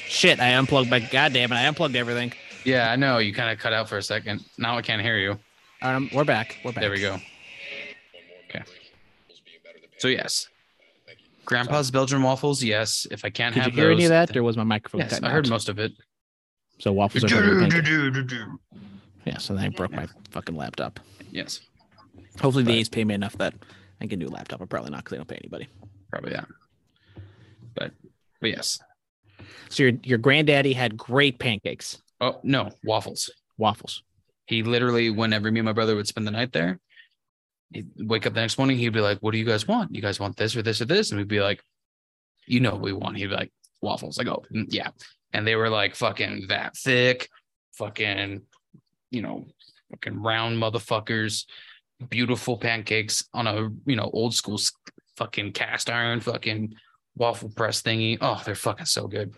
Shit, 0.08 0.38
I 0.40 0.50
unplugged 0.54 0.90
my 0.90 0.98
goddamn 1.00 1.52
it, 1.52 1.56
I 1.56 1.66
unplugged 1.66 1.96
everything. 1.96 2.32
Yeah, 2.64 2.90
I 2.90 2.96
know. 2.96 3.18
You 3.18 3.32
kind 3.32 3.50
of 3.50 3.58
cut 3.58 3.72
out 3.72 3.88
for 3.88 3.96
a 3.96 4.02
second. 4.02 4.44
Now 4.58 4.76
I 4.76 4.82
can't 4.82 5.00
hear 5.00 5.18
you. 5.18 5.38
I'm- 5.82 6.10
we're 6.12 6.24
back. 6.24 6.58
We're 6.62 6.72
back. 6.72 6.82
There 6.82 6.90
we 6.90 7.00
go. 7.00 7.18
Okay. 8.48 8.62
So 9.98 10.08
yes, 10.08 10.48
Grandpa's 11.50 11.90
Belgian 11.90 12.22
waffles. 12.22 12.62
Yes. 12.62 13.08
If 13.10 13.24
I 13.24 13.30
can't 13.30 13.52
Did 13.54 13.60
you 13.60 13.70
have 13.70 13.74
hear 13.74 13.90
any 13.90 14.04
of 14.04 14.10
that? 14.10 14.28
then- 14.28 14.38
Or 14.38 14.44
was 14.44 14.56
my 14.56 14.62
microphone 14.62 15.00
Yes, 15.00 15.20
I 15.20 15.28
heard 15.30 15.46
out? 15.46 15.50
most 15.50 15.68
of 15.68 15.80
it. 15.80 15.92
So 16.78 16.92
waffles 16.92 17.24
are 17.24 17.28
better 17.28 17.54
than 17.58 17.70
pancakes. 17.70 18.78
Yeah, 19.26 19.38
so 19.38 19.54
then 19.54 19.64
I 19.64 19.68
broke 19.70 19.90
my 19.90 20.06
fucking 20.30 20.54
laptop. 20.54 21.00
Yes, 21.32 21.60
Hopefully 22.40 22.62
the 22.64 22.72
A's 22.72 22.88
pay 22.88 23.04
me 23.04 23.14
enough 23.14 23.36
that 23.38 23.52
I 24.00 24.06
can 24.06 24.18
do 24.20 24.28
a 24.28 24.30
laptop. 24.30 24.60
But 24.60 24.68
probably 24.70 24.90
not 24.92 24.98
because 24.98 25.10
they 25.10 25.16
don't 25.16 25.28
pay 25.28 25.36
anybody. 25.36 25.68
probably 26.10 26.32
that. 26.32 26.46
But 27.74 27.92
but 28.40 28.50
yes. 28.50 28.78
So 29.70 29.82
your 29.82 29.92
your 30.04 30.18
granddaddy 30.18 30.72
had 30.72 30.96
great 30.96 31.38
pancakes, 31.40 32.00
Oh 32.20 32.38
no, 32.44 32.70
waffles. 32.84 33.28
waffles. 33.58 34.02
He 34.46 34.62
literally, 34.62 35.10
whenever 35.10 35.50
me 35.50 35.60
and 35.60 35.66
my 35.66 35.72
brother 35.72 35.96
would 35.96 36.06
spend 36.08 36.26
the 36.26 36.30
night 36.32 36.52
there, 36.52 36.78
he'd 37.72 37.88
wake 37.96 38.26
up 38.26 38.34
the 38.34 38.40
next 38.40 38.58
morning. 38.58 38.78
He'd 38.78 38.92
be 38.92 39.00
like, 39.00 39.18
"What 39.18 39.32
do 39.32 39.38
you 39.38 39.44
guys 39.44 39.66
want? 39.66 39.94
You 39.94 40.02
guys 40.02 40.20
want 40.20 40.36
this 40.36 40.56
or 40.56 40.62
this 40.62 40.80
or 40.80 40.86
this?" 40.86 41.10
And 41.10 41.18
we'd 41.18 41.28
be 41.28 41.40
like, 41.40 41.62
"You 42.46 42.60
know 42.60 42.72
what 42.72 42.82
we 42.82 42.92
want." 42.92 43.16
He'd 43.16 43.26
be 43.28 43.34
like, 43.34 43.52
"Waffles." 43.80 44.18
I 44.18 44.24
go, 44.24 44.44
"Mm, 44.52 44.66
"Yeah," 44.68 44.90
and 45.32 45.46
they 45.46 45.56
were 45.56 45.70
like 45.70 45.94
fucking 45.94 46.46
that 46.48 46.76
thick, 46.76 47.28
fucking, 47.72 48.42
you 49.10 49.22
know, 49.22 49.46
fucking 49.90 50.20
round 50.20 50.58
motherfuckers, 50.58 51.46
beautiful 52.08 52.56
pancakes 52.56 53.28
on 53.32 53.46
a 53.46 53.70
you 53.86 53.96
know 53.96 54.10
old 54.12 54.34
school 54.34 54.58
fucking 55.16 55.52
cast 55.52 55.90
iron 55.90 56.20
fucking 56.20 56.74
waffle 57.14 57.50
press 57.50 57.82
thingy. 57.82 58.18
Oh, 58.20 58.40
they're 58.44 58.54
fucking 58.54 58.86
so 58.86 59.06
good. 59.06 59.34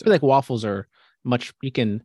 I 0.00 0.04
feel 0.04 0.12
like 0.12 0.22
waffles 0.22 0.64
are 0.64 0.88
much. 1.24 1.52
You 1.62 1.72
can 1.72 2.04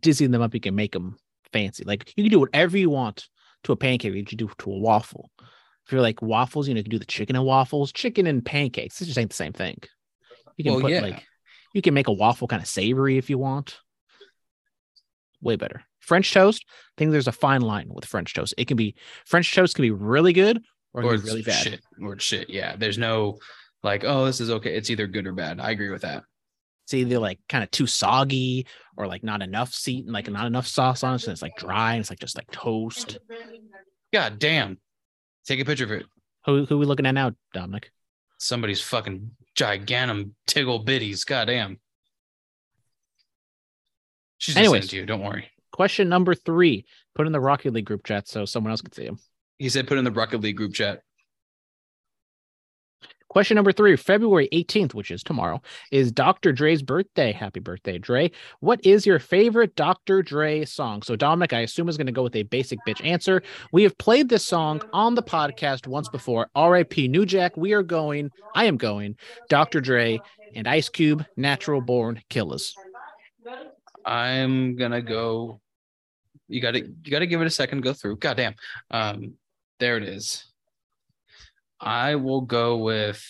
dizzy 0.00 0.26
them 0.26 0.42
up. 0.42 0.52
You 0.52 0.60
can 0.60 0.74
make 0.74 0.92
them 0.92 1.16
fancy. 1.52 1.84
Like 1.84 2.12
you 2.16 2.24
can 2.24 2.30
do 2.30 2.40
whatever 2.40 2.76
you 2.78 2.90
want 2.90 3.26
to 3.64 3.72
a 3.72 3.76
pancake. 3.76 4.14
you 4.14 4.24
can 4.24 4.38
do 4.38 4.50
to 4.58 4.72
a 4.72 4.78
waffle. 4.78 5.30
If 5.86 5.92
you're 5.92 6.00
like 6.02 6.22
waffles, 6.22 6.68
you 6.68 6.74
know, 6.74 6.78
you 6.78 6.84
can 6.84 6.90
do 6.90 6.98
the 6.98 7.04
chicken 7.04 7.36
and 7.36 7.44
waffles, 7.44 7.92
chicken 7.92 8.26
and 8.26 8.44
pancakes. 8.44 9.00
It 9.00 9.06
just 9.06 9.18
ain't 9.18 9.30
the 9.30 9.36
same 9.36 9.52
thing. 9.52 9.78
You 10.56 10.64
can 10.64 10.72
Well, 10.74 10.82
put 10.82 10.92
yeah. 10.92 11.00
like 11.00 11.26
you 11.74 11.82
can 11.82 11.94
make 11.94 12.08
a 12.08 12.12
waffle 12.12 12.48
kind 12.48 12.62
of 12.62 12.68
savory 12.68 13.16
if 13.18 13.30
you 13.30 13.38
want. 13.38 13.78
Way 15.40 15.56
better. 15.56 15.82
French 16.00 16.32
toast. 16.32 16.64
I 16.68 16.92
think 16.98 17.12
there's 17.12 17.28
a 17.28 17.32
fine 17.32 17.60
line 17.62 17.88
with 17.88 18.04
French 18.04 18.34
toast. 18.34 18.54
It 18.58 18.66
can 18.66 18.76
be 18.76 18.94
French 19.26 19.54
toast 19.54 19.74
can 19.76 19.82
be 19.82 19.90
really 19.90 20.32
good 20.32 20.60
or, 20.92 21.02
Or 21.02 21.06
can 21.06 21.14
it's 21.14 21.22
be 21.24 21.28
really 21.30 21.42
bad. 21.42 21.62
shit. 21.62 21.80
Or 22.02 22.18
shit. 22.18 22.50
Yeah. 22.50 22.76
There's 22.76 22.98
no 22.98 23.38
like, 23.82 24.04
oh, 24.04 24.26
this 24.26 24.40
is 24.40 24.50
okay. 24.50 24.74
It's 24.76 24.90
either 24.90 25.06
good 25.06 25.26
or 25.26 25.32
bad. 25.32 25.60
I 25.60 25.70
agree 25.70 25.90
with 25.90 26.02
that. 26.02 26.24
It's 26.90 26.94
either 26.94 27.20
like 27.20 27.38
kind 27.48 27.62
of 27.62 27.70
too 27.70 27.86
soggy 27.86 28.66
or 28.96 29.06
like 29.06 29.22
not 29.22 29.42
enough 29.42 29.72
seat 29.72 30.06
and 30.06 30.12
like 30.12 30.28
not 30.28 30.48
enough 30.48 30.66
sauce 30.66 31.04
on 31.04 31.14
it. 31.14 31.20
So 31.20 31.30
it's 31.30 31.40
like 31.40 31.56
dry 31.56 31.92
and 31.92 32.00
it's 32.00 32.10
like 32.10 32.18
just 32.18 32.36
like 32.36 32.50
toast. 32.50 33.20
God 34.12 34.40
damn. 34.40 34.76
Take 35.46 35.60
a 35.60 35.64
picture 35.64 35.84
of 35.84 35.92
it. 35.92 36.06
Who 36.46 36.64
who 36.64 36.78
we 36.78 36.86
looking 36.86 37.06
at 37.06 37.12
now, 37.12 37.30
Dominic? 37.54 37.92
Somebody's 38.38 38.80
fucking 38.80 39.30
gigantum 39.56 40.32
tiggle 40.48 40.84
bitties. 40.84 41.24
God 41.24 41.44
damn. 41.44 41.78
She's 44.38 44.56
Anyways. 44.56 44.88
to 44.88 44.96
you. 44.96 45.06
Don't 45.06 45.22
worry. 45.22 45.48
Question 45.70 46.08
number 46.08 46.34
three. 46.34 46.86
Put 47.14 47.28
in 47.28 47.32
the 47.32 47.38
Rocket 47.38 47.72
League 47.72 47.84
group 47.84 48.04
chat 48.04 48.26
so 48.26 48.44
someone 48.44 48.72
else 48.72 48.80
can 48.80 48.90
see 48.90 49.04
him. 49.04 49.20
He 49.58 49.68
said 49.68 49.86
put 49.86 49.96
in 49.96 50.02
the 50.02 50.10
Rocket 50.10 50.40
League 50.40 50.56
group 50.56 50.74
chat. 50.74 51.02
Question 53.30 53.54
number 53.54 53.70
three, 53.70 53.94
February 53.94 54.48
18th, 54.52 54.92
which 54.92 55.12
is 55.12 55.22
tomorrow, 55.22 55.62
is 55.92 56.10
Dr. 56.10 56.52
Dre's 56.52 56.82
birthday. 56.82 57.30
Happy 57.30 57.60
birthday, 57.60 57.96
Dre. 57.96 58.28
What 58.58 58.84
is 58.84 59.06
your 59.06 59.20
favorite 59.20 59.76
Dr. 59.76 60.20
Dre 60.20 60.64
song? 60.64 61.02
So, 61.02 61.14
Dominic, 61.14 61.52
I 61.52 61.60
assume 61.60 61.88
is 61.88 61.96
going 61.96 62.08
to 62.08 62.12
go 62.12 62.24
with 62.24 62.34
a 62.34 62.42
basic 62.42 62.80
bitch 62.84 63.04
answer. 63.06 63.40
We 63.72 63.84
have 63.84 63.96
played 63.98 64.28
this 64.28 64.44
song 64.44 64.82
on 64.92 65.14
the 65.14 65.22
podcast 65.22 65.86
once 65.86 66.08
before. 66.08 66.50
RIP 66.56 66.98
New 66.98 67.24
Jack. 67.24 67.56
We 67.56 67.72
are 67.72 67.84
going, 67.84 68.30
I 68.56 68.64
am 68.64 68.76
going, 68.76 69.14
Dr. 69.48 69.80
Dre 69.80 70.18
and 70.56 70.66
Ice 70.66 70.88
Cube, 70.88 71.24
Natural 71.36 71.80
Born 71.80 72.20
Killers. 72.30 72.74
I'm 74.04 74.74
gonna 74.74 75.02
go. 75.02 75.60
You 76.48 76.60
gotta 76.60 76.80
you 76.80 77.10
gotta 77.12 77.26
give 77.26 77.40
it 77.40 77.46
a 77.46 77.50
second 77.50 77.78
to 77.78 77.84
go 77.84 77.92
through. 77.92 78.16
God 78.16 78.36
damn. 78.36 78.54
Um, 78.90 79.34
there 79.78 79.96
it 79.96 80.02
is. 80.02 80.49
I 81.80 82.16
will 82.16 82.42
go 82.42 82.76
with 82.76 83.24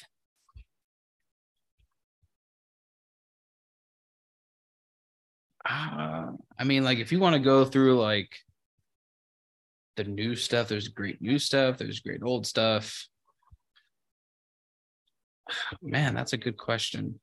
uh, 5.68 6.26
I 6.58 6.64
mean, 6.64 6.84
like 6.84 6.98
if 6.98 7.12
you 7.12 7.20
want 7.20 7.34
to 7.34 7.40
go 7.40 7.64
through 7.64 8.00
like 8.00 8.34
the 9.96 10.04
new 10.04 10.34
stuff, 10.34 10.68
there's 10.68 10.88
great 10.88 11.22
new 11.22 11.38
stuff, 11.38 11.78
there's 11.78 12.00
great 12.00 12.22
old 12.22 12.46
stuff. 12.46 13.06
Man, 15.82 16.14
that's 16.14 16.32
a 16.32 16.38
good 16.38 16.56
question. 16.56 17.20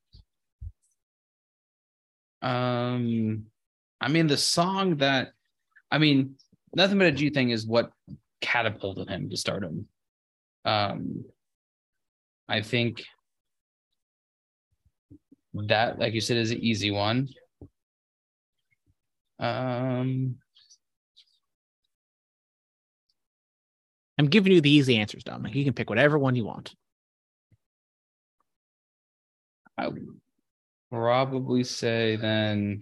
Um, 2.42 3.46
I 4.00 4.08
mean, 4.10 4.28
the 4.28 4.38
song 4.38 4.98
that, 4.98 5.32
I 5.92 5.98
mean, 5.98 6.36
nothing 6.76 6.98
but 6.98 7.08
a 7.08 7.12
G 7.12 7.30
thing 7.32 7.50
is 7.50 7.66
what 7.66 7.92
catapulted 8.42 9.10
him 9.10 9.30
to 9.30 9.38
stardom. 9.38 9.88
Um, 10.68 11.24
I 12.50 12.62
think 12.62 13.04
that, 15.54 15.98
like 15.98 16.14
you 16.14 16.20
said, 16.20 16.36
is 16.36 16.52
an 16.52 16.60
easy 16.60 16.92
one. 16.92 17.30
Um, 19.40 20.36
I'm 24.18 24.26
giving 24.28 24.52
you 24.52 24.60
the 24.60 24.70
easy 24.70 24.98
answers, 24.98 25.24
Dominic. 25.24 25.56
You 25.56 25.64
can 25.64 25.74
pick 25.74 25.90
whatever 25.90 26.20
one 26.20 26.36
you 26.36 26.44
want. 26.44 26.76
I 29.78 29.88
would 29.88 30.06
probably 30.92 31.64
say 31.64 32.18
then. 32.18 32.82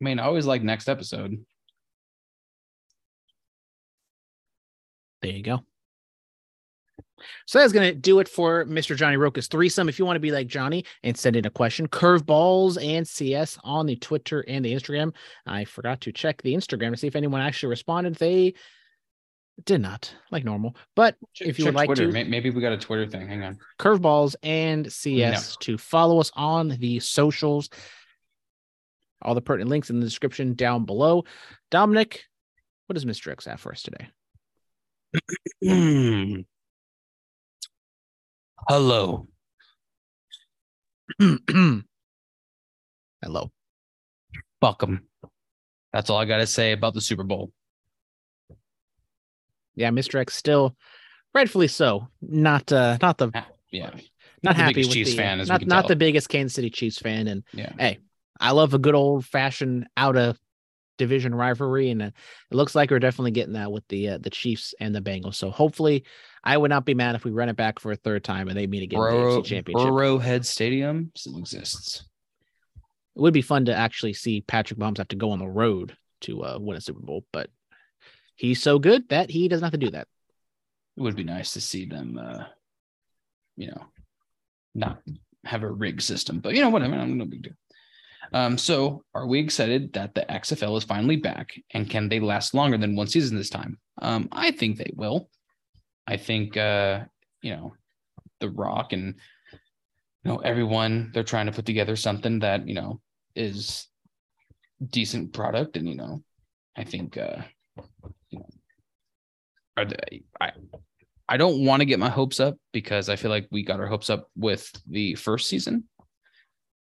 I 0.00 0.04
mean, 0.04 0.20
I 0.20 0.24
always 0.24 0.46
like 0.46 0.62
next 0.62 0.88
episode. 0.88 1.44
There 5.26 5.34
you 5.34 5.42
go. 5.42 5.64
So 7.46 7.58
that's 7.58 7.72
going 7.72 7.92
to 7.92 7.98
do 7.98 8.20
it 8.20 8.28
for 8.28 8.64
Mr. 8.66 8.94
Johnny 8.94 9.16
Roca's 9.16 9.48
threesome. 9.48 9.88
If 9.88 9.98
you 9.98 10.04
want 10.04 10.14
to 10.14 10.20
be 10.20 10.30
like 10.30 10.46
Johnny 10.46 10.84
and 11.02 11.18
send 11.18 11.34
in 11.34 11.44
a 11.46 11.50
question, 11.50 11.88
curveballs 11.88 12.80
and 12.80 13.08
CS 13.08 13.58
on 13.64 13.86
the 13.86 13.96
Twitter 13.96 14.44
and 14.46 14.64
the 14.64 14.72
Instagram. 14.72 15.12
I 15.44 15.64
forgot 15.64 16.00
to 16.02 16.12
check 16.12 16.42
the 16.42 16.54
Instagram 16.54 16.92
to 16.92 16.96
see 16.96 17.08
if 17.08 17.16
anyone 17.16 17.40
actually 17.40 17.70
responded. 17.70 18.14
They 18.14 18.54
did 19.64 19.80
not, 19.80 20.14
like 20.30 20.44
normal. 20.44 20.76
But 20.94 21.16
if 21.40 21.58
you 21.58 21.64
would 21.64 21.72
Check 21.72 21.74
like 21.74 21.86
Twitter. 21.88 22.12
to, 22.12 22.24
maybe 22.24 22.50
we 22.50 22.60
got 22.60 22.72
a 22.72 22.78
Twitter 22.78 23.08
thing. 23.08 23.26
Hang 23.26 23.42
on. 23.42 23.58
curveballs 23.80 24.36
and 24.44 24.92
CS 24.92 25.56
to 25.56 25.76
follow 25.76 26.20
us 26.20 26.30
on 26.36 26.68
the 26.68 27.00
socials. 27.00 27.68
All 29.22 29.34
the 29.34 29.40
pertinent 29.40 29.70
links 29.70 29.90
in 29.90 29.98
the 29.98 30.06
description 30.06 30.54
down 30.54 30.84
below. 30.84 31.24
Dominic, 31.72 32.26
what 32.86 32.94
does 32.94 33.04
Mr. 33.04 33.32
X 33.32 33.46
have 33.46 33.58
for 33.58 33.72
us 33.72 33.82
today? 33.82 34.06
Hello. 38.68 39.26
Hello. 43.22 43.50
Fuck 44.60 44.82
'em. 44.82 45.06
That's 45.92 46.10
all 46.10 46.18
I 46.18 46.24
got 46.24 46.38
to 46.38 46.46
say 46.46 46.72
about 46.72 46.94
the 46.94 47.00
Super 47.00 47.22
Bowl. 47.24 47.52
Yeah, 49.74 49.90
Mr. 49.90 50.18
X 50.20 50.34
still 50.34 50.74
rightfully 51.34 51.68
so. 51.68 52.08
Not 52.20 52.72
uh 52.72 52.98
not 53.00 53.18
the 53.18 53.30
Yeah. 53.70 53.90
not 54.42 54.56
the 54.56 54.62
happy 54.62 54.74
biggest 54.74 54.88
with 54.90 54.94
Chiefs 54.94 55.10
the, 55.12 55.16
fan, 55.16 55.40
as 55.40 55.48
we 55.48 55.52
not 55.52 55.66
not 55.66 55.80
tell. 55.82 55.88
the 55.88 55.96
biggest 55.96 56.28
Kansas 56.28 56.54
City 56.54 56.70
Chiefs 56.70 56.98
fan 56.98 57.28
and 57.28 57.44
Yeah. 57.52 57.72
hey, 57.78 57.98
I 58.40 58.52
love 58.52 58.74
a 58.74 58.78
good 58.78 58.94
old 58.94 59.24
fashioned 59.26 59.86
out 59.96 60.16
of 60.16 60.38
division 60.98 61.34
rivalry 61.34 61.90
and 61.90 62.02
uh, 62.02 62.06
it 62.06 62.54
looks 62.54 62.74
like 62.74 62.90
we're 62.90 62.98
definitely 62.98 63.30
getting 63.30 63.54
that 63.54 63.72
with 63.72 63.86
the 63.88 64.10
uh, 64.10 64.18
the 64.18 64.30
Chiefs 64.30 64.74
and 64.80 64.94
the 64.94 65.00
Bengals. 65.00 65.34
So 65.34 65.50
hopefully 65.50 66.04
I 66.42 66.56
would 66.56 66.70
not 66.70 66.84
be 66.84 66.94
mad 66.94 67.14
if 67.14 67.24
we 67.24 67.30
run 67.30 67.48
it 67.48 67.56
back 67.56 67.78
for 67.78 67.92
a 67.92 67.96
third 67.96 68.24
time 68.24 68.48
and 68.48 68.56
they 68.56 68.66
meet 68.66 68.82
again 68.82 69.00
in 69.00 69.04
the 69.04 69.10
Burrow, 69.10 69.40
AFC 69.40 69.44
Championship. 69.44 69.88
Burrowhead 69.88 70.44
Stadium 70.44 71.12
still 71.14 71.38
exists. 71.38 72.04
It 73.16 73.20
would 73.20 73.34
be 73.34 73.42
fun 73.42 73.64
to 73.66 73.74
actually 73.74 74.12
see 74.12 74.42
Patrick 74.42 74.78
Mahomes 74.78 74.98
have 74.98 75.08
to 75.08 75.16
go 75.16 75.30
on 75.30 75.38
the 75.38 75.48
road 75.48 75.96
to 76.22 76.44
uh, 76.44 76.58
win 76.60 76.76
a 76.76 76.80
Super 76.80 77.00
Bowl, 77.00 77.24
but 77.32 77.48
he's 78.34 78.62
so 78.62 78.78
good 78.78 79.08
that 79.08 79.30
he 79.30 79.48
doesn't 79.48 79.64
have 79.64 79.72
to 79.72 79.78
do 79.78 79.90
that. 79.90 80.06
It 80.96 81.02
would 81.02 81.16
be 81.16 81.24
nice 81.24 81.52
to 81.54 81.60
see 81.60 81.86
them, 81.86 82.18
uh, 82.18 82.44
you 83.56 83.68
know, 83.68 83.84
not 84.74 85.02
have 85.44 85.62
a 85.62 85.70
rig 85.70 86.00
system, 86.00 86.40
but 86.40 86.54
you 86.54 86.60
know, 86.60 86.70
whatever. 86.70 86.94
I'm 86.94 87.16
no 87.16 87.24
big 87.24 87.42
deal. 87.42 87.52
Um, 88.32 88.58
so 88.58 89.04
are 89.14 89.26
we 89.26 89.40
excited 89.40 89.92
that 89.94 90.14
the 90.14 90.26
XFL 90.28 90.76
is 90.78 90.84
finally 90.84 91.16
back 91.16 91.52
and 91.72 91.88
can 91.88 92.08
they 92.08 92.20
last 92.20 92.54
longer 92.54 92.78
than 92.78 92.96
one 92.96 93.06
season 93.06 93.36
this 93.36 93.50
time? 93.50 93.78
Um, 94.00 94.28
I 94.32 94.50
think 94.50 94.78
they 94.78 94.90
will. 94.94 95.28
I 96.06 96.16
think, 96.16 96.56
uh, 96.56 97.04
you 97.42 97.52
know, 97.54 97.74
The 98.40 98.50
Rock 98.50 98.92
and, 98.92 99.14
you 100.24 100.30
know, 100.30 100.38
everyone, 100.38 101.10
they're 101.12 101.22
trying 101.22 101.46
to 101.46 101.52
put 101.52 101.66
together 101.66 101.96
something 101.96 102.40
that, 102.40 102.66
you 102.66 102.74
know, 102.74 103.00
is 103.34 103.86
decent 104.84 105.32
product. 105.32 105.76
And, 105.76 105.88
you 105.88 105.96
know, 105.96 106.22
I 106.76 106.84
think, 106.84 107.16
uh, 107.16 107.42
you 108.30 108.38
know, 108.38 109.84
they, 109.84 110.22
I, 110.40 110.52
I 111.28 111.36
don't 111.36 111.64
want 111.64 111.80
to 111.80 111.86
get 111.86 111.98
my 111.98 112.08
hopes 112.08 112.38
up 112.38 112.56
because 112.72 113.08
I 113.08 113.16
feel 113.16 113.30
like 113.30 113.48
we 113.50 113.64
got 113.64 113.80
our 113.80 113.86
hopes 113.86 114.10
up 114.10 114.28
with 114.36 114.70
the 114.86 115.16
first 115.16 115.48
season, 115.48 115.84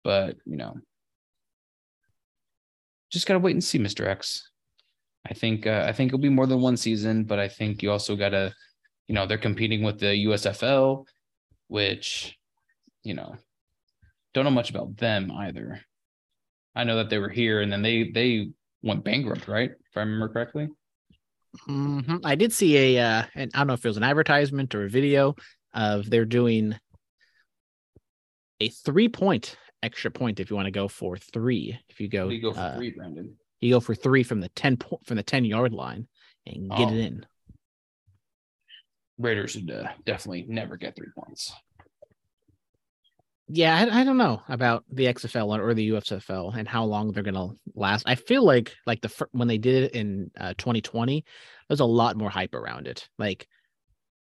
but 0.03 0.37
you 0.45 0.57
know, 0.57 0.77
just 3.15 3.27
gotta 3.27 3.39
wait 3.39 3.53
and 3.53 3.65
see, 3.65 3.79
Mr. 3.79 4.07
X. 4.07 4.51
I 5.27 5.33
think 5.33 5.67
uh, 5.67 5.85
I 5.87 5.93
think 5.93 6.11
it'll 6.11 6.19
be 6.19 6.29
more 6.29 6.47
than 6.47 6.61
one 6.61 6.77
season, 6.77 7.25
but 7.25 7.39
I 7.39 7.49
think 7.49 7.83
you 7.83 7.91
also 7.91 8.15
gotta, 8.17 8.53
you 9.07 9.15
know, 9.15 9.25
they're 9.27 9.39
competing 9.39 9.83
with 9.83 9.99
the 9.99 10.27
USFL, 10.27 11.07
which, 11.69 12.37
you 13.03 13.15
know, 13.15 13.37
don't 14.35 14.45
know 14.45 14.51
much 14.51 14.71
about 14.71 14.97
them 14.97 15.31
either. 15.33 15.81
I 16.75 16.85
know 16.85 16.97
that 16.97 17.09
they 17.09 17.19
were 17.19 17.31
here 17.31 17.63
and 17.63 17.73
then 17.73 17.81
they 17.83 18.11
they 18.11 18.51
went 18.83 19.05
bankrupt, 19.05 19.49
right? 19.49 19.71
If 19.71 19.97
I 19.97 20.01
remember 20.01 20.29
correctly. 20.29 20.69
Mhm. 21.69 22.21
I 22.25 22.35
did 22.35 22.53
see 22.53 22.97
a, 22.97 23.03
uh, 23.03 23.23
and 23.37 23.51
I 23.55 23.59
don't 23.59 23.69
know 23.69 23.75
if 23.75 23.85
it 23.85 23.89
was 23.89 23.97
an 23.97 24.03
advertisement 24.03 24.75
or 24.75 24.85
a 24.85 24.91
video 24.91 25.37
of 25.73 26.11
they're 26.11 26.25
doing 26.25 26.77
a 28.61 28.69
three 28.69 29.09
point 29.09 29.57
extra 29.85 30.11
point 30.11 30.41
if 30.41 30.51
you 30.51 30.57
want 30.57 30.67
to 30.67 30.73
go 30.73 30.89
for 30.89 31.17
three. 31.17 31.79
If 31.89 32.01
you 32.01 32.09
go, 32.09 32.29
you 32.29 32.41
go 32.41 32.53
for 32.53 32.61
uh, 32.61 32.77
three, 32.77 32.91
Brandon? 32.91 33.35
you 33.61 33.73
go 33.75 33.81
for 33.81 33.95
three 33.95 34.23
from 34.23 34.41
the 34.41 34.49
ten 34.51 34.77
po- 34.77 35.01
from 35.05 35.17
the 35.17 35.23
ten 35.23 35.45
yard 35.45 35.73
line 35.73 36.07
and 36.47 36.71
get 36.71 36.89
Oh. 36.89 36.93
it 36.93 36.99
in. 36.99 37.27
Raiders 39.19 39.55
would 39.55 39.71
uh, 39.71 39.89
definitely 40.05 40.45
never 40.49 40.77
get 40.77 40.97
three 40.97 41.09
points. 41.17 41.53
Yeah, 43.47 43.77
I, 43.77 44.01
I 44.01 44.05
don't 44.05 44.17
know 44.17 44.43
about 44.49 44.85
the 44.91 45.05
XFL 45.05 45.59
or 45.61 45.75
the 45.75 45.91
USFL 45.91 46.57
and 46.57 46.67
how 46.67 46.85
long 46.85 47.13
they're 47.13 47.23
gonna 47.23 47.49
last. 47.75 48.05
I 48.09 48.15
feel 48.15 48.43
like 48.45 48.75
like 48.87 49.03
the 49.03 49.09
fir- 49.11 49.29
when 49.33 49.49
they 49.49 49.59
did 49.59 49.85
it 49.85 49.93
in 49.93 50.31
uh, 50.41 50.55
2020, 50.57 51.25
there's 51.69 51.81
a 51.81 51.85
lot 51.85 52.17
more 52.17 52.31
hype 52.31 52.55
around 52.55 52.87
it. 52.89 53.07
Like 53.19 53.47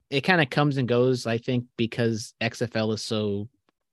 it 0.09 0.23
kind 0.23 0.41
of 0.41 0.49
comes 0.51 0.79
and 0.79 0.89
goes. 0.89 1.27
I 1.27 1.37
think 1.39 1.67
because 1.77 2.35
XFL 2.41 2.95
is 2.95 3.03
so 3.05 3.49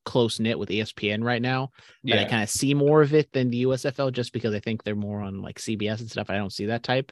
close 0.07 0.39
knit 0.39 0.57
with 0.57 0.69
ESPN 0.69 1.21
right 1.21 1.41
now 1.41 1.69
that 2.05 2.17
I 2.17 2.23
kind 2.23 2.41
of 2.41 2.49
see 2.49 2.73
more 2.73 3.01
of 3.01 3.13
it 3.13 3.33
than 3.33 3.49
the 3.49 3.65
USFL 3.65 4.13
just 4.13 4.31
because 4.31 4.55
I 4.55 4.59
think 4.61 4.83
they're 4.83 4.95
more 4.95 5.21
on 5.21 5.41
like 5.41 5.59
CBS 5.59 5.99
and 5.99 6.09
stuff. 6.09 6.29
I 6.29 6.37
don't 6.37 6.53
see 6.53 6.67
that 6.67 6.81
type, 6.81 7.11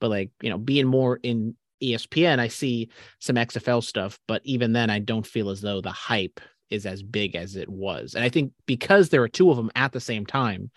but 0.00 0.08
like 0.08 0.30
you 0.40 0.48
know, 0.48 0.56
being 0.56 0.86
more 0.86 1.18
in 1.20 1.56
ESPN, 1.82 2.38
I 2.38 2.46
see 2.46 2.90
some 3.18 3.34
XFL 3.34 3.82
stuff, 3.82 4.20
but 4.28 4.40
even 4.44 4.72
then, 4.72 4.88
I 4.88 5.00
don't 5.00 5.26
feel 5.26 5.50
as 5.50 5.60
though 5.60 5.80
the 5.80 5.90
hype 5.90 6.40
is 6.70 6.86
as 6.86 7.02
big 7.02 7.34
as 7.34 7.56
it 7.56 7.68
was. 7.68 8.14
And 8.14 8.24
I 8.24 8.28
think 8.28 8.52
because 8.66 9.08
there 9.08 9.22
are 9.22 9.28
two 9.28 9.50
of 9.50 9.56
them 9.56 9.70
at 9.74 9.90
the 9.90 10.00
same 10.00 10.24
time, 10.24 10.70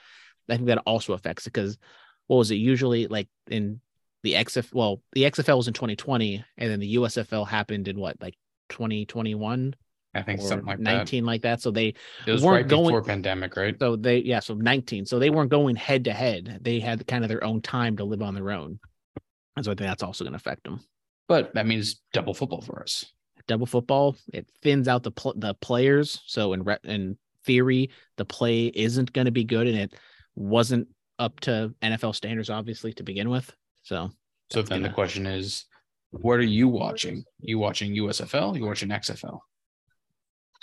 I 0.50 0.56
think 0.56 0.68
that 0.68 0.80
also 0.80 1.14
affects 1.14 1.46
it. 1.46 1.54
Because 1.54 1.78
what 2.26 2.38
was 2.38 2.50
it 2.50 2.56
usually 2.56 3.06
like 3.06 3.30
in 3.50 3.82
the 4.24 4.34
XF? 4.34 4.74
Well, 4.74 5.02
the 5.14 5.24
XFL 5.24 5.58
was 5.58 5.68
in 5.68 5.76
2020, 5.76 6.44
and 6.58 6.72
then 6.72 6.80
the 6.80 6.96
USFL 6.96 7.48
happened 7.48 7.88
in 7.88 8.00
what 8.00 8.20
like 8.20 8.36
2021 8.70 9.76
I 10.14 10.22
think 10.22 10.42
something 10.42 10.66
like 10.68 10.80
19 10.80 11.24
like 11.26 11.42
that. 11.44 11.62
So 11.62 11.72
they. 11.72 11.94
It 12.28 12.32
was 12.32 12.44
weren't 12.44 12.64
right 12.64 12.68
going- 12.68 12.86
before 12.88 13.04
pandemic, 13.04 13.56
right? 13.56 13.76
so 13.80 13.96
they 13.96 14.18
yeah, 14.20 14.40
so 14.40 14.54
19. 14.56 15.06
So 15.06 15.20
they 15.20 15.30
weren't 15.30 15.50
going 15.50 15.76
head 15.76 16.04
to 16.06 16.14
head. 16.14 16.60
They 16.62 16.80
had 16.80 17.08
kind 17.08 17.24
of 17.24 17.30
their 17.30 17.44
own 17.44 17.62
time 17.62 17.96
to 17.98 18.04
live 18.04 18.22
on 18.22 18.36
their 18.36 18.52
own. 18.52 18.80
And 19.56 19.64
so 19.66 19.72
I 19.72 19.76
think 19.76 19.90
that's 19.90 20.04
also 20.04 20.24
going 20.24 20.34
to 20.34 20.38
affect 20.38 20.64
them. 20.64 20.82
But 21.28 21.54
that 21.54 21.66
means 21.66 22.02
double 22.14 22.34
football 22.34 22.62
for 22.62 22.82
us. 22.82 23.06
Double 23.48 23.66
football, 23.66 24.16
it 24.34 24.50
thins 24.62 24.88
out 24.88 25.04
the 25.04 25.12
pl- 25.12 25.34
the 25.38 25.54
players. 25.56 26.22
So 26.26 26.54
in 26.54 26.64
re- 26.64 26.78
in 26.84 27.18
theory, 27.46 27.90
the 28.18 28.26
play 28.26 28.66
isn't 28.68 29.12
going 29.14 29.26
to 29.26 29.32
be 29.32 29.44
good, 29.46 29.68
and 29.68 29.78
it 29.78 29.94
wasn't 30.36 30.88
up 31.20 31.40
to 31.42 31.74
NFL 31.82 32.16
standards, 32.16 32.50
obviously, 32.50 32.94
to 32.94 33.04
begin 33.04 33.30
with. 33.30 33.54
So 33.84 34.12
So 34.52 34.62
then 34.62 34.82
the 34.82 34.88
gonna- 34.90 34.94
question 34.96 35.26
is, 35.26 35.66
what 36.12 36.34
are 36.40 36.44
you 36.44 36.68
watching? 36.68 37.24
You 37.40 37.60
watching 37.60 37.94
USFL? 37.96 38.58
You 38.58 38.66
watching 38.66 38.90
XFL? 38.90 39.40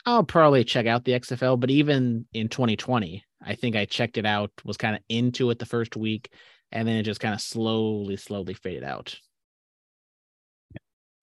I'll 0.09 0.24
probably 0.24 0.64
check 0.64 0.86
out 0.86 1.05
the 1.05 1.12
XFL, 1.12 1.60
but 1.60 1.70
even 1.70 2.24
in 2.32 2.48
2020, 2.48 3.22
I 3.44 3.55
think 3.55 3.76
I 3.76 3.85
checked 3.85 4.16
it 4.16 4.24
out, 4.24 4.51
was 4.64 4.78
kind 4.78 4.97
of 4.97 5.02
into 5.10 5.51
it 5.51 5.59
the 5.59 5.66
first 5.66 5.97
week, 5.97 6.32
and 6.72 6.89
then 6.89 6.97
it 6.97 7.02
just 7.02 7.20
kind 7.20 7.35
of 7.35 7.43
slowly, 7.43 8.16
slowly 8.16 8.55
faded 8.55 8.85
out. 8.85 9.20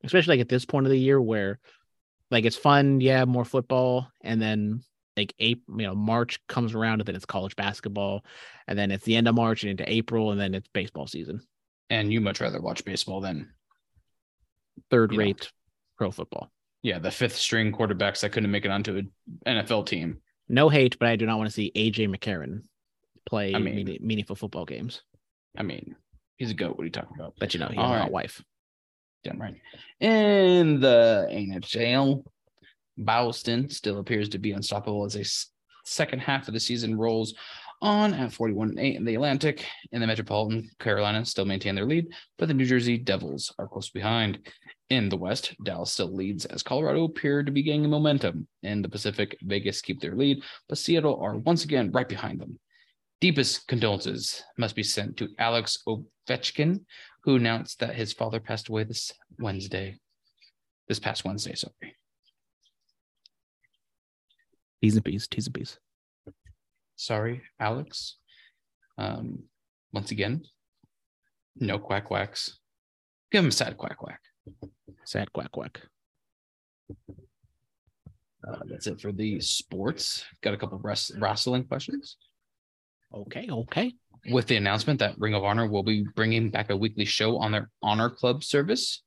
Especially 0.03 0.35
like 0.35 0.41
at 0.41 0.49
this 0.49 0.65
point 0.65 0.85
of 0.85 0.91
the 0.91 0.99
year 0.99 1.19
where 1.19 1.59
like 2.29 2.45
it's 2.45 2.55
fun, 2.55 3.01
yeah, 3.01 3.25
more 3.25 3.43
football, 3.43 4.07
and 4.21 4.39
then 4.39 4.83
like 5.17 5.33
April, 5.39 5.81
you 5.81 5.87
know, 5.87 5.95
March 5.95 6.39
comes 6.47 6.75
around 6.75 7.01
and 7.01 7.07
then 7.07 7.15
it's 7.15 7.25
college 7.25 7.55
basketball, 7.55 8.23
and 8.67 8.77
then 8.77 8.91
it's 8.91 9.03
the 9.03 9.15
end 9.15 9.27
of 9.27 9.33
March 9.33 9.63
and 9.63 9.71
into 9.71 9.91
April, 9.91 10.29
and 10.29 10.39
then 10.39 10.53
it's 10.53 10.67
baseball 10.67 11.07
season. 11.07 11.41
And 11.89 12.13
you 12.13 12.21
much 12.21 12.39
rather 12.39 12.61
watch 12.61 12.85
baseball 12.85 13.19
than 13.19 13.49
third 14.91 15.15
rate 15.15 15.51
pro 15.97 16.11
football. 16.11 16.51
Yeah, 16.85 16.99
the 16.99 17.09
fifth 17.09 17.35
string 17.35 17.73
quarterbacks 17.73 18.19
that 18.19 18.31
couldn't 18.31 18.51
make 18.51 18.63
it 18.63 18.69
onto 18.69 18.97
an 18.97 19.11
NFL 19.47 19.87
team. 19.87 20.19
No 20.47 20.69
hate, 20.69 20.99
but 20.99 21.07
I 21.09 21.15
do 21.15 21.25
not 21.25 21.39
want 21.39 21.49
to 21.49 21.53
see 21.53 21.71
AJ 21.75 22.15
McCarron 22.15 22.61
play 23.25 23.55
I 23.55 23.57
mean- 23.57 23.75
meaning- 23.75 23.97
meaningful 24.01 24.35
football 24.35 24.65
games. 24.65 25.01
I 25.57 25.63
mean, 25.63 25.95
he's 26.37 26.51
a 26.51 26.53
goat. 26.53 26.77
What 26.77 26.83
are 26.83 26.85
you 26.85 26.91
talking 26.91 27.15
about? 27.15 27.33
But 27.39 27.55
you 27.55 27.59
know, 27.59 27.69
he 27.69 27.75
has 27.75 27.89
a 27.89 27.93
right. 28.01 28.11
wife. 28.11 28.43
Damn 29.23 29.41
right. 29.41 29.55
In 29.99 30.79
the 30.79 31.27
NHL, 31.31 32.23
Boston 32.99 33.67
still 33.71 33.97
appears 33.97 34.29
to 34.29 34.37
be 34.37 34.51
unstoppable 34.51 35.05
as 35.05 35.15
a 35.15 35.25
second 35.85 36.19
half 36.19 36.47
of 36.47 36.53
the 36.53 36.59
season 36.59 36.95
rolls 36.95 37.33
on 37.81 38.14
at 38.14 38.34
41 38.34 38.69
and 38.69 38.80
8 38.80 38.95
in 38.95 39.06
the 39.06 39.15
Atlantic. 39.15 39.65
In 39.91 40.02
the 40.02 40.07
Metropolitan, 40.07 40.69
Carolina 40.80 41.26
still 41.26 41.45
maintain 41.45 41.76
their 41.76 41.85
lead, 41.85 42.07
but 42.38 42.47
the 42.47 42.53
New 42.53 42.65
Jersey 42.65 42.97
Devils 42.97 43.53
are 43.60 43.68
close 43.68 43.89
behind. 43.89 44.39
In 44.89 45.10
the 45.10 45.18
West, 45.18 45.56
Dallas 45.64 45.91
still 45.91 46.14
leads 46.14 46.45
as 46.45 46.64
Colorado 46.64 47.06
appear 47.06 47.43
to 47.43 47.52
be 47.52 47.64
gaining 47.64 47.89
momentum. 47.89 48.47
In 48.64 48.81
the 48.81 48.89
Pacific, 48.89 49.38
Vegas 49.41 49.81
keep 49.81 49.99
their 49.99 50.15
lead, 50.15 50.43
but 50.69 50.77
Seattle 50.77 51.19
are 51.22 51.38
once 51.38 51.64
again 51.64 51.91
right 51.91 52.07
behind 52.07 52.39
them. 52.39 52.60
Deepest 53.22 53.68
condolences 53.68 54.43
must 54.57 54.76
be 54.76 54.84
sent 54.84 55.18
to 55.18 55.30
Alex 55.39 55.80
Ovechkin, 55.88 56.81
who 57.23 57.35
announced 57.35 57.80
that 57.80 57.95
his 57.95 58.14
father 58.14 58.39
passed 58.39 58.69
away 58.69 58.84
this 58.84 59.11
Wednesday. 59.39 59.97
This 60.88 60.99
past 60.99 61.26
Wednesday, 61.26 61.56
sorry. 61.56 61.95
T's 64.81 64.95
and 64.95 65.03
P's, 65.06 65.27
T's 65.27 65.47
and 65.47 65.56
P's. 65.56 65.80
Sorry, 66.95 67.41
Alex. 67.59 68.17
Um, 68.97 69.43
once 69.91 70.11
again, 70.11 70.43
no 71.57 71.80
quack 71.80 72.05
quacks. 72.05 72.59
Give 73.31 73.43
him 73.43 73.49
a 73.49 73.51
sad 73.51 73.77
quack 73.77 73.97
quack. 73.97 74.19
Sad 75.03 75.31
quack 75.34 75.51
quack. 75.51 75.81
Uh, 78.47 78.59
that's 78.65 78.88
it 78.88 79.01
for 79.01 79.11
the 79.11 79.39
sports. 79.39 80.23
Got 80.41 80.53
a 80.53 80.57
couple 80.57 80.77
of 80.77 80.85
wrest- 80.85 81.13
wrestling 81.17 81.63
questions. 81.65 82.17
Okay, 83.13 83.47
okay. 83.49 83.93
With 84.31 84.47
the 84.47 84.55
announcement 84.55 84.99
that 84.99 85.17
Ring 85.17 85.34
of 85.34 85.43
Honor 85.43 85.67
will 85.67 85.84
be 85.84 86.05
bringing 86.15 86.49
back 86.49 86.69
a 86.69 86.77
weekly 86.77 87.05
show 87.05 87.38
on 87.38 87.51
their 87.51 87.69
Honor 87.81 88.09
Club 88.09 88.43
service, 88.43 89.03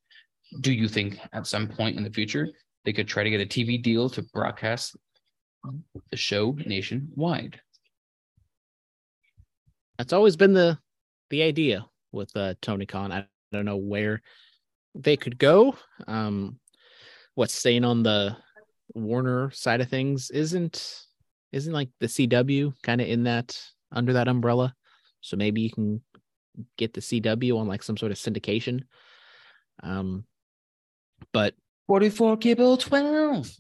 do 0.60 0.73
you 0.73 0.89
think 0.89 1.19
at 1.32 1.47
some 1.47 1.69
point 1.69 1.97
in 1.97 2.05
the 2.05 2.10
future 2.10 2.48
they 2.85 2.93
could 2.93 3.09
try 3.09 3.23
to 3.23 3.31
get 3.31 3.40
a 3.40 3.47
TV 3.47 3.82
deal 3.82 4.09
to 4.10 4.23
broadcast 4.32 4.97
the 6.10 6.16
show 6.16 6.56
nationwide? 6.65 7.60
That's 9.99 10.12
always 10.12 10.37
been 10.37 10.53
the 10.53 10.79
the 11.31 11.43
idea 11.43 11.87
with 12.12 12.35
uh, 12.37 12.55
Tony 12.62 12.87
Khan. 12.87 13.12
I 13.12 13.27
don't 13.53 13.65
know 13.65 13.77
where 13.77 14.23
they 14.95 15.16
could 15.16 15.39
go. 15.39 15.77
Um, 16.07 16.59
what's 17.35 17.55
staying 17.55 17.85
on 17.85 18.03
the 18.03 18.37
Warner 18.95 19.51
side 19.51 19.81
of 19.81 19.89
things 19.89 20.31
isn't 20.31 21.05
isn't 21.53 21.73
like 21.73 21.91
the 22.01 22.07
CW 22.07 22.73
kind 22.83 23.01
of 23.01 23.09
in 23.09 23.25
that 23.25 23.59
under 23.93 24.15
that 24.15 24.29
umbrella. 24.29 24.75
So 25.20 25.37
maybe 25.37 25.62
you 25.62 25.70
can 25.70 26.03
get 26.77 26.93
the 26.93 27.01
CW 27.01 27.59
on 27.59 27.66
like 27.66 27.83
some 27.83 27.97
sort 27.97 28.12
of 28.12 28.19
syndication. 28.19 28.85
Um, 29.83 30.25
but 31.33 31.55
44 31.87 32.37
cable 32.37 32.77
12. 32.77 33.51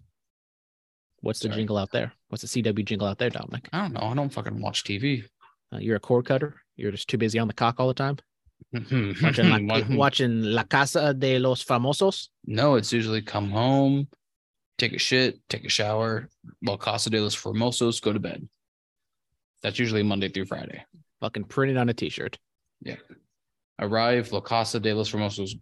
what's 1.20 1.40
the 1.40 1.48
Sorry. 1.48 1.56
jingle 1.56 1.76
out 1.76 1.90
there? 1.92 2.12
What's 2.28 2.42
the 2.42 2.62
CW 2.62 2.84
jingle 2.84 3.08
out 3.08 3.18
there, 3.18 3.30
Dominic? 3.30 3.68
I 3.72 3.82
don't 3.82 3.94
know. 3.94 4.02
I 4.02 4.14
don't 4.14 4.32
fucking 4.32 4.60
watch 4.60 4.84
TV. 4.84 5.24
Uh, 5.72 5.78
you're 5.78 5.96
a 5.96 6.00
cord 6.00 6.26
cutter. 6.26 6.56
You're 6.76 6.92
just 6.92 7.08
too 7.08 7.18
busy 7.18 7.38
on 7.38 7.48
the 7.48 7.54
cock 7.54 7.76
all 7.78 7.88
the 7.88 7.94
time. 7.94 8.18
Watching 9.22 9.66
La, 9.66 9.82
watching 9.90 10.42
La 10.42 10.64
Casa 10.64 11.14
de 11.14 11.38
los 11.38 11.64
Famosos. 11.64 12.28
no, 12.44 12.74
it's 12.74 12.92
usually 12.92 13.22
come 13.22 13.50
home, 13.50 14.08
take 14.78 14.92
a 14.92 14.98
shit, 14.98 15.38
take 15.48 15.64
a 15.64 15.68
shower, 15.68 16.28
La 16.62 16.76
Casa 16.76 17.08
de 17.08 17.20
los 17.20 17.36
Famosos, 17.36 18.02
go 18.02 18.12
to 18.12 18.18
bed. 18.18 18.48
That's 19.62 19.78
usually 19.78 20.02
Monday 20.02 20.28
through 20.28 20.46
Friday. 20.46 20.84
Fucking 21.20 21.44
print 21.44 21.72
it 21.72 21.78
on 21.78 21.88
a 21.88 21.94
t-shirt. 21.94 22.38
Yeah. 22.82 22.96
Arrive, 23.80 24.32
La 24.32 24.40
Casa 24.40 24.80
de 24.80 24.92
los 24.92 25.10
Famosos, 25.10 25.52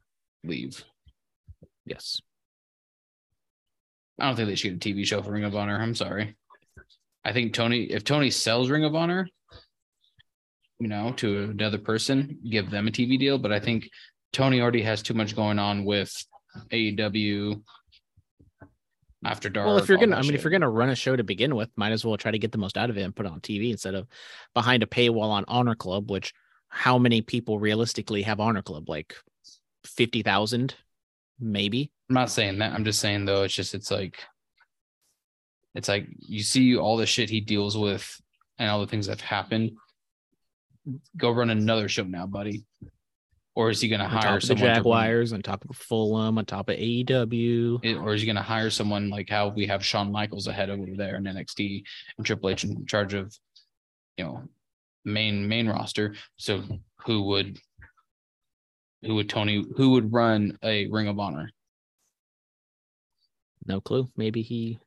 leave. 0.43 0.83
Yes. 1.85 2.21
I 4.19 4.27
don't 4.27 4.37
think 4.37 4.49
they 4.49 4.55
should 4.55 4.81
get 4.81 4.91
a 4.91 4.95
TV 4.95 5.05
show 5.07 5.23
for 5.23 5.33
Ring 5.33 5.45
of 5.45 5.55
Honor. 5.55 5.79
I'm 5.79 5.95
sorry. 5.95 6.35
I 7.25 7.33
think 7.33 7.53
Tony, 7.53 7.85
if 7.85 8.05
Tony 8.05 8.31
sells 8.31 8.71
Ring 8.71 8.85
of 8.85 8.95
Honor, 8.95 9.29
you 10.79 10.89
know, 10.89 11.13
to 11.13 11.51
another 11.51 11.79
person, 11.79 12.39
give 12.49 12.71
them 12.71 12.89
a 12.89 12.91
TV 12.91 13.19
deal. 13.19 13.39
But 13.39 13.53
I 13.53 13.61
think 13.61 13.89
Tony 14.33 14.61
already 14.61 14.83
has 14.83 15.03
too 15.03 15.15
much 15.15 15.35
going 15.35 15.59
on 15.59 15.85
with 15.85 16.13
AEW 16.71 17.63
after 19.25 19.49
dark. 19.49 19.67
well, 19.67 19.79
if 19.79 19.89
you're 19.89 19.99
gonna, 19.99 20.17
I 20.17 20.23
mean, 20.23 20.35
if 20.35 20.45
you're 20.45 20.51
gonna 20.51 20.71
run 20.71 20.91
a 20.91 20.95
show 20.95 21.17
to 21.17 21.25
begin 21.25 21.57
with, 21.57 21.71
might 21.77 21.93
as 21.93 22.05
well 22.05 22.17
try 22.17 22.31
to 22.31 22.39
get 22.39 22.53
the 22.53 22.59
most 22.59 22.77
out 22.77 22.91
of 22.91 22.99
it 22.99 23.03
and 23.03 23.15
put 23.15 23.27
it 23.27 23.33
on 23.33 23.41
TV 23.41 23.71
instead 23.71 23.95
of 23.95 24.07
behind 24.55 24.83
a 24.83 24.87
paywall 24.87 25.31
on 25.31 25.45
Honor 25.49 25.75
Club. 25.75 26.11
Which, 26.11 26.33
how 26.69 26.99
many 26.99 27.23
people 27.23 27.59
realistically 27.59 28.23
have 28.23 28.41
Honor 28.41 28.63
Club? 28.63 28.89
Like 28.89 29.15
fifty 29.85 30.23
thousand, 30.23 30.75
maybe. 31.41 31.91
I'm 32.09 32.15
not 32.15 32.31
saying 32.31 32.59
that. 32.59 32.73
I'm 32.73 32.85
just 32.85 33.01
saying 33.01 33.25
though, 33.25 33.43
it's 33.43 33.55
just 33.55 33.75
it's 33.75 33.91
like 33.91 34.23
it's 35.75 35.89
like 35.89 36.07
you 36.21 36.43
see 36.43 36.77
all 36.77 36.97
the 36.97 37.07
shit 37.07 37.31
he 37.31 37.41
deals 37.41 37.77
with 37.77 38.21
and 38.59 38.71
all 38.71 38.81
the 38.81 38.87
things 38.87 39.07
that 39.07 39.21
have 39.21 39.29
happened. 39.29 39.73
Go 41.17 41.31
run 41.31 41.51
another 41.51 41.89
show 41.89 42.05
now, 42.05 42.27
buddy. 42.27 42.65
or 43.55 43.71
is 43.71 43.81
he 43.81 43.89
going 43.89 44.01
to 44.03 44.07
hire 44.07 44.39
the 44.39 44.47
someone 44.47 44.67
run- 44.67 44.77
Jaguars, 44.77 45.33
on 45.33 45.41
top 45.41 45.65
of 45.69 45.75
Fulham, 45.77 46.37
on 46.37 46.45
top 46.45 46.69
of 46.69 46.77
AEW. 46.77 47.81
it- 47.83 47.97
or 47.97 48.13
is 48.15 48.21
he 48.21 48.27
going 48.27 48.37
to 48.37 48.43
hire 48.43 48.69
someone 48.69 49.09
like 49.09 49.31
how 49.31 49.49
we 49.49 49.67
have 49.67 49.83
Shawn 49.85 50.13
Michaels 50.13 50.47
ahead 50.47 50.69
over 50.69 50.85
there 50.95 51.17
in 51.17 51.25
NXT 51.25 51.83
and 52.19 52.27
Triple 52.27 52.51
H 52.51 52.65
in 52.65 52.85
charge 52.87 53.15
of, 53.15 53.35
you 54.19 54.25
know, 54.25 54.43
main 55.07 55.49
main 55.49 55.69
roster. 55.69 56.15
So 56.37 56.63
who 57.07 57.23
would 57.23 57.59
who 59.03 59.15
would 59.15 59.29
Tony 59.31 59.65
who 59.77 59.91
would 59.93 60.13
run 60.13 60.59
a 60.63 60.87
Ring 60.89 61.09
of 61.09 61.19
Honor? 61.19 61.51
No 63.67 63.81
clue. 63.81 64.09
Maybe 64.17 64.43
he 64.43 64.79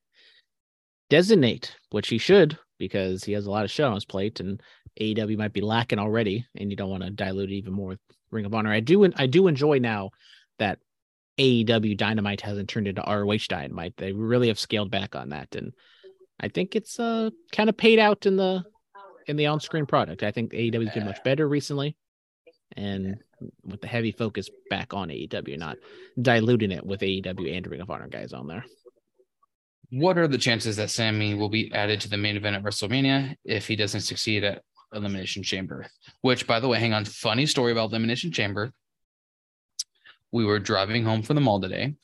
designate, 1.09 1.76
which 1.89 2.07
he 2.09 2.17
should, 2.17 2.57
because 2.77 3.23
he 3.23 3.34
has 3.34 3.45
a 3.45 3.51
lot 3.51 3.65
of 3.65 3.71
show 3.71 3.88
on 3.88 3.95
his 3.95 4.05
plate, 4.05 4.39
and 4.39 4.61
AEW 4.99 5.38
might 5.38 5.53
be 5.53 5.61
lacking 5.61 5.99
already, 5.99 6.45
and 6.55 6.69
you 6.69 6.76
don't 6.76 6.89
want 6.89 7.03
to 7.03 7.09
dilute 7.09 7.51
it 7.51 7.55
even 7.55 7.73
more 7.73 7.89
with 7.89 7.99
Ring 8.31 8.45
of 8.45 8.53
Honor. 8.53 8.71
I 8.71 8.80
do 8.80 9.09
I 9.15 9.27
do 9.27 9.47
enjoy 9.47 9.80
now 9.80 10.11
that 10.59 10.80
AEW 11.38 11.97
Dynamite 11.97 12.41
hasn't 12.41 12.69
turned 12.69 12.88
into 12.88 13.01
ROH 13.01 13.47
Dynamite. 13.47 13.95
They 13.97 14.11
really 14.11 14.49
have 14.49 14.59
scaled 14.59 14.91
back 14.91 15.15
on 15.15 15.30
that, 15.30 15.55
and 15.55 15.73
I 16.39 16.49
think 16.49 16.76
it's 16.76 16.99
uh 16.99 17.30
kind 17.51 17.69
of 17.69 17.77
paid 17.77 17.99
out 17.99 18.26
in 18.26 18.35
the 18.35 18.63
in 19.27 19.38
the 19.38 19.45
on-screen 19.45 19.85
product. 19.85 20.23
I 20.23 20.31
think 20.31 20.51
AEW 20.51 20.85
has 20.85 20.93
been 20.93 21.05
much 21.05 21.23
better 21.23 21.47
recently, 21.47 21.95
and 22.76 23.15
with 23.63 23.81
the 23.81 23.88
heavy 23.88 24.11
focus 24.11 24.49
back 24.69 24.93
on 24.93 25.09
AEW, 25.09 25.57
not 25.57 25.77
diluting 26.21 26.71
it 26.71 26.85
with 26.85 27.01
AEW 27.01 27.55
and 27.55 27.67
Ring 27.67 27.81
of 27.81 27.89
Honor 27.89 28.07
guys 28.07 28.34
on 28.34 28.47
there. 28.47 28.65
What 29.91 30.17
are 30.17 30.27
the 30.27 30.38
chances 30.38 30.76
that 30.76 30.91
Sami 30.91 31.34
will 31.34 31.49
be 31.49 31.71
added 31.73 32.01
to 32.01 32.09
the 32.09 32.17
main 32.17 32.38
event 32.38 32.55
at 32.55 32.63
WrestleMania 32.63 33.35
if 33.43 33.67
he 33.67 33.76
doesn't 33.76 34.01
succeed 34.01 34.43
at 34.43 34.61
Elimination 34.94 35.44
Chamber? 35.44 35.86
Which, 36.22 36.48
by 36.48 36.60
the 36.60 36.68
way, 36.68 36.80
hang 36.80 36.94
on, 36.94 37.06
funny 37.06 37.45
story 37.45 37.72
about 37.72 37.90
Elimination 37.90 38.32
Chamber. 38.32 38.72
We 40.32 40.45
were 40.45 40.60
driving 40.60 41.03
home 41.03 41.24
from 41.24 41.36
the 41.36 41.41
mall 41.41 41.60
today 41.60 41.95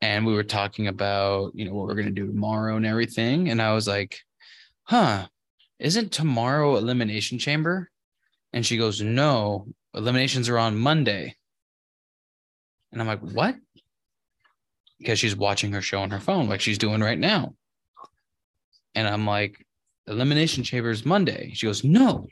and 0.00 0.26
we 0.26 0.34
were 0.34 0.44
talking 0.44 0.88
about, 0.88 1.52
you 1.54 1.64
know, 1.64 1.74
what 1.74 1.86
we're 1.86 1.94
going 1.94 2.06
to 2.06 2.12
do 2.12 2.26
tomorrow 2.26 2.76
and 2.76 2.86
everything. 2.86 3.50
And 3.50 3.60
I 3.60 3.72
was 3.72 3.88
like, 3.88 4.18
huh, 4.84 5.26
isn't 5.78 6.12
tomorrow 6.12 6.76
Elimination 6.76 7.38
Chamber? 7.38 7.90
And 8.52 8.64
she 8.64 8.76
goes, 8.76 9.00
no, 9.02 9.66
eliminations 9.94 10.48
are 10.48 10.58
on 10.58 10.76
Monday. 10.76 11.36
And 12.92 13.00
I'm 13.00 13.06
like, 13.06 13.20
what? 13.20 13.56
Because 14.98 15.18
she's 15.18 15.36
watching 15.36 15.72
her 15.72 15.82
show 15.82 16.00
on 16.00 16.10
her 16.10 16.20
phone, 16.20 16.48
like 16.48 16.60
she's 16.60 16.78
doing 16.78 17.00
right 17.00 17.18
now. 17.18 17.54
And 18.94 19.06
I'm 19.06 19.26
like, 19.26 19.64
Elimination 20.08 20.64
Chambers 20.64 21.04
Monday. 21.04 21.52
She 21.54 21.66
goes, 21.66 21.84
no. 21.84 22.26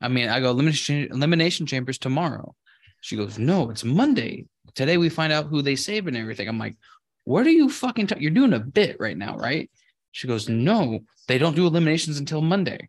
I 0.00 0.08
mean, 0.08 0.28
I 0.28 0.40
go, 0.40 0.50
Elimination, 0.50 1.66
Chambers 1.66 1.98
tomorrow. 1.98 2.54
She 3.00 3.16
goes, 3.16 3.38
no, 3.38 3.70
it's 3.70 3.84
Monday. 3.84 4.46
Today 4.74 4.96
we 4.96 5.08
find 5.08 5.32
out 5.32 5.46
who 5.46 5.62
they 5.62 5.76
save 5.76 6.06
and 6.06 6.16
everything. 6.16 6.48
I'm 6.48 6.58
like, 6.58 6.76
what 7.24 7.46
are 7.46 7.50
you 7.50 7.68
fucking 7.68 8.08
talking? 8.08 8.22
You're 8.22 8.32
doing 8.32 8.52
a 8.52 8.60
bit 8.60 8.96
right 9.00 9.16
now, 9.16 9.36
right? 9.36 9.70
She 10.12 10.28
goes, 10.28 10.48
no, 10.48 11.00
they 11.28 11.38
don't 11.38 11.56
do 11.56 11.66
eliminations 11.66 12.18
until 12.18 12.40
Monday. 12.40 12.88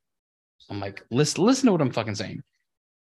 I'm 0.69 0.79
like, 0.79 1.03
listen, 1.11 1.43
listen 1.43 1.67
to 1.67 1.71
what 1.71 1.81
I'm 1.81 1.91
fucking 1.91 2.15
saying. 2.15 2.43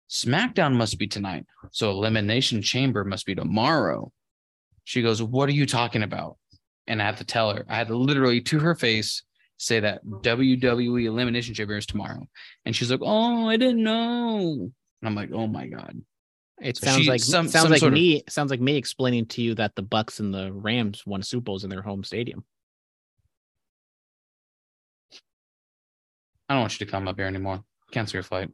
SmackDown 0.10 0.76
must 0.76 1.00
be 1.00 1.08
tonight. 1.08 1.46
So 1.72 1.92
Elimination 1.92 2.62
Chamber 2.62 3.04
must 3.04 3.26
be 3.26 3.36
tomorrow. 3.36 4.12
She 4.84 5.02
goes, 5.02 5.24
What 5.24 5.50
are 5.50 5.54
you 5.54 5.66
talking 5.66 6.04
about? 6.04 6.38
And 6.88 7.02
I 7.02 7.06
had 7.06 7.18
to 7.18 7.26
tell 7.26 7.54
her, 7.54 7.66
I 7.70 7.76
had 7.76 7.88
to 7.88 7.96
literally 7.96 8.42
to 8.42 8.60
her 8.60 8.76
face 8.76 9.24
say 9.66 9.80
that 9.80 10.06
WWE 10.06 11.06
Elimination 11.06 11.54
Chamber 11.54 11.78
is 11.78 11.86
tomorrow. 11.86 12.28
And 12.66 12.76
she's 12.76 12.92
like, 12.92 13.00
Oh, 13.04 13.48
I 13.48 13.58
didn't 13.58 13.84
know. 13.84 14.40
And 15.02 15.08
I'm 15.10 15.16
like, 15.16 15.32
Oh 15.34 15.48
my 15.48 15.68
God. 15.68 16.02
It 16.62 16.78
sounds 16.78 17.04
she- 17.04 17.10
like 17.10 17.20
some- 17.22 17.48
sounds 17.48 17.64
some 17.64 17.72
like 17.72 17.80
sort 17.80 17.94
of- 17.94 18.00
me 18.00 18.24
sounds 18.30 18.52
like 18.52 18.62
me 18.62 18.76
explaining 18.78 19.26
to 19.28 19.42
you 19.42 19.56
that 19.56 19.76
the 19.76 19.84
Bucs 19.84 20.20
and 20.20 20.34
the 20.34 20.52
Rams 20.54 21.06
won 21.06 21.22
Super 21.24 21.44
Bowls 21.44 21.64
in 21.64 21.70
their 21.70 21.82
home 21.82 22.04
stadium. 22.04 22.44
I 26.50 26.54
don't 26.56 26.62
want 26.62 26.80
you 26.80 26.86
to 26.86 26.92
come 26.92 27.08
up 27.08 27.18
here 27.18 27.26
anymore. 27.26 27.64
Cancel 27.92 28.18
your 28.18 28.24
flight. 28.24 28.50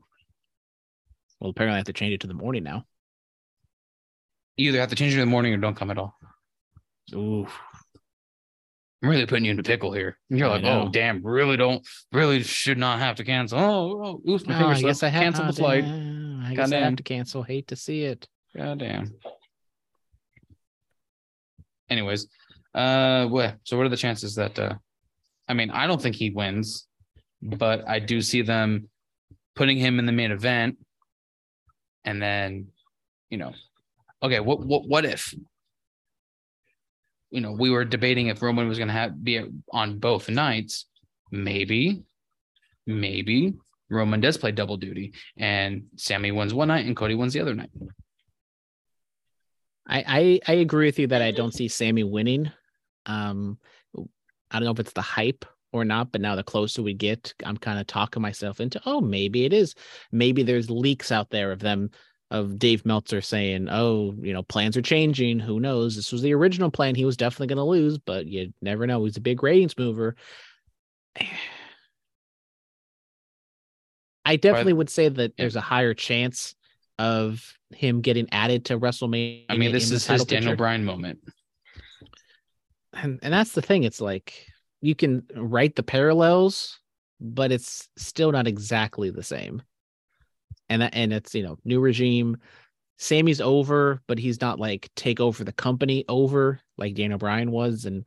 Well, 1.39 1.49
apparently 1.51 1.75
I 1.75 1.77
have 1.79 1.85
to 1.87 1.93
change 1.93 2.13
it 2.13 2.21
to 2.21 2.27
the 2.27 2.33
morning 2.33 2.63
now. 2.63 2.85
You 4.57 4.69
either 4.69 4.79
have 4.79 4.89
to 4.89 4.95
change 4.95 5.13
it 5.13 5.19
in 5.19 5.21
the 5.21 5.25
morning 5.31 5.53
or 5.53 5.57
don't 5.57 5.75
come 5.75 5.89
at 5.91 5.97
all. 5.97 6.15
Ooh, 7.13 7.47
I'm 9.01 9.09
really 9.09 9.25
putting 9.25 9.45
you 9.45 9.51
in 9.51 9.59
a 9.59 9.63
pickle 9.63 9.93
here. 9.93 10.17
And 10.29 10.37
you're 10.37 10.49
like, 10.49 10.63
oh 10.65 10.89
damn, 10.89 11.23
really 11.25 11.55
don't 11.57 11.87
really 12.11 12.43
should 12.43 12.77
not 12.77 12.99
have 12.99 13.15
to 13.17 13.23
cancel. 13.23 13.57
Oh, 13.59 14.21
oh 14.25 14.31
oops, 14.31 14.45
my 14.45 14.55
Oh, 14.55 14.59
finger 14.59 14.73
I 14.75 14.81
guess. 14.81 15.03
I 15.03 15.07
have 15.07 15.23
cancel 15.23 15.45
the 15.45 15.53
flight. 15.53 15.83
damn. 15.85 16.43
I 16.45 16.53
guess 16.55 16.71
I 16.71 16.77
have 16.79 16.95
to 16.97 17.03
cancel. 17.03 17.43
Hate 17.43 17.67
to 17.67 17.75
see 17.75 18.03
it. 18.03 18.27
God 18.57 18.79
damn. 18.79 19.13
Anyways, 21.89 22.27
uh, 22.75 23.27
what? 23.27 23.55
So 23.63 23.77
what 23.77 23.85
are 23.85 23.89
the 23.89 23.97
chances 23.97 24.35
that? 24.35 24.57
uh 24.59 24.75
I 25.47 25.53
mean, 25.53 25.71
I 25.71 25.87
don't 25.87 26.01
think 26.01 26.15
he 26.15 26.29
wins, 26.29 26.87
but 27.41 27.87
I 27.87 27.99
do 27.99 28.21
see 28.21 28.43
them 28.43 28.89
putting 29.55 29.77
him 29.77 29.97
in 29.97 30.05
the 30.05 30.11
main 30.11 30.31
event, 30.31 30.77
and 32.05 32.21
then, 32.21 32.67
you 33.31 33.37
know, 33.39 33.53
okay, 34.21 34.39
what 34.39 34.59
what 34.59 34.87
what 34.87 35.05
if? 35.05 35.33
You 37.31 37.41
know, 37.41 37.51
we 37.51 37.69
were 37.69 37.85
debating 37.85 38.27
if 38.27 38.41
Roman 38.41 38.67
was 38.67 38.77
going 38.77 38.87
to 38.87 38.93
have 38.93 39.23
be 39.23 39.43
on 39.71 39.99
both 39.99 40.29
nights. 40.29 40.85
Maybe, 41.31 42.01
maybe 42.87 43.53
Roman 43.89 44.19
does 44.19 44.37
play 44.37 44.51
double 44.51 44.77
duty, 44.77 45.13
and 45.37 45.83
Sami 45.95 46.31
wins 46.31 46.53
one 46.53 46.69
night 46.69 46.85
and 46.85 46.95
Cody 46.95 47.15
wins 47.15 47.33
the 47.33 47.41
other 47.41 47.53
night. 47.55 47.69
I, 49.87 50.03
I 50.47 50.51
I 50.51 50.55
agree 50.55 50.87
with 50.87 50.99
you 50.99 51.07
that 51.07 51.21
I 51.21 51.31
don't 51.31 51.53
see 51.53 51.67
Sami 51.67 52.03
winning. 52.03 52.51
Um, 53.05 53.57
I 53.95 54.57
don't 54.57 54.65
know 54.65 54.71
if 54.71 54.79
it's 54.79 54.93
the 54.93 55.01
hype 55.01 55.45
or 55.71 55.85
not, 55.85 56.11
but 56.11 56.21
now 56.21 56.35
the 56.35 56.43
closer 56.43 56.81
we 56.81 56.93
get, 56.93 57.33
I'm 57.43 57.57
kind 57.57 57.79
of 57.79 57.85
talking 57.87 58.21
myself 58.21 58.59
into, 58.59 58.81
oh, 58.85 59.01
maybe 59.01 59.45
it 59.45 59.53
is. 59.53 59.75
Maybe 60.11 60.41
there's 60.41 60.69
leaks 60.69 61.11
out 61.11 61.29
there 61.29 61.51
of 61.51 61.59
them 61.59 61.91
of 62.31 62.59
Dave 62.59 62.85
Meltzer 62.85 63.21
saying, 63.21 63.67
oh, 63.69 64.13
you 64.21 64.33
know, 64.33 64.43
plans 64.43 64.77
are 64.77 64.81
changing. 64.81 65.39
Who 65.39 65.59
knows? 65.59 65.95
This 65.95 66.11
was 66.11 66.21
the 66.21 66.33
original 66.33 66.69
plan. 66.69 66.95
He 66.95 67.05
was 67.05 67.17
definitely 67.17 67.47
going 67.47 67.57
to 67.57 67.63
lose, 67.63 67.97
but 67.97 68.27
you 68.27 68.53
never 68.61 68.85
know. 68.85 69.03
He's 69.03 69.17
a 69.17 69.21
big 69.21 69.41
ratings 69.41 69.77
mover. 69.77 70.15
I 74.25 74.35
definitely 74.35 74.73
would 74.73 74.91
say 74.91 75.09
that 75.09 75.37
there's 75.37 75.55
a 75.55 75.61
higher 75.61 75.95
chance 75.95 76.53
of 76.99 77.57
him 77.73 78.01
getting 78.01 78.27
added 78.31 78.65
to 78.65 78.77
WrestleMania. 78.77 79.45
I 79.49 79.57
mean, 79.57 79.71
this 79.71 79.89
is 79.89 80.05
his 80.05 80.25
Daniel. 80.25 80.55
Bryan 80.55 80.85
moment. 80.85 81.19
and 82.93 83.19
and 83.23 83.33
that's 83.33 83.53
the 83.53 83.61
thing 83.61 83.83
it's 83.83 84.01
like 84.01 84.45
you 84.81 84.95
can 84.95 85.23
write 85.35 85.75
the 85.75 85.83
parallels 85.83 86.79
but 87.21 87.51
it's 87.51 87.89
still 87.97 88.31
not 88.31 88.47
exactly 88.47 89.09
the 89.09 89.23
same 89.23 89.61
and 90.69 90.81
that 90.81 90.93
and 90.93 91.13
it's 91.13 91.33
you 91.35 91.43
know 91.43 91.57
new 91.65 91.79
regime 91.79 92.37
Sami's 92.97 93.41
over 93.41 94.01
but 94.07 94.19
he's 94.19 94.41
not 94.41 94.59
like 94.59 94.89
take 94.95 95.19
over 95.19 95.43
the 95.43 95.53
company 95.53 96.05
over 96.07 96.59
like 96.77 96.95
Daniel 96.95 97.19
Bryan 97.19 97.51
was 97.51 97.85
and 97.85 98.05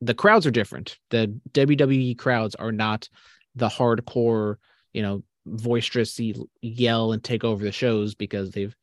the 0.00 0.14
crowds 0.14 0.46
are 0.46 0.50
different 0.50 0.98
the 1.10 1.38
WWE 1.52 2.16
crowds 2.18 2.54
are 2.54 2.72
not 2.72 3.08
the 3.54 3.68
hardcore 3.68 4.56
you 4.92 5.02
know 5.02 5.22
boisterous 5.46 6.20
yell 6.62 7.12
and 7.12 7.24
take 7.24 7.44
over 7.44 7.64
the 7.64 7.72
shows 7.72 8.14
because 8.14 8.50
they've 8.50 8.74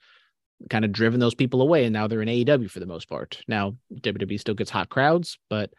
kind 0.70 0.86
of 0.86 0.92
driven 0.92 1.20
those 1.20 1.36
people 1.36 1.62
away 1.62 1.86
and 1.86 1.94
now 1.94 2.08
they're 2.08 2.22
in 2.22 2.30
AEW 2.30 2.70
for 2.70 2.80
the 2.80 2.86
most 2.86 3.10
part. 3.10 3.42
Now 3.48 3.76
WWE 3.94 4.40
still 4.40 4.56
gets 4.56 4.72
hot 4.72 4.90
crowds, 4.90 5.38
but 5.50 5.74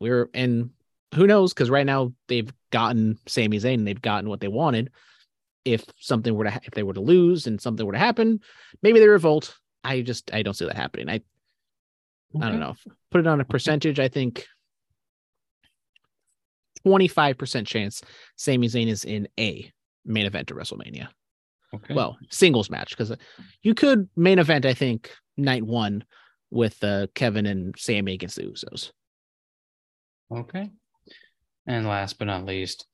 we're 0.00 0.28
and 0.34 0.70
who 1.14 1.26
knows 1.26 1.52
because 1.52 1.70
right 1.70 1.86
now 1.86 2.12
they've 2.28 2.52
gotten 2.70 3.18
Sami 3.26 3.58
Zayn 3.58 3.84
they've 3.84 4.00
gotten 4.00 4.28
what 4.28 4.40
they 4.40 4.48
wanted. 4.48 4.90
If 5.64 5.84
something 5.98 6.34
were 6.34 6.44
to 6.44 6.50
ha- 6.50 6.60
if 6.64 6.74
they 6.74 6.82
were 6.82 6.94
to 6.94 7.00
lose 7.00 7.46
and 7.46 7.60
something 7.60 7.86
were 7.86 7.92
to 7.92 7.98
happen, 7.98 8.40
maybe 8.82 8.98
they 8.98 9.08
revolt. 9.08 9.56
I 9.84 10.02
just 10.02 10.32
I 10.34 10.42
don't 10.42 10.54
see 10.54 10.66
that 10.66 10.76
happening. 10.76 11.08
I 11.08 11.22
I 12.40 12.50
don't 12.50 12.60
know. 12.60 12.74
Put 13.10 13.20
it 13.20 13.26
on 13.26 13.40
a 13.40 13.44
percentage. 13.44 14.00
I 14.00 14.08
think 14.08 14.46
25% 16.86 17.66
chance 17.66 18.02
Sami 18.36 18.68
Zayn 18.68 18.88
is 18.88 19.04
in 19.04 19.28
a 19.38 19.70
main 20.04 20.26
event 20.26 20.50
of 20.50 20.56
WrestleMania 20.56 21.08
Okay. 21.74 21.94
well 21.94 22.18
singles 22.28 22.68
match 22.68 22.90
because 22.90 23.16
you 23.62 23.72
could 23.74 24.06
main 24.14 24.38
event 24.38 24.66
i 24.66 24.74
think 24.74 25.10
night 25.38 25.62
one 25.62 26.04
with 26.50 26.82
uh, 26.84 27.06
kevin 27.14 27.46
and 27.46 27.74
sami 27.78 28.12
against 28.12 28.36
the 28.36 28.42
usos 28.42 28.90
okay. 30.30 30.68
And 31.66 31.86
last 31.86 32.18
but 32.18 32.24
not 32.26 32.44
least, 32.44 32.86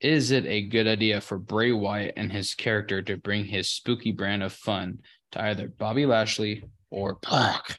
is 0.00 0.30
it 0.30 0.46
a 0.46 0.62
good 0.62 0.86
idea 0.86 1.20
for 1.20 1.38
Bray 1.38 1.72
Wyatt 1.72 2.14
and 2.16 2.32
his 2.32 2.54
character 2.54 3.02
to 3.02 3.16
bring 3.16 3.44
his 3.44 3.68
spooky 3.68 4.12
brand 4.12 4.42
of 4.42 4.52
fun 4.52 5.00
to 5.32 5.42
either 5.42 5.68
Bobby 5.68 6.06
Lashley 6.06 6.64
or 6.90 7.14
Brock? 7.14 7.78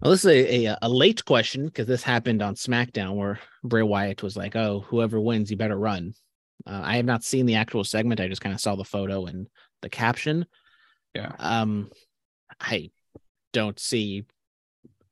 well 0.00 0.10
this 0.10 0.24
is 0.24 0.30
a, 0.30 0.66
a, 0.66 0.78
a 0.82 0.88
late 0.88 1.24
question 1.24 1.66
because 1.66 1.86
this 1.86 2.02
happened 2.02 2.42
on 2.42 2.56
smackdown 2.56 3.14
where 3.14 3.38
bray 3.62 3.82
wyatt 3.82 4.24
was 4.24 4.36
like 4.36 4.56
oh 4.56 4.84
whoever 4.88 5.20
wins 5.20 5.52
you 5.52 5.56
better 5.56 5.78
run 5.78 6.12
uh, 6.66 6.80
i 6.82 6.96
have 6.96 7.04
not 7.04 7.22
seen 7.22 7.46
the 7.46 7.54
actual 7.54 7.84
segment 7.84 8.20
i 8.20 8.26
just 8.26 8.40
kind 8.40 8.52
of 8.52 8.60
saw 8.60 8.74
the 8.74 8.84
photo 8.84 9.26
and 9.26 9.46
the 9.82 9.90
caption. 9.90 10.46
Yeah. 11.14 11.32
Um, 11.38 11.90
I 12.60 12.90
don't 13.52 13.78
see 13.78 14.24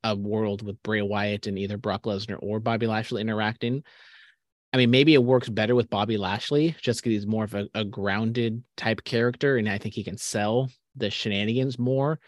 a 0.03 0.15
world 0.15 0.61
with 0.61 0.81
Bray 0.83 1.01
Wyatt 1.01 1.47
and 1.47 1.57
either 1.57 1.77
Brock 1.77 2.03
Lesnar 2.03 2.37
or 2.41 2.59
Bobby 2.59 2.87
Lashley 2.87 3.21
interacting. 3.21 3.83
I 4.75 4.77
mean, 4.77 4.91
maybe 4.91 5.13
it 5.13 5.23
works 5.23 5.47
better 5.47 5.73
with 5.73 5.89
Bobby 5.89 6.17
Lashley 6.17 6.75
just 6.81 6.99
because 6.99 7.11
he's 7.11 7.25
more 7.25 7.45
of 7.45 7.53
a, 7.53 7.69
a 7.73 7.85
grounded 7.85 8.61
type 8.75 9.05
character, 9.05 9.55
and 9.55 9.69
I 9.69 9.77
think 9.77 9.95
he 9.95 10.03
can 10.03 10.17
sell 10.17 10.69
the 10.97 11.09
shenanigans 11.09 11.79
more. 11.79 12.19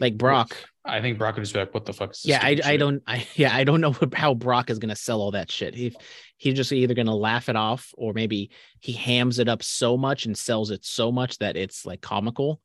Like 0.00 0.18
Brock, 0.18 0.56
I 0.84 1.00
think 1.00 1.16
Brock 1.16 1.36
would 1.36 1.42
just 1.42 1.54
be 1.54 1.60
like, 1.60 1.72
"What 1.72 1.84
the 1.84 1.92
fuck?" 1.92 2.10
Is 2.10 2.22
this 2.22 2.30
yeah, 2.30 2.40
I, 2.42 2.58
I 2.64 2.76
don't, 2.76 3.04
I 3.06 3.24
yeah, 3.36 3.54
I 3.54 3.62
don't 3.62 3.80
know 3.80 3.94
how 4.14 4.34
Brock 4.34 4.68
is 4.68 4.80
gonna 4.80 4.96
sell 4.96 5.20
all 5.20 5.30
that 5.30 5.48
shit. 5.48 5.76
He 5.76 5.94
he's 6.38 6.54
just 6.54 6.72
either 6.72 6.92
gonna 6.92 7.14
laugh 7.14 7.48
it 7.48 7.54
off, 7.54 7.94
or 7.96 8.12
maybe 8.12 8.50
he 8.80 8.90
hams 8.90 9.38
it 9.38 9.48
up 9.48 9.62
so 9.62 9.96
much 9.96 10.26
and 10.26 10.36
sells 10.36 10.72
it 10.72 10.84
so 10.84 11.12
much 11.12 11.38
that 11.38 11.56
it's 11.56 11.86
like 11.86 12.00
comical. 12.00 12.60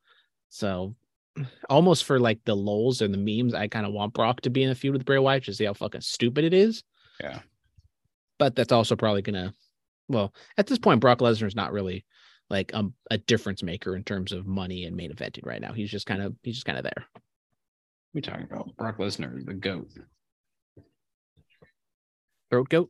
So 0.49 0.95
almost 1.69 2.05
for 2.05 2.19
like 2.19 2.39
the 2.45 2.55
lols 2.55 3.03
and 3.03 3.13
the 3.13 3.19
memes, 3.19 3.53
I 3.53 3.67
kind 3.67 3.85
of 3.85 3.93
want 3.93 4.13
Brock 4.13 4.41
to 4.41 4.49
be 4.49 4.63
in 4.63 4.71
a 4.71 4.75
feud 4.75 4.93
with 4.93 5.05
Bray 5.05 5.19
Wyatt 5.19 5.43
to 5.43 5.53
see 5.53 5.65
how 5.65 5.73
fucking 5.73 6.01
stupid 6.01 6.43
it 6.43 6.55
is. 6.55 6.83
Yeah. 7.19 7.41
But 8.41 8.55
that's 8.55 8.71
also 8.71 8.95
probably 8.95 9.21
gonna, 9.21 9.53
well, 10.07 10.33
at 10.57 10.65
this 10.65 10.79
point, 10.79 10.99
Brock 10.99 11.19
Lesnar 11.19 11.45
is 11.45 11.55
not 11.55 11.71
really 11.71 12.07
like 12.49 12.73
um, 12.73 12.95
a 13.11 13.19
difference 13.19 13.61
maker 13.61 13.95
in 13.95 14.03
terms 14.03 14.31
of 14.31 14.47
money 14.47 14.85
and 14.85 14.95
main 14.95 15.13
eventing 15.13 15.45
right 15.45 15.61
now. 15.61 15.73
He's 15.73 15.91
just 15.91 16.07
kind 16.07 16.23
of 16.23 16.33
he's 16.41 16.55
just 16.55 16.65
kind 16.65 16.79
of 16.79 16.83
there. 16.83 17.05
We 18.15 18.21
talking 18.21 18.47
about 18.51 18.75
Brock 18.77 18.97
Lesnar, 18.97 19.45
the 19.45 19.53
goat. 19.53 19.91
Throat 22.49 22.69
goat. 22.69 22.89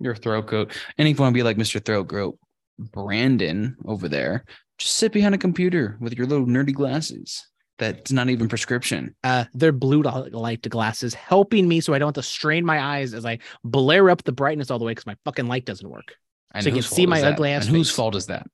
Your 0.00 0.14
throat 0.14 0.46
goat. 0.46 0.72
And 0.96 1.06
if 1.06 1.18
you 1.18 1.22
want 1.22 1.34
to 1.34 1.38
be 1.38 1.42
like 1.42 1.58
Mr. 1.58 1.84
Throat 1.84 2.08
Goat, 2.08 2.38
Brandon 2.78 3.76
over 3.84 4.08
there, 4.08 4.46
just 4.78 4.94
sit 4.94 5.12
behind 5.12 5.34
a 5.34 5.38
computer 5.38 5.98
with 6.00 6.16
your 6.16 6.26
little 6.26 6.46
nerdy 6.46 6.72
glasses. 6.72 7.46
That's 7.78 8.12
not 8.12 8.28
even 8.28 8.48
prescription. 8.48 9.14
uh 9.24 9.44
they're 9.54 9.72
blue 9.72 10.02
light 10.02 10.62
glasses 10.68 11.14
helping 11.14 11.68
me 11.68 11.80
so 11.80 11.94
I 11.94 11.98
don't 11.98 12.08
have 12.16 12.24
to 12.24 12.28
strain 12.28 12.64
my 12.64 12.80
eyes 12.80 13.14
as 13.14 13.24
I 13.24 13.38
blare 13.64 14.10
up 14.10 14.24
the 14.24 14.32
brightness 14.32 14.70
all 14.70 14.78
the 14.78 14.84
way 14.84 14.92
because 14.92 15.06
my 15.06 15.16
fucking 15.24 15.46
light 15.46 15.64
doesn't 15.64 15.88
work. 15.88 16.16
And 16.54 16.64
So 16.64 16.68
you 16.70 16.74
can 16.74 16.82
see 16.82 17.06
my 17.06 17.20
that? 17.20 17.34
ugly 17.34 17.50
ass 17.52 17.66
And 17.66 17.76
whose 17.76 17.88
face. 17.90 17.96
fault 17.96 18.14
is 18.16 18.26
that? 18.26 18.46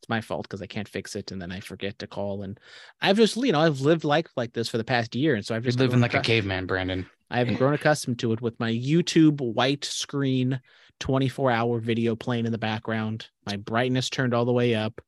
It's 0.00 0.08
my 0.08 0.20
fault 0.20 0.42
because 0.42 0.62
I 0.62 0.66
can't 0.66 0.88
fix 0.88 1.16
it 1.16 1.32
and 1.32 1.40
then 1.40 1.50
I 1.52 1.60
forget 1.60 1.98
to 2.00 2.06
call. 2.06 2.42
And 2.42 2.58
I've 3.00 3.16
just 3.16 3.36
you 3.36 3.52
know 3.52 3.60
I've 3.60 3.80
lived 3.80 4.04
life 4.04 4.26
like 4.36 4.52
this 4.52 4.68
for 4.68 4.78
the 4.78 4.84
past 4.84 5.14
year, 5.14 5.34
and 5.34 5.44
so 5.44 5.54
I've 5.54 5.64
You're 5.64 5.70
just 5.70 5.78
living 5.78 6.00
like 6.00 6.14
a 6.14 6.20
caveman, 6.20 6.66
Brandon. 6.66 7.06
I've 7.30 7.56
grown 7.58 7.74
accustomed 7.74 8.20
to 8.20 8.32
it 8.32 8.40
with 8.40 8.58
my 8.60 8.70
YouTube 8.70 9.40
white 9.40 9.84
screen, 9.84 10.60
24 11.00 11.50
hour 11.50 11.80
video 11.80 12.14
playing 12.14 12.46
in 12.46 12.52
the 12.52 12.58
background, 12.58 13.28
my 13.44 13.56
brightness 13.56 14.08
turned 14.10 14.32
all 14.32 14.44
the 14.44 14.52
way 14.52 14.74
up. 14.76 15.00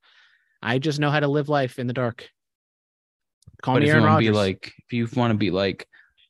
I 0.60 0.78
just 0.78 0.98
know 0.98 1.10
how 1.10 1.20
to 1.20 1.28
live 1.28 1.48
life 1.48 1.78
in 1.78 1.86
the 1.86 1.92
dark. 1.92 2.28
Call 3.62 3.74
but 3.74 3.80
me 3.82 3.86
if 3.86 3.88
you 3.88 3.92
Aaron 3.94 4.04
want 4.04 4.20
to 4.20 4.20
be 4.20 4.28
Rodgers. 4.28 4.36
like, 4.36 4.72
if 4.86 4.92
you 4.92 5.08
want 5.16 5.32
to 5.32 5.38
be 5.38 5.50
like, 5.50 5.86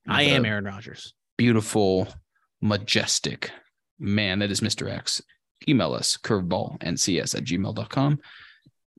I 0.06 0.22
am 0.22 0.44
Aaron 0.44 0.64
Rodgers. 0.64 1.12
beautiful, 1.36 2.08
majestic 2.60 3.50
man 3.98 4.38
that 4.40 4.50
is 4.50 4.60
Mr. 4.60 4.90
X, 4.90 5.22
email 5.68 5.92
us 5.92 6.16
curveballncs 6.16 7.34
at 7.34 7.44
gmail.com. 7.44 8.18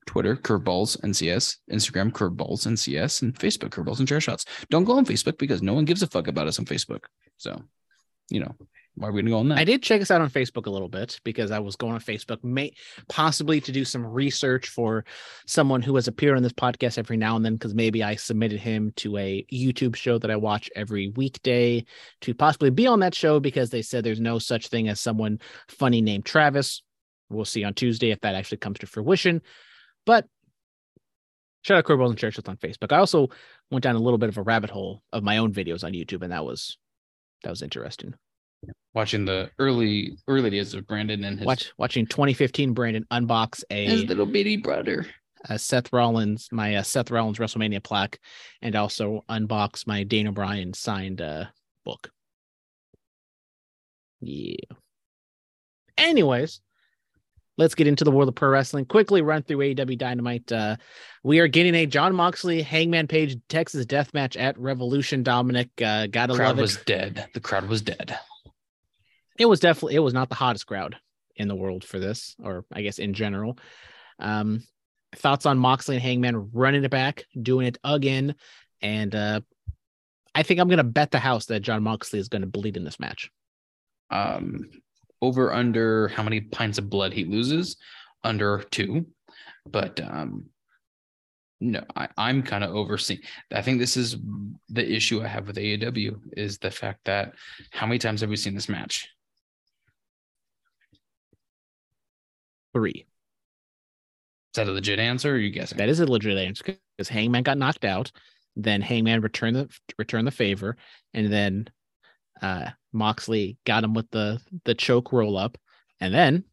Twitter, 0.06 0.34
curveballs 0.36 1.00
NCS, 1.02 1.56
Instagram, 1.70 2.10
curveballs 2.10 2.66
NCS, 2.66 3.22
and 3.22 3.34
Facebook, 3.38 3.70
curveballs 3.70 3.98
and 3.98 4.08
chair 4.08 4.20
shots. 4.20 4.44
Don't 4.68 4.84
go 4.84 4.96
on 4.96 5.04
Facebook 5.04 5.38
because 5.38 5.62
no 5.62 5.74
one 5.74 5.84
gives 5.84 6.02
a 6.02 6.06
fuck 6.06 6.26
about 6.26 6.48
us 6.48 6.58
on 6.58 6.64
Facebook. 6.64 7.04
So, 7.36 7.62
you 8.28 8.40
know, 8.40 8.54
are 9.08 9.12
we 9.12 9.22
gonna 9.22 9.30
go 9.30 9.38
on 9.38 9.48
that? 9.48 9.58
I 9.58 9.64
did 9.64 9.82
check 9.82 10.02
us 10.02 10.10
out 10.10 10.20
on 10.20 10.30
Facebook 10.30 10.66
a 10.66 10.70
little 10.70 10.88
bit 10.88 11.20
because 11.24 11.50
I 11.50 11.58
was 11.58 11.76
going 11.76 11.94
on 11.94 12.00
Facebook, 12.00 12.42
may 12.44 12.72
possibly 13.08 13.60
to 13.62 13.72
do 13.72 13.84
some 13.84 14.04
research 14.04 14.68
for 14.68 15.04
someone 15.46 15.82
who 15.82 15.94
has 15.94 16.08
appeared 16.08 16.36
on 16.36 16.42
this 16.42 16.52
podcast 16.52 16.98
every 16.98 17.16
now 17.16 17.36
and 17.36 17.44
then, 17.44 17.54
because 17.54 17.74
maybe 17.74 18.02
I 18.02 18.16
submitted 18.16 18.60
him 18.60 18.92
to 18.96 19.16
a 19.16 19.44
YouTube 19.52 19.96
show 19.96 20.18
that 20.18 20.30
I 20.30 20.36
watch 20.36 20.70
every 20.76 21.08
weekday 21.16 21.84
to 22.22 22.34
possibly 22.34 22.70
be 22.70 22.86
on 22.86 23.00
that 23.00 23.14
show 23.14 23.40
because 23.40 23.70
they 23.70 23.82
said 23.82 24.04
there's 24.04 24.20
no 24.20 24.38
such 24.38 24.68
thing 24.68 24.88
as 24.88 25.00
someone 25.00 25.40
funny 25.68 26.00
named 26.00 26.24
Travis. 26.24 26.82
We'll 27.30 27.44
see 27.44 27.64
on 27.64 27.74
Tuesday 27.74 28.10
if 28.10 28.20
that 28.20 28.34
actually 28.34 28.58
comes 28.58 28.80
to 28.80 28.86
fruition. 28.86 29.40
But 30.04 30.26
shout 31.62 31.78
out 31.78 31.84
Curveballs 31.84 32.10
and 32.10 32.18
Chair 32.18 32.30
Shots 32.32 32.48
on 32.48 32.56
Facebook. 32.56 32.92
I 32.92 32.98
also 32.98 33.28
went 33.70 33.82
down 33.82 33.96
a 33.96 34.00
little 34.00 34.18
bit 34.18 34.28
of 34.28 34.36
a 34.36 34.42
rabbit 34.42 34.70
hole 34.70 35.02
of 35.12 35.22
my 35.22 35.38
own 35.38 35.52
videos 35.52 35.84
on 35.84 35.92
YouTube, 35.92 36.22
and 36.22 36.32
that 36.32 36.44
was 36.44 36.76
that 37.44 37.50
was 37.50 37.62
interesting. 37.62 38.14
Watching 38.92 39.24
the 39.24 39.50
early 39.58 40.16
early 40.26 40.50
days 40.50 40.74
of 40.74 40.86
Brandon 40.86 41.22
and 41.24 41.38
his, 41.38 41.46
Watch 41.46 41.72
watching 41.78 42.06
2015 42.06 42.72
Brandon 42.72 43.06
unbox 43.10 43.62
a 43.70 43.86
his 43.86 44.04
little 44.04 44.26
bitty 44.26 44.56
brother. 44.56 45.06
a 45.48 45.58
Seth 45.58 45.92
Rollins 45.92 46.48
my 46.50 46.74
uh, 46.74 46.82
Seth 46.82 47.10
Rollins 47.10 47.38
WrestleMania 47.38 47.82
plaque, 47.82 48.18
and 48.60 48.74
also 48.74 49.24
unbox 49.28 49.86
my 49.86 50.02
Daniel 50.02 50.32
Bryan 50.34 50.74
signed 50.74 51.20
uh, 51.20 51.44
book. 51.84 52.10
Yeah. 54.20 54.56
Anyways, 55.96 56.60
let's 57.58 57.74
get 57.74 57.86
into 57.86 58.04
the 58.04 58.10
world 58.10 58.28
of 58.28 58.34
pro 58.34 58.48
wrestling. 58.48 58.86
Quickly 58.86 59.22
run 59.22 59.42
through 59.42 59.58
AEW 59.58 59.98
Dynamite. 59.98 60.50
Uh, 60.50 60.76
we 61.22 61.38
are 61.38 61.48
getting 61.48 61.74
a 61.74 61.86
Jon 61.86 62.14
Moxley 62.14 62.62
Hangman 62.62 63.06
Page 63.06 63.36
Texas 63.48 63.86
Death 63.86 64.12
Match 64.14 64.36
at 64.36 64.58
Revolution. 64.58 65.22
Dominic, 65.22 65.68
uh, 65.80 66.06
gotta 66.08 66.34
crowd 66.34 66.48
love 66.48 66.58
it. 66.58 66.62
was 66.62 66.76
dead. 66.78 67.28
The 67.34 67.40
crowd 67.40 67.68
was 67.68 67.82
dead. 67.82 68.18
It 69.40 69.48
was 69.48 69.58
definitely 69.58 69.94
it 69.94 70.00
was 70.00 70.12
not 70.12 70.28
the 70.28 70.34
hottest 70.34 70.66
crowd 70.66 70.96
in 71.34 71.48
the 71.48 71.56
world 71.56 71.82
for 71.82 71.98
this, 71.98 72.36
or 72.44 72.66
I 72.70 72.82
guess 72.82 72.98
in 72.98 73.14
general. 73.14 73.56
Um, 74.18 74.62
thoughts 75.16 75.46
on 75.46 75.58
Moxley 75.58 75.96
and 75.96 76.02
Hangman 76.02 76.50
running 76.52 76.84
it 76.84 76.90
back, 76.90 77.24
doing 77.40 77.66
it 77.66 77.78
again, 77.82 78.34
and 78.82 79.14
uh, 79.14 79.40
I 80.34 80.42
think 80.42 80.60
I'm 80.60 80.68
gonna 80.68 80.84
bet 80.84 81.10
the 81.10 81.18
house 81.18 81.46
that 81.46 81.60
Jon 81.60 81.82
Moxley 81.82 82.18
is 82.18 82.28
gonna 82.28 82.46
bleed 82.46 82.76
in 82.76 82.84
this 82.84 83.00
match. 83.00 83.30
Um, 84.10 84.68
over 85.22 85.54
under 85.54 86.08
how 86.08 86.22
many 86.22 86.42
pints 86.42 86.76
of 86.76 86.90
blood 86.90 87.14
he 87.14 87.24
loses? 87.24 87.78
Under 88.22 88.62
two, 88.70 89.06
but 89.64 90.00
um, 90.00 90.50
no, 91.62 91.82
I, 91.96 92.08
I'm 92.18 92.42
kind 92.42 92.62
of 92.62 92.74
overseeing. 92.74 93.20
I 93.50 93.62
think 93.62 93.78
this 93.78 93.96
is 93.96 94.18
the 94.68 94.86
issue 94.86 95.22
I 95.22 95.28
have 95.28 95.46
with 95.46 95.56
AEW 95.56 96.20
is 96.36 96.58
the 96.58 96.70
fact 96.70 97.06
that 97.06 97.32
how 97.70 97.86
many 97.86 97.98
times 97.98 98.20
have 98.20 98.28
we 98.28 98.36
seen 98.36 98.54
this 98.54 98.68
match? 98.68 99.08
Three. 102.74 103.06
Is 104.52 104.56
that 104.56 104.68
a 104.68 104.72
legit 104.72 104.98
answer? 104.98 105.30
Or 105.30 105.34
are 105.34 105.38
you 105.38 105.50
guessing? 105.50 105.78
That 105.78 105.88
is 105.88 106.00
a 106.00 106.06
legit 106.06 106.36
answer 106.36 106.64
because 106.96 107.08
Hangman 107.08 107.42
got 107.44 107.58
knocked 107.58 107.84
out, 107.84 108.10
then 108.56 108.80
Hangman 108.80 109.20
returned 109.20 109.56
the 109.56 109.68
returned 109.98 110.26
the 110.26 110.32
favor, 110.32 110.76
and 111.14 111.32
then 111.32 111.68
uh, 112.42 112.70
Moxley 112.92 113.56
got 113.64 113.84
him 113.84 113.94
with 113.94 114.10
the 114.10 114.40
the 114.64 114.74
choke 114.74 115.12
roll 115.12 115.36
up, 115.36 115.56
and 116.00 116.12
then 116.12 116.44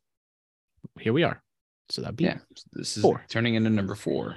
here 0.99 1.13
we 1.13 1.23
are. 1.23 1.41
So 1.89 2.01
that'd 2.01 2.15
be 2.17 2.25
yeah, 2.25 2.37
this 2.73 2.97
is 2.97 3.01
Four. 3.03 3.23
turning 3.29 3.55
into 3.55 3.69
number 3.69 3.95
four. 3.95 4.35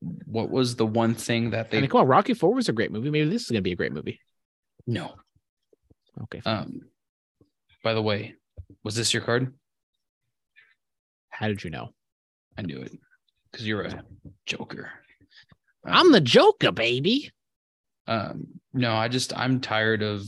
What 0.00 0.50
was 0.50 0.74
the 0.76 0.86
one 0.86 1.14
thing 1.14 1.50
that 1.50 1.66
I 1.66 1.68
they? 1.70 1.80
mean, 1.80 1.90
come 1.90 2.00
on, 2.02 2.06
Rocky 2.08 2.34
Four 2.34 2.54
was 2.54 2.68
a 2.68 2.72
great 2.72 2.90
movie. 2.90 3.10
Maybe 3.10 3.28
this 3.28 3.42
is 3.42 3.48
gonna 3.48 3.62
be 3.62 3.72
a 3.72 3.76
great 3.76 3.92
movie. 3.92 4.20
no. 4.86 5.14
Okay, 6.22 6.40
fine. 6.40 6.56
Um. 6.56 6.80
By 7.84 7.92
the 7.94 8.02
way, 8.02 8.34
was 8.82 8.94
this 8.96 9.12
your 9.14 9.22
card? 9.22 9.52
How 11.38 11.48
did 11.48 11.62
you 11.62 11.70
know? 11.70 11.90
I 12.58 12.62
knew 12.62 12.80
it 12.80 12.92
because 13.50 13.66
you're 13.66 13.82
a 13.82 14.02
joker. 14.46 14.90
Um, 15.86 15.92
I'm 15.92 16.12
the 16.12 16.20
Joker, 16.20 16.72
baby. 16.72 17.30
um 18.08 18.46
no 18.72 18.94
i 18.94 19.08
just 19.08 19.36
i'm 19.36 19.60
tired 19.60 20.02
of 20.02 20.22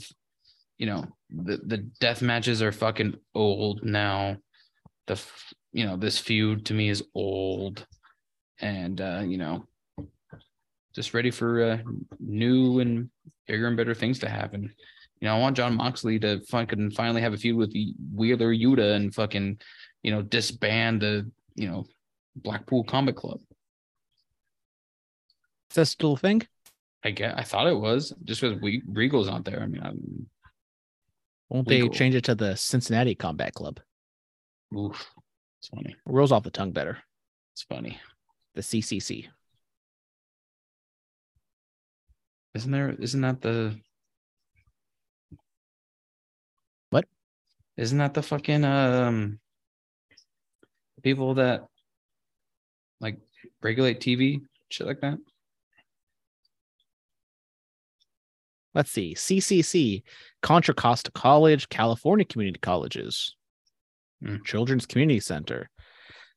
you 0.78 0.86
know 0.86 1.04
the 1.30 1.56
the 1.64 1.78
death 2.00 2.22
matches 2.22 2.60
are 2.62 2.72
fucking 2.72 3.14
old 3.34 3.84
now 3.84 4.36
the 5.06 5.16
you 5.72 5.84
know 5.86 5.96
this 5.96 6.18
feud 6.18 6.64
to 6.66 6.74
me 6.74 6.88
is 6.88 7.02
old 7.14 7.86
and 8.60 9.00
uh 9.00 9.22
you 9.24 9.38
know 9.38 9.64
just 10.94 11.14
ready 11.14 11.30
for 11.30 11.62
uh 11.62 11.78
new 12.18 12.80
and 12.80 13.08
bigger 13.46 13.68
and 13.68 13.76
better 13.76 13.94
things 13.94 14.18
to 14.18 14.28
happen 14.28 14.62
you 15.20 15.28
know 15.28 15.36
i 15.36 15.38
want 15.38 15.56
jon 15.56 15.74
moxley 15.76 16.18
to 16.18 16.40
fucking 16.48 16.90
finally 16.90 17.20
have 17.22 17.34
a 17.34 17.36
feud 17.36 17.56
with 17.56 17.72
wheeler 18.14 18.52
yuta 18.52 18.94
and 18.96 19.14
fucking 19.14 19.56
you 20.02 20.10
know 20.10 20.22
disband 20.22 21.02
the 21.02 21.30
you 21.54 21.68
know 21.68 21.86
blackpool 22.36 22.84
combat 22.84 23.16
club 23.16 23.40
Is 25.70 25.74
that 25.76 25.86
still 25.86 26.14
a 26.14 26.16
thing? 26.16 26.42
I 27.04 27.10
get. 27.10 27.38
I 27.38 27.42
thought 27.42 27.66
it 27.68 27.78
was 27.78 28.12
just 28.24 28.40
because 28.40 28.60
we 28.60 28.82
Regal's 28.86 29.28
not 29.28 29.44
there. 29.44 29.62
I 29.62 29.66
mean, 29.66 29.82
I'm, 29.82 30.26
Won't 31.48 31.68
they 31.68 31.88
change 31.88 32.14
it 32.14 32.24
to 32.24 32.34
the 32.34 32.56
Cincinnati 32.56 33.14
Combat 33.14 33.54
Club? 33.54 33.78
oof, 34.76 35.06
it's 35.60 35.68
funny. 35.68 35.94
Rolls 36.06 36.32
off 36.32 36.42
the 36.42 36.50
tongue 36.50 36.72
better. 36.72 36.98
It's 37.54 37.62
funny. 37.62 38.00
The 38.54 38.62
CCC. 38.62 39.28
Isn't 42.54 42.72
there? 42.72 42.90
Isn't 42.98 43.20
that 43.20 43.40
the? 43.40 43.78
What? 46.90 47.04
Isn't 47.76 47.98
that 47.98 48.14
the 48.14 48.22
fucking 48.22 48.64
um? 48.64 49.38
People 51.02 51.34
that 51.34 51.66
like 53.00 53.18
regulate 53.62 54.00
TV, 54.00 54.40
shit 54.68 54.86
like 54.86 55.00
that. 55.00 55.18
Let's 58.74 58.90
see. 58.90 59.14
CCC, 59.14 60.02
Contra 60.42 60.74
Costa 60.74 61.10
College, 61.10 61.68
California 61.68 62.24
Community 62.24 62.58
Colleges, 62.60 63.34
Hmm. 64.22 64.36
Children's 64.44 64.84
Community 64.84 65.20
Center, 65.20 65.70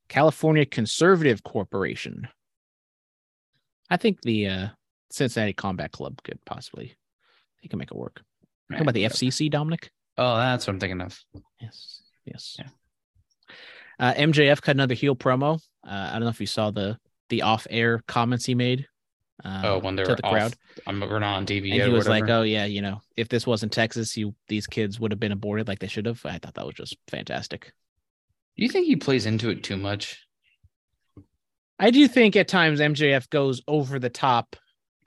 California 0.08 0.66
Conservative 0.66 1.44
Corporation. 1.44 2.28
I 3.90 3.98
think 3.98 4.22
the 4.22 4.48
uh, 4.48 4.68
Cincinnati 5.12 5.54
Combat 5.54 5.92
Club 5.92 6.22
could 6.24 6.40
possibly, 6.46 6.96
they 7.62 7.68
can 7.68 7.80
make 7.80 7.90
it 7.92 7.98
work. 7.98 8.22
How 8.72 8.82
about 8.82 8.94
the 8.94 9.06
FCC, 9.06 9.50
Dominic? 9.50 9.92
Oh, 10.18 10.36
that's 10.38 10.68
what 10.68 10.74
I'm 10.74 10.80
thinking 10.80 11.02
of. 11.02 11.20
Yes. 11.60 12.04
Yes. 12.26 12.56
Yeah. 12.60 12.68
Uh, 14.00 14.14
MJF 14.14 14.62
cut 14.62 14.76
another 14.76 14.94
heel 14.94 15.16
promo. 15.16 15.62
Uh, 15.86 16.10
I 16.10 16.14
don't 16.14 16.24
know 16.24 16.30
if 16.30 16.40
you 16.42 16.48
saw 16.48 16.72
the 16.72 16.98
the 17.30 17.44
off 17.44 17.66
air 17.70 18.04
comments 18.08 18.46
he 18.46 18.56
made. 18.56 18.88
Uh, 19.44 19.62
oh, 19.64 19.78
when 19.80 19.96
they're 19.96 20.06
to 20.06 20.16
the 20.16 20.24
off, 20.24 20.34
crowd. 20.34 20.54
I'm 20.86 21.00
we're 21.00 21.20
not 21.20 21.38
on 21.38 21.46
TV 21.46 21.72
and 21.72 21.82
he 21.82 21.90
was 21.90 22.08
like, 22.08 22.30
"Oh 22.30 22.44
yeah, 22.44 22.66
you 22.66 22.82
know, 22.82 23.02
if 23.18 23.28
this 23.28 23.48
wasn't 23.48 23.72
Texas, 23.72 24.16
you 24.16 24.36
these 24.48 24.68
kids 24.68 25.00
would 25.00 25.12
have 25.12 25.20
been 25.20 25.32
aborted 25.32 25.68
like 25.68 25.80
they 25.80 25.88
should 25.88 26.06
have." 26.06 26.24
I 26.26 26.38
thought 26.38 26.54
that 26.56 26.66
was 26.66 26.76
just 26.76 26.96
fantastic. 27.08 27.74
Do 28.58 28.64
you 28.64 28.70
think 28.70 28.86
he 28.86 28.96
plays 28.96 29.26
into 29.26 29.50
it 29.50 29.64
too 29.64 29.78
much? 29.78 30.20
I 31.80 31.90
do 31.90 32.08
think 32.08 32.36
at 32.36 32.48
times 32.48 32.80
MJF 32.80 33.30
goes 33.30 33.62
over 33.68 33.98
the 33.98 34.10
top. 34.10 34.56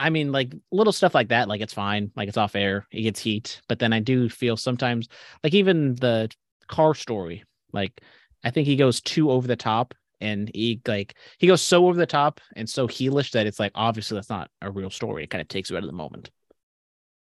I 0.00 0.10
mean, 0.10 0.32
like 0.32 0.52
little 0.72 0.92
stuff 0.92 1.14
like 1.14 1.28
that, 1.28 1.46
like 1.46 1.60
it's 1.60 1.72
fine, 1.72 2.10
like 2.16 2.28
it's 2.28 2.36
off 2.36 2.56
air, 2.56 2.86
he 2.90 3.02
gets 3.02 3.20
heat. 3.20 3.60
But 3.68 3.78
then 3.78 3.92
I 3.92 4.00
do 4.00 4.28
feel 4.28 4.56
sometimes, 4.56 5.08
like 5.44 5.54
even 5.54 5.94
the 5.94 6.28
car 6.66 6.94
story, 6.94 7.44
like 7.72 8.00
I 8.44 8.50
think 8.50 8.66
he 8.66 8.76
goes 8.76 9.00
too 9.00 9.30
over 9.30 9.48
the 9.48 9.56
top, 9.56 9.94
and 10.20 10.50
he 10.54 10.80
like 10.86 11.16
he 11.38 11.46
goes 11.46 11.62
so 11.62 11.88
over 11.88 11.98
the 11.98 12.06
top 12.06 12.40
and 12.54 12.68
so 12.68 12.86
heelish 12.86 13.32
that 13.32 13.46
it's 13.46 13.58
like 13.58 13.72
obviously 13.74 14.16
that's 14.16 14.30
not 14.30 14.50
a 14.62 14.70
real 14.70 14.90
story. 14.90 15.24
It 15.24 15.30
kind 15.30 15.42
of 15.42 15.48
takes 15.48 15.70
you 15.70 15.76
out 15.76 15.82
of 15.82 15.88
the 15.88 15.96
moment. 15.96 16.30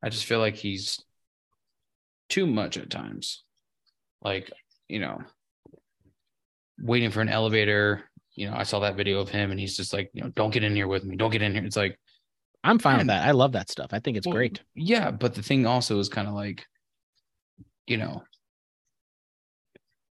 I 0.02 0.10
just 0.10 0.26
feel 0.26 0.38
like 0.38 0.54
he's 0.54 1.02
too 2.28 2.46
much 2.46 2.76
at 2.76 2.90
times. 2.90 3.42
Like, 4.22 4.52
you 4.88 5.00
know, 5.00 5.18
waiting 6.78 7.10
for 7.10 7.20
an 7.20 7.28
elevator. 7.28 8.08
You 8.34 8.50
know, 8.50 8.56
I 8.56 8.62
saw 8.62 8.80
that 8.80 8.96
video 8.96 9.18
of 9.20 9.28
him 9.28 9.50
and 9.50 9.58
he's 9.58 9.76
just 9.76 9.92
like, 9.92 10.10
you 10.12 10.22
know, 10.22 10.28
don't 10.28 10.52
get 10.52 10.62
in 10.62 10.76
here 10.76 10.86
with 10.86 11.04
me. 11.04 11.16
Don't 11.16 11.30
get 11.30 11.42
in 11.42 11.52
here. 11.52 11.64
It's 11.64 11.76
like, 11.76 11.98
I'm 12.62 12.78
fine 12.78 12.98
with 12.98 13.06
that. 13.08 13.26
I 13.26 13.32
love 13.32 13.52
that 13.52 13.70
stuff. 13.70 13.88
I 13.92 13.98
think 13.98 14.16
it's 14.16 14.26
well, 14.26 14.36
great. 14.36 14.62
Yeah. 14.74 15.10
But 15.10 15.34
the 15.34 15.42
thing 15.42 15.66
also 15.66 15.98
is 15.98 16.08
kind 16.08 16.28
of 16.28 16.34
like, 16.34 16.64
you 17.86 17.96
know, 17.96 18.22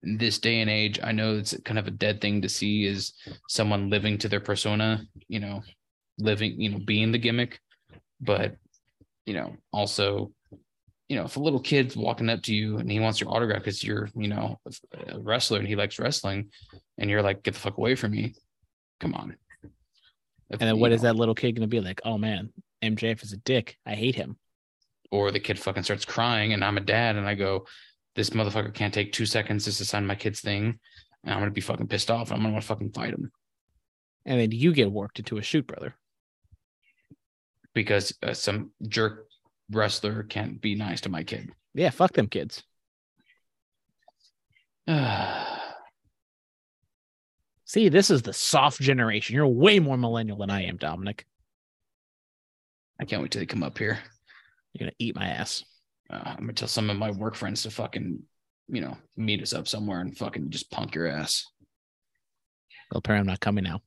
this 0.02 0.38
day 0.38 0.60
and 0.60 0.68
age, 0.68 0.98
I 1.02 1.12
know 1.12 1.36
it's 1.36 1.56
kind 1.64 1.78
of 1.78 1.86
a 1.86 1.92
dead 1.92 2.20
thing 2.20 2.42
to 2.42 2.48
see 2.48 2.84
is 2.84 3.12
someone 3.48 3.90
living 3.90 4.18
to 4.18 4.28
their 4.28 4.40
persona, 4.40 5.04
you 5.28 5.40
know, 5.40 5.62
living, 6.18 6.60
you 6.60 6.70
know, 6.70 6.78
being 6.84 7.12
the 7.12 7.18
gimmick. 7.18 7.60
But, 8.20 8.56
you 9.26 9.34
know, 9.34 9.56
also, 9.72 10.32
you 11.08 11.16
know, 11.16 11.24
if 11.24 11.36
a 11.36 11.40
little 11.40 11.60
kid's 11.60 11.96
walking 11.96 12.28
up 12.30 12.42
to 12.42 12.54
you 12.54 12.78
and 12.78 12.90
he 12.90 13.00
wants 13.00 13.20
your 13.20 13.30
autograph 13.30 13.60
because 13.60 13.84
you're, 13.84 14.08
you 14.14 14.28
know, 14.28 14.58
a 15.08 15.20
wrestler 15.20 15.58
and 15.58 15.68
he 15.68 15.76
likes 15.76 15.98
wrestling, 15.98 16.50
and 16.98 17.10
you're 17.10 17.22
like, 17.22 17.42
get 17.42 17.54
the 17.54 17.60
fuck 17.60 17.78
away 17.78 17.94
from 17.94 18.12
me. 18.12 18.34
Come 19.00 19.14
on. 19.14 19.36
If, 20.50 20.60
And 20.60 20.68
then 20.68 20.78
what 20.78 20.92
is 20.92 21.02
know, 21.02 21.08
that 21.08 21.16
little 21.16 21.34
kid 21.34 21.52
going 21.52 21.62
to 21.62 21.66
be 21.66 21.80
like? 21.80 22.00
Oh 22.04 22.18
man, 22.18 22.52
MJF 22.82 23.22
is 23.22 23.32
a 23.32 23.38
dick. 23.38 23.76
I 23.86 23.94
hate 23.94 24.14
him. 24.14 24.36
or 25.12 25.30
the 25.30 25.38
kid 25.38 25.58
fucking 25.58 25.84
starts 25.84 26.04
crying 26.04 26.54
and 26.54 26.64
I'm 26.64 26.78
a 26.78 26.80
dad 26.80 27.16
and 27.16 27.28
I 27.28 27.34
go, 27.34 27.66
this 28.14 28.30
motherfucker 28.30 28.74
can't 28.74 28.92
take 28.94 29.12
two 29.12 29.26
seconds 29.26 29.64
just 29.64 29.78
to 29.78 29.84
sign 29.84 30.06
my 30.06 30.14
kid's 30.14 30.40
thing. 30.40 30.78
And 31.24 31.32
I'm 31.32 31.38
gonna 31.40 31.50
be 31.50 31.60
fucking 31.60 31.88
pissed 31.88 32.10
off. 32.10 32.30
I'm 32.32 32.38
gonna 32.38 32.52
want 32.52 32.62
to 32.62 32.68
fucking 32.68 32.92
fight 32.92 33.14
him 33.14 33.30
And 34.26 34.40
then 34.40 34.50
you 34.52 34.72
get 34.72 34.90
warped 34.92 35.18
into 35.18 35.38
a 35.38 35.42
shoot, 35.42 35.66
brother. 35.66 35.94
because 37.74 38.12
uh, 38.22 38.34
some 38.34 38.72
jerk 38.88 39.26
wrestler 39.70 40.24
can't 40.24 40.60
be 40.60 40.74
nice 40.74 41.00
to 41.02 41.08
my 41.08 41.22
kid. 41.22 41.50
Yeah, 41.74 41.90
fuck 41.90 42.12
them 42.12 42.26
kids. 42.28 42.62
See, 47.64 47.88
this 47.88 48.10
is 48.10 48.22
the 48.22 48.32
soft 48.34 48.80
generation. 48.80 49.34
You're 49.34 49.46
way 49.46 49.78
more 49.78 49.96
millennial 49.96 50.36
than 50.38 50.50
I 50.50 50.64
am, 50.64 50.76
Dominic. 50.76 51.24
I 53.00 53.04
can't 53.04 53.22
wait 53.22 53.30
till 53.30 53.40
they 53.40 53.46
come 53.46 53.62
up 53.62 53.78
here. 53.78 53.98
You're 54.72 54.86
gonna 54.86 54.92
eat 54.98 55.16
my 55.16 55.26
ass. 55.26 55.64
Uh, 56.12 56.20
I'm 56.24 56.40
gonna 56.40 56.52
tell 56.52 56.68
some 56.68 56.90
of 56.90 56.96
my 56.96 57.10
work 57.10 57.34
friends 57.34 57.62
to 57.62 57.70
fucking, 57.70 58.22
you 58.68 58.80
know, 58.80 58.96
meet 59.16 59.42
us 59.42 59.54
up 59.54 59.66
somewhere 59.66 60.00
and 60.00 60.16
fucking 60.16 60.50
just 60.50 60.70
punk 60.70 60.94
your 60.94 61.06
ass. 61.06 61.46
Well, 62.90 62.98
apparently 62.98 63.22
I'm 63.22 63.32
not 63.32 63.40
coming 63.40 63.64
now. 63.64 63.80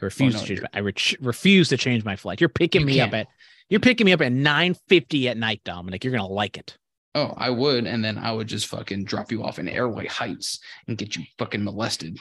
I 0.00 0.04
refuse 0.04 0.34
no, 0.34 0.40
to 0.40 0.46
change. 0.46 0.60
My, 0.62 0.68
I 0.74 0.78
re- 0.78 1.16
refuse 1.20 1.68
to 1.70 1.76
change 1.76 2.04
my 2.04 2.16
flight. 2.16 2.40
You're 2.40 2.48
picking 2.48 2.82
You 2.82 2.86
me 2.86 3.00
up 3.00 3.10
can't. 3.10 3.26
at. 3.26 3.34
You're 3.68 3.80
picking 3.80 4.04
me 4.04 4.12
up 4.12 4.20
at 4.20 4.32
9:50 4.32 5.26
at 5.26 5.36
night, 5.36 5.62
Dominic. 5.64 6.04
You're 6.04 6.12
gonna 6.12 6.26
like 6.26 6.56
it. 6.56 6.76
Oh, 7.16 7.32
I 7.36 7.50
would, 7.50 7.86
and 7.86 8.04
then 8.04 8.18
I 8.18 8.32
would 8.32 8.48
just 8.48 8.66
fucking 8.66 9.04
drop 9.04 9.30
you 9.30 9.44
off 9.44 9.58
in 9.58 9.68
Airway 9.68 10.06
Heights 10.06 10.58
and 10.88 10.98
get 10.98 11.16
you 11.16 11.24
fucking 11.38 11.62
molested. 11.62 12.18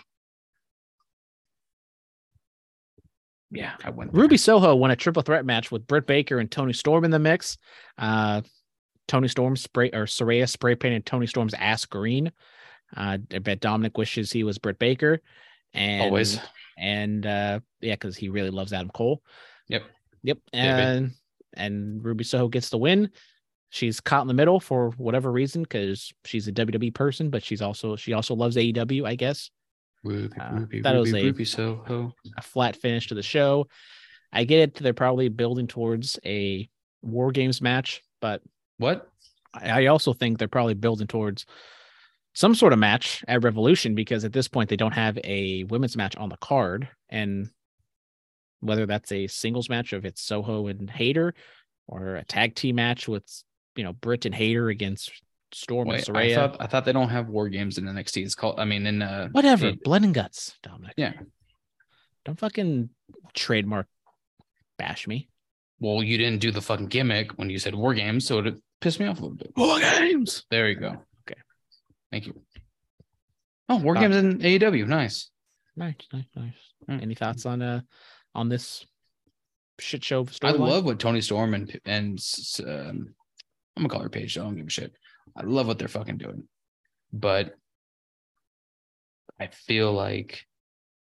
Yeah, 3.50 3.74
I 3.84 3.91
went. 3.91 4.14
Ruby 4.14 4.38
Soho 4.38 4.76
won 4.76 4.91
a 4.91 4.95
triple 4.95 5.22
threat 5.22 5.45
match 5.45 5.72
with 5.72 5.86
Britt 5.86 6.08
Baker 6.08 6.40
and 6.40 6.50
Toni 6.50 6.74
Storm 6.74 7.06
in 7.06 7.12
the 7.12 7.20
mix. 7.20 7.58
Uh, 8.00 8.41
Toni 9.08 9.28
Storm 9.28 9.56
spray 9.56 9.90
or 9.92 10.06
Saraya 10.06 10.48
spray 10.50 10.76
painted 10.76 11.06
Toni 11.06 11.28
Storm's 11.28 11.54
ass 11.54 11.86
green. 11.86 12.32
Uh, 12.96 13.18
I 13.34 13.40
bet 13.40 13.60
Dominic 13.60 13.98
wishes 13.98 14.32
he 14.32 14.44
was 14.44 14.58
Britt 14.58 14.80
Baker. 14.80 15.20
And 15.74 16.04
always. 16.04 16.40
and 16.78 17.26
uh 17.26 17.60
yeah, 17.82 17.94
because 17.96 18.16
he 18.16 18.30
really 18.30 18.52
loves 18.52 18.74
Adam 18.74 18.90
Cole. 18.90 19.22
Yep. 19.70 19.84
Yep. 20.24 20.38
And 20.54 21.12
and 21.56 22.04
Ruby 22.06 22.24
Soho 22.24 22.48
gets 22.48 22.70
the 22.70 22.78
win. 22.78 23.10
She's 23.70 24.00
caught 24.00 24.22
in 24.22 24.28
the 24.28 24.36
middle 24.36 24.60
for 24.60 24.92
whatever 24.98 25.32
reason, 25.32 25.64
because 25.64 26.14
she's 26.26 26.48
a 26.48 26.52
WWE 26.52 26.94
person, 26.94 27.32
but 27.32 27.44
she's 27.44 27.62
also 27.62 27.96
she 27.96 28.14
also 28.14 28.36
loves 28.36 28.56
AEW, 28.56 29.06
I 29.08 29.16
guess. 29.16 29.50
Ruby, 30.04 30.36
Uh, 30.40 30.54
Ruby, 30.54 30.82
that 30.82 30.96
was 30.96 31.12
a- 31.14 31.24
Ruby 31.24 31.46
Soho. 31.46 32.14
A 32.38 32.42
flat 32.42 32.76
finish 32.76 33.08
to 33.08 33.16
the 33.16 33.24
show. 33.24 33.68
I 34.32 34.44
get 34.44 34.60
it, 34.60 34.76
they're 34.76 34.94
probably 34.94 35.30
building 35.30 35.66
towards 35.68 36.20
a 36.26 36.70
war 37.02 37.32
games 37.32 37.62
match, 37.62 38.02
but 38.22 38.42
What? 38.84 39.10
I 39.53 39.85
also 39.85 40.14
think 40.14 40.38
they're 40.38 40.47
probably 40.47 40.73
building 40.73 41.07
towards 41.07 41.45
some 42.34 42.53
sort 42.55 42.73
of 42.73 42.80
match 42.80 43.23
at 43.27 43.43
Revolution 43.43 43.95
because 43.95 44.26
at 44.26 44.34
this 44.34 44.47
point 44.47 44.69
they 44.69 44.76
don't 44.76 44.93
have 44.93 45.18
a 45.23 45.64
women's 45.65 45.95
match 45.95 46.15
on 46.18 46.30
the 46.30 46.38
card. 46.38 46.89
And 47.10 47.49
whether 48.60 48.85
that's 48.85 49.11
a 49.11 49.27
singles 49.27 49.69
match 49.69 49.93
of 49.93 50.05
it's 50.05 50.22
Soho 50.22 50.68
and 50.68 50.89
Hayter 50.89 51.34
or 51.88 52.15
a 52.15 52.26
tag 52.26 52.55
team 52.55 52.76
match 52.76 53.07
with, 53.07 53.23
you 53.76 53.84
know, 53.84 53.93
Britt 53.93 54.26
and 54.26 54.35
Hayter 54.35 54.69
against 54.69 55.11
Storm 55.53 55.88
Wait, 55.88 56.07
and 56.07 56.18
I 56.18 56.34
thought 56.34 56.57
I 56.60 56.65
thought 56.65 56.84
they 56.84 56.93
don't 56.93 57.10
have 57.10 57.30
war 57.30 57.47
games 57.47 57.77
in 57.77 57.85
NXT. 57.85 58.26
It's 58.26 58.34
called. 58.35 58.60
I 58.60 58.65
mean, 58.65 58.88
in 58.88 59.01
uh, 59.03 59.30
Whatever. 59.34 59.68
it- 59.68 59.84
Blood 59.84 60.03
and 60.03 60.14
guts, 60.14 60.57
Dominic. 60.64 60.95
Yeah. 60.97 61.14
Don't 62.26 62.39
fucking 62.39 62.89
trademark 63.35 63.88
bash 64.80 65.07
me. 65.07 65.30
well, 65.80 66.01
you 66.01 66.18
didn't 66.18 66.39
do 66.39 66.51
the 66.51 66.61
fucking 66.61 66.88
gimmick 66.88 67.31
when 67.38 67.49
you 67.51 67.60
said 67.60 67.76
war 67.76 67.93
games, 67.93 68.26
so 68.26 68.39
it 68.39 68.55
pissed 68.84 68.99
me 68.99 69.07
off 69.07 69.19
a 69.19 69.22
little 69.22 69.38
bit. 69.38 69.51
War 69.55 69.80
games. 69.80 70.45
There 70.51 70.69
you 70.69 70.76
go. 70.76 70.89
Okay. 71.27 71.39
Thank 72.11 72.27
you. 72.27 72.39
Oh, 73.69 73.77
war 73.77 73.97
Uh, 73.97 74.01
games 74.01 74.15
in 74.18 74.39
AEW. 74.39 74.85
Nice. 74.88 75.30
Nice, 75.76 75.95
nice, 76.11 76.26
nice. 76.35 76.53
Mm. 76.89 77.01
Any 77.01 77.15
thoughts 77.15 77.45
on 77.45 77.61
uh 77.61 77.81
on 78.35 78.49
this 78.49 78.85
shit 79.80 80.03
show 80.03 80.22
I 80.22 80.26
storyline? 80.26 80.60
love 80.60 80.85
what 80.85 80.99
Toni 80.99 81.22
Storm 81.22 81.53
and 81.55 81.80
and 81.85 82.19
s- 82.19 82.60
um, 82.60 83.15
I'm 83.76 83.84
gonna 83.84 83.89
call 83.89 84.01
her 84.01 84.10
Paige. 84.10 84.38
I 84.38 84.41
don't 84.43 84.55
give 84.55 84.68
a 84.68 84.69
shit. 84.69 84.93
I 85.35 85.41
love 85.43 85.65
what 85.68 85.80
they're 85.80 85.88
fucking 85.88 86.18
doing, 86.18 86.43
but 87.11 87.55
I 89.39 89.47
feel 89.47 89.91
like 89.93 90.45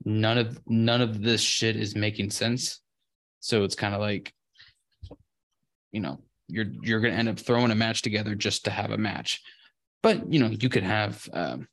none 0.05 0.37
of 0.39 0.61
none 0.67 1.01
of 1.01 1.23
this 1.23 1.41
shit 1.41 1.77
is 1.77 1.95
making 1.97 2.31
sense. 2.31 2.81
So 3.41 3.65
it's 3.65 3.75
kind 3.77 3.95
of 3.95 4.01
like, 4.03 4.35
you 5.93 6.01
know, 6.01 6.21
you're 6.51 6.67
you're 6.83 7.01
gonna 7.01 7.15
end 7.15 7.29
up 7.29 7.39
throwing 7.39 7.71
a 7.71 7.75
match 7.75 8.03
together 8.03 8.35
just 8.35 8.65
to 8.65 8.71
have 8.71 8.91
a 8.91 8.99
match, 8.99 9.41
but 10.03 10.33
you 10.33 10.41
know, 10.41 10.49
you 10.49 10.69
could 10.69 10.83
have. 10.85 11.29
Um, 11.33 11.69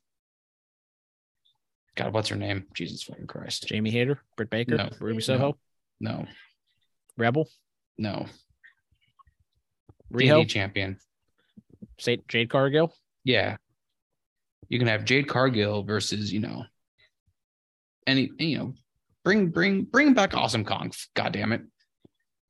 God, 1.96 2.12
what's 2.12 2.28
her 2.28 2.36
name? 2.36 2.66
Jesus 2.74 3.02
fucking 3.02 3.26
Christ! 3.26 3.66
Jamie 3.66 3.90
Hayter, 3.90 4.20
Britt 4.36 4.50
Baker, 4.50 4.76
No. 4.76 4.88
Ruby 5.00 5.20
Soho, 5.20 5.58
No, 6.00 6.26
Rebel, 7.16 7.48
no, 7.98 8.26
TNT 10.12 10.48
champion. 10.48 10.98
Sa- 11.98 12.16
Jade 12.28 12.50
Cargill. 12.50 12.94
Yeah. 13.24 13.56
You 14.68 14.78
can 14.78 14.88
have 14.88 15.04
Jade 15.04 15.28
Cargill 15.28 15.82
versus, 15.82 16.32
you 16.32 16.40
know, 16.40 16.64
any, 18.06 18.30
you 18.38 18.58
know, 18.58 18.74
bring, 19.24 19.48
bring, 19.48 19.84
bring 19.84 20.14
back 20.14 20.34
Awesome 20.34 20.64
Kong. 20.64 20.92
God 21.14 21.32
damn 21.32 21.52
it. 21.52 21.62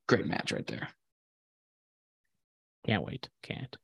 Great 0.07 0.27
match 0.27 0.53
right 0.53 0.67
there. 0.67 0.89
Can't 2.89 3.05
wait. 3.05 3.29
Can't 3.43 3.77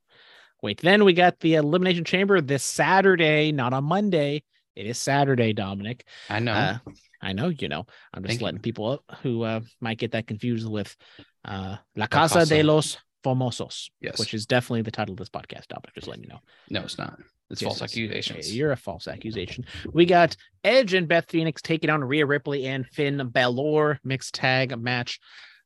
wait. 0.63 0.81
Then 0.81 1.05
we 1.05 1.13
got 1.13 1.39
the 1.41 1.57
Elimination 1.57 2.05
Chamber 2.05 2.41
this 2.41 2.65
Saturday, 2.65 3.53
not 3.53 3.75
on 3.75 3.85
Monday. 3.85 4.43
It 4.75 4.87
is 4.87 4.97
Saturday, 4.99 5.53
Dominic. 5.53 6.07
I 6.31 6.41
know. 6.41 6.53
Uh, 6.53 6.79
I 7.21 7.35
know 7.35 7.49
you 7.49 7.69
know. 7.69 7.85
I'm 8.15 8.23
just 8.23 8.31
Thank 8.31 8.41
you. 8.41 8.45
letting 8.47 8.61
people 8.61 9.05
who 9.23 9.43
uh, 9.43 9.61
might 9.81 9.99
get 9.99 10.13
that 10.13 10.27
confused 10.27 10.67
with 10.67 10.97
uh, 11.45 11.77
La 11.97 12.07
Casa. 12.07 12.41
Casa 12.41 12.55
de 12.55 12.63
los 12.63 12.97
Famosos, 13.23 13.91
yes. 14.01 14.19
which 14.19 14.33
is 14.33 14.47
definitely 14.47 14.83
the 14.83 14.91
title 14.91 15.13
of 15.13 15.19
this 15.19 15.29
podcast. 15.29 15.69
Dominic, 15.69 15.95
just 15.95 16.09
letting 16.09 16.25
you 16.25 16.31
know. 16.31 16.41
no, 16.71 16.81
it's 16.81 16.97
not. 16.97 17.19
It's 17.51 17.61
Yes, 17.61 17.79
false 17.79 17.83
accusations. 17.83 18.57
You're 18.57 18.73
a 18.73 18.77
false 18.77 19.07
accusation. 19.07 19.67
We 19.93 20.07
got 20.07 20.35
Edge 20.65 20.95
and 20.95 21.07
Beth 21.07 21.27
Phoenix 21.29 21.61
taking 21.61 21.91
on 21.91 22.03
Rhea 22.03 22.25
Ripley 22.25 22.67
and 22.67 22.87
Finn 22.87 23.29
Balor 23.29 24.01
mixed 24.03 24.35
tag 24.35 24.77
match. 24.79 25.21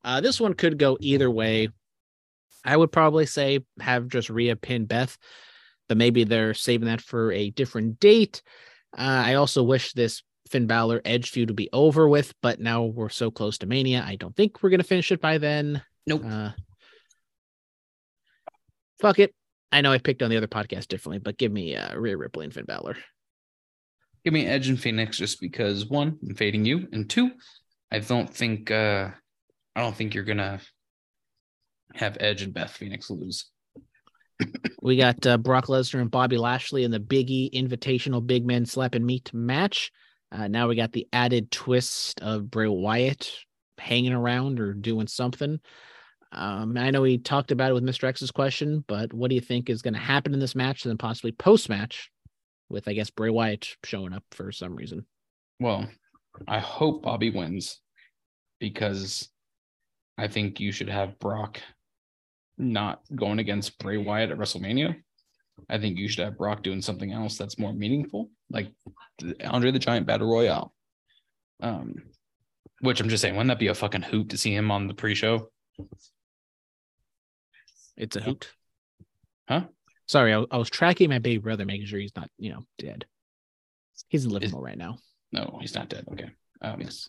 Uh, 0.04 0.20
this 0.20 0.40
one 0.40 0.54
could 0.54 0.76
go 0.78 0.98
either 1.00 1.30
way. 1.30 1.68
I 2.68 2.76
would 2.76 2.92
probably 2.92 3.24
say 3.24 3.60
have 3.80 4.08
just 4.08 4.28
Rhea 4.28 4.54
pin 4.54 4.84
Beth, 4.84 5.16
but 5.88 5.96
maybe 5.96 6.24
they're 6.24 6.52
saving 6.52 6.86
that 6.88 7.00
for 7.00 7.32
a 7.32 7.50
different 7.50 7.98
date. 7.98 8.42
Uh, 8.96 9.22
I 9.26 9.34
also 9.34 9.62
wish 9.62 9.94
this 9.94 10.22
Finn 10.50 10.66
Balor 10.66 11.00
Edge 11.04 11.30
feud 11.30 11.48
would 11.48 11.56
be 11.56 11.70
over 11.72 12.06
with, 12.08 12.34
but 12.42 12.60
now 12.60 12.84
we're 12.84 13.08
so 13.08 13.30
close 13.30 13.58
to 13.58 13.66
Mania. 13.66 14.04
I 14.06 14.16
don't 14.16 14.36
think 14.36 14.62
we're 14.62 14.70
gonna 14.70 14.82
finish 14.82 15.10
it 15.10 15.20
by 15.20 15.38
then. 15.38 15.82
Nope. 16.06 16.24
Uh, 16.26 16.50
fuck 19.00 19.18
it. 19.18 19.34
I 19.72 19.80
know 19.80 19.92
I 19.92 19.98
picked 19.98 20.22
on 20.22 20.28
the 20.28 20.36
other 20.36 20.46
podcast 20.46 20.88
differently, 20.88 21.18
but 21.18 21.38
give 21.38 21.52
me 21.52 21.74
uh, 21.74 21.96
Rhea 21.96 22.16
Ripley 22.16 22.44
and 22.44 22.52
Finn 22.52 22.66
Balor. 22.66 22.96
Give 24.24 24.34
me 24.34 24.46
Edge 24.46 24.68
and 24.68 24.78
Phoenix 24.80 25.16
just 25.16 25.40
because 25.40 25.86
one, 25.86 26.18
I'm 26.26 26.34
fading 26.34 26.66
you, 26.66 26.86
and 26.92 27.08
two, 27.08 27.30
I 27.90 28.00
don't 28.00 28.28
think 28.28 28.70
uh 28.70 29.08
I 29.74 29.80
don't 29.80 29.96
think 29.96 30.14
you're 30.14 30.24
gonna 30.24 30.60
have 31.94 32.16
Edge 32.20 32.42
and 32.42 32.54
Beth 32.54 32.70
Phoenix 32.70 33.10
lose. 33.10 33.46
We 34.82 34.96
got 34.96 35.26
uh, 35.26 35.36
Brock 35.36 35.66
Lesnar 35.66 36.00
and 36.00 36.10
Bobby 36.10 36.38
Lashley 36.38 36.84
in 36.84 36.90
the 36.90 37.00
Biggie 37.00 37.52
Invitational 37.52 38.24
Big 38.24 38.46
Men 38.46 38.66
Slap 38.66 38.94
and 38.94 39.04
Meat 39.04 39.34
match. 39.34 39.90
Uh, 40.30 40.46
now 40.46 40.68
we 40.68 40.76
got 40.76 40.92
the 40.92 41.08
added 41.12 41.50
twist 41.50 42.20
of 42.20 42.50
Bray 42.50 42.68
Wyatt 42.68 43.32
hanging 43.78 44.12
around 44.12 44.60
or 44.60 44.74
doing 44.74 45.06
something. 45.06 45.58
Um, 46.30 46.76
I 46.76 46.90
know 46.90 47.02
we 47.02 47.18
talked 47.18 47.50
about 47.50 47.70
it 47.70 47.74
with 47.74 47.84
Mr. 47.84 48.04
X's 48.04 48.30
question, 48.30 48.84
but 48.86 49.12
what 49.12 49.28
do 49.28 49.34
you 49.34 49.40
think 49.40 49.70
is 49.70 49.82
going 49.82 49.94
to 49.94 50.00
happen 50.00 50.34
in 50.34 50.40
this 50.40 50.54
match 50.54 50.84
and 50.84 50.90
then 50.90 50.98
possibly 50.98 51.32
post 51.32 51.68
match 51.68 52.10
with, 52.68 52.86
I 52.86 52.92
guess, 52.92 53.10
Bray 53.10 53.30
Wyatt 53.30 53.76
showing 53.84 54.12
up 54.12 54.24
for 54.32 54.52
some 54.52 54.76
reason? 54.76 55.06
Well, 55.58 55.88
I 56.46 56.58
hope 56.58 57.02
Bobby 57.02 57.30
wins 57.30 57.80
because 58.60 59.28
I 60.18 60.28
think 60.28 60.60
you 60.60 60.70
should 60.70 60.90
have 60.90 61.18
Brock 61.18 61.60
not 62.58 63.00
going 63.14 63.38
against 63.38 63.78
Bray 63.78 63.96
Wyatt 63.96 64.30
at 64.30 64.38
WrestleMania. 64.38 64.96
I 65.68 65.78
think 65.78 65.98
you 65.98 66.08
should 66.08 66.24
have 66.24 66.38
Brock 66.38 66.62
doing 66.62 66.82
something 66.82 67.12
else 67.12 67.36
that's 67.36 67.58
more 67.58 67.72
meaningful, 67.72 68.30
like 68.50 68.68
Andre 69.44 69.70
the 69.70 69.78
Giant 69.78 70.06
Battle 70.06 70.30
Royale. 70.30 70.72
Um, 71.60 71.94
which 72.80 73.00
I'm 73.00 73.08
just 73.08 73.22
saying, 73.22 73.34
wouldn't 73.34 73.48
that 73.48 73.58
be 73.58 73.66
a 73.66 73.74
fucking 73.74 74.02
hoot 74.02 74.30
to 74.30 74.38
see 74.38 74.54
him 74.54 74.70
on 74.70 74.86
the 74.86 74.94
pre-show? 74.94 75.50
It's 77.96 78.14
a 78.14 78.20
hoot. 78.20 78.52
Huh? 79.48 79.64
Sorry, 80.06 80.32
I, 80.32 80.44
I 80.50 80.56
was 80.56 80.70
tracking 80.70 81.10
my 81.10 81.18
baby 81.18 81.38
brother, 81.38 81.64
making 81.64 81.86
sure 81.86 81.98
he's 81.98 82.14
not, 82.14 82.30
you 82.38 82.52
know, 82.52 82.64
dead. 82.78 83.06
He's 84.08 84.24
in 84.24 84.30
Liverpool 84.30 84.62
right 84.62 84.78
now. 84.78 84.98
No, 85.32 85.58
he's 85.60 85.74
not 85.74 85.88
dead. 85.88 86.04
Okay. 86.12 86.30
Um, 86.62 86.80
yes. 86.80 87.08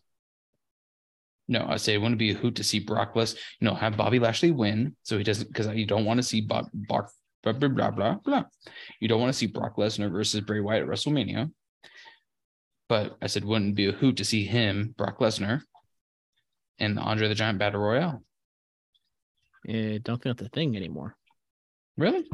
No, 1.50 1.66
I 1.68 1.78
say 1.78 1.96
it 1.96 1.98
wouldn't 1.98 2.20
be 2.20 2.30
a 2.30 2.36
hoot 2.36 2.56
to 2.58 2.64
see 2.64 2.80
Brock 2.80 3.16
Les, 3.16 3.34
you 3.34 3.66
know, 3.66 3.74
have 3.74 3.98
Bobby 3.98 4.20
Lashley 4.20 4.52
win. 4.52 4.96
So 5.02 5.18
he 5.18 5.24
doesn't 5.24 5.48
because 5.48 5.68
you 5.76 5.88
don't 5.88 6.06
want 6.06 6.20
to 6.20 6.24
see 6.24 6.42
Bob 6.42 6.68
Brock 6.72 7.12
blah 7.42 7.54
blah 7.54 7.70
blah 7.70 7.90
blah 7.90 8.14
blah. 8.24 8.44
You 9.00 9.08
don't 9.08 9.20
want 9.20 9.34
to 9.34 9.38
see 9.38 9.48
Brock 9.48 9.76
Lesnar 9.78 10.12
versus 10.12 10.42
Bray 10.42 10.60
Wyatt 10.60 10.84
at 10.84 10.88
WrestleMania. 10.88 11.52
But 12.88 13.18
I 13.20 13.26
said 13.26 13.44
wouldn't 13.44 13.74
be 13.74 13.88
a 13.88 13.92
hoot 13.92 14.18
to 14.18 14.26
see 14.26 14.46
him, 14.46 14.94
Brock 14.96 15.18
Lesnar, 15.18 15.62
and 16.78 17.00
Andre 17.00 17.28
the 17.28 17.36
Giant 17.36 17.58
Battle 17.58 17.82
Royale. 17.82 18.22
I 19.68 20.00
don't 20.04 20.22
think 20.22 20.38
that's 20.38 20.48
a 20.48 20.52
thing 20.52 20.78
anymore. 20.78 21.16
Really? 21.98 22.30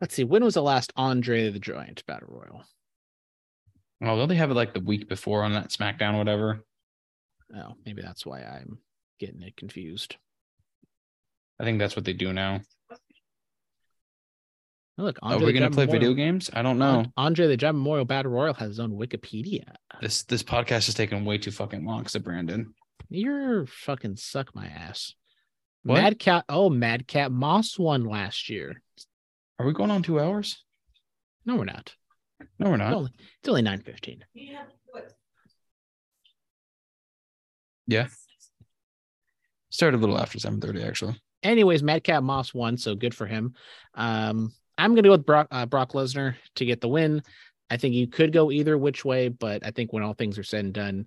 Let's 0.00 0.14
see. 0.14 0.24
When 0.24 0.44
was 0.44 0.54
the 0.54 0.62
last 0.62 0.94
Andre 0.96 1.50
the 1.50 1.58
Giant 1.58 2.04
Battle 2.06 2.28
Royal? 2.30 2.64
Well, 4.00 4.16
don't 4.16 4.28
they 4.28 4.34
have 4.36 4.50
it 4.50 4.54
like 4.54 4.72
the 4.72 4.80
week 4.80 5.10
before 5.10 5.42
on 5.42 5.52
that 5.52 5.70
SmackDown 5.70 6.14
or 6.14 6.18
whatever? 6.18 6.64
Oh, 7.54 7.74
maybe 7.84 8.02
that's 8.02 8.24
why 8.26 8.40
I'm 8.42 8.78
getting 9.20 9.42
it 9.42 9.56
confused. 9.56 10.16
I 11.60 11.64
think 11.64 11.78
that's 11.78 11.96
what 11.96 12.04
they 12.04 12.12
do 12.12 12.32
now. 12.32 12.60
Oh, 14.98 15.02
look, 15.04 15.18
Are 15.22 15.38
we 15.38 15.52
gonna 15.52 15.70
play 15.70 15.84
Memorial- 15.84 15.92
video 16.10 16.14
games? 16.14 16.48
I 16.52 16.62
don't 16.62 16.78
know. 16.78 17.04
Andre 17.16 17.46
the 17.46 17.56
Giant 17.56 17.76
Memorial 17.78 18.04
Battle 18.06 18.32
Royal 18.32 18.54
has 18.54 18.68
his 18.68 18.80
own 18.80 18.92
Wikipedia. 18.92 19.74
This 20.00 20.22
this 20.24 20.42
podcast 20.42 20.88
is 20.88 20.94
taking 20.94 21.24
way 21.24 21.38
too 21.38 21.50
fucking 21.50 21.84
long, 21.84 21.98
because 22.00 22.14
of 22.14 22.24
Brandon. 22.24 22.74
You're 23.10 23.66
fucking 23.66 24.16
suck 24.16 24.54
my 24.54 24.66
ass. 24.66 25.14
What? 25.82 26.00
Mad 26.02 26.18
Cat. 26.18 26.44
Oh, 26.48 26.70
Madcap 26.70 27.30
Moss 27.30 27.78
won 27.78 28.04
last 28.04 28.48
year. 28.48 28.82
Are 29.58 29.66
we 29.66 29.72
going 29.72 29.90
on 29.90 30.02
two 30.02 30.18
hours? 30.18 30.64
No, 31.44 31.56
we're 31.56 31.64
not. 31.64 31.94
No, 32.58 32.68
we're 32.70 32.74
It's 32.74 32.78
not. 32.80 32.92
only, 32.92 33.10
it's 33.40 33.48
only 33.48 33.62
nine 33.62 33.80
fifteen. 33.82 34.24
Yeah. 34.34 34.64
Started 39.70 39.98
a 39.98 40.00
little 40.00 40.18
after 40.18 40.38
7:30, 40.38 40.86
actually. 40.86 41.20
Anyways, 41.42 41.82
Madcap 41.82 42.22
Moss 42.22 42.54
won, 42.54 42.76
so 42.76 42.94
good 42.94 43.14
for 43.14 43.26
him. 43.26 43.54
Um, 43.94 44.52
I'm 44.78 44.92
gonna 44.92 45.02
go 45.02 45.12
with 45.12 45.26
Brock 45.26 45.48
uh, 45.50 45.66
Brock 45.66 45.92
Lesnar 45.92 46.36
to 46.56 46.64
get 46.64 46.80
the 46.80 46.88
win. 46.88 47.22
I 47.70 47.76
think 47.76 47.94
you 47.94 48.06
could 48.06 48.32
go 48.32 48.50
either 48.50 48.78
which 48.78 49.04
way, 49.04 49.28
but 49.28 49.64
I 49.64 49.70
think 49.70 49.92
when 49.92 50.02
all 50.02 50.14
things 50.14 50.38
are 50.38 50.44
said 50.44 50.64
and 50.64 50.74
done, 50.74 51.06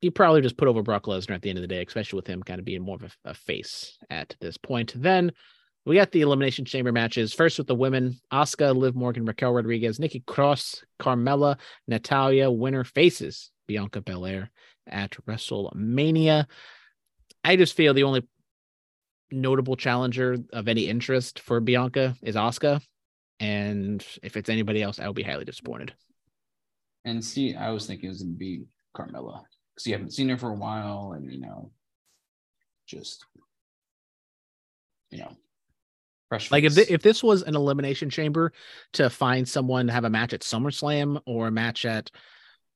you 0.00 0.10
probably 0.10 0.40
just 0.40 0.56
put 0.56 0.68
over 0.68 0.82
Brock 0.82 1.04
Lesnar 1.04 1.34
at 1.34 1.42
the 1.42 1.50
end 1.50 1.58
of 1.58 1.62
the 1.62 1.68
day, 1.68 1.84
especially 1.86 2.16
with 2.16 2.26
him 2.26 2.42
kind 2.42 2.58
of 2.58 2.64
being 2.64 2.82
more 2.82 2.96
of 2.96 3.02
a, 3.02 3.30
a 3.30 3.34
face 3.34 3.98
at 4.10 4.34
this 4.40 4.56
point. 4.56 4.92
Then 4.96 5.32
we 5.84 5.96
got 5.96 6.12
the 6.12 6.22
Elimination 6.22 6.64
Chamber 6.64 6.92
matches. 6.92 7.32
First 7.32 7.58
with 7.58 7.66
the 7.66 7.74
women, 7.74 8.18
Asuka, 8.32 8.74
Liv 8.74 8.94
Morgan, 8.94 9.24
Raquel 9.24 9.52
Rodriguez, 9.52 10.00
Nikki 10.00 10.20
Cross, 10.26 10.84
Carmella, 10.98 11.58
Natalya, 11.86 12.50
winner 12.50 12.84
faces 12.84 13.50
Bianca 13.66 14.00
Belair 14.00 14.50
at 14.86 15.12
WrestleMania. 15.26 16.46
I 17.44 17.56
just 17.56 17.74
feel 17.74 17.94
the 17.94 18.04
only 18.04 18.26
notable 19.30 19.76
challenger 19.76 20.36
of 20.52 20.68
any 20.68 20.88
interest 20.88 21.40
for 21.40 21.60
Bianca 21.60 22.14
is 22.22 22.36
Asuka. 22.36 22.80
And 23.38 24.04
if 24.22 24.36
it's 24.36 24.48
anybody 24.48 24.82
else, 24.82 24.98
I 24.98 25.06
would 25.06 25.16
be 25.16 25.22
highly 25.22 25.44
disappointed. 25.44 25.94
And 27.04 27.24
see, 27.24 27.54
I 27.54 27.70
was 27.70 27.86
thinking 27.86 28.06
it 28.06 28.10
was 28.10 28.22
going 28.22 28.34
to 28.34 28.38
be 28.38 28.64
Carmella 28.96 29.42
because 29.74 29.86
you 29.86 29.92
haven't 29.92 30.12
seen 30.12 30.28
her 30.28 30.38
for 30.38 30.50
a 30.50 30.54
while, 30.54 31.12
and 31.14 31.30
you 31.30 31.40
know, 31.40 31.70
just 32.86 33.24
you 35.10 35.18
know, 35.18 35.30
fresh. 36.28 36.50
Like 36.50 36.64
if 36.64 36.74
thi- 36.74 36.92
if 36.92 37.02
this 37.02 37.22
was 37.22 37.42
an 37.42 37.54
elimination 37.54 38.10
chamber 38.10 38.52
to 38.94 39.10
find 39.10 39.48
someone 39.48 39.86
to 39.86 39.92
have 39.92 40.04
a 40.04 40.10
match 40.10 40.32
at 40.32 40.40
SummerSlam 40.40 41.20
or 41.26 41.48
a 41.48 41.52
match 41.52 41.84
at 41.84 42.10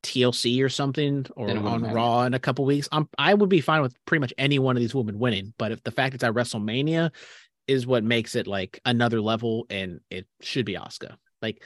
TLC 0.03 0.63
or 0.63 0.69
something 0.69 1.27
or 1.37 1.47
Then 1.47 1.59
it 1.59 1.63
wouldn't 1.63 1.75
on 1.75 1.83
matter. 1.83 1.95
Raw 1.95 2.23
in 2.23 2.35
a 2.35 2.39
couple 2.39 2.65
weeks, 2.65 2.89
I'm 2.93 3.09
I 3.19 3.35
would 3.35 3.49
be 3.49 3.61
fine 3.61 3.83
with 3.83 3.95
pretty 4.07 4.21
much 4.21 4.35
any 4.39 4.59
one 4.59 4.77
of 4.77 4.81
these 4.81 4.95
women 4.95 5.19
winning. 5.19 5.53
But 5.59 5.73
if 5.73 5.83
the 5.83 5.91
fact 5.91 6.15
it's 6.15 6.25
at 6.25 6.35
WrestleMania 6.35 7.11
is 7.67 7.87
what 7.87 8.05
makes 8.05 8.35
it 8.35 8.47
like 8.47 8.81
another 8.85 9.21
level, 9.21 9.67
and 9.71 10.01
it 10.11 10.27
should 10.41 10.67
be 10.67 10.75
Asuka. 10.75 11.17
Like 11.43 11.63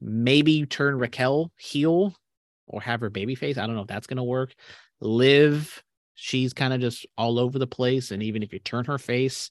maybe 0.00 0.52
you 0.52 0.66
turn 0.66 0.98
Raquel 0.98 1.50
heel 1.56 2.14
or 2.66 2.80
have 2.80 3.00
her 3.00 3.10
babyface. 3.10 3.58
I 3.58 3.66
don't 3.66 3.74
know 3.74 3.82
if 3.82 3.88
that's 3.88 4.06
gonna 4.06 4.24
work. 4.24 4.54
Liv, 5.00 5.82
she's 6.14 6.52
kind 6.52 6.72
of 6.72 6.80
just 6.80 7.06
all 7.16 7.38
over 7.38 7.58
the 7.58 7.66
place, 7.66 8.10
and 8.10 8.22
even 8.22 8.42
if 8.42 8.52
you 8.52 8.58
turn 8.58 8.84
her 8.84 8.98
face, 8.98 9.50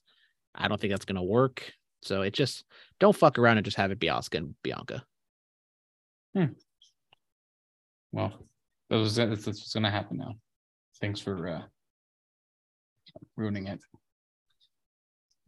I 0.54 0.68
don't 0.68 0.80
think 0.80 0.92
that's 0.92 1.04
gonna 1.04 1.24
work. 1.24 1.72
So 2.02 2.22
it 2.22 2.32
just 2.32 2.64
don't 3.00 3.16
fuck 3.16 3.38
around 3.38 3.58
and 3.58 3.64
just 3.64 3.76
have 3.76 3.90
it 3.90 3.98
be 3.98 4.06
Asuka 4.06 4.36
and 4.36 4.54
Bianca. 4.62 5.04
Hmm. 6.34 6.52
Well, 8.12 8.32
that 8.90 8.96
was 8.96 9.16
that's 9.16 9.46
what's 9.46 9.72
going 9.72 9.84
to 9.84 9.90
happen 9.90 10.18
now. 10.18 10.34
Thanks 11.00 11.20
for 11.20 11.48
uh 11.48 11.62
ruining 13.36 13.66
it. 13.66 13.80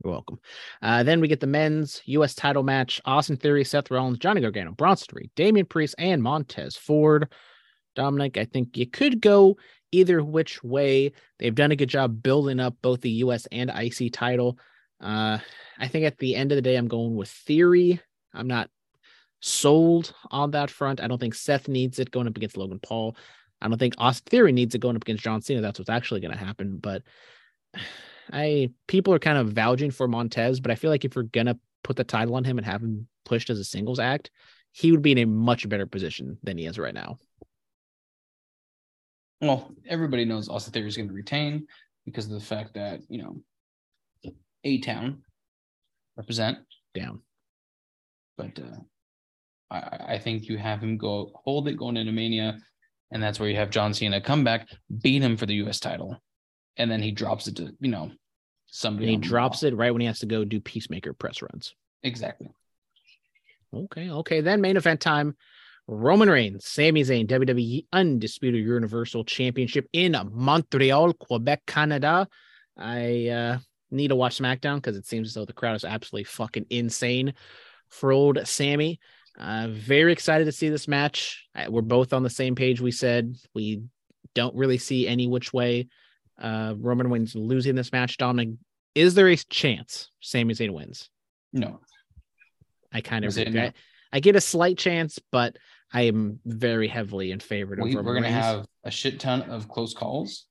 You're 0.03 0.12
welcome. 0.12 0.39
Uh, 0.81 1.03
then 1.03 1.20
we 1.20 1.28
get 1.28 1.41
the 1.41 1.47
men's 1.47 2.01
U.S. 2.07 2.35
title 2.35 2.62
match: 2.62 3.01
Austin 3.05 3.37
Theory, 3.37 3.65
Seth 3.65 3.91
Rollins, 3.91 4.19
Johnny 4.19 4.41
Gargano, 4.41 4.73
Bronson 4.73 5.09
Reed, 5.12 5.31
Damian 5.37 5.66
Priest, 5.66 5.95
and 5.99 6.23
Montez 6.23 6.77
Ford. 6.77 7.31
Dominic, 7.97 8.39
I 8.39 8.45
think 8.45 8.77
you 8.77 8.87
could 8.87 9.20
go 9.20 9.57
either 9.93 10.23
which 10.23 10.62
way. 10.62 11.12
They've 11.39 11.55
done 11.55 11.73
a 11.73 11.77
good 11.77 11.89
job 11.89 12.23
building 12.23 12.61
up 12.61 12.77
both 12.81 13.01
the 13.01 13.11
U.S. 13.11 13.47
and 13.53 13.70
IC 13.70 14.12
title. 14.12 14.59
Uh, 15.01 15.39
I 15.78 15.89
think 15.89 16.07
at 16.07 16.19
the 16.19 16.37
end 16.37 16.53
of 16.53 16.57
the 16.57 16.62
day, 16.62 16.77
I'm 16.77 16.89
going 16.89 17.16
with 17.16 17.28
Theory. 17.28 18.01
I'm 18.32 18.47
not 18.47 18.70
sold 19.40 20.12
on 20.30 20.52
that 20.52 20.70
front. 20.70 21.00
I 21.00 21.08
don't 21.08 21.18
think 21.18 21.34
Seth 21.34 21.68
needs 21.68 21.98
it 21.98 22.10
going 22.10 22.26
up 22.26 22.36
against 22.36 22.56
Logan 22.56 22.80
Paul. 22.80 23.16
I 23.60 23.68
don't 23.68 23.78
think 23.78 23.94
Austin 23.98 24.30
Theory 24.30 24.52
needs 24.52 24.74
it 24.74 24.80
going 24.80 24.96
up 24.96 25.02
against 25.02 25.22
John 25.22 25.42
Cena. 25.42 25.60
That's 25.60 25.78
what's 25.78 25.90
actually 25.90 26.20
going 26.20 26.32
to 26.32 26.44
happen. 26.44 26.78
But 26.78 27.02
I 28.32 28.70
people 28.86 29.12
are 29.12 29.18
kind 29.18 29.38
of 29.38 29.52
vouching 29.52 29.90
for 29.90 30.06
Montez, 30.06 30.60
but 30.60 30.70
I 30.70 30.76
feel 30.76 30.90
like 30.90 31.04
if 31.04 31.16
you're 31.16 31.24
gonna 31.24 31.58
put 31.82 31.96
the 31.96 32.04
title 32.04 32.36
on 32.36 32.44
him 32.44 32.58
and 32.58 32.66
have 32.66 32.80
him 32.80 33.08
pushed 33.24 33.50
as 33.50 33.58
a 33.58 33.64
singles 33.64 33.98
act, 33.98 34.30
he 34.70 34.92
would 34.92 35.02
be 35.02 35.10
in 35.10 35.18
a 35.18 35.26
much 35.26 35.68
better 35.68 35.86
position 35.86 36.38
than 36.44 36.56
he 36.56 36.66
is 36.66 36.78
right 36.78 36.94
now. 36.94 37.18
Well, 39.40 39.72
everybody 39.88 40.24
knows 40.24 40.48
Austin 40.48 40.72
Theory 40.72 40.86
is 40.88 40.96
going 40.96 41.08
to 41.08 41.14
retain 41.14 41.66
because 42.04 42.26
of 42.26 42.32
the 42.32 42.40
fact 42.40 42.74
that 42.74 43.00
you 43.08 43.20
know, 43.22 44.32
A 44.62 44.78
Town 44.78 45.22
represent, 46.16 46.58
Down. 46.94 47.22
but 48.36 48.58
uh, 48.60 48.78
I- 49.70 50.14
I 50.14 50.18
think 50.18 50.48
you 50.48 50.59
have 50.59 50.82
him 50.82 50.97
go 50.97 51.30
hold 51.44 51.68
it 51.68 51.76
going 51.76 51.97
into 51.97 52.12
Mania, 52.12 52.59
and 53.10 53.22
that's 53.22 53.38
where 53.38 53.48
you 53.48 53.56
have 53.56 53.70
John 53.70 53.94
Cena 53.94 54.20
come 54.20 54.44
back, 54.44 54.68
beat 55.02 55.22
him 55.22 55.36
for 55.36 55.47
the 55.47 55.55
U.S. 55.56 55.78
title, 55.80 56.16
and 56.76 56.90
then 56.90 57.01
he 57.02 57.10
drops 57.12 57.47
it 57.48 57.56
to 57.56 57.72
you 57.80 57.90
know 57.90 58.10
somebody. 58.66 59.12
And 59.14 59.24
he 59.24 59.28
drops 59.28 59.62
it 59.62 59.76
right 59.76 59.90
when 59.92 60.01
he 60.01 60.06
has 60.06 60.20
to 60.20 60.26
go 60.26 60.44
do 60.44 60.60
peacemaker 60.60 61.12
press 61.12 61.42
runs. 61.42 61.74
exactly. 62.02 62.48
Okay, 63.72 64.10
okay. 64.10 64.40
Then 64.40 64.60
main 64.60 64.76
event 64.76 65.01
time. 65.01 65.36
Roman 65.86 66.28
Reigns, 66.30 66.66
Sami 66.66 67.02
Zayn, 67.02 67.26
WWE 67.26 67.86
Undisputed 67.92 68.64
Universal 68.64 69.24
Championship 69.24 69.88
in 69.92 70.16
Montreal, 70.32 71.12
Quebec, 71.14 71.62
Canada. 71.66 72.28
I 72.76 73.28
uh, 73.28 73.59
need 73.90 74.09
to 74.09 74.16
watch 74.16 74.38
SmackDown 74.38 74.76
because 74.76 74.97
it 74.97 75.06
seems 75.06 75.28
as 75.28 75.34
though 75.34 75.44
the 75.44 75.52
crowd 75.52 75.74
is 75.76 75.84
absolutely 75.84 76.24
fucking 76.24 76.66
insane 76.70 77.34
for 77.88 78.12
old 78.12 78.38
Sami. 78.47 79.01
Uh, 79.39 79.69
very 79.70 80.12
excited 80.12 80.44
to 80.44 80.52
see 80.52 80.69
this 80.69 80.89
match. 80.89 81.47
We're 81.69 81.82
both 81.82 82.12
on 82.12 82.23
the 82.23 82.31
same 82.31 82.55
page. 82.55 82.81
We 82.81 82.93
said 82.93 83.36
we 83.55 83.82
don't 84.35 84.55
really 84.55 84.78
see 84.78 85.09
any 85.09 85.27
which 85.27 85.52
way 85.52 85.89
uh, 86.40 86.74
Roman 86.78 87.11
Reigns 87.11 87.35
losing 87.35 87.74
this 87.74 87.93
match. 87.93 88.16
Dominic, 88.16 88.57
is 88.94 89.15
there 89.15 89.28
a 89.28 89.36
chance 89.36 90.11
Sami 90.20 90.55
Zayn 90.55 90.73
wins? 90.73 91.09
No, 91.52 91.81
I 92.93 93.01
kind 93.01 93.24
of 93.24 93.36
I, 93.36 93.44
no? 93.44 93.70
I 94.12 94.20
get 94.20 94.36
a 94.36 94.40
slight 94.40 94.78
chance, 94.78 95.19
but 95.31 95.57
I 95.93 96.02
am 96.02 96.40
very 96.44 96.89
heavily 96.89 97.31
in 97.31 97.40
favor 97.40 97.74
of 97.74 97.81
we, 97.81 97.94
Roman 97.94 98.07
we're 98.07 98.15
gonna 98.15 98.31
have 98.31 98.66
a 98.85 98.90
shit 98.90 99.20
ton 99.20 99.43
of 99.43 99.69
close 99.69 99.94
calls, 99.94 100.47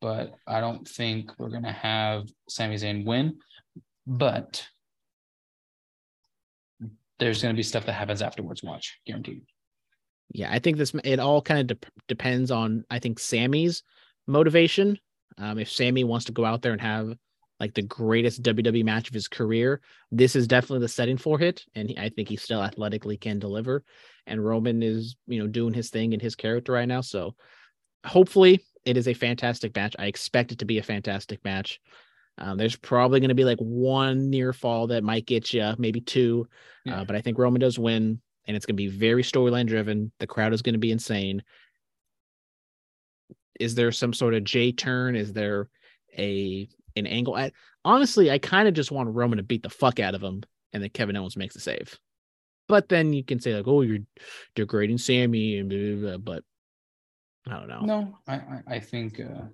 but 0.00 0.34
I 0.46 0.60
don't 0.60 0.86
think 0.86 1.32
we're 1.38 1.50
gonna 1.50 1.72
have 1.72 2.28
Sami 2.48 2.76
Zayn 2.76 3.04
win. 3.04 3.38
But 4.06 4.66
there's 7.18 7.42
gonna 7.42 7.54
be 7.54 7.62
stuff 7.62 7.86
that 7.86 7.92
happens 7.92 8.22
afterwards. 8.22 8.62
Watch, 8.62 8.98
guaranteed. 9.06 9.42
Yeah, 10.30 10.52
I 10.52 10.58
think 10.58 10.76
this 10.76 10.94
it 11.04 11.18
all 11.18 11.40
kind 11.40 11.70
of 11.70 11.80
de- 11.80 11.88
depends 12.08 12.50
on 12.50 12.84
I 12.90 12.98
think 12.98 13.18
Sami's 13.18 13.82
motivation. 14.26 14.98
Um, 15.38 15.58
if 15.58 15.70
Sammy 15.70 16.04
wants 16.04 16.26
to 16.26 16.32
go 16.32 16.44
out 16.44 16.62
there 16.62 16.72
and 16.72 16.80
have 16.80 17.14
like 17.58 17.74
the 17.74 17.82
greatest 17.82 18.42
WWE 18.42 18.84
match 18.84 19.08
of 19.08 19.14
his 19.14 19.28
career, 19.28 19.80
this 20.10 20.36
is 20.36 20.46
definitely 20.46 20.80
the 20.80 20.88
setting 20.88 21.16
for 21.16 21.40
it, 21.40 21.64
and 21.74 21.88
he, 21.88 21.96
I 21.96 22.10
think 22.10 22.28
he 22.28 22.36
still 22.36 22.62
athletically 22.62 23.16
can 23.16 23.38
deliver. 23.38 23.84
And 24.26 24.44
Roman 24.44 24.82
is 24.82 25.16
you 25.26 25.38
know 25.38 25.46
doing 25.46 25.74
his 25.74 25.90
thing 25.90 26.12
in 26.12 26.20
his 26.20 26.34
character 26.34 26.72
right 26.72 26.88
now, 26.88 27.00
so 27.00 27.34
hopefully 28.04 28.64
it 28.84 28.96
is 28.96 29.08
a 29.08 29.14
fantastic 29.14 29.74
match. 29.74 29.96
I 29.98 30.06
expect 30.06 30.52
it 30.52 30.60
to 30.60 30.64
be 30.64 30.78
a 30.78 30.82
fantastic 30.82 31.44
match. 31.44 31.80
Um, 32.38 32.58
there's 32.58 32.76
probably 32.76 33.20
going 33.20 33.30
to 33.30 33.34
be 33.34 33.44
like 33.44 33.58
one 33.58 34.28
near 34.30 34.52
fall 34.52 34.88
that 34.88 35.02
might 35.02 35.26
get 35.26 35.54
you, 35.54 35.74
maybe 35.78 36.00
two, 36.00 36.46
Yeah. 36.84 37.00
uh, 37.00 37.04
but 37.04 37.16
I 37.16 37.20
think 37.22 37.38
Roman 37.38 37.60
does 37.60 37.78
win, 37.78 38.20
and 38.46 38.56
it's 38.56 38.66
going 38.66 38.76
to 38.76 38.82
be 38.82 38.88
very 38.88 39.22
storyline 39.22 39.66
driven. 39.66 40.12
The 40.20 40.26
crowd 40.26 40.52
is 40.52 40.62
going 40.62 40.74
to 40.74 40.78
be 40.78 40.92
insane. 40.92 41.42
Is 43.58 43.74
there 43.74 43.90
some 43.90 44.12
sort 44.12 44.34
of 44.34 44.44
J 44.44 44.72
turn? 44.72 45.16
Is 45.16 45.32
there 45.32 45.68
a 46.16 46.68
an 46.94 47.06
angle? 47.06 47.34
I, 47.34 47.52
honestly, 47.84 48.30
I 48.30 48.38
kind 48.38 48.68
of 48.68 48.74
just 48.74 48.90
want 48.90 49.14
Roman 49.14 49.38
to 49.38 49.42
beat 49.42 49.62
the 49.62 49.70
fuck 49.70 49.98
out 49.98 50.14
of 50.14 50.22
him, 50.22 50.42
and 50.74 50.82
then 50.82 50.90
Kevin 50.90 51.16
Owens 51.16 51.36
makes 51.38 51.54
the 51.54 51.60
save. 51.60 51.98
But 52.68 52.88
then 52.90 53.14
you 53.14 53.24
can 53.24 53.40
say 53.40 53.54
like, 53.54 53.66
"Oh, 53.66 53.80
you're 53.80 54.00
degrading 54.54 54.98
Sami," 54.98 55.58
and 55.58 55.70
blah, 55.70 55.78
blah, 55.78 56.18
blah, 56.18 56.42
but 57.46 57.50
I 57.50 57.58
don't 57.60 57.68
know. 57.68 57.80
No, 57.80 58.18
I 58.28 58.34
I, 58.34 58.62
I 58.74 58.78
think 58.80 59.20
uh, 59.20 59.44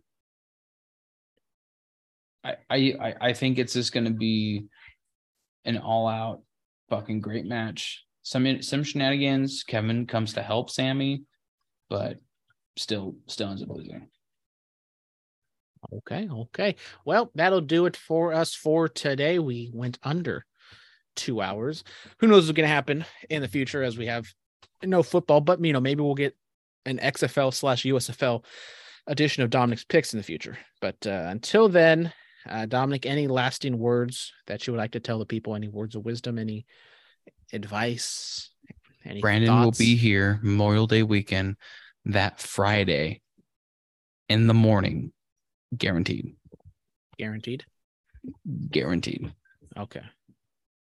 I, 2.45 2.57
I 2.71 3.15
I 3.21 3.33
think 3.33 3.59
it's 3.59 3.75
just 3.75 3.93
gonna 3.93 4.11
be 4.11 4.67
an 5.65 5.79
all 5.79 6.09
out 6.09 6.43
fucking 6.91 7.21
great 7.21 7.47
match. 7.47 8.05
Some 8.23 8.63
some 8.63 8.83
shenanigans. 8.83 9.65
Kevin 9.65 10.07
comes 10.07 10.35
to 10.35 10.43
help 10.43 10.71
Sami, 10.71 11.23
but 11.89 12.19
still 12.77 13.17
still 13.27 13.49
ends 13.49 13.63
up 13.63 13.69
losing. 13.71 14.09
Okay, 15.93 16.29
okay. 16.31 16.77
Well, 17.05 17.31
that'll 17.35 17.61
do 17.61 17.87
it 17.87 17.97
for 17.97 18.33
us 18.33 18.55
for 18.55 18.89
today. 18.89 19.39
We 19.39 19.71
went 19.75 19.99
under 20.03 20.45
two 21.17 21.41
hours. 21.41 21.85
Who 22.19 22.27
knows 22.29 22.47
what's 22.47 22.57
going 22.57 22.69
to 22.69 22.75
happen 22.75 23.05
in 23.29 23.43
the 23.43 23.49
future 23.49 23.83
as 23.83 23.99
we 23.99 24.07
have 24.07 24.27
no 24.83 25.03
football, 25.03 25.41
but 25.41 25.63
you 25.65 25.73
know, 25.73 25.81
maybe 25.81 26.03
we'll 26.03 26.15
get 26.15 26.37
an 26.87 26.99
XFL 26.99 27.53
slash 27.53 27.83
USFL 27.83 28.45
edition 29.07 29.43
of 29.43 29.51
Dominic's 29.51 29.85
picks 29.85 30.13
in 30.15 30.19
the 30.19 30.25
future. 30.25 30.57
But 30.81 31.05
uh, 31.07 31.27
until 31.27 31.69
then, 31.69 32.13
uh, 32.49 32.67
Dominic, 32.67 33.07
any 33.07 33.27
lasting 33.27 33.79
words 33.79 34.33
that 34.47 34.67
you 34.67 34.73
would 34.73 34.79
like 34.79 34.93
to 34.93 35.01
tell 35.01 35.19
the 35.19 35.27
people? 35.27 35.55
Any 35.55 35.69
words 35.69 35.95
of 35.95 36.05
wisdom? 36.05 36.39
Any 36.39 36.67
advice? 37.53 38.51
Any 39.05 39.21
Brandon 39.21 39.61
will 39.61 39.73
be 39.73 39.97
here 39.97 40.39
Memorial 40.43 40.87
Day 40.87 41.03
weekend 41.03 41.57
that 42.05 42.41
Friday 42.41 43.21
in 44.29 44.47
the 44.47 44.55
morning, 44.55 45.13
guaranteed, 45.77 46.37
guaranteed. 47.19 47.65
guaranteed. 48.71 49.33
Okay, 49.77 50.03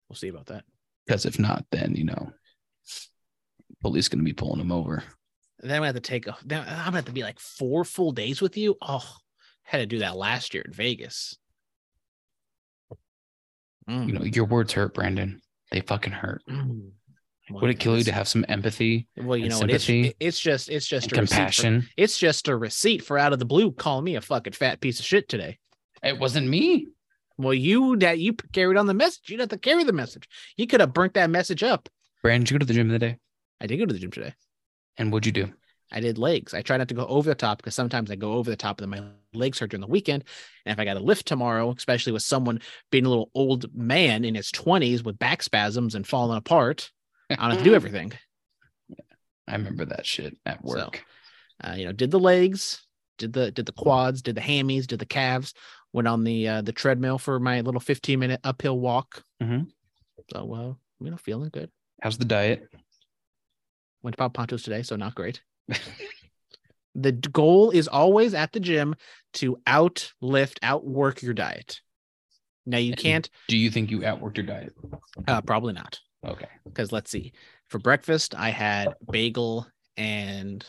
we'll 0.09 0.17
see 0.17 0.29
about 0.29 0.47
that. 0.47 0.65
Because 1.07 1.27
if 1.27 1.39
not, 1.39 1.65
then 1.71 1.95
you 1.95 2.05
know, 2.05 2.33
police 3.81 4.09
gonna 4.09 4.23
be 4.23 4.33
pulling 4.33 4.61
him 4.61 4.73
over. 4.73 5.03
Then 5.61 5.81
we 5.81 5.87
have 5.87 5.95
to 5.95 6.01
take 6.01 6.27
a. 6.27 6.37
I'm 6.43 6.49
gonna 6.49 6.65
have 6.97 7.05
to 7.05 7.13
be 7.13 7.23
like 7.23 7.39
four 7.39 7.85
full 7.85 8.13
days 8.13 8.41
with 8.41 8.57
you. 8.57 8.77
Oh, 8.81 9.07
had 9.63 9.79
to 9.79 9.87
do 9.87 10.01
that 10.01 10.17
last 10.17 10.55
year 10.55 10.65
in 10.67 10.73
Vegas. 10.73 11.37
Mm, 13.91 14.07
You 14.07 14.13
know, 14.13 14.25
your 14.25 14.45
words 14.45 14.73
hurt, 14.73 14.95
Brandon. 14.95 15.41
They 15.73 15.81
fucking 15.81 16.13
hurt. 16.13 16.43
mm. 16.49 16.91
Well, 17.51 17.63
Would 17.63 17.71
it 17.71 17.81
kill 17.81 17.99
you 17.99 18.05
to 18.05 18.13
have 18.13 18.29
some 18.29 18.45
empathy 18.49 19.09
Well, 19.17 19.37
you 19.37 19.49
know, 19.49 19.59
what, 19.59 19.71
it's 19.73 19.83
sympathy 19.85 20.15
it's 20.21 20.39
just 20.39 20.69
it's 20.69 20.87
just 20.87 21.11
a 21.11 21.21
receipt 21.21 21.27
for- 21.27 21.37
compassion? 21.37 21.89
it's 21.97 22.17
just 22.17 22.47
a 22.47 22.55
receipt 22.57 23.03
for 23.05 23.19
out 23.19 23.33
of 23.33 23.41
the 23.41 23.45
blue 23.45 23.73
calling 23.73 24.05
me 24.05 24.15
a 24.15 24.21
fucking 24.21 24.53
fat 24.53 24.81
piece 24.81 25.01
of 25.01 25.05
shit 25.05 25.29
today. 25.29 25.59
It 26.03 26.17
wasn't 26.21 26.47
me. 26.49 26.87
Well, 27.39 27.53
you 27.55 27.97
that 27.97 28.21
you 28.21 28.35
carried 28.53 28.77
on 28.79 28.87
the 28.87 28.95
message. 28.95 29.23
You 29.29 29.37
didn't 29.37 29.51
have 29.51 29.61
to 29.61 29.69
carry 29.69 29.83
the 29.83 29.93
message. 29.93 30.29
You 30.57 30.69
could 30.69 30.79
have 30.81 30.93
burnt 30.95 31.15
that 31.15 31.29
message 31.31 31.65
up. 31.65 31.89
Brandon, 32.23 32.43
did 32.45 32.51
you 32.51 32.55
go 32.55 32.59
to 32.61 32.67
the 32.67 32.75
gym 32.75 32.89
today? 32.89 33.17
I 33.61 33.67
did 33.67 33.79
go 33.79 33.87
to 33.87 33.93
the 33.93 33.99
gym 33.99 34.13
today. 34.13 34.35
And 34.97 35.11
what'd 35.11 35.27
you 35.27 35.33
do? 35.33 35.53
I 35.93 36.01
did 36.01 36.19
legs. 36.19 36.55
I 36.55 36.63
try 36.63 36.77
not 36.77 36.89
to 36.89 36.95
go 36.95 37.07
over 37.07 37.29
the 37.29 37.35
top 37.35 37.59
because 37.59 37.75
sometimes 37.75 38.11
I 38.11 38.17
go 38.17 38.35
over 38.35 38.51
the 38.51 38.57
top 38.57 38.81
and 38.81 38.93
then 38.93 39.01
my 39.01 39.39
legs 39.39 39.59
hurt 39.59 39.71
during 39.71 39.81
the 39.81 39.87
weekend. 39.87 40.25
And 40.65 40.73
if 40.73 40.79
I 40.79 40.85
got 40.85 40.95
to 40.95 41.01
lift 41.01 41.27
tomorrow, 41.27 41.75
especially 41.77 42.13
with 42.13 42.23
someone 42.23 42.61
being 42.91 43.07
a 43.07 43.09
little 43.09 43.31
old 43.35 43.75
man 43.75 44.25
in 44.25 44.35
his 44.35 44.51
20s 44.53 45.05
with 45.05 45.19
back 45.19 45.43
spasms 45.43 45.95
and 45.95 46.07
falling 46.07 46.39
apart, 46.39 46.93
I 47.31 47.37
don't 47.37 47.51
have 47.51 47.59
to 47.59 47.65
do 47.65 47.75
everything. 47.75 48.13
I 49.49 49.53
remember 49.53 49.85
that 49.87 50.07
shit 50.07 50.37
at 50.47 50.61
So, 50.67 50.77
work. 50.85 51.05
Uh, 51.63 51.75
you 51.77 51.85
know, 51.85 51.93
did 51.93 52.11
the 52.11 52.21
legs, 52.21 52.87
did 53.19 53.33
the 53.33 53.51
did 53.51 53.67
the 53.67 53.73
quads, 53.73 54.23
did 54.23 54.37
the 54.37 54.41
hammies, 54.41 54.87
did 54.87 55.01
the 55.01 55.07
calves, 55.07 55.55
went 55.93 56.07
on 56.09 56.25
the 56.25 56.47
uh, 56.49 56.63
the 56.63 56.73
treadmill 56.73 57.19
for 57.19 57.41
my 57.41 57.61
little 57.61 57.81
15 57.81 58.19
minute 58.19 58.41
uphill 58.45 58.79
walk. 58.79 59.25
Mhm. 59.43 59.67
So 60.33 60.45
well, 60.45 60.79
you 61.01 61.11
know, 61.11 61.17
feeling 61.17 61.51
good. 61.51 61.71
How's 62.01 62.17
the 62.17 62.25
diet? 62.25 62.69
Went 64.03 64.15
to 64.15 64.19
Pop 64.19 64.33
Ponchos 64.33 64.63
today, 64.63 64.83
so 64.83 64.97
not 64.97 65.15
great. 65.15 65.43
the 66.95 67.13
goal 67.13 67.71
is 67.71 67.89
always 67.89 68.35
at 68.35 68.53
the 68.53 68.61
gym 68.61 68.95
to 69.35 69.57
outlift, 69.67 70.59
outwork 70.63 71.23
your 71.23 71.35
diet. 71.35 71.81
Now 72.67 72.79
you 72.79 72.95
can't, 72.95 73.29
Do 73.49 73.57
you 73.57 73.71
think 73.71 73.91
you 73.91 74.01
outworked 74.01 74.37
your 74.37 74.47
diet? 74.47 74.75
uh, 75.27 75.41
probably 75.41 75.73
not, 75.73 75.99
Okay. 76.27 76.49
because 76.65 76.93
let's 76.93 77.11
see. 77.11 77.33
For 77.69 77.79
breakfast, 77.79 78.35
I 78.37 78.51
had 78.51 78.95
bagel 79.11 79.67
and 79.97 80.65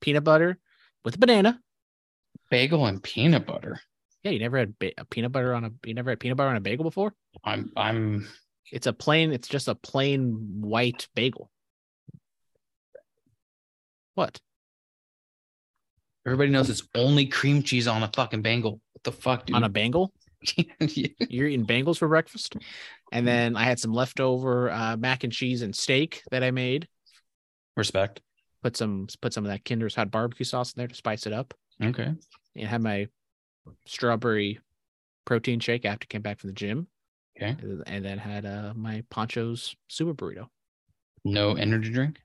peanut 0.00 0.24
butter 0.24 0.58
with 1.04 1.14
a 1.14 1.18
banana. 1.18 1.60
Bagel 2.50 2.86
and 2.86 3.02
peanut 3.02 3.46
butter. 3.46 3.80
Yeah, 4.24 4.32
you 4.32 4.40
never 4.40 4.58
had 4.58 4.78
ba- 4.78 4.92
a 4.98 5.04
peanut 5.04 5.32
butter 5.32 5.54
on 5.54 5.64
a 5.64 5.70
you 5.86 5.94
never 5.94 6.10
had 6.10 6.20
peanut 6.20 6.36
butter 6.36 6.50
on 6.50 6.56
a 6.56 6.60
bagel 6.60 6.84
before. 6.84 7.14
I'm 7.44 7.70
I'm 7.76 8.26
It's 8.70 8.86
a 8.86 8.92
plain. 8.92 9.32
It's 9.32 9.48
just 9.48 9.68
a 9.68 9.74
plain 9.74 10.58
white 10.60 11.08
bagel. 11.14 11.50
What? 14.14 14.40
everybody 16.26 16.50
knows 16.50 16.70
it's 16.70 16.86
only 16.94 17.26
cream 17.26 17.62
cheese 17.62 17.88
on 17.88 18.02
a 18.02 18.10
fucking 18.14 18.42
bangle. 18.42 18.80
What 18.92 19.02
the 19.04 19.12
fuck, 19.12 19.46
dude? 19.46 19.56
On 19.56 19.64
a 19.64 19.68
bangle? 19.68 20.12
Yeah. 20.56 20.64
You're 21.28 21.48
eating 21.48 21.64
bangles 21.64 21.98
for 21.98 22.08
breakfast? 22.08 22.56
And 23.12 23.26
then 23.26 23.56
I 23.56 23.64
had 23.64 23.78
some 23.78 23.92
leftover 23.92 24.70
uh, 24.70 24.96
mac 24.96 25.24
and 25.24 25.32
cheese 25.32 25.62
and 25.62 25.74
steak 25.74 26.22
that 26.30 26.42
I 26.42 26.50
made. 26.50 26.88
Respect. 27.76 28.20
Put 28.62 28.76
some 28.76 29.06
put 29.20 29.32
some 29.32 29.44
of 29.44 29.50
that 29.50 29.64
Kinder's 29.64 29.94
hot 29.94 30.10
barbecue 30.10 30.44
sauce 30.44 30.72
in 30.72 30.80
there 30.80 30.88
to 30.88 30.94
spice 30.94 31.26
it 31.26 31.32
up. 31.32 31.54
Okay. 31.82 32.12
And 32.56 32.68
had 32.68 32.82
my 32.82 33.06
strawberry 33.86 34.60
protein 35.24 35.60
shake 35.60 35.84
after 35.84 36.06
I 36.06 36.10
came 36.12 36.22
back 36.22 36.40
from 36.40 36.48
the 36.48 36.54
gym. 36.54 36.86
Okay. 37.40 37.56
And 37.86 38.04
then 38.04 38.18
had 38.18 38.44
uh, 38.44 38.72
my 38.74 39.02
Poncho's 39.10 39.74
super 39.88 40.14
burrito. 40.14 40.46
No 41.24 41.54
energy 41.54 41.90
drink. 41.90 42.18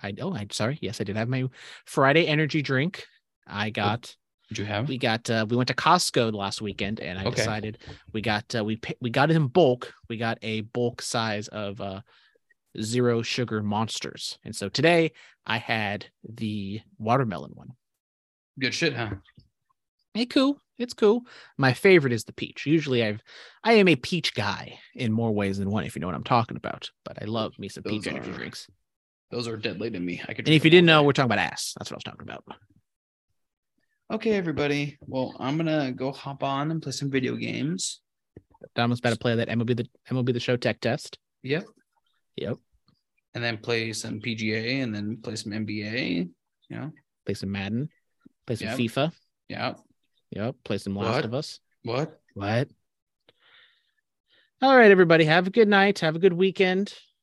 I 0.00 0.14
oh, 0.20 0.34
I'm 0.34 0.50
sorry. 0.50 0.78
Yes, 0.80 1.00
I 1.00 1.04
did 1.04 1.16
have 1.16 1.28
my 1.28 1.44
Friday 1.86 2.26
energy 2.26 2.62
drink. 2.62 3.04
I 3.46 3.70
got 3.70 4.14
Did 4.48 4.58
you 4.58 4.64
have? 4.64 4.88
we 4.88 4.98
got 4.98 5.28
uh, 5.28 5.46
we 5.48 5.56
went 5.56 5.68
to 5.68 5.74
Costco 5.74 6.32
last 6.32 6.62
weekend, 6.62 7.00
and 7.00 7.18
I 7.18 7.24
Okay. 7.26 7.36
decided 7.36 7.78
we 8.12 8.20
got 8.20 8.54
uh, 8.54 8.64
we 8.64 8.80
we 9.00 9.10
got 9.10 9.30
it 9.30 9.36
in 9.36 9.48
bulk. 9.48 9.92
We 10.08 10.16
got 10.16 10.38
a 10.42 10.62
bulk 10.62 11.02
size 11.02 11.48
of 11.48 11.80
uh, 11.80 12.00
zero 12.80 13.22
sugar 13.22 13.62
monsters, 13.62 14.38
and 14.44 14.54
so 14.54 14.68
today 14.68 15.12
I 15.46 15.58
had 15.58 16.06
the 16.28 16.80
watermelon 16.98 17.52
one. 17.54 17.70
Good 18.58 18.74
shit, 18.74 18.94
huh? 18.94 19.10
Hey, 20.14 20.26
cool. 20.26 20.58
It's 20.78 20.94
cool. 20.94 21.22
My 21.58 21.72
favorite 21.74 22.12
is 22.12 22.24
the 22.24 22.32
peach. 22.32 22.66
Usually, 22.66 23.04
I've 23.04 23.22
I 23.64 23.74
am 23.74 23.88
a 23.88 23.96
peach 23.96 24.34
guy 24.34 24.78
in 24.94 25.12
more 25.12 25.32
ways 25.32 25.58
than 25.58 25.70
one, 25.70 25.84
if 25.84 25.94
you 25.94 26.00
know 26.00 26.06
what 26.06 26.16
I'm 26.16 26.24
talking 26.24 26.56
about. 26.56 26.90
But 27.04 27.22
I 27.22 27.26
love 27.26 27.58
me 27.58 27.68
some 27.68 27.82
peach 27.84 28.04
Those 28.04 28.14
energy 28.14 28.30
are- 28.30 28.34
drinks. 28.34 28.68
Those 29.32 29.48
are 29.48 29.56
deadly 29.56 29.90
to 29.90 29.98
me. 29.98 30.20
I 30.28 30.34
could. 30.34 30.46
And 30.46 30.54
if 30.54 30.62
you 30.62 30.70
didn't 30.70 30.86
know, 30.86 31.02
we're 31.02 31.12
talking 31.12 31.32
about 31.32 31.38
ass. 31.38 31.72
That's 31.78 31.90
what 31.90 31.94
I 31.94 31.96
was 31.96 32.04
talking 32.04 32.22
about. 32.22 32.44
Okay, 34.12 34.32
everybody. 34.32 34.98
Well, 35.00 35.34
I'm 35.40 35.56
gonna 35.56 35.90
go 35.90 36.12
hop 36.12 36.42
on 36.42 36.70
and 36.70 36.82
play 36.82 36.92
some 36.92 37.10
video 37.10 37.34
games. 37.36 38.02
Dom's 38.74 38.98
about 38.98 39.14
to 39.14 39.18
play 39.18 39.34
that 39.36 39.48
MLB 39.48 39.74
the 39.74 39.88
MLB 40.10 40.34
the 40.34 40.38
Show 40.38 40.58
tech 40.58 40.80
test. 40.80 41.18
Yep. 41.42 41.64
Yep. 42.36 42.58
And 43.34 43.42
then 43.42 43.56
play 43.56 43.94
some 43.94 44.20
PGA 44.20 44.82
and 44.82 44.94
then 44.94 45.16
play 45.22 45.34
some 45.36 45.52
NBA. 45.52 46.28
You 46.68 46.76
know. 46.76 46.92
Play 47.24 47.34
some 47.34 47.50
Madden. 47.50 47.88
Play 48.46 48.56
some 48.56 48.68
Yep. 48.68 48.78
FIFA. 48.78 49.12
Yeah. 49.48 49.74
Yep. 50.32 50.56
Play 50.62 50.76
some 50.76 50.94
Last 50.94 51.14
What? 51.14 51.24
of 51.24 51.32
Us. 51.34 51.58
What? 51.84 52.20
What? 52.34 52.68
All 54.60 54.76
right, 54.76 54.90
everybody. 54.90 55.24
Have 55.24 55.46
a 55.46 55.50
good 55.50 55.68
night. 55.68 56.00
Have 56.00 56.16
a 56.16 56.18
good 56.20 56.34
weekend. 56.34 56.94